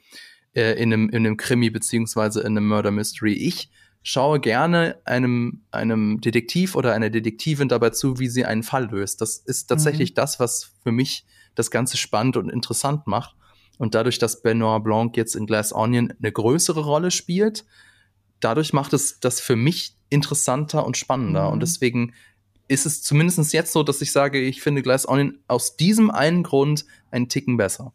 äh, 0.53 0.73
in, 0.73 0.91
einem, 0.91 1.09
in 1.09 1.25
einem 1.25 1.37
Krimi 1.37 1.69
beziehungsweise 1.69 2.41
in 2.41 2.57
einem 2.57 2.67
Murder 2.67 2.91
Mystery. 2.91 3.33
Ich 3.33 3.69
schaue 4.03 4.39
gerne 4.39 4.97
einem, 5.05 5.61
einem 5.71 6.21
Detektiv 6.21 6.75
oder 6.75 6.93
einer 6.93 7.09
Detektivin 7.09 7.69
dabei 7.69 7.91
zu, 7.91 8.19
wie 8.19 8.27
sie 8.27 8.45
einen 8.45 8.63
Fall 8.63 8.89
löst. 8.89 9.21
Das 9.21 9.37
ist 9.37 9.67
tatsächlich 9.67 10.11
mhm. 10.11 10.15
das, 10.15 10.39
was 10.39 10.71
für 10.83 10.91
mich 10.91 11.25
das 11.55 11.69
Ganze 11.69 11.97
spannend 11.97 12.37
und 12.37 12.49
interessant 12.49 13.07
macht. 13.07 13.35
Und 13.77 13.95
dadurch, 13.95 14.19
dass 14.19 14.41
Benoit 14.41 14.83
Blanc 14.83 15.17
jetzt 15.17 15.35
in 15.35 15.45
Glass 15.45 15.73
Onion 15.73 16.13
eine 16.19 16.31
größere 16.31 16.81
Rolle 16.81 17.11
spielt, 17.11 17.65
dadurch 18.39 18.73
macht 18.73 18.93
es 18.93 19.19
das 19.19 19.39
für 19.39 19.55
mich 19.55 19.95
interessanter 20.09 20.85
und 20.85 20.97
spannender. 20.97 21.47
Mhm. 21.47 21.53
Und 21.53 21.59
deswegen 21.61 22.13
ist 22.67 22.85
es 22.85 23.03
zumindest 23.03 23.53
jetzt 23.53 23.73
so, 23.73 23.83
dass 23.83 24.01
ich 24.01 24.11
sage, 24.11 24.39
ich 24.39 24.61
finde 24.61 24.81
Glass 24.81 25.07
Onion 25.07 25.39
aus 25.47 25.77
diesem 25.77 26.09
einen 26.09 26.43
Grund 26.43 26.85
einen 27.11 27.27
Ticken 27.27 27.57
besser. 27.57 27.93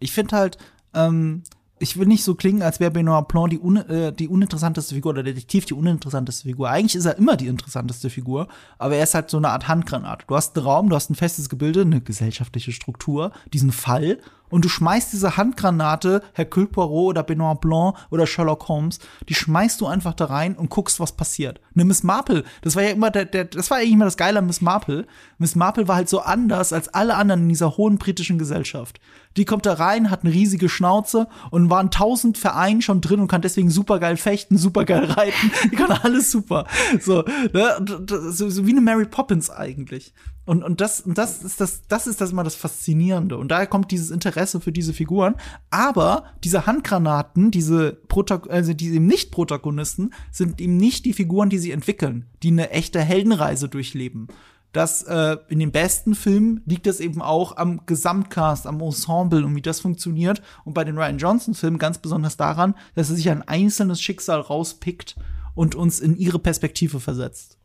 Ich 0.00 0.12
finde 0.12 0.36
halt, 0.36 0.58
ähm, 0.94 1.44
ich 1.80 1.98
will 1.98 2.06
nicht 2.06 2.24
so 2.24 2.34
klingen, 2.34 2.62
als 2.62 2.80
wäre 2.80 2.90
Benoit 2.90 3.28
Blanc 3.28 3.50
die, 3.50 3.58
un 3.58 3.76
äh, 3.76 4.12
die 4.12 4.28
uninteressanteste 4.28 4.94
Figur 4.94 5.10
oder 5.10 5.22
der 5.22 5.34
Detektiv 5.34 5.66
die 5.66 5.74
uninteressanteste 5.74 6.48
Figur. 6.48 6.68
Eigentlich 6.70 6.94
ist 6.94 7.04
er 7.04 7.16
immer 7.16 7.36
die 7.36 7.46
interessanteste 7.46 8.10
Figur, 8.10 8.48
aber 8.78 8.96
er 8.96 9.04
ist 9.04 9.14
halt 9.14 9.30
so 9.30 9.36
eine 9.36 9.50
Art 9.50 9.68
Handgranate. 9.68 10.24
Du 10.26 10.36
hast 10.36 10.56
einen 10.56 10.66
Raum, 10.66 10.88
du 10.88 10.96
hast 10.96 11.10
ein 11.10 11.14
festes 11.14 11.48
Gebilde, 11.48 11.82
eine 11.82 12.00
gesellschaftliche 12.00 12.72
Struktur, 12.72 13.32
diesen 13.52 13.72
Fall 13.72 14.18
und 14.50 14.64
du 14.64 14.68
schmeißt 14.68 15.12
diese 15.12 15.36
Handgranate, 15.36 16.22
Herr 16.32 16.44
Poirot 16.44 17.10
oder 17.10 17.22
Benoit 17.22 17.60
Blanc 17.60 17.96
oder 18.10 18.26
Sherlock 18.26 18.68
Holmes, 18.68 18.98
die 19.28 19.34
schmeißt 19.34 19.80
du 19.80 19.86
einfach 19.86 20.14
da 20.14 20.26
rein 20.26 20.56
und 20.56 20.70
guckst, 20.70 21.00
was 21.00 21.12
passiert. 21.12 21.60
Eine 21.74 21.84
Miss 21.84 22.02
Marple, 22.02 22.44
das 22.62 22.76
war 22.76 22.82
ja 22.82 22.90
immer 22.90 23.10
der, 23.10 23.24
der 23.24 23.44
das 23.44 23.70
war 23.70 23.78
eigentlich 23.78 23.92
immer 23.92 24.04
das 24.04 24.16
Geile 24.16 24.38
an 24.38 24.46
Miss 24.46 24.60
Marple. 24.60 25.06
Miss 25.38 25.54
Marple 25.54 25.88
war 25.88 25.96
halt 25.96 26.08
so 26.08 26.20
anders 26.20 26.72
als 26.72 26.88
alle 26.88 27.14
anderen 27.14 27.42
in 27.42 27.48
dieser 27.48 27.76
hohen 27.76 27.98
britischen 27.98 28.38
Gesellschaft. 28.38 29.00
Die 29.36 29.44
kommt 29.44 29.66
da 29.66 29.74
rein, 29.74 30.10
hat 30.10 30.24
eine 30.24 30.32
riesige 30.32 30.68
Schnauze 30.68 31.28
und 31.50 31.70
waren 31.70 31.90
tausend 31.90 32.38
Vereinen 32.38 32.82
schon 32.82 33.00
drin 33.00 33.20
und 33.20 33.28
kann 33.28 33.42
deswegen 33.42 33.70
super 33.70 34.00
geil 34.00 34.16
fechten, 34.16 34.58
super 34.58 34.84
geil 34.84 35.04
reiten. 35.10 35.52
Die 35.70 35.76
kann 35.76 35.92
alles 35.92 36.30
super. 36.30 36.66
So, 37.00 37.22
ne? 37.52 37.86
so, 38.30 38.50
so 38.50 38.66
wie 38.66 38.72
eine 38.72 38.80
Mary 38.80 39.06
Poppins 39.06 39.50
eigentlich. 39.50 40.12
Und, 40.48 40.62
und 40.62 40.80
das, 40.80 41.02
und 41.02 41.18
das 41.18 41.42
ist 41.44 41.60
das, 41.60 41.82
das 41.88 42.06
ist 42.06 42.22
das 42.22 42.30
immer 42.30 42.42
das 42.42 42.54
Faszinierende. 42.54 43.36
Und 43.36 43.48
daher 43.48 43.66
kommt 43.66 43.90
dieses 43.90 44.10
Interesse 44.10 44.62
für 44.62 44.72
diese 44.72 44.94
Figuren. 44.94 45.34
Aber 45.68 46.24
diese 46.42 46.64
Handgranaten, 46.64 47.50
diese 47.50 47.92
Protag 48.08 48.48
also 48.48 48.72
diese 48.72 48.98
Nicht-Protagonisten, 48.98 50.14
sind 50.32 50.58
eben 50.58 50.78
nicht 50.78 51.04
die 51.04 51.12
Figuren, 51.12 51.50
die 51.50 51.58
sie 51.58 51.70
entwickeln, 51.70 52.24
die 52.42 52.48
eine 52.48 52.70
echte 52.70 52.98
Heldenreise 52.98 53.68
durchleben. 53.68 54.28
Das 54.72 55.02
äh, 55.02 55.36
in 55.50 55.58
den 55.58 55.70
besten 55.70 56.14
Filmen 56.14 56.62
liegt 56.64 56.86
das 56.86 57.00
eben 57.00 57.20
auch 57.20 57.58
am 57.58 57.84
Gesamtcast, 57.84 58.66
am 58.66 58.80
Ensemble 58.80 59.44
und 59.44 59.54
wie 59.54 59.60
das 59.60 59.80
funktioniert. 59.80 60.40
Und 60.64 60.72
bei 60.72 60.84
den 60.84 60.96
Ryan 60.96 61.18
Johnson-Filmen 61.18 61.78
ganz 61.78 61.98
besonders 61.98 62.38
daran, 62.38 62.74
dass 62.94 63.10
er 63.10 63.16
sich 63.16 63.28
ein 63.28 63.46
einzelnes 63.46 64.00
Schicksal 64.00 64.40
rauspickt 64.40 65.14
und 65.54 65.74
uns 65.74 66.00
in 66.00 66.16
ihre 66.16 66.38
Perspektive 66.38 67.00
versetzt. 67.00 67.58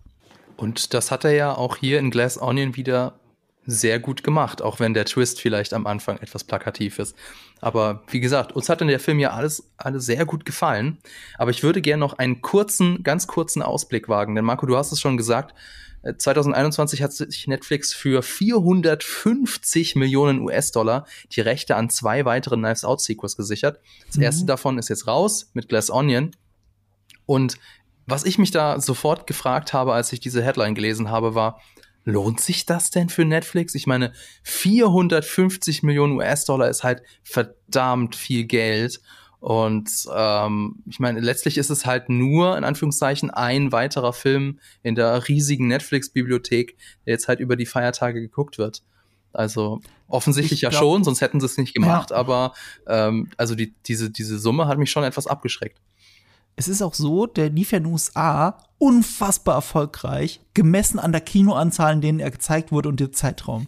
Und 0.58 0.94
das 0.94 1.12
hat 1.12 1.24
er 1.24 1.34
ja 1.34 1.56
auch 1.56 1.78
hier 1.78 2.00
in 2.00 2.12
Glass 2.12 2.42
Onion 2.42 2.76
wieder 2.76 3.20
sehr 3.66 4.00
gut 4.00 4.24
gemacht, 4.24 4.62
auch 4.62 4.80
wenn 4.80 4.94
der 4.94 5.06
Twist 5.06 5.40
vielleicht 5.40 5.74
am 5.74 5.88
Anfang 5.88 6.18
etwas 6.18 6.44
plakativ 6.44 7.00
ist. 7.00 7.16
Aber 7.62 8.04
wie 8.08 8.20
gesagt, 8.20 8.52
uns 8.52 8.68
hat 8.68 8.82
in 8.82 8.90
der 8.90 9.00
Film 9.00 9.20
ja 9.20 9.32
alles, 9.32 9.72
alles 9.78 10.06
sehr 10.06 10.26
gut 10.26 10.46
gefallen. 10.46 10.98
Aber 11.38 11.52
ich 11.52 11.64
würde 11.64 11.82
gerne 11.82 12.02
noch 12.02 12.18
einen 12.18 12.42
kurzen, 12.42 13.04
ganz 13.04 13.26
kurzen 13.26 13.62
Ausblick 13.62 14.10
wagen. 14.10 14.36
Denn 14.36 14.44
Marco, 14.44 14.66
du 14.66 14.76
hast 14.76 14.92
es 14.92 15.00
schon 15.00 15.16
gesagt, 15.16 15.54
2021 16.18 17.00
äh, 17.00 17.04
hat 17.04 17.14
sich 17.14 17.48
Netflix 17.48 17.94
für 17.94 18.22
450 18.22 19.96
Millionen 19.96 20.42
US-Dollar 20.42 21.06
die 21.32 21.42
Rechte 21.42 21.78
an 21.78 21.90
zwei 21.90 22.26
weiteren 22.26 22.62
Knives 22.62 22.84
Out 22.84 23.02
Sequels 23.02 23.38
gesichert. 23.38 23.80
Das 24.08 24.18
mhm. 24.18 24.24
erste 24.24 24.46
davon 24.46 24.78
ist 24.78 24.90
jetzt 24.90 25.08
raus 25.08 25.50
mit 25.54 25.70
Glass 25.70 25.90
Onion. 25.90 26.32
Und 27.26 27.58
was 28.06 28.26
ich 28.26 28.38
mich 28.38 28.52
da 28.52 28.80
sofort 28.80 29.28
gefragt 29.28 29.74
habe, 29.74 29.94
als 29.94 30.12
ich 30.14 30.20
diese 30.20 30.44
Headline 30.44 30.76
gelesen 30.76 31.10
habe, 31.10 31.36
war, 31.36 31.62
lohnt 32.06 32.42
sich 32.42 32.66
das 32.66 32.90
denn 32.90 33.10
für 33.10 33.26
Netflix? 33.26 33.76
Ich 33.76 33.88
meine, 33.88 34.14
450 34.44 35.84
Millionen 35.84 36.18
US-Dollar 36.18 36.70
ist 36.70 36.84
halt 36.84 37.02
verdammt 37.24 38.16
viel 38.16 38.46
Geld. 38.46 39.02
Und 39.40 39.90
ähm, 40.16 40.84
ich 40.86 41.00
meine, 41.00 41.20
letztlich 41.20 41.58
ist 41.58 41.70
es 41.70 41.86
halt 41.86 42.10
nur, 42.10 42.58
in 42.58 42.64
Anführungszeichen, 42.64 43.30
ein 43.30 43.72
weiterer 43.72 44.14
Film 44.14 44.60
in 44.84 44.96
der 44.96 45.28
riesigen 45.28 45.68
Netflix-Bibliothek, 45.68 46.78
der 47.06 47.14
jetzt 47.14 47.28
halt 47.28 47.40
über 47.40 47.56
die 47.56 47.66
Feiertage 47.66 48.22
geguckt 48.22 48.58
wird. 48.58 48.84
Also 49.34 49.82
offensichtlich 50.08 50.62
glaub, 50.62 50.74
ja 50.74 50.80
schon, 50.80 51.04
sonst 51.04 51.22
hätten 51.22 51.40
sie 51.40 51.48
es 51.48 51.58
nicht 51.58 51.74
gemacht, 51.74 52.12
ja. 52.12 52.18
aber 52.18 52.54
ähm, 52.88 53.32
also 53.36 53.56
die, 53.56 53.74
diese, 53.86 54.12
diese 54.12 54.38
Summe 54.38 54.68
hat 54.68 54.78
mich 54.78 54.92
schon 54.92 55.04
etwas 55.04 55.26
abgeschreckt 55.28 55.80
es 56.56 56.68
ist 56.68 56.82
auch 56.82 56.94
so, 56.94 57.26
der 57.26 57.50
lief 57.50 57.72
ja 57.72 57.78
in 57.78 57.86
den 57.86 57.94
USA 57.94 58.58
unfassbar 58.78 59.56
erfolgreich, 59.56 60.42
gemessen 60.54 61.00
an 61.00 61.12
der 61.12 61.22
Kinoanzahl, 61.22 61.94
in 61.94 62.02
denen 62.02 62.20
er 62.20 62.32
gezeigt 62.32 62.72
wurde 62.72 62.90
und 62.90 63.00
dem 63.00 63.14
Zeitraum. 63.14 63.68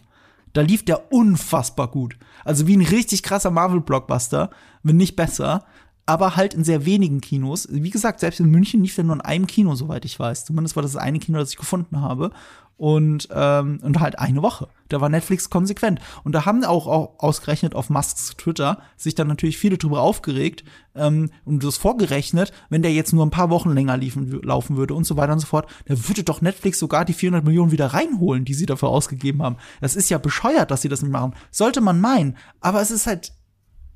Da 0.52 0.62
lief 0.62 0.84
der 0.84 1.12
unfassbar 1.12 1.88
gut. 1.88 2.16
Also 2.44 2.66
wie 2.66 2.76
ein 2.76 2.86
richtig 2.86 3.22
krasser 3.22 3.50
Marvel-Blockbuster, 3.50 4.50
wenn 4.82 4.96
nicht 4.96 5.16
besser. 5.16 5.64
Aber 6.08 6.36
halt 6.36 6.54
in 6.54 6.64
sehr 6.64 6.86
wenigen 6.86 7.20
Kinos. 7.20 7.66
Wie 7.70 7.90
gesagt, 7.90 8.20
selbst 8.20 8.38
in 8.38 8.50
München 8.50 8.82
lief 8.82 8.94
der 8.94 9.04
nur 9.04 9.16
in 9.16 9.20
einem 9.20 9.48
Kino, 9.48 9.74
soweit 9.74 10.04
ich 10.04 10.18
weiß. 10.18 10.44
Zumindest 10.44 10.76
war 10.76 10.82
das 10.82 10.92
das 10.92 11.02
eine 11.02 11.18
Kino, 11.18 11.38
das 11.38 11.50
ich 11.50 11.56
gefunden 11.56 12.00
habe 12.00 12.30
und, 12.76 13.28
ähm, 13.32 13.80
und 13.82 14.00
halt 14.00 14.18
eine 14.18 14.42
Woche. 14.42 14.68
Da 14.88 15.00
war 15.00 15.08
Netflix 15.08 15.50
konsequent. 15.50 16.00
Und 16.24 16.32
da 16.32 16.44
haben 16.44 16.64
auch, 16.64 16.86
auch 16.86 17.18
ausgerechnet 17.18 17.74
auf 17.74 17.90
Musks 17.90 18.36
Twitter 18.36 18.80
sich 18.96 19.14
dann 19.14 19.28
natürlich 19.28 19.58
viele 19.58 19.78
drüber 19.78 20.02
aufgeregt 20.02 20.64
ähm, 20.94 21.30
und 21.44 21.64
das 21.64 21.76
vorgerechnet, 21.76 22.52
wenn 22.68 22.82
der 22.82 22.92
jetzt 22.92 23.12
nur 23.12 23.24
ein 23.24 23.30
paar 23.30 23.50
Wochen 23.50 23.70
länger 23.70 23.96
liefen, 23.96 24.42
laufen 24.42 24.76
würde 24.76 24.94
und 24.94 25.04
so 25.04 25.16
weiter 25.16 25.32
und 25.32 25.40
so 25.40 25.46
fort, 25.46 25.68
dann 25.86 26.06
würde 26.08 26.22
doch 26.22 26.42
Netflix 26.42 26.78
sogar 26.78 27.04
die 27.04 27.14
400 27.14 27.44
Millionen 27.44 27.72
wieder 27.72 27.86
reinholen, 27.86 28.44
die 28.44 28.54
sie 28.54 28.66
dafür 28.66 28.90
ausgegeben 28.90 29.42
haben. 29.42 29.56
Das 29.80 29.96
ist 29.96 30.10
ja 30.10 30.18
bescheuert, 30.18 30.70
dass 30.70 30.82
sie 30.82 30.88
das 30.88 31.02
nicht 31.02 31.12
machen. 31.12 31.34
Sollte 31.50 31.80
man 31.80 32.00
meinen. 32.00 32.36
Aber 32.60 32.80
es 32.82 32.90
ist 32.90 33.06
halt 33.06 33.32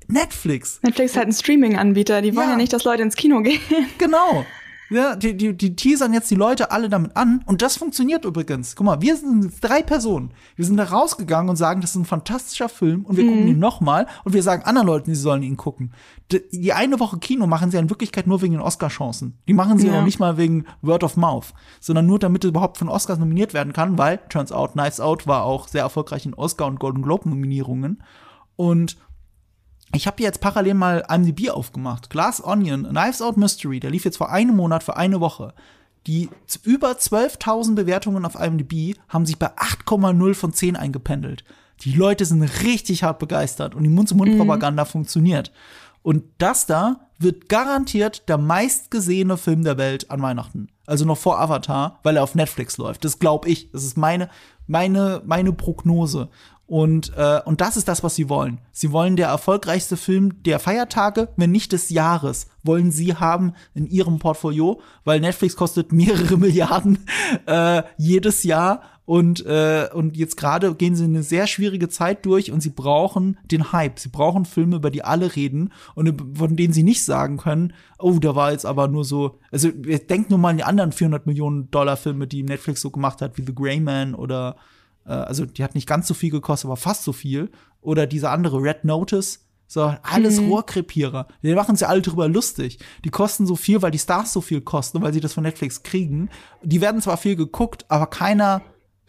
Netflix. 0.07 0.79
Netflix 0.81 1.11
ist 1.11 1.17
halt 1.17 1.27
ein 1.27 1.33
Streaming-Anbieter. 1.33 2.21
Die 2.21 2.35
wollen 2.35 2.47
ja. 2.47 2.51
ja 2.53 2.57
nicht, 2.57 2.73
dass 2.73 2.83
Leute 2.83 3.03
ins 3.03 3.15
Kino 3.15 3.41
gehen. 3.41 3.61
Genau. 3.97 4.45
Ja, 4.91 5.15
die, 5.15 5.37
die, 5.37 5.55
die 5.55 5.73
teasern 5.73 6.13
jetzt 6.13 6.29
die 6.29 6.35
Leute 6.35 6.69
alle 6.69 6.89
damit 6.89 7.15
an. 7.15 7.43
Und 7.45 7.61
das 7.61 7.77
funktioniert 7.77 8.25
übrigens. 8.25 8.75
Guck 8.75 8.85
mal, 8.85 9.01
wir 9.01 9.15
sind 9.15 9.53
drei 9.61 9.81
Personen. 9.81 10.31
Wir 10.57 10.65
sind 10.65 10.75
da 10.75 10.83
rausgegangen 10.83 11.49
und 11.49 11.55
sagen, 11.55 11.79
das 11.79 11.91
ist 11.91 11.95
ein 11.95 12.03
fantastischer 12.03 12.67
Film 12.67 13.05
und 13.05 13.15
wir 13.15 13.23
mhm. 13.23 13.29
gucken 13.29 13.47
ihn 13.47 13.59
nochmal 13.59 14.05
und 14.25 14.33
wir 14.33 14.43
sagen 14.43 14.63
anderen 14.63 14.87
Leuten, 14.87 15.15
sie 15.15 15.21
sollen 15.21 15.43
ihn 15.43 15.55
gucken. 15.55 15.93
Die, 16.29 16.41
die, 16.51 16.73
eine 16.73 16.99
Woche 16.99 17.19
Kino 17.19 17.47
machen 17.47 17.71
sie 17.71 17.77
in 17.77 17.89
Wirklichkeit 17.89 18.27
nur 18.27 18.41
wegen 18.41 18.55
den 18.55 18.61
Oscar-Chancen. 18.61 19.37
Die 19.47 19.53
machen 19.53 19.77
sie 19.77 19.87
ja. 19.87 19.97
auch 19.97 20.03
nicht 20.03 20.19
mal 20.19 20.35
wegen 20.35 20.65
Word 20.81 21.05
of 21.05 21.15
Mouth, 21.15 21.53
sondern 21.79 22.05
nur 22.05 22.19
damit 22.19 22.43
er 22.43 22.49
überhaupt 22.49 22.77
von 22.77 22.89
Oscars 22.89 23.17
nominiert 23.17 23.53
werden 23.53 23.71
kann, 23.71 23.97
weil, 23.97 24.19
turns 24.27 24.51
out, 24.51 24.73
Knives 24.73 24.99
Out 24.99 25.25
war 25.25 25.45
auch 25.45 25.69
sehr 25.69 25.83
erfolgreich 25.83 26.25
in 26.25 26.33
Oscar- 26.33 26.67
und 26.67 26.81
Golden 26.81 27.01
Globe-Nominierungen. 27.01 28.03
Und 28.57 28.97
ich 29.93 30.07
habe 30.07 30.23
jetzt 30.23 30.41
parallel 30.41 30.75
mal 30.75 31.05
IMDb 31.09 31.49
aufgemacht. 31.49 32.09
Glass 32.09 32.43
Onion, 32.43 32.87
Knives 32.89 33.21
Out 33.21 33.37
Mystery, 33.37 33.79
der 33.79 33.91
lief 33.91 34.05
jetzt 34.05 34.17
vor 34.17 34.31
einem 34.31 34.55
Monat 34.55 34.83
für 34.83 34.97
eine 34.97 35.19
Woche. 35.19 35.53
Die 36.07 36.29
über 36.63 36.91
12.000 36.91 37.75
Bewertungen 37.75 38.25
auf 38.25 38.35
IMDb 38.35 38.97
haben 39.07 39.25
sich 39.25 39.37
bei 39.37 39.47
8,0 39.55 40.33
von 40.33 40.53
10 40.53 40.75
eingependelt. 40.75 41.43
Die 41.81 41.93
Leute 41.93 42.25
sind 42.25 42.43
richtig 42.63 43.03
hart 43.03 43.19
begeistert 43.19 43.75
und 43.75 43.83
die 43.83 43.89
Mund-zu-Mund-Propaganda 43.89 44.83
mhm. 44.83 44.87
funktioniert. 44.87 45.51
Und 46.03 46.23
das 46.39 46.65
da 46.65 47.07
wird 47.19 47.49
garantiert 47.49 48.27
der 48.29 48.37
meistgesehene 48.37 49.37
Film 49.37 49.63
der 49.63 49.77
Welt 49.77 50.09
an 50.09 50.21
Weihnachten. 50.21 50.69
Also 50.87 51.05
noch 51.05 51.17
vor 51.17 51.39
Avatar, 51.39 51.99
weil 52.03 52.17
er 52.17 52.23
auf 52.23 52.33
Netflix 52.33 52.77
läuft. 52.77 53.05
Das 53.05 53.19
glaube 53.19 53.49
ich. 53.49 53.71
Das 53.71 53.83
ist 53.83 53.97
meine, 53.97 54.29
meine, 54.65 55.21
meine 55.25 55.53
Prognose. 55.53 56.29
Und, 56.71 57.11
äh, 57.17 57.41
und 57.43 57.59
das 57.59 57.75
ist 57.75 57.89
das, 57.89 58.01
was 58.01 58.15
sie 58.15 58.29
wollen. 58.29 58.61
Sie 58.71 58.93
wollen 58.93 59.17
der 59.17 59.27
erfolgreichste 59.27 59.97
Film 59.97 60.41
der 60.43 60.57
Feiertage, 60.57 61.27
wenn 61.35 61.51
nicht 61.51 61.73
des 61.73 61.89
Jahres, 61.89 62.47
wollen 62.63 62.91
sie 62.93 63.13
haben 63.15 63.55
in 63.73 63.87
ihrem 63.87 64.19
Portfolio, 64.19 64.79
weil 65.03 65.19
Netflix 65.19 65.57
kostet 65.57 65.91
mehrere 65.91 66.37
Milliarden 66.37 66.99
äh, 67.45 67.83
jedes 67.97 68.43
Jahr 68.43 68.83
Und, 69.03 69.45
äh, 69.45 69.89
und 69.93 70.15
jetzt 70.15 70.37
gerade 70.37 70.73
gehen 70.73 70.95
sie 70.95 71.03
eine 71.03 71.23
sehr 71.23 71.45
schwierige 71.45 71.89
Zeit 71.89 72.25
durch 72.25 72.53
und 72.53 72.61
sie 72.61 72.69
brauchen 72.69 73.37
den 73.43 73.73
Hype. 73.73 73.99
Sie 73.99 74.07
brauchen 74.07 74.45
Filme, 74.45 74.77
über 74.77 74.91
die 74.91 75.03
alle 75.03 75.35
reden 75.35 75.73
und 75.95 76.37
von 76.37 76.55
denen 76.55 76.71
sie 76.71 76.83
nicht 76.83 77.03
sagen 77.03 77.35
können, 77.35 77.73
oh, 77.99 78.19
da 78.19 78.33
war 78.33 78.53
jetzt 78.53 78.65
aber 78.65 78.87
nur 78.87 79.03
so, 79.03 79.39
also 79.51 79.69
denkt 79.69 80.29
nur 80.29 80.39
mal 80.39 80.51
an 80.51 80.57
die 80.57 80.63
anderen 80.63 80.93
400 80.93 81.25
Millionen 81.25 81.69
Dollar 81.69 81.97
Filme, 81.97 82.27
die 82.27 82.43
Netflix 82.43 82.79
so 82.79 82.91
gemacht 82.91 83.21
hat, 83.21 83.37
wie 83.37 83.43
The 83.45 83.53
Grey 83.53 83.81
Man 83.81 84.15
oder, 84.15 84.55
äh, 85.05 85.11
also 85.11 85.45
die 85.45 85.63
hat 85.63 85.75
nicht 85.75 85.87
ganz 85.87 86.07
so 86.07 86.13
viel 86.13 86.31
gekostet, 86.31 86.67
aber 86.67 86.77
fast 86.77 87.03
so 87.03 87.13
viel. 87.13 87.49
Oder 87.81 88.07
diese 88.07 88.29
andere 88.29 88.61
Red 88.61 88.83
Notice. 88.83 89.39
So, 89.67 89.95
alles 90.03 90.41
mhm. 90.41 90.49
Rohrkrepierer. 90.49 91.27
Die 91.41 91.55
machen 91.55 91.77
sich 91.77 91.87
alle 91.87 92.01
drüber 92.01 92.27
lustig. 92.27 92.79
Die 93.05 93.09
kosten 93.09 93.47
so 93.47 93.55
viel, 93.55 93.81
weil 93.81 93.91
die 93.91 93.99
Stars 93.99 94.33
so 94.33 94.41
viel 94.41 94.59
kosten, 94.59 95.01
weil 95.01 95.13
sie 95.13 95.21
das 95.21 95.33
von 95.33 95.43
Netflix 95.43 95.81
kriegen. 95.81 96.29
Die 96.61 96.81
werden 96.81 97.01
zwar 97.01 97.15
viel 97.15 97.37
geguckt, 97.37 97.85
aber 97.87 98.07
keiner 98.07 98.61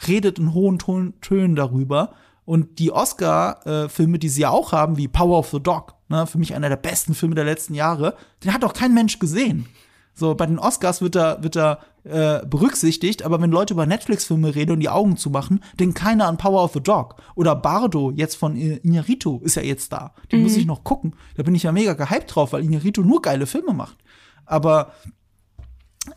redet 0.07 0.39
in 0.39 0.55
hohen 0.55 0.79
Ton 0.79 1.15
Tönen 1.21 1.57
darüber. 1.57 2.15
Und 2.45 2.79
die 2.79 2.93
Oscar-Filme, 2.93 4.21
die 4.21 4.29
sie 4.29 4.43
ja 4.43 4.51
auch 4.51 4.71
haben, 4.71 4.97
wie 4.97 5.09
Power 5.09 5.39
of 5.39 5.51
the 5.51 5.61
Dog, 5.61 5.95
ne, 6.09 6.29
für 6.29 6.39
mich 6.39 6.55
einer 6.55 6.69
der 6.69 6.77
besten 6.77 7.15
Filme 7.15 7.35
der 7.35 7.45
letzten 7.45 7.75
Jahre, 7.75 8.17
den 8.45 8.55
hat 8.55 8.65
auch 8.65 8.73
kein 8.73 8.95
Mensch 8.95 9.19
gesehen. 9.19 9.67
So, 10.15 10.35
bei 10.35 10.47
den 10.47 10.59
Oscars 10.59 11.03
wird 11.03 11.17
er, 11.17 11.43
wird 11.43 11.57
er 11.57 11.81
äh, 12.05 12.45
berücksichtigt, 12.47 13.23
aber 13.23 13.41
wenn 13.41 13.51
Leute 13.51 13.75
über 13.75 13.87
Netflix-Filme 13.87 14.55
reden 14.55 14.73
und 14.73 14.81
die 14.81 14.89
Augen 14.89 15.17
zumachen, 15.17 15.63
denkt 15.79 15.97
keiner 15.97 16.27
an 16.27 16.37
Power 16.37 16.65
of 16.65 16.73
the 16.73 16.83
Dog. 16.83 17.17
Oder 17.35 17.55
Bardo, 17.55 18.11
jetzt 18.11 18.37
von 18.37 18.57
Inarito, 18.57 19.41
ist 19.45 19.55
ja 19.55 19.63
jetzt 19.63 19.93
da. 19.93 20.15
Den 20.31 20.41
mhm. 20.41 20.45
muss 20.45 20.57
ich 20.57 20.67
noch 20.67 20.85
gucken. 20.85 21.15
Da 21.37 21.43
bin 21.43 21.55
ich 21.55 21.63
ja 21.63 21.73
mega 21.73 21.95
gehypt 21.95 22.35
drauf, 22.35 22.53
weil 22.53 22.65
Inarito 22.65 23.03
nur 23.03 23.23
geile 23.23 23.47
Filme 23.47 23.73
macht. 23.73 23.99
Aber 24.45 24.93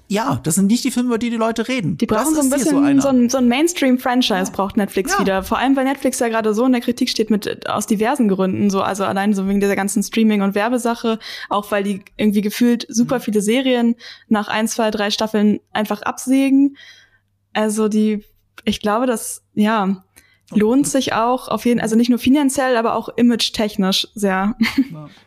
ja, 0.07 0.39
das 0.43 0.55
sind 0.55 0.67
nicht 0.67 0.83
die 0.83 0.91
Filme, 0.91 1.09
über 1.09 1.17
die 1.17 1.29
die 1.29 1.35
Leute 1.35 1.67
reden. 1.67 1.97
Die 1.97 2.07
brauchen 2.07 2.33
so 2.33 2.41
ein 2.41 2.49
bisschen 2.49 2.95
so, 2.95 3.01
so, 3.01 3.07
ein, 3.09 3.29
so 3.29 3.37
ein 3.37 3.47
Mainstream-Franchise 3.47 4.33
ja. 4.33 4.49
braucht 4.51 4.77
Netflix 4.77 5.13
ja. 5.13 5.19
wieder. 5.19 5.43
Vor 5.43 5.59
allem, 5.59 5.75
weil 5.75 5.85
Netflix 5.85 6.19
ja 6.19 6.27
gerade 6.27 6.53
so 6.53 6.65
in 6.65 6.71
der 6.71 6.81
Kritik 6.81 7.09
steht 7.09 7.29
mit 7.29 7.69
aus 7.69 7.85
diversen 7.85 8.27
Gründen. 8.27 8.69
So, 8.69 8.81
also 8.81 9.03
allein 9.03 9.33
so 9.33 9.47
wegen 9.47 9.59
dieser 9.59 9.75
ganzen 9.75 10.01
Streaming- 10.01 10.41
und 10.41 10.55
Werbesache, 10.55 11.19
auch 11.49 11.69
weil 11.71 11.83
die 11.83 12.01
irgendwie 12.17 12.41
gefühlt 12.41 12.87
super 12.89 13.19
viele 13.19 13.41
Serien 13.41 13.95
nach 14.27 14.47
ein, 14.47 14.67
zwei, 14.67 14.89
drei 14.89 15.11
Staffeln 15.11 15.59
einfach 15.71 16.01
absägen. 16.01 16.77
Also 17.53 17.87
die, 17.87 18.23
ich 18.63 18.81
glaube, 18.81 19.05
das 19.05 19.43
ja 19.53 20.03
lohnt 20.51 20.87
sich 20.87 21.13
auch 21.13 21.47
auf 21.47 21.65
jeden, 21.65 21.79
also 21.79 21.95
nicht 21.95 22.09
nur 22.09 22.19
finanziell, 22.19 22.77
aber 22.77 22.95
auch 22.95 23.09
image-technisch 23.09 24.07
sehr. 24.13 24.55
Ja. 24.91 25.09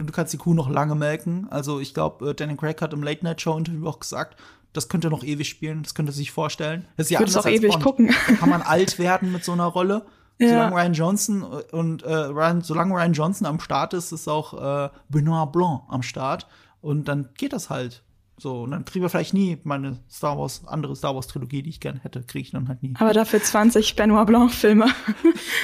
Und 0.00 0.06
du 0.06 0.12
kannst 0.12 0.32
die 0.32 0.38
Kuh 0.38 0.54
noch 0.54 0.70
lange 0.70 0.94
melken. 0.94 1.46
Also 1.50 1.78
ich 1.78 1.92
glaube, 1.92 2.30
äh, 2.30 2.34
Danny 2.34 2.56
Craig 2.56 2.80
hat 2.80 2.94
im 2.94 3.02
Late 3.02 3.22
Night 3.22 3.42
Show 3.42 3.56
Interview 3.56 3.86
auch 3.86 4.00
gesagt, 4.00 4.36
das 4.72 4.88
könnte 4.88 5.10
noch 5.10 5.22
ewig 5.22 5.48
spielen, 5.48 5.82
das 5.82 5.94
könnte 5.94 6.12
sich 6.12 6.30
vorstellen. 6.30 6.86
Das 6.96 7.06
ist 7.06 7.10
ja 7.10 7.20
ich 7.20 7.36
auch 7.36 7.46
ewig 7.46 7.72
Bond. 7.72 7.82
gucken. 7.82 8.14
Da 8.26 8.34
kann 8.34 8.48
man 8.48 8.62
alt 8.62 8.98
werden 8.98 9.30
mit 9.30 9.44
so 9.44 9.52
einer 9.52 9.66
Rolle. 9.66 10.06
Ja. 10.38 10.48
Solange 10.48 10.74
Ryan 10.74 10.92
Johnson 10.94 11.42
äh, 11.42 11.76
und 11.76 12.02
äh, 12.02 12.14
Ryan, 12.14 12.62
solange 12.62 12.94
Ryan 12.94 13.12
Johnson 13.12 13.46
am 13.46 13.60
Start 13.60 13.92
ist, 13.92 14.10
ist 14.10 14.26
auch 14.26 14.54
äh, 14.86 14.88
Benoit 15.10 15.52
Blanc 15.52 15.82
am 15.88 16.02
Start. 16.02 16.46
Und 16.80 17.08
dann 17.08 17.28
geht 17.36 17.52
das 17.52 17.68
halt. 17.68 18.02
So, 18.40 18.62
und 18.62 18.70
dann 18.70 18.86
kriegen 18.86 19.04
wir 19.04 19.10
vielleicht 19.10 19.34
nie 19.34 19.58
meine 19.64 19.98
Star 20.10 20.38
Wars, 20.38 20.62
andere 20.66 20.96
Star 20.96 21.14
Wars 21.14 21.26
Trilogie, 21.26 21.62
die 21.62 21.68
ich 21.68 21.78
gern 21.78 22.00
hätte, 22.00 22.22
kriege 22.22 22.40
ich 22.40 22.50
dann 22.52 22.68
halt 22.68 22.82
nie. 22.82 22.94
Aber 22.98 23.12
dafür 23.12 23.42
20 23.42 23.96
Benoit 23.96 24.26
Blanc 24.26 24.50
Filme. 24.50 24.86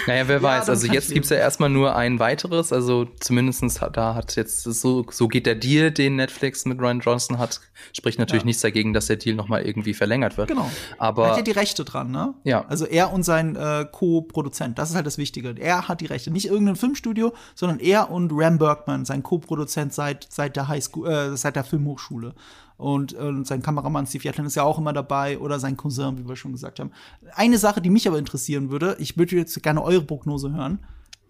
Naja, 0.06 0.28
wer 0.28 0.42
weiß. 0.42 0.66
Ja, 0.66 0.72
also 0.72 0.86
jetzt 0.86 1.12
gibt's 1.12 1.30
ja 1.30 1.36
erstmal 1.36 1.68
nur 1.68 1.96
ein 1.96 2.20
weiteres. 2.20 2.72
Also 2.72 3.06
zumindestens 3.18 3.80
hat, 3.80 3.96
da 3.96 4.14
hat 4.14 4.36
jetzt 4.36 4.62
so, 4.62 5.04
so 5.10 5.28
geht 5.28 5.46
der 5.46 5.56
Deal, 5.56 5.90
den 5.90 6.16
Netflix 6.16 6.64
mit 6.64 6.80
Ryan 6.80 7.00
Johnson 7.00 7.38
hat. 7.38 7.60
Spricht 7.92 8.18
natürlich 8.18 8.42
ja. 8.42 8.46
nichts 8.46 8.62
dagegen, 8.62 8.92
dass 8.92 9.06
der 9.06 9.16
Deal 9.16 9.34
nochmal 9.34 9.62
irgendwie 9.62 9.94
verlängert 9.94 10.36
wird. 10.36 10.48
Genau. 10.48 10.70
Aber. 10.98 11.24
Er 11.24 11.30
hat 11.30 11.36
ja 11.38 11.42
die 11.42 11.50
Rechte 11.50 11.84
dran, 11.84 12.10
ne? 12.10 12.34
Ja. 12.44 12.64
Also 12.68 12.86
er 12.86 13.12
und 13.12 13.24
sein 13.24 13.56
äh, 13.56 13.86
Co-Produzent. 13.90 14.78
Das 14.78 14.90
ist 14.90 14.96
halt 14.96 15.06
das 15.06 15.18
Wichtige. 15.18 15.54
Er 15.58 15.88
hat 15.88 16.00
die 16.00 16.06
Rechte. 16.06 16.30
Nicht 16.30 16.46
irgendein 16.46 16.76
Filmstudio, 16.76 17.32
sondern 17.54 17.80
er 17.80 18.10
und 18.10 18.30
Ram 18.32 18.58
Bergman, 18.58 19.04
sein 19.04 19.22
Co-Produzent 19.22 19.92
seit, 19.92 20.26
seit 20.30 20.56
der 20.56 20.68
Highschool, 20.68 21.08
äh, 21.08 21.36
seit 21.36 21.56
der 21.56 21.64
Filmhochschule. 21.64 22.34
Und, 22.76 23.14
und 23.14 23.46
sein 23.46 23.62
Kameramann 23.62 24.06
Steve 24.06 24.24
Yatlin 24.24 24.46
ist 24.46 24.54
ja 24.54 24.62
auch 24.62 24.78
immer 24.78 24.92
dabei 24.92 25.38
oder 25.38 25.58
sein 25.58 25.76
Cousin, 25.76 26.18
wie 26.18 26.28
wir 26.28 26.36
schon 26.36 26.52
gesagt 26.52 26.78
haben. 26.78 26.90
Eine 27.34 27.58
Sache, 27.58 27.80
die 27.80 27.90
mich 27.90 28.06
aber 28.06 28.18
interessieren 28.18 28.70
würde, 28.70 28.96
ich 28.98 29.16
würde 29.16 29.36
jetzt 29.36 29.62
gerne 29.62 29.82
eure 29.82 30.02
Prognose 30.02 30.52
hören. 30.52 30.80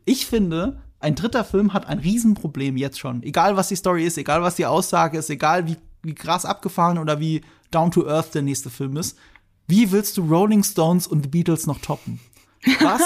Ich 0.05 0.27
finde, 0.27 0.81
ein 0.99 1.15
dritter 1.15 1.45
Film 1.45 1.73
hat 1.73 1.87
ein 1.87 1.99
Riesenproblem 1.99 2.77
jetzt 2.77 2.99
schon. 2.99 3.23
Egal 3.23 3.57
was 3.57 3.69
die 3.69 3.77
Story 3.77 4.05
ist, 4.05 4.19
egal 4.19 4.43
was 4.43 4.57
die 4.57 4.67
Aussage 4.67 5.19
ist, 5.19 5.31
egal 5.31 5.67
wie, 5.67 5.77
wie 6.03 6.15
krass 6.15 6.45
abgefahren 6.45 6.99
oder 6.99 7.21
wie 7.21 7.43
down 7.71 7.91
to 7.91 8.07
earth 8.09 8.35
der 8.35 8.43
nächste 8.43 8.71
Film 8.71 8.97
ist. 8.97 9.17
Wie 9.69 9.91
willst 9.93 10.17
du 10.17 10.23
Rolling 10.23 10.63
Stones 10.63 11.07
und 11.07 11.25
The 11.25 11.29
Beatles 11.29 11.67
noch 11.67 11.81
toppen? 11.81 12.21
Was 12.81 13.03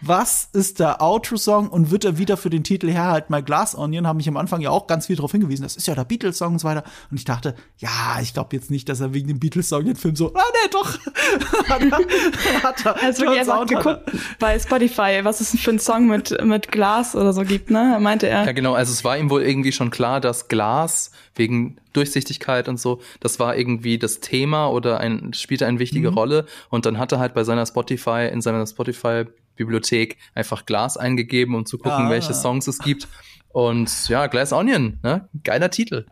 was 0.00 0.48
ist 0.52 0.80
der 0.80 1.02
Outro-Song 1.02 1.68
und 1.68 1.90
wird 1.90 2.04
er 2.04 2.18
wieder 2.18 2.36
für 2.36 2.50
den 2.50 2.64
Titel 2.64 2.90
herhalten? 2.90 3.32
My 3.32 3.42
Glass 3.42 3.74
Onion 3.76 4.06
haben 4.06 4.16
mich 4.16 4.28
am 4.28 4.36
Anfang 4.36 4.60
ja 4.60 4.70
auch 4.70 4.86
ganz 4.86 5.06
viel 5.06 5.16
darauf 5.16 5.32
hingewiesen. 5.32 5.62
Das 5.62 5.76
ist 5.76 5.86
ja 5.86 5.94
der 5.94 6.04
Beatles-Song 6.04 6.54
und 6.54 6.58
so 6.58 6.68
weiter. 6.68 6.84
Und 7.10 7.16
ich 7.18 7.24
dachte, 7.24 7.54
ja, 7.78 8.18
ich 8.22 8.32
glaube 8.32 8.56
jetzt 8.56 8.70
nicht, 8.70 8.88
dass 8.88 9.00
er 9.00 9.12
wegen 9.12 9.28
dem 9.28 9.38
Beatles-Song 9.38 9.84
den 9.84 9.96
Film 9.96 10.16
so, 10.16 10.32
ah, 10.34 10.42
nee, 10.52 10.70
doch. 10.70 10.98
hat 11.68 11.82
er, 11.82 12.62
hat 12.62 12.86
er, 12.86 13.02
also 13.02 13.22
wirklich 13.22 13.40
einfach 13.40 13.66
geguckt 13.66 14.10
bei 14.38 14.58
Spotify, 14.58 15.20
was 15.22 15.40
es 15.40 15.58
für 15.60 15.70
ein 15.70 15.78
Song 15.78 16.06
mit, 16.06 16.36
mit 16.44 16.72
Glas 16.72 17.14
oder 17.14 17.32
so 17.32 17.42
gibt, 17.42 17.70
ne? 17.70 17.98
Meinte 18.00 18.28
er. 18.28 18.46
Ja, 18.46 18.52
genau. 18.52 18.74
Also 18.74 18.92
es 18.92 19.04
war 19.04 19.18
ihm 19.18 19.30
wohl 19.30 19.42
irgendwie 19.42 19.72
schon 19.72 19.90
klar, 19.90 20.20
dass 20.20 20.48
Glas 20.48 21.10
wegen 21.34 21.76
Durchsichtigkeit 21.92 22.68
und 22.68 22.78
so, 22.78 23.00
das 23.20 23.38
war 23.38 23.56
irgendwie 23.56 23.98
das 23.98 24.20
Thema 24.20 24.68
oder 24.68 25.00
ein, 25.00 25.32
spielte 25.34 25.66
eine 25.66 25.78
wichtige 25.78 26.10
mhm. 26.10 26.16
Rolle. 26.16 26.46
Und 26.68 26.86
dann 26.86 26.98
hat 26.98 27.12
er 27.12 27.18
halt 27.18 27.34
bei 27.34 27.44
seiner 27.44 27.66
Spotify, 27.66 28.28
in 28.32 28.40
seiner 28.40 28.66
Spotify 28.66 29.24
Bibliothek 29.60 30.16
einfach 30.34 30.64
Glas 30.64 30.96
eingegeben, 30.96 31.54
um 31.54 31.66
zu 31.66 31.76
gucken, 31.78 32.06
ah. 32.06 32.10
welche 32.10 32.34
Songs 32.34 32.66
es 32.66 32.78
gibt. 32.78 33.08
Und 33.48 34.08
ja, 34.08 34.26
Glass 34.26 34.52
Onion, 34.52 34.98
ne? 35.02 35.28
Geiler 35.44 35.70
Titel. 35.70 36.06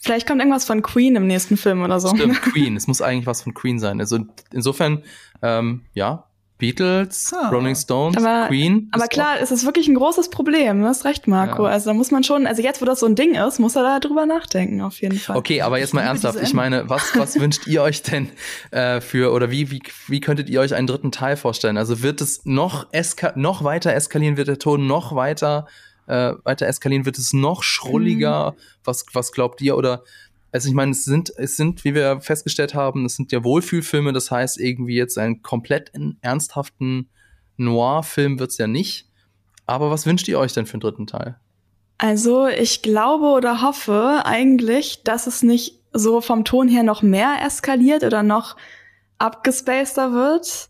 Vielleicht 0.00 0.26
kommt 0.26 0.40
irgendwas 0.40 0.66
von 0.66 0.82
Queen 0.82 1.16
im 1.16 1.26
nächsten 1.26 1.56
Film 1.56 1.82
oder 1.82 1.98
so. 1.98 2.14
Stimmt, 2.14 2.42
Queen. 2.42 2.76
Es 2.76 2.86
muss 2.86 3.00
eigentlich 3.00 3.26
was 3.26 3.42
von 3.42 3.54
Queen 3.54 3.78
sein. 3.78 4.00
Also 4.00 4.18
insofern, 4.52 5.02
ähm, 5.40 5.86
ja, 5.94 6.26
Beatles, 6.58 7.34
ah. 7.34 7.48
Rolling 7.48 7.74
Stones, 7.74 8.16
aber, 8.16 8.46
Queen. 8.46 8.88
Aber 8.92 9.08
klar, 9.08 9.40
es 9.40 9.50
ist 9.50 9.66
wirklich 9.66 9.88
ein 9.88 9.96
großes 9.96 10.30
Problem. 10.30 10.80
Du 10.80 10.86
hast 10.86 11.04
recht, 11.04 11.26
Marco. 11.26 11.64
Ja. 11.64 11.72
Also 11.72 11.90
da 11.90 11.94
muss 11.94 12.12
man 12.12 12.22
schon, 12.22 12.46
also 12.46 12.62
jetzt, 12.62 12.80
wo 12.80 12.84
das 12.84 13.00
so 13.00 13.06
ein 13.06 13.16
Ding 13.16 13.34
ist, 13.34 13.58
muss 13.58 13.74
er 13.74 13.82
da 13.82 13.98
drüber 13.98 14.24
nachdenken, 14.24 14.80
auf 14.80 15.00
jeden 15.00 15.18
Fall. 15.18 15.36
Okay, 15.36 15.62
aber 15.62 15.78
jetzt 15.78 15.94
mal 15.94 16.02
ernsthaft. 16.02 16.40
Ich 16.40 16.54
meine, 16.54 16.88
was, 16.88 17.16
was 17.16 17.34
wünscht 17.40 17.66
ihr 17.66 17.82
euch 17.82 18.02
denn 18.02 18.30
äh, 18.70 19.00
für, 19.00 19.32
oder 19.32 19.50
wie, 19.50 19.72
wie, 19.72 19.82
wie 20.06 20.20
könntet 20.20 20.48
ihr 20.48 20.60
euch 20.60 20.74
einen 20.74 20.86
dritten 20.86 21.10
Teil 21.10 21.36
vorstellen? 21.36 21.76
Also 21.76 22.02
wird 22.02 22.20
es 22.20 22.44
noch, 22.44 22.86
eska 22.92 23.32
noch 23.34 23.64
weiter 23.64 23.92
eskalieren, 23.92 24.36
wird 24.36 24.46
der 24.46 24.60
Ton 24.60 24.86
noch 24.86 25.16
weiter, 25.16 25.66
äh, 26.06 26.34
weiter 26.44 26.68
eskalieren, 26.68 27.04
wird 27.04 27.18
es 27.18 27.32
noch 27.32 27.64
schrulliger? 27.64 28.52
Mhm. 28.52 28.56
Was, 28.84 29.06
was 29.12 29.32
glaubt 29.32 29.60
ihr? 29.60 29.76
Oder 29.76 30.04
also 30.54 30.68
ich 30.68 30.74
meine, 30.74 30.92
es 30.92 31.04
sind, 31.04 31.32
es 31.36 31.56
sind, 31.56 31.82
wie 31.82 31.96
wir 31.96 32.20
festgestellt 32.20 32.74
haben, 32.74 33.04
es 33.06 33.16
sind 33.16 33.32
ja 33.32 33.42
Wohlfühlfilme, 33.42 34.12
das 34.12 34.30
heißt 34.30 34.60
irgendwie 34.60 34.94
jetzt 34.94 35.18
einen 35.18 35.42
komplett 35.42 35.90
ernsthaften 36.20 37.08
Noir-Film 37.56 38.38
wird's 38.38 38.56
ja 38.58 38.68
nicht. 38.68 39.08
Aber 39.66 39.90
was 39.90 40.06
wünscht 40.06 40.28
ihr 40.28 40.38
euch 40.38 40.52
denn 40.52 40.66
für 40.66 40.76
den 40.76 40.80
dritten 40.80 41.06
Teil? 41.08 41.40
Also 41.98 42.46
ich 42.46 42.82
glaube 42.82 43.26
oder 43.36 43.62
hoffe 43.62 44.22
eigentlich, 44.24 45.02
dass 45.02 45.26
es 45.26 45.42
nicht 45.42 45.80
so 45.92 46.20
vom 46.20 46.44
Ton 46.44 46.68
her 46.68 46.84
noch 46.84 47.02
mehr 47.02 47.38
eskaliert 47.44 48.04
oder 48.04 48.22
noch 48.22 48.56
abgespaceter 49.18 50.12
wird, 50.12 50.68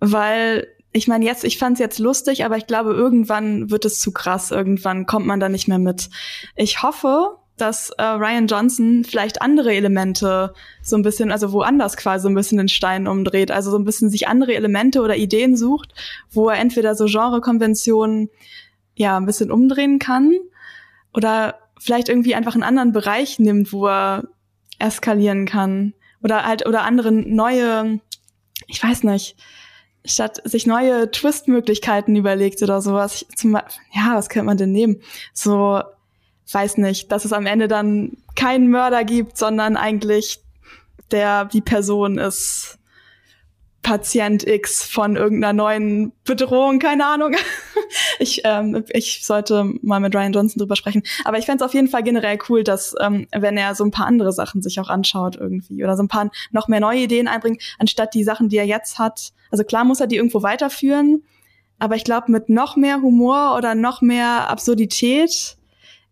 weil 0.00 0.66
ich 0.92 1.08
meine 1.08 1.26
jetzt, 1.26 1.44
ich 1.44 1.58
fand 1.58 1.74
es 1.74 1.80
jetzt 1.80 1.98
lustig, 1.98 2.46
aber 2.46 2.56
ich 2.56 2.66
glaube, 2.66 2.94
irgendwann 2.94 3.70
wird 3.70 3.84
es 3.84 4.00
zu 4.00 4.12
krass, 4.12 4.50
irgendwann 4.50 5.04
kommt 5.04 5.26
man 5.26 5.40
da 5.40 5.50
nicht 5.50 5.68
mehr 5.68 5.78
mit. 5.78 6.08
Ich 6.56 6.82
hoffe, 6.82 7.36
dass 7.60 7.90
äh, 7.90 8.02
Ryan 8.02 8.46
Johnson 8.46 9.04
vielleicht 9.04 9.42
andere 9.42 9.72
Elemente 9.72 10.54
so 10.82 10.96
ein 10.96 11.02
bisschen, 11.02 11.30
also 11.30 11.52
woanders 11.52 11.96
quasi 11.96 12.22
so 12.22 12.28
ein 12.28 12.34
bisschen 12.34 12.58
den 12.58 12.68
Stein 12.68 13.06
umdreht, 13.06 13.50
also 13.50 13.70
so 13.70 13.78
ein 13.78 13.84
bisschen 13.84 14.10
sich 14.10 14.28
andere 14.28 14.54
Elemente 14.54 15.00
oder 15.02 15.16
Ideen 15.16 15.56
sucht, 15.56 15.94
wo 16.30 16.48
er 16.48 16.58
entweder 16.58 16.94
so 16.94 17.06
Genrekonventionen 17.06 18.30
ja 18.94 19.16
ein 19.16 19.26
bisschen 19.26 19.50
umdrehen 19.50 19.98
kann 19.98 20.38
oder 21.14 21.58
vielleicht 21.78 22.08
irgendwie 22.08 22.34
einfach 22.34 22.54
einen 22.54 22.62
anderen 22.62 22.92
Bereich 22.92 23.38
nimmt, 23.38 23.72
wo 23.72 23.86
er 23.86 24.24
eskalieren 24.78 25.46
kann 25.46 25.94
oder 26.22 26.44
halt 26.44 26.66
oder 26.66 26.82
andere 26.82 27.12
neue, 27.12 28.00
ich 28.66 28.82
weiß 28.82 29.04
nicht, 29.04 29.36
statt 30.04 30.40
sich 30.44 30.66
neue 30.66 31.10
Twistmöglichkeiten 31.10 32.16
überlegt 32.16 32.62
oder 32.62 32.80
sowas. 32.80 33.26
Zum, 33.36 33.52
ja, 33.52 34.14
was 34.14 34.28
könnte 34.28 34.46
man 34.46 34.56
denn 34.56 34.72
nehmen? 34.72 35.02
So 35.32 35.82
weiß 36.52 36.78
nicht, 36.78 37.10
dass 37.12 37.24
es 37.24 37.32
am 37.32 37.46
Ende 37.46 37.68
dann 37.68 38.16
keinen 38.34 38.68
Mörder 38.70 39.04
gibt, 39.04 39.36
sondern 39.36 39.76
eigentlich 39.76 40.40
der 41.10 41.46
die 41.46 41.60
Person 41.60 42.18
ist 42.18 42.78
Patient 43.82 44.46
X 44.46 44.84
von 44.84 45.16
irgendeiner 45.16 45.54
neuen 45.54 46.12
Bedrohung, 46.24 46.78
keine 46.78 47.06
Ahnung. 47.06 47.34
ich, 48.18 48.42
ähm, 48.44 48.84
ich 48.90 49.24
sollte 49.24 49.64
mal 49.82 50.00
mit 50.00 50.14
Ryan 50.14 50.32
Johnson 50.32 50.58
drüber 50.58 50.76
sprechen. 50.76 51.02
Aber 51.24 51.38
ich 51.38 51.46
fände 51.46 51.64
es 51.64 51.68
auf 51.68 51.74
jeden 51.74 51.88
Fall 51.88 52.02
generell 52.02 52.38
cool, 52.48 52.62
dass 52.62 52.94
ähm, 53.00 53.26
wenn 53.32 53.56
er 53.56 53.74
so 53.74 53.84
ein 53.84 53.90
paar 53.90 54.06
andere 54.06 54.32
Sachen 54.32 54.60
sich 54.60 54.78
auch 54.80 54.90
anschaut 54.90 55.36
irgendwie 55.36 55.82
oder 55.82 55.96
so 55.96 56.02
ein 56.02 56.08
paar 56.08 56.30
noch 56.50 56.68
mehr 56.68 56.80
neue 56.80 57.00
Ideen 57.00 57.26
einbringt, 57.26 57.62
anstatt 57.78 58.14
die 58.14 58.24
Sachen, 58.24 58.48
die 58.48 58.58
er 58.58 58.66
jetzt 58.66 58.98
hat. 58.98 59.32
Also 59.50 59.64
klar 59.64 59.84
muss 59.84 60.00
er 60.00 60.06
die 60.06 60.16
irgendwo 60.16 60.42
weiterführen, 60.42 61.24
aber 61.78 61.96
ich 61.96 62.04
glaube, 62.04 62.30
mit 62.30 62.50
noch 62.50 62.76
mehr 62.76 63.00
Humor 63.00 63.56
oder 63.56 63.74
noch 63.74 64.02
mehr 64.02 64.50
Absurdität 64.50 65.56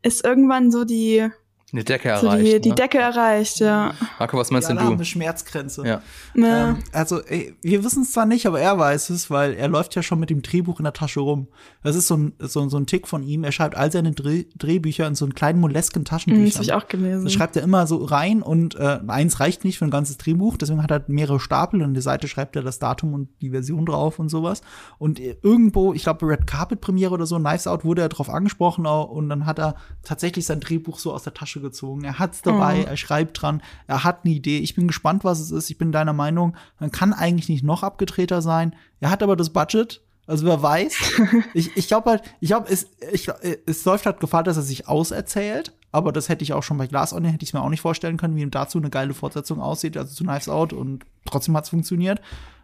ist 0.02 0.24
irgendwann 0.24 0.70
so 0.70 0.84
die 0.84 1.28
eine 1.72 1.84
Decke 1.84 2.16
so 2.20 2.26
erreicht. 2.26 2.46
Die, 2.46 2.60
die 2.60 2.68
ne? 2.70 2.74
Decke 2.74 2.98
erreicht, 2.98 3.60
ja. 3.60 3.92
Marco, 4.18 4.38
was 4.38 4.50
meinst 4.50 4.68
Die 4.70 4.74
denn 4.74 4.84
du? 4.84 4.92
eine 4.92 5.04
Schmerzgrenze. 5.04 5.86
Ja. 5.86 6.02
ja. 6.34 6.68
Ähm, 6.70 6.78
also, 6.92 7.20
ey, 7.22 7.54
wir 7.60 7.84
wissen 7.84 8.02
es 8.02 8.12
zwar 8.12 8.24
nicht, 8.26 8.46
aber 8.46 8.60
er 8.60 8.78
weiß 8.78 9.10
es, 9.10 9.30
weil 9.30 9.54
er 9.54 9.68
läuft 9.68 9.94
ja 9.94 10.02
schon 10.02 10.18
mit 10.20 10.30
dem 10.30 10.42
Drehbuch 10.42 10.80
in 10.80 10.84
der 10.84 10.92
Tasche 10.94 11.20
rum. 11.20 11.48
Das 11.82 11.96
ist 11.96 12.06
so 12.06 12.16
ein, 12.16 12.32
so, 12.38 12.68
so 12.68 12.76
ein 12.76 12.86
Tick 12.86 13.06
von 13.06 13.22
ihm. 13.22 13.44
Er 13.44 13.52
schreibt 13.52 13.76
all 13.76 13.92
seine 13.92 14.12
Dreh 14.12 14.44
Drehbücher 14.56 15.06
in 15.06 15.14
so 15.14 15.24
einen 15.24 15.34
kleinen 15.34 15.60
molesken 15.60 15.98
Hm, 15.98 16.04
das 16.04 16.10
Taschenbüchern. 16.10 16.54
habe 16.54 16.64
ich 16.64 16.72
auch 16.72 16.88
gelesen. 16.88 17.24
Das 17.24 17.32
schreibt 17.32 17.56
er 17.56 17.62
immer 17.62 17.86
so 17.86 18.04
rein 18.04 18.42
und 18.42 18.74
äh, 18.76 19.00
eins 19.06 19.40
reicht 19.40 19.64
nicht 19.64 19.78
für 19.78 19.84
ein 19.84 19.90
ganzes 19.90 20.18
Drehbuch, 20.18 20.56
deswegen 20.56 20.82
hat 20.82 20.90
er 20.90 21.04
mehrere 21.08 21.40
Stapel 21.40 21.80
und 21.80 21.86
an 21.86 21.94
der 21.94 22.02
Seite 22.02 22.28
schreibt 22.28 22.56
er 22.56 22.62
das 22.62 22.78
Datum 22.78 23.14
und 23.14 23.28
die 23.40 23.50
Version 23.50 23.86
drauf 23.86 24.18
und 24.18 24.28
sowas. 24.28 24.62
Und 24.98 25.18
irgendwo, 25.20 25.92
ich 25.92 26.02
glaube, 26.02 26.26
Red 26.26 26.46
Carpet 26.46 26.80
Premiere 26.80 27.14
oder 27.14 27.26
so, 27.26 27.38
Knives 27.38 27.66
Out, 27.66 27.84
wurde 27.84 28.02
er 28.02 28.08
drauf 28.08 28.30
angesprochen 28.30 28.86
auch, 28.86 29.10
und 29.10 29.28
dann 29.28 29.46
hat 29.46 29.58
er 29.58 29.74
tatsächlich 30.02 30.46
sein 30.46 30.60
Drehbuch 30.60 30.98
so 30.98 31.12
aus 31.12 31.22
der 31.24 31.34
Tasche 31.34 31.57
gezogen. 31.60 32.04
Er 32.04 32.18
hat's 32.18 32.42
dabei, 32.42 32.84
Oh. 32.84 32.88
er 32.88 32.96
schreibt 32.96 33.40
dran, 33.42 33.62
er 33.86 34.04
hat 34.04 34.24
eine 34.24 34.34
Idee. 34.34 34.58
Ich 34.58 34.74
bin 34.74 34.86
gespannt, 34.86 35.24
was 35.24 35.40
es 35.40 35.50
ist. 35.50 35.70
Ich 35.70 35.78
bin 35.78 35.92
deiner 35.92 36.12
Meinung, 36.12 36.56
man 36.80 36.90
kann 36.90 37.12
eigentlich 37.12 37.48
nicht 37.48 37.64
noch 37.64 37.82
abgedrehter 37.82 38.42
sein. 38.42 38.74
Er 39.00 39.10
hat 39.10 39.22
aber 39.22 39.36
das 39.36 39.50
Budget. 39.50 40.02
Also 40.26 40.44
wer 40.44 40.62
weiß, 40.62 40.94
ich, 41.54 41.74
ich 41.76 41.88
glaube 41.88 42.10
halt, 42.10 42.22
ich 42.40 42.48
glaube, 42.48 42.68
es, 42.70 42.88
ich, 43.12 43.28
es 43.64 43.84
läuft 43.86 44.04
halt 44.04 44.20
Gefahr, 44.20 44.42
dass 44.42 44.58
er 44.58 44.62
sich 44.62 44.86
auserzählt. 44.86 45.72
Aber 45.90 46.12
das 46.12 46.28
hätte 46.28 46.42
ich 46.42 46.52
auch 46.52 46.62
schon 46.62 46.76
bei 46.76 46.86
Glass 46.86 47.14
Onion, 47.14 47.32
hätte 47.32 47.44
ich 47.44 47.54
mir 47.54 47.62
auch 47.62 47.70
nicht 47.70 47.80
vorstellen 47.80 48.18
können, 48.18 48.36
wie 48.36 48.42
ihm 48.42 48.50
dazu 48.50 48.76
eine 48.76 48.90
geile 48.90 49.14
Fortsetzung 49.14 49.58
aussieht, 49.62 49.96
also 49.96 50.14
zu 50.14 50.24
Knives 50.24 50.50
Out 50.50 50.74
und 50.74 51.06
trotzdem 51.24 51.56
hat's 51.56 51.70
funktioniert. 51.70 52.20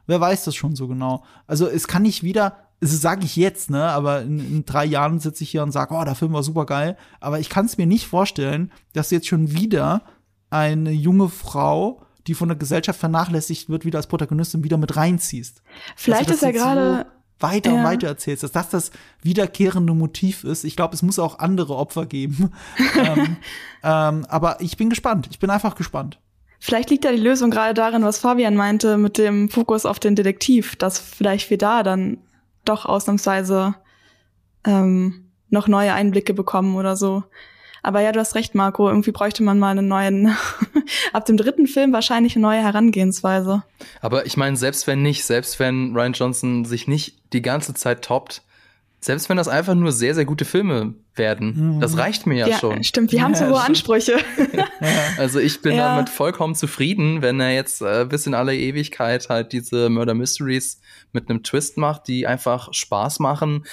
Wer 0.06 0.20
weiß 0.20 0.44
das 0.44 0.54
schon 0.54 0.76
so 0.76 0.88
genau. 0.88 1.24
Also 1.46 1.66
es 1.66 1.88
kann 1.88 2.02
nicht 2.02 2.22
wieder, 2.22 2.58
das 2.80 3.00
sage 3.00 3.24
ich 3.24 3.36
jetzt, 3.36 3.70
ne, 3.70 3.84
aber 3.84 4.22
in, 4.22 4.38
in 4.38 4.64
drei 4.64 4.84
Jahren 4.84 5.18
sitze 5.18 5.44
ich 5.44 5.50
hier 5.50 5.62
und 5.62 5.72
sage, 5.72 5.94
oh, 5.94 6.04
der 6.04 6.14
Film 6.14 6.32
war 6.32 6.42
super 6.42 6.66
geil. 6.66 6.96
Aber 7.20 7.40
ich 7.40 7.48
kann 7.48 7.66
es 7.66 7.78
mir 7.78 7.86
nicht 7.86 8.06
vorstellen, 8.06 8.72
dass 8.92 9.10
jetzt 9.10 9.26
schon 9.26 9.52
wieder 9.52 10.02
eine 10.50 10.90
junge 10.90 11.28
Frau, 11.28 12.02
die 12.26 12.34
von 12.34 12.48
der 12.48 12.56
Gesellschaft 12.56 12.98
vernachlässigt 12.98 13.68
wird, 13.68 13.84
wieder 13.84 13.98
als 13.98 14.06
Protagonistin 14.06 14.64
wieder 14.64 14.76
mit 14.76 14.96
reinziehst. 14.96 15.62
Vielleicht 15.96 16.30
Dass 16.30 16.36
ist 16.36 16.42
er 16.42 16.52
gerade. 16.52 17.06
so 17.08 17.14
weiter 17.40 17.72
und 17.72 17.78
ja. 17.78 17.84
weiter 17.84 18.06
erzählst, 18.06 18.42
dass 18.42 18.52
das 18.52 18.70
das 18.70 18.90
wiederkehrende 19.22 19.92
Motiv 19.92 20.44
ist. 20.44 20.64
Ich 20.64 20.76
glaube, 20.76 20.94
es 20.94 21.02
muss 21.02 21.18
auch 21.18 21.40
andere 21.40 21.76
Opfer 21.76 22.06
geben. 22.06 22.52
ähm, 22.96 23.36
ähm, 23.82 24.26
aber 24.28 24.60
ich 24.60 24.76
bin 24.76 24.88
gespannt. 24.88 25.28
Ich 25.30 25.38
bin 25.38 25.50
einfach 25.50 25.74
gespannt. 25.74 26.20
Vielleicht 26.60 26.88
liegt 26.88 27.04
ja 27.04 27.12
die 27.12 27.18
Lösung 27.18 27.50
gerade 27.50 27.74
darin, 27.74 28.04
was 28.04 28.18
Fabian 28.18 28.56
meinte, 28.56 28.96
mit 28.96 29.18
dem 29.18 29.50
Fokus 29.50 29.84
auf 29.84 29.98
den 29.98 30.14
Detektiv, 30.16 30.76
dass 30.76 30.98
vielleicht 30.98 31.50
wir 31.50 31.58
da 31.58 31.82
dann 31.82 32.18
doch 32.64 32.86
ausnahmsweise 32.86 33.74
ähm, 34.66 35.30
noch 35.50 35.68
neue 35.68 35.94
Einblicke 35.94 36.34
bekommen 36.34 36.76
oder 36.76 36.96
so. 36.96 37.24
Aber 37.82 38.00
ja, 38.00 38.12
du 38.12 38.20
hast 38.20 38.34
recht, 38.34 38.54
Marco. 38.54 38.88
Irgendwie 38.88 39.12
bräuchte 39.12 39.42
man 39.42 39.58
mal 39.58 39.70
einen 39.70 39.88
neuen, 39.88 40.34
ab 41.12 41.26
dem 41.26 41.36
dritten 41.36 41.66
Film 41.66 41.92
wahrscheinlich 41.92 42.34
eine 42.34 42.42
neue 42.42 42.62
Herangehensweise. 42.62 43.62
Aber 44.00 44.24
ich 44.24 44.38
meine, 44.38 44.56
selbst 44.56 44.86
wenn 44.86 45.02
nicht, 45.02 45.24
selbst 45.24 45.60
wenn 45.60 45.94
Ryan 45.94 46.14
Johnson 46.14 46.64
sich 46.64 46.88
nicht 46.88 47.18
die 47.34 47.42
ganze 47.42 47.74
Zeit 47.74 48.02
toppt, 48.02 48.42
selbst 49.04 49.28
wenn 49.28 49.36
das 49.36 49.48
einfach 49.48 49.74
nur 49.74 49.92
sehr, 49.92 50.14
sehr 50.14 50.24
gute 50.24 50.44
Filme 50.44 50.94
werden, 51.14 51.76
Mhm. 51.76 51.80
das 51.80 51.96
reicht 51.96 52.26
mir 52.26 52.46
ja, 52.48 52.58
schon. 52.58 52.82
stimmt. 52.84 53.12
Wir 53.12 53.22
haben 53.22 53.34
so 53.34 53.44
Ja, 53.44 53.50
hohe. 53.50 53.60
Ansprüche. 53.60 54.16
Also 55.18 55.38
ich 55.40 55.60
bin 55.62 55.74
Ja. 55.76 55.94
damit 55.94 56.08
vollkommen 56.08 56.54
zufrieden, 56.54 57.22
wenn 57.22 57.38
er 57.40 57.52
jetzt 57.52 57.82
äh, 57.82 58.06
bis 58.08 58.26
in 58.26 58.34
alle 58.34 58.56
Ewigkeit 58.56 59.28
halt 59.28 59.52
diese 59.52 59.88
Murder 59.90 60.14
Mysteries 60.14 60.80
mit 61.12 61.28
einem 61.28 61.42
Twist 61.42 61.76
macht, 61.76 62.08
die 62.08 62.26
einfach 62.26 62.68
Spaß 62.72 63.18
machen, 63.20 63.64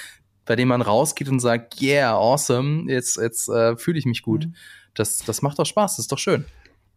bei 0.46 0.56
dem 0.56 0.68
man 0.68 0.82
rausgeht 0.82 1.30
und 1.30 1.40
sagt, 1.40 1.82
yeah, 1.82 2.14
awesome, 2.14 2.92
jetzt, 2.92 3.18
jetzt 3.18 3.48
äh, 3.50 3.76
fühle 3.78 4.00
ich 4.00 4.06
mich 4.06 4.22
gut. 4.24 4.46
Mhm. 4.48 4.56
Das, 4.94 5.20
das 5.20 5.42
macht 5.42 5.58
doch 5.60 5.66
Spaß, 5.66 5.96
das 5.96 6.06
ist 6.06 6.12
doch 6.12 6.18
schön. 6.20 6.46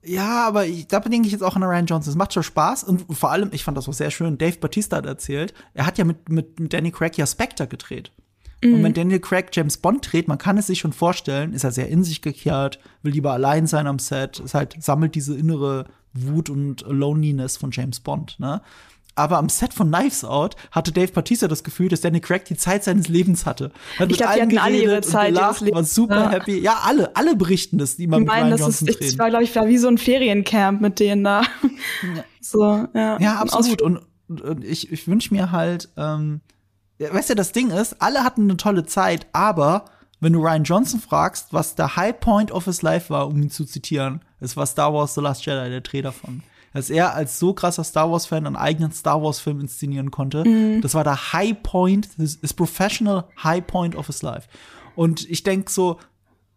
Ja, 0.06 0.46
aber 0.46 0.66
ich, 0.66 0.86
da 0.86 1.00
denke 1.00 1.26
ich 1.26 1.32
jetzt 1.32 1.42
auch 1.42 1.56
an 1.56 1.62
Ryan 1.62 1.86
Johnson. 1.86 2.10
Es 2.10 2.16
macht 2.16 2.34
schon 2.34 2.42
Spaß 2.42 2.84
und 2.84 3.06
vor 3.16 3.30
allem, 3.30 3.48
ich 3.52 3.64
fand 3.64 3.78
das 3.78 3.88
auch 3.88 3.94
sehr 3.94 4.10
schön. 4.10 4.36
Dave 4.36 4.58
Batista 4.58 4.96
hat 4.98 5.06
erzählt, 5.06 5.54
er 5.72 5.86
hat 5.86 5.96
ja 5.96 6.04
mit, 6.04 6.28
mit, 6.28 6.60
mit 6.60 6.72
Danny 6.74 6.90
Craig 6.90 7.16
ja 7.16 7.26
Spectre 7.26 7.66
gedreht. 7.66 8.12
Und 8.72 8.82
wenn 8.82 8.94
Daniel 8.94 9.20
Craig 9.20 9.50
James 9.52 9.76
Bond 9.76 10.12
dreht, 10.12 10.28
man 10.28 10.38
kann 10.38 10.56
es 10.56 10.66
sich 10.66 10.78
schon 10.78 10.92
vorstellen, 10.92 11.52
ist 11.52 11.64
er 11.64 11.72
sehr 11.72 11.88
in 11.88 12.02
sich 12.04 12.22
gekehrt, 12.22 12.78
will 13.02 13.12
lieber 13.12 13.32
allein 13.32 13.66
sein 13.66 13.86
am 13.86 13.98
Set, 13.98 14.40
ist 14.40 14.54
halt, 14.54 14.76
sammelt 14.82 15.14
diese 15.14 15.36
innere 15.36 15.86
Wut 16.14 16.48
und 16.48 16.84
Loneliness 16.88 17.56
von 17.56 17.70
James 17.72 18.00
Bond, 18.00 18.36
ne? 18.38 18.62
Aber 19.16 19.38
am 19.38 19.48
Set 19.48 19.72
von 19.72 19.92
Knives 19.92 20.24
Out 20.24 20.56
hatte 20.72 20.90
Dave 20.90 21.12
Batista 21.12 21.46
das 21.46 21.62
Gefühl, 21.62 21.88
dass 21.88 22.00
Daniel 22.00 22.20
Craig 22.20 22.46
die 22.46 22.56
Zeit 22.56 22.82
seines 22.82 23.06
Lebens 23.08 23.46
hatte. 23.46 23.70
Hat 23.98 24.08
mit 24.08 24.16
glaub, 24.16 24.34
die 24.34 24.42
hatten 24.42 24.58
alle 24.58 24.76
ihre 24.76 25.00
Zeit 25.02 25.34
ihres 25.34 25.38
gelacht, 25.38 25.60
war 25.60 25.66
Lebens, 25.66 25.94
super 25.94 26.16
ja. 26.16 26.30
happy. 26.30 26.58
Ja, 26.58 26.80
alle, 26.82 27.14
alle 27.14 27.36
berichten 27.36 27.78
das, 27.78 27.96
die 27.96 28.04
Ich 28.04 28.08
mit 28.08 28.28
Ryan 28.28 28.50
das 28.50 28.60
Johnson 28.60 28.88
ist, 28.88 29.00
ich 29.00 29.18
war, 29.18 29.30
glaube 29.30 29.44
ich, 29.44 29.54
war 29.54 29.68
wie 29.68 29.78
so 29.78 29.86
ein 29.86 29.98
Feriencamp 29.98 30.80
mit 30.80 31.00
denen 31.00 31.24
da. 31.24 31.42
So, 32.40 32.62
ja. 32.94 33.18
Ja, 33.20 33.36
absolut. 33.38 33.80
Und, 33.80 34.00
und 34.28 34.64
ich, 34.64 34.92
ich 34.92 35.08
wünsche 35.08 35.32
mir 35.32 35.50
halt, 35.50 35.88
ähm, 35.96 36.42
ja, 36.44 36.53
weißt 36.98 37.30
du, 37.30 37.34
das 37.34 37.52
Ding 37.52 37.70
ist, 37.70 38.00
alle 38.00 38.24
hatten 38.24 38.42
eine 38.42 38.56
tolle 38.56 38.84
Zeit, 38.86 39.26
aber 39.32 39.86
wenn 40.20 40.32
du 40.32 40.40
Ryan 40.40 40.64
Johnson 40.64 41.00
fragst, 41.00 41.52
was 41.52 41.74
der 41.74 41.96
High 41.96 42.18
Point 42.18 42.50
of 42.50 42.64
his 42.64 42.82
life 42.82 43.10
war, 43.10 43.26
um 43.28 43.42
ihn 43.42 43.50
zu 43.50 43.64
zitieren, 43.64 44.20
es 44.40 44.56
war 44.56 44.66
Star 44.66 44.92
Wars 44.94 45.14
The 45.14 45.20
Last 45.20 45.44
Jedi, 45.44 45.68
der 45.68 45.80
Dreh 45.80 46.02
davon. 46.02 46.42
Dass 46.72 46.90
er 46.90 47.14
als 47.14 47.38
so 47.38 47.52
krasser 47.52 47.84
Star 47.84 48.10
Wars-Fan 48.10 48.46
einen 48.46 48.56
eigenen 48.56 48.90
Star 48.90 49.22
Wars-Film 49.22 49.60
inszenieren 49.60 50.10
konnte. 50.10 50.42
Das 50.80 50.94
war 50.94 51.04
der 51.04 51.32
High 51.32 51.62
Point, 51.62 52.08
his, 52.16 52.38
his 52.40 52.52
professional 52.52 53.24
High 53.42 53.64
Point 53.64 53.94
of 53.94 54.06
his 54.06 54.22
life. 54.22 54.48
Und 54.96 55.28
ich 55.30 55.44
denk 55.44 55.70
so, 55.70 56.00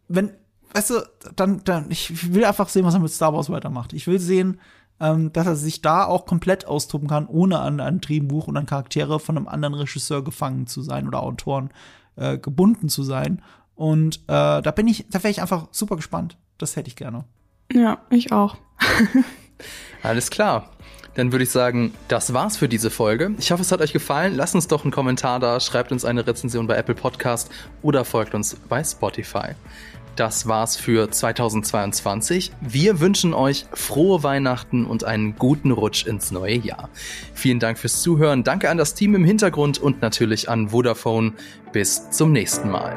wenn, 0.08 0.32
weißt 0.74 0.90
du, 0.90 1.10
dann, 1.36 1.64
dann, 1.66 1.92
ich 1.92 2.34
will 2.34 2.46
einfach 2.46 2.70
sehen, 2.70 2.84
was 2.84 2.96
er 2.96 3.00
mit 3.00 3.12
Star 3.12 3.34
Wars 3.34 3.50
weitermacht. 3.50 3.94
Ich 3.94 4.08
will 4.08 4.20
sehen, 4.20 4.60
ähm, 5.00 5.32
dass 5.34 5.48
er 5.48 5.56
sich 5.56 5.82
da 5.82 6.06
auch 6.06 6.26
komplett 6.26 6.66
austoben 6.66 7.08
kann, 7.08 7.28
ohne 7.28 7.60
an 7.60 7.80
ein 7.80 8.02
Drehbuch 8.02 8.48
und 8.48 8.58
an 8.58 8.66
Charaktere 8.66 9.20
von 9.20 9.38
einem 9.38 9.48
anderen 9.48 9.76
Regisseur 9.76 10.24
gefangen 10.24 10.68
zu 10.68 10.82
sein 10.82 11.08
oder 11.08 11.22
Autoren 11.22 11.70
äh, 12.16 12.38
gebunden 12.38 12.90
zu 12.90 13.04
sein. 13.04 13.42
Und 13.76 14.18
äh, 14.28 14.62
da 14.62 14.72
bin 14.72 14.88
ich, 14.88 15.06
da 15.10 15.24
wäre 15.24 15.32
ich 15.32 15.42
einfach 15.42 15.68
super 15.72 15.96
gespannt. 15.96 16.38
Das 16.58 16.76
hätte 16.76 16.88
ich 16.88 16.96
gerne. 16.96 17.26
Ja, 17.72 18.00
ich 18.10 18.32
auch. 18.32 18.58
Alles 20.04 20.30
klar. 20.32 20.72
Dann 21.14 21.32
würde 21.32 21.44
ich 21.44 21.50
sagen, 21.50 21.94
das 22.10 22.34
war's 22.34 22.58
für 22.58 22.70
diese 22.70 22.92
Folge. 22.92 23.34
Ich 23.40 23.52
hoffe, 23.52 23.64
es 23.64 23.72
hat 23.72 23.82
euch 23.82 23.92
gefallen. 23.92 24.36
Lasst 24.36 24.54
uns 24.54 24.68
doch 24.68 24.84
einen 24.84 24.92
Kommentar 24.92 25.40
da, 25.40 25.60
schreibt 25.60 25.92
uns 25.92 26.06
eine 26.06 26.26
Rezension 26.28 26.68
bei 26.68 26.76
Apple 26.76 26.94
Podcast 26.94 27.50
oder 27.82 28.06
folgt 28.06 28.36
uns 28.36 28.56
bei 28.70 28.84
Spotify. 28.84 29.56
Das 30.18 30.48
war's 30.48 30.76
für 30.76 31.12
2022. 31.12 32.52
Wir 32.60 33.00
wünschen 33.00 33.36
euch 33.36 33.66
frohe 33.72 34.24
Weihnachten 34.24 34.88
und 34.88 35.04
einen 35.04 35.36
guten 35.36 35.70
Rutsch 35.70 36.08
ins 36.08 36.32
neue 36.32 36.58
Jahr. 36.58 36.90
Vielen 37.36 37.60
Dank 37.60 37.78
fürs 37.78 38.02
Zuhören. 38.02 38.44
Danke 38.44 38.72
an 38.72 38.80
das 38.80 38.96
Team 38.96 39.14
im 39.14 39.24
Hintergrund 39.24 39.78
und 39.78 40.02
natürlich 40.02 40.50
an 40.50 40.70
Vodafone. 40.70 41.34
Bis 41.72 42.10
zum 42.10 42.32
nächsten 42.32 42.72
Mal. 42.72 42.96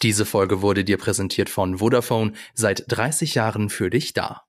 Diese 0.00 0.24
Folge 0.24 0.62
wurde 0.62 0.82
dir 0.82 0.96
präsentiert 0.96 1.50
von 1.50 1.76
Vodafone, 1.76 2.32
seit 2.54 2.84
30 2.88 3.34
Jahren 3.34 3.68
für 3.68 3.90
dich 3.90 4.14
da. 4.14 4.43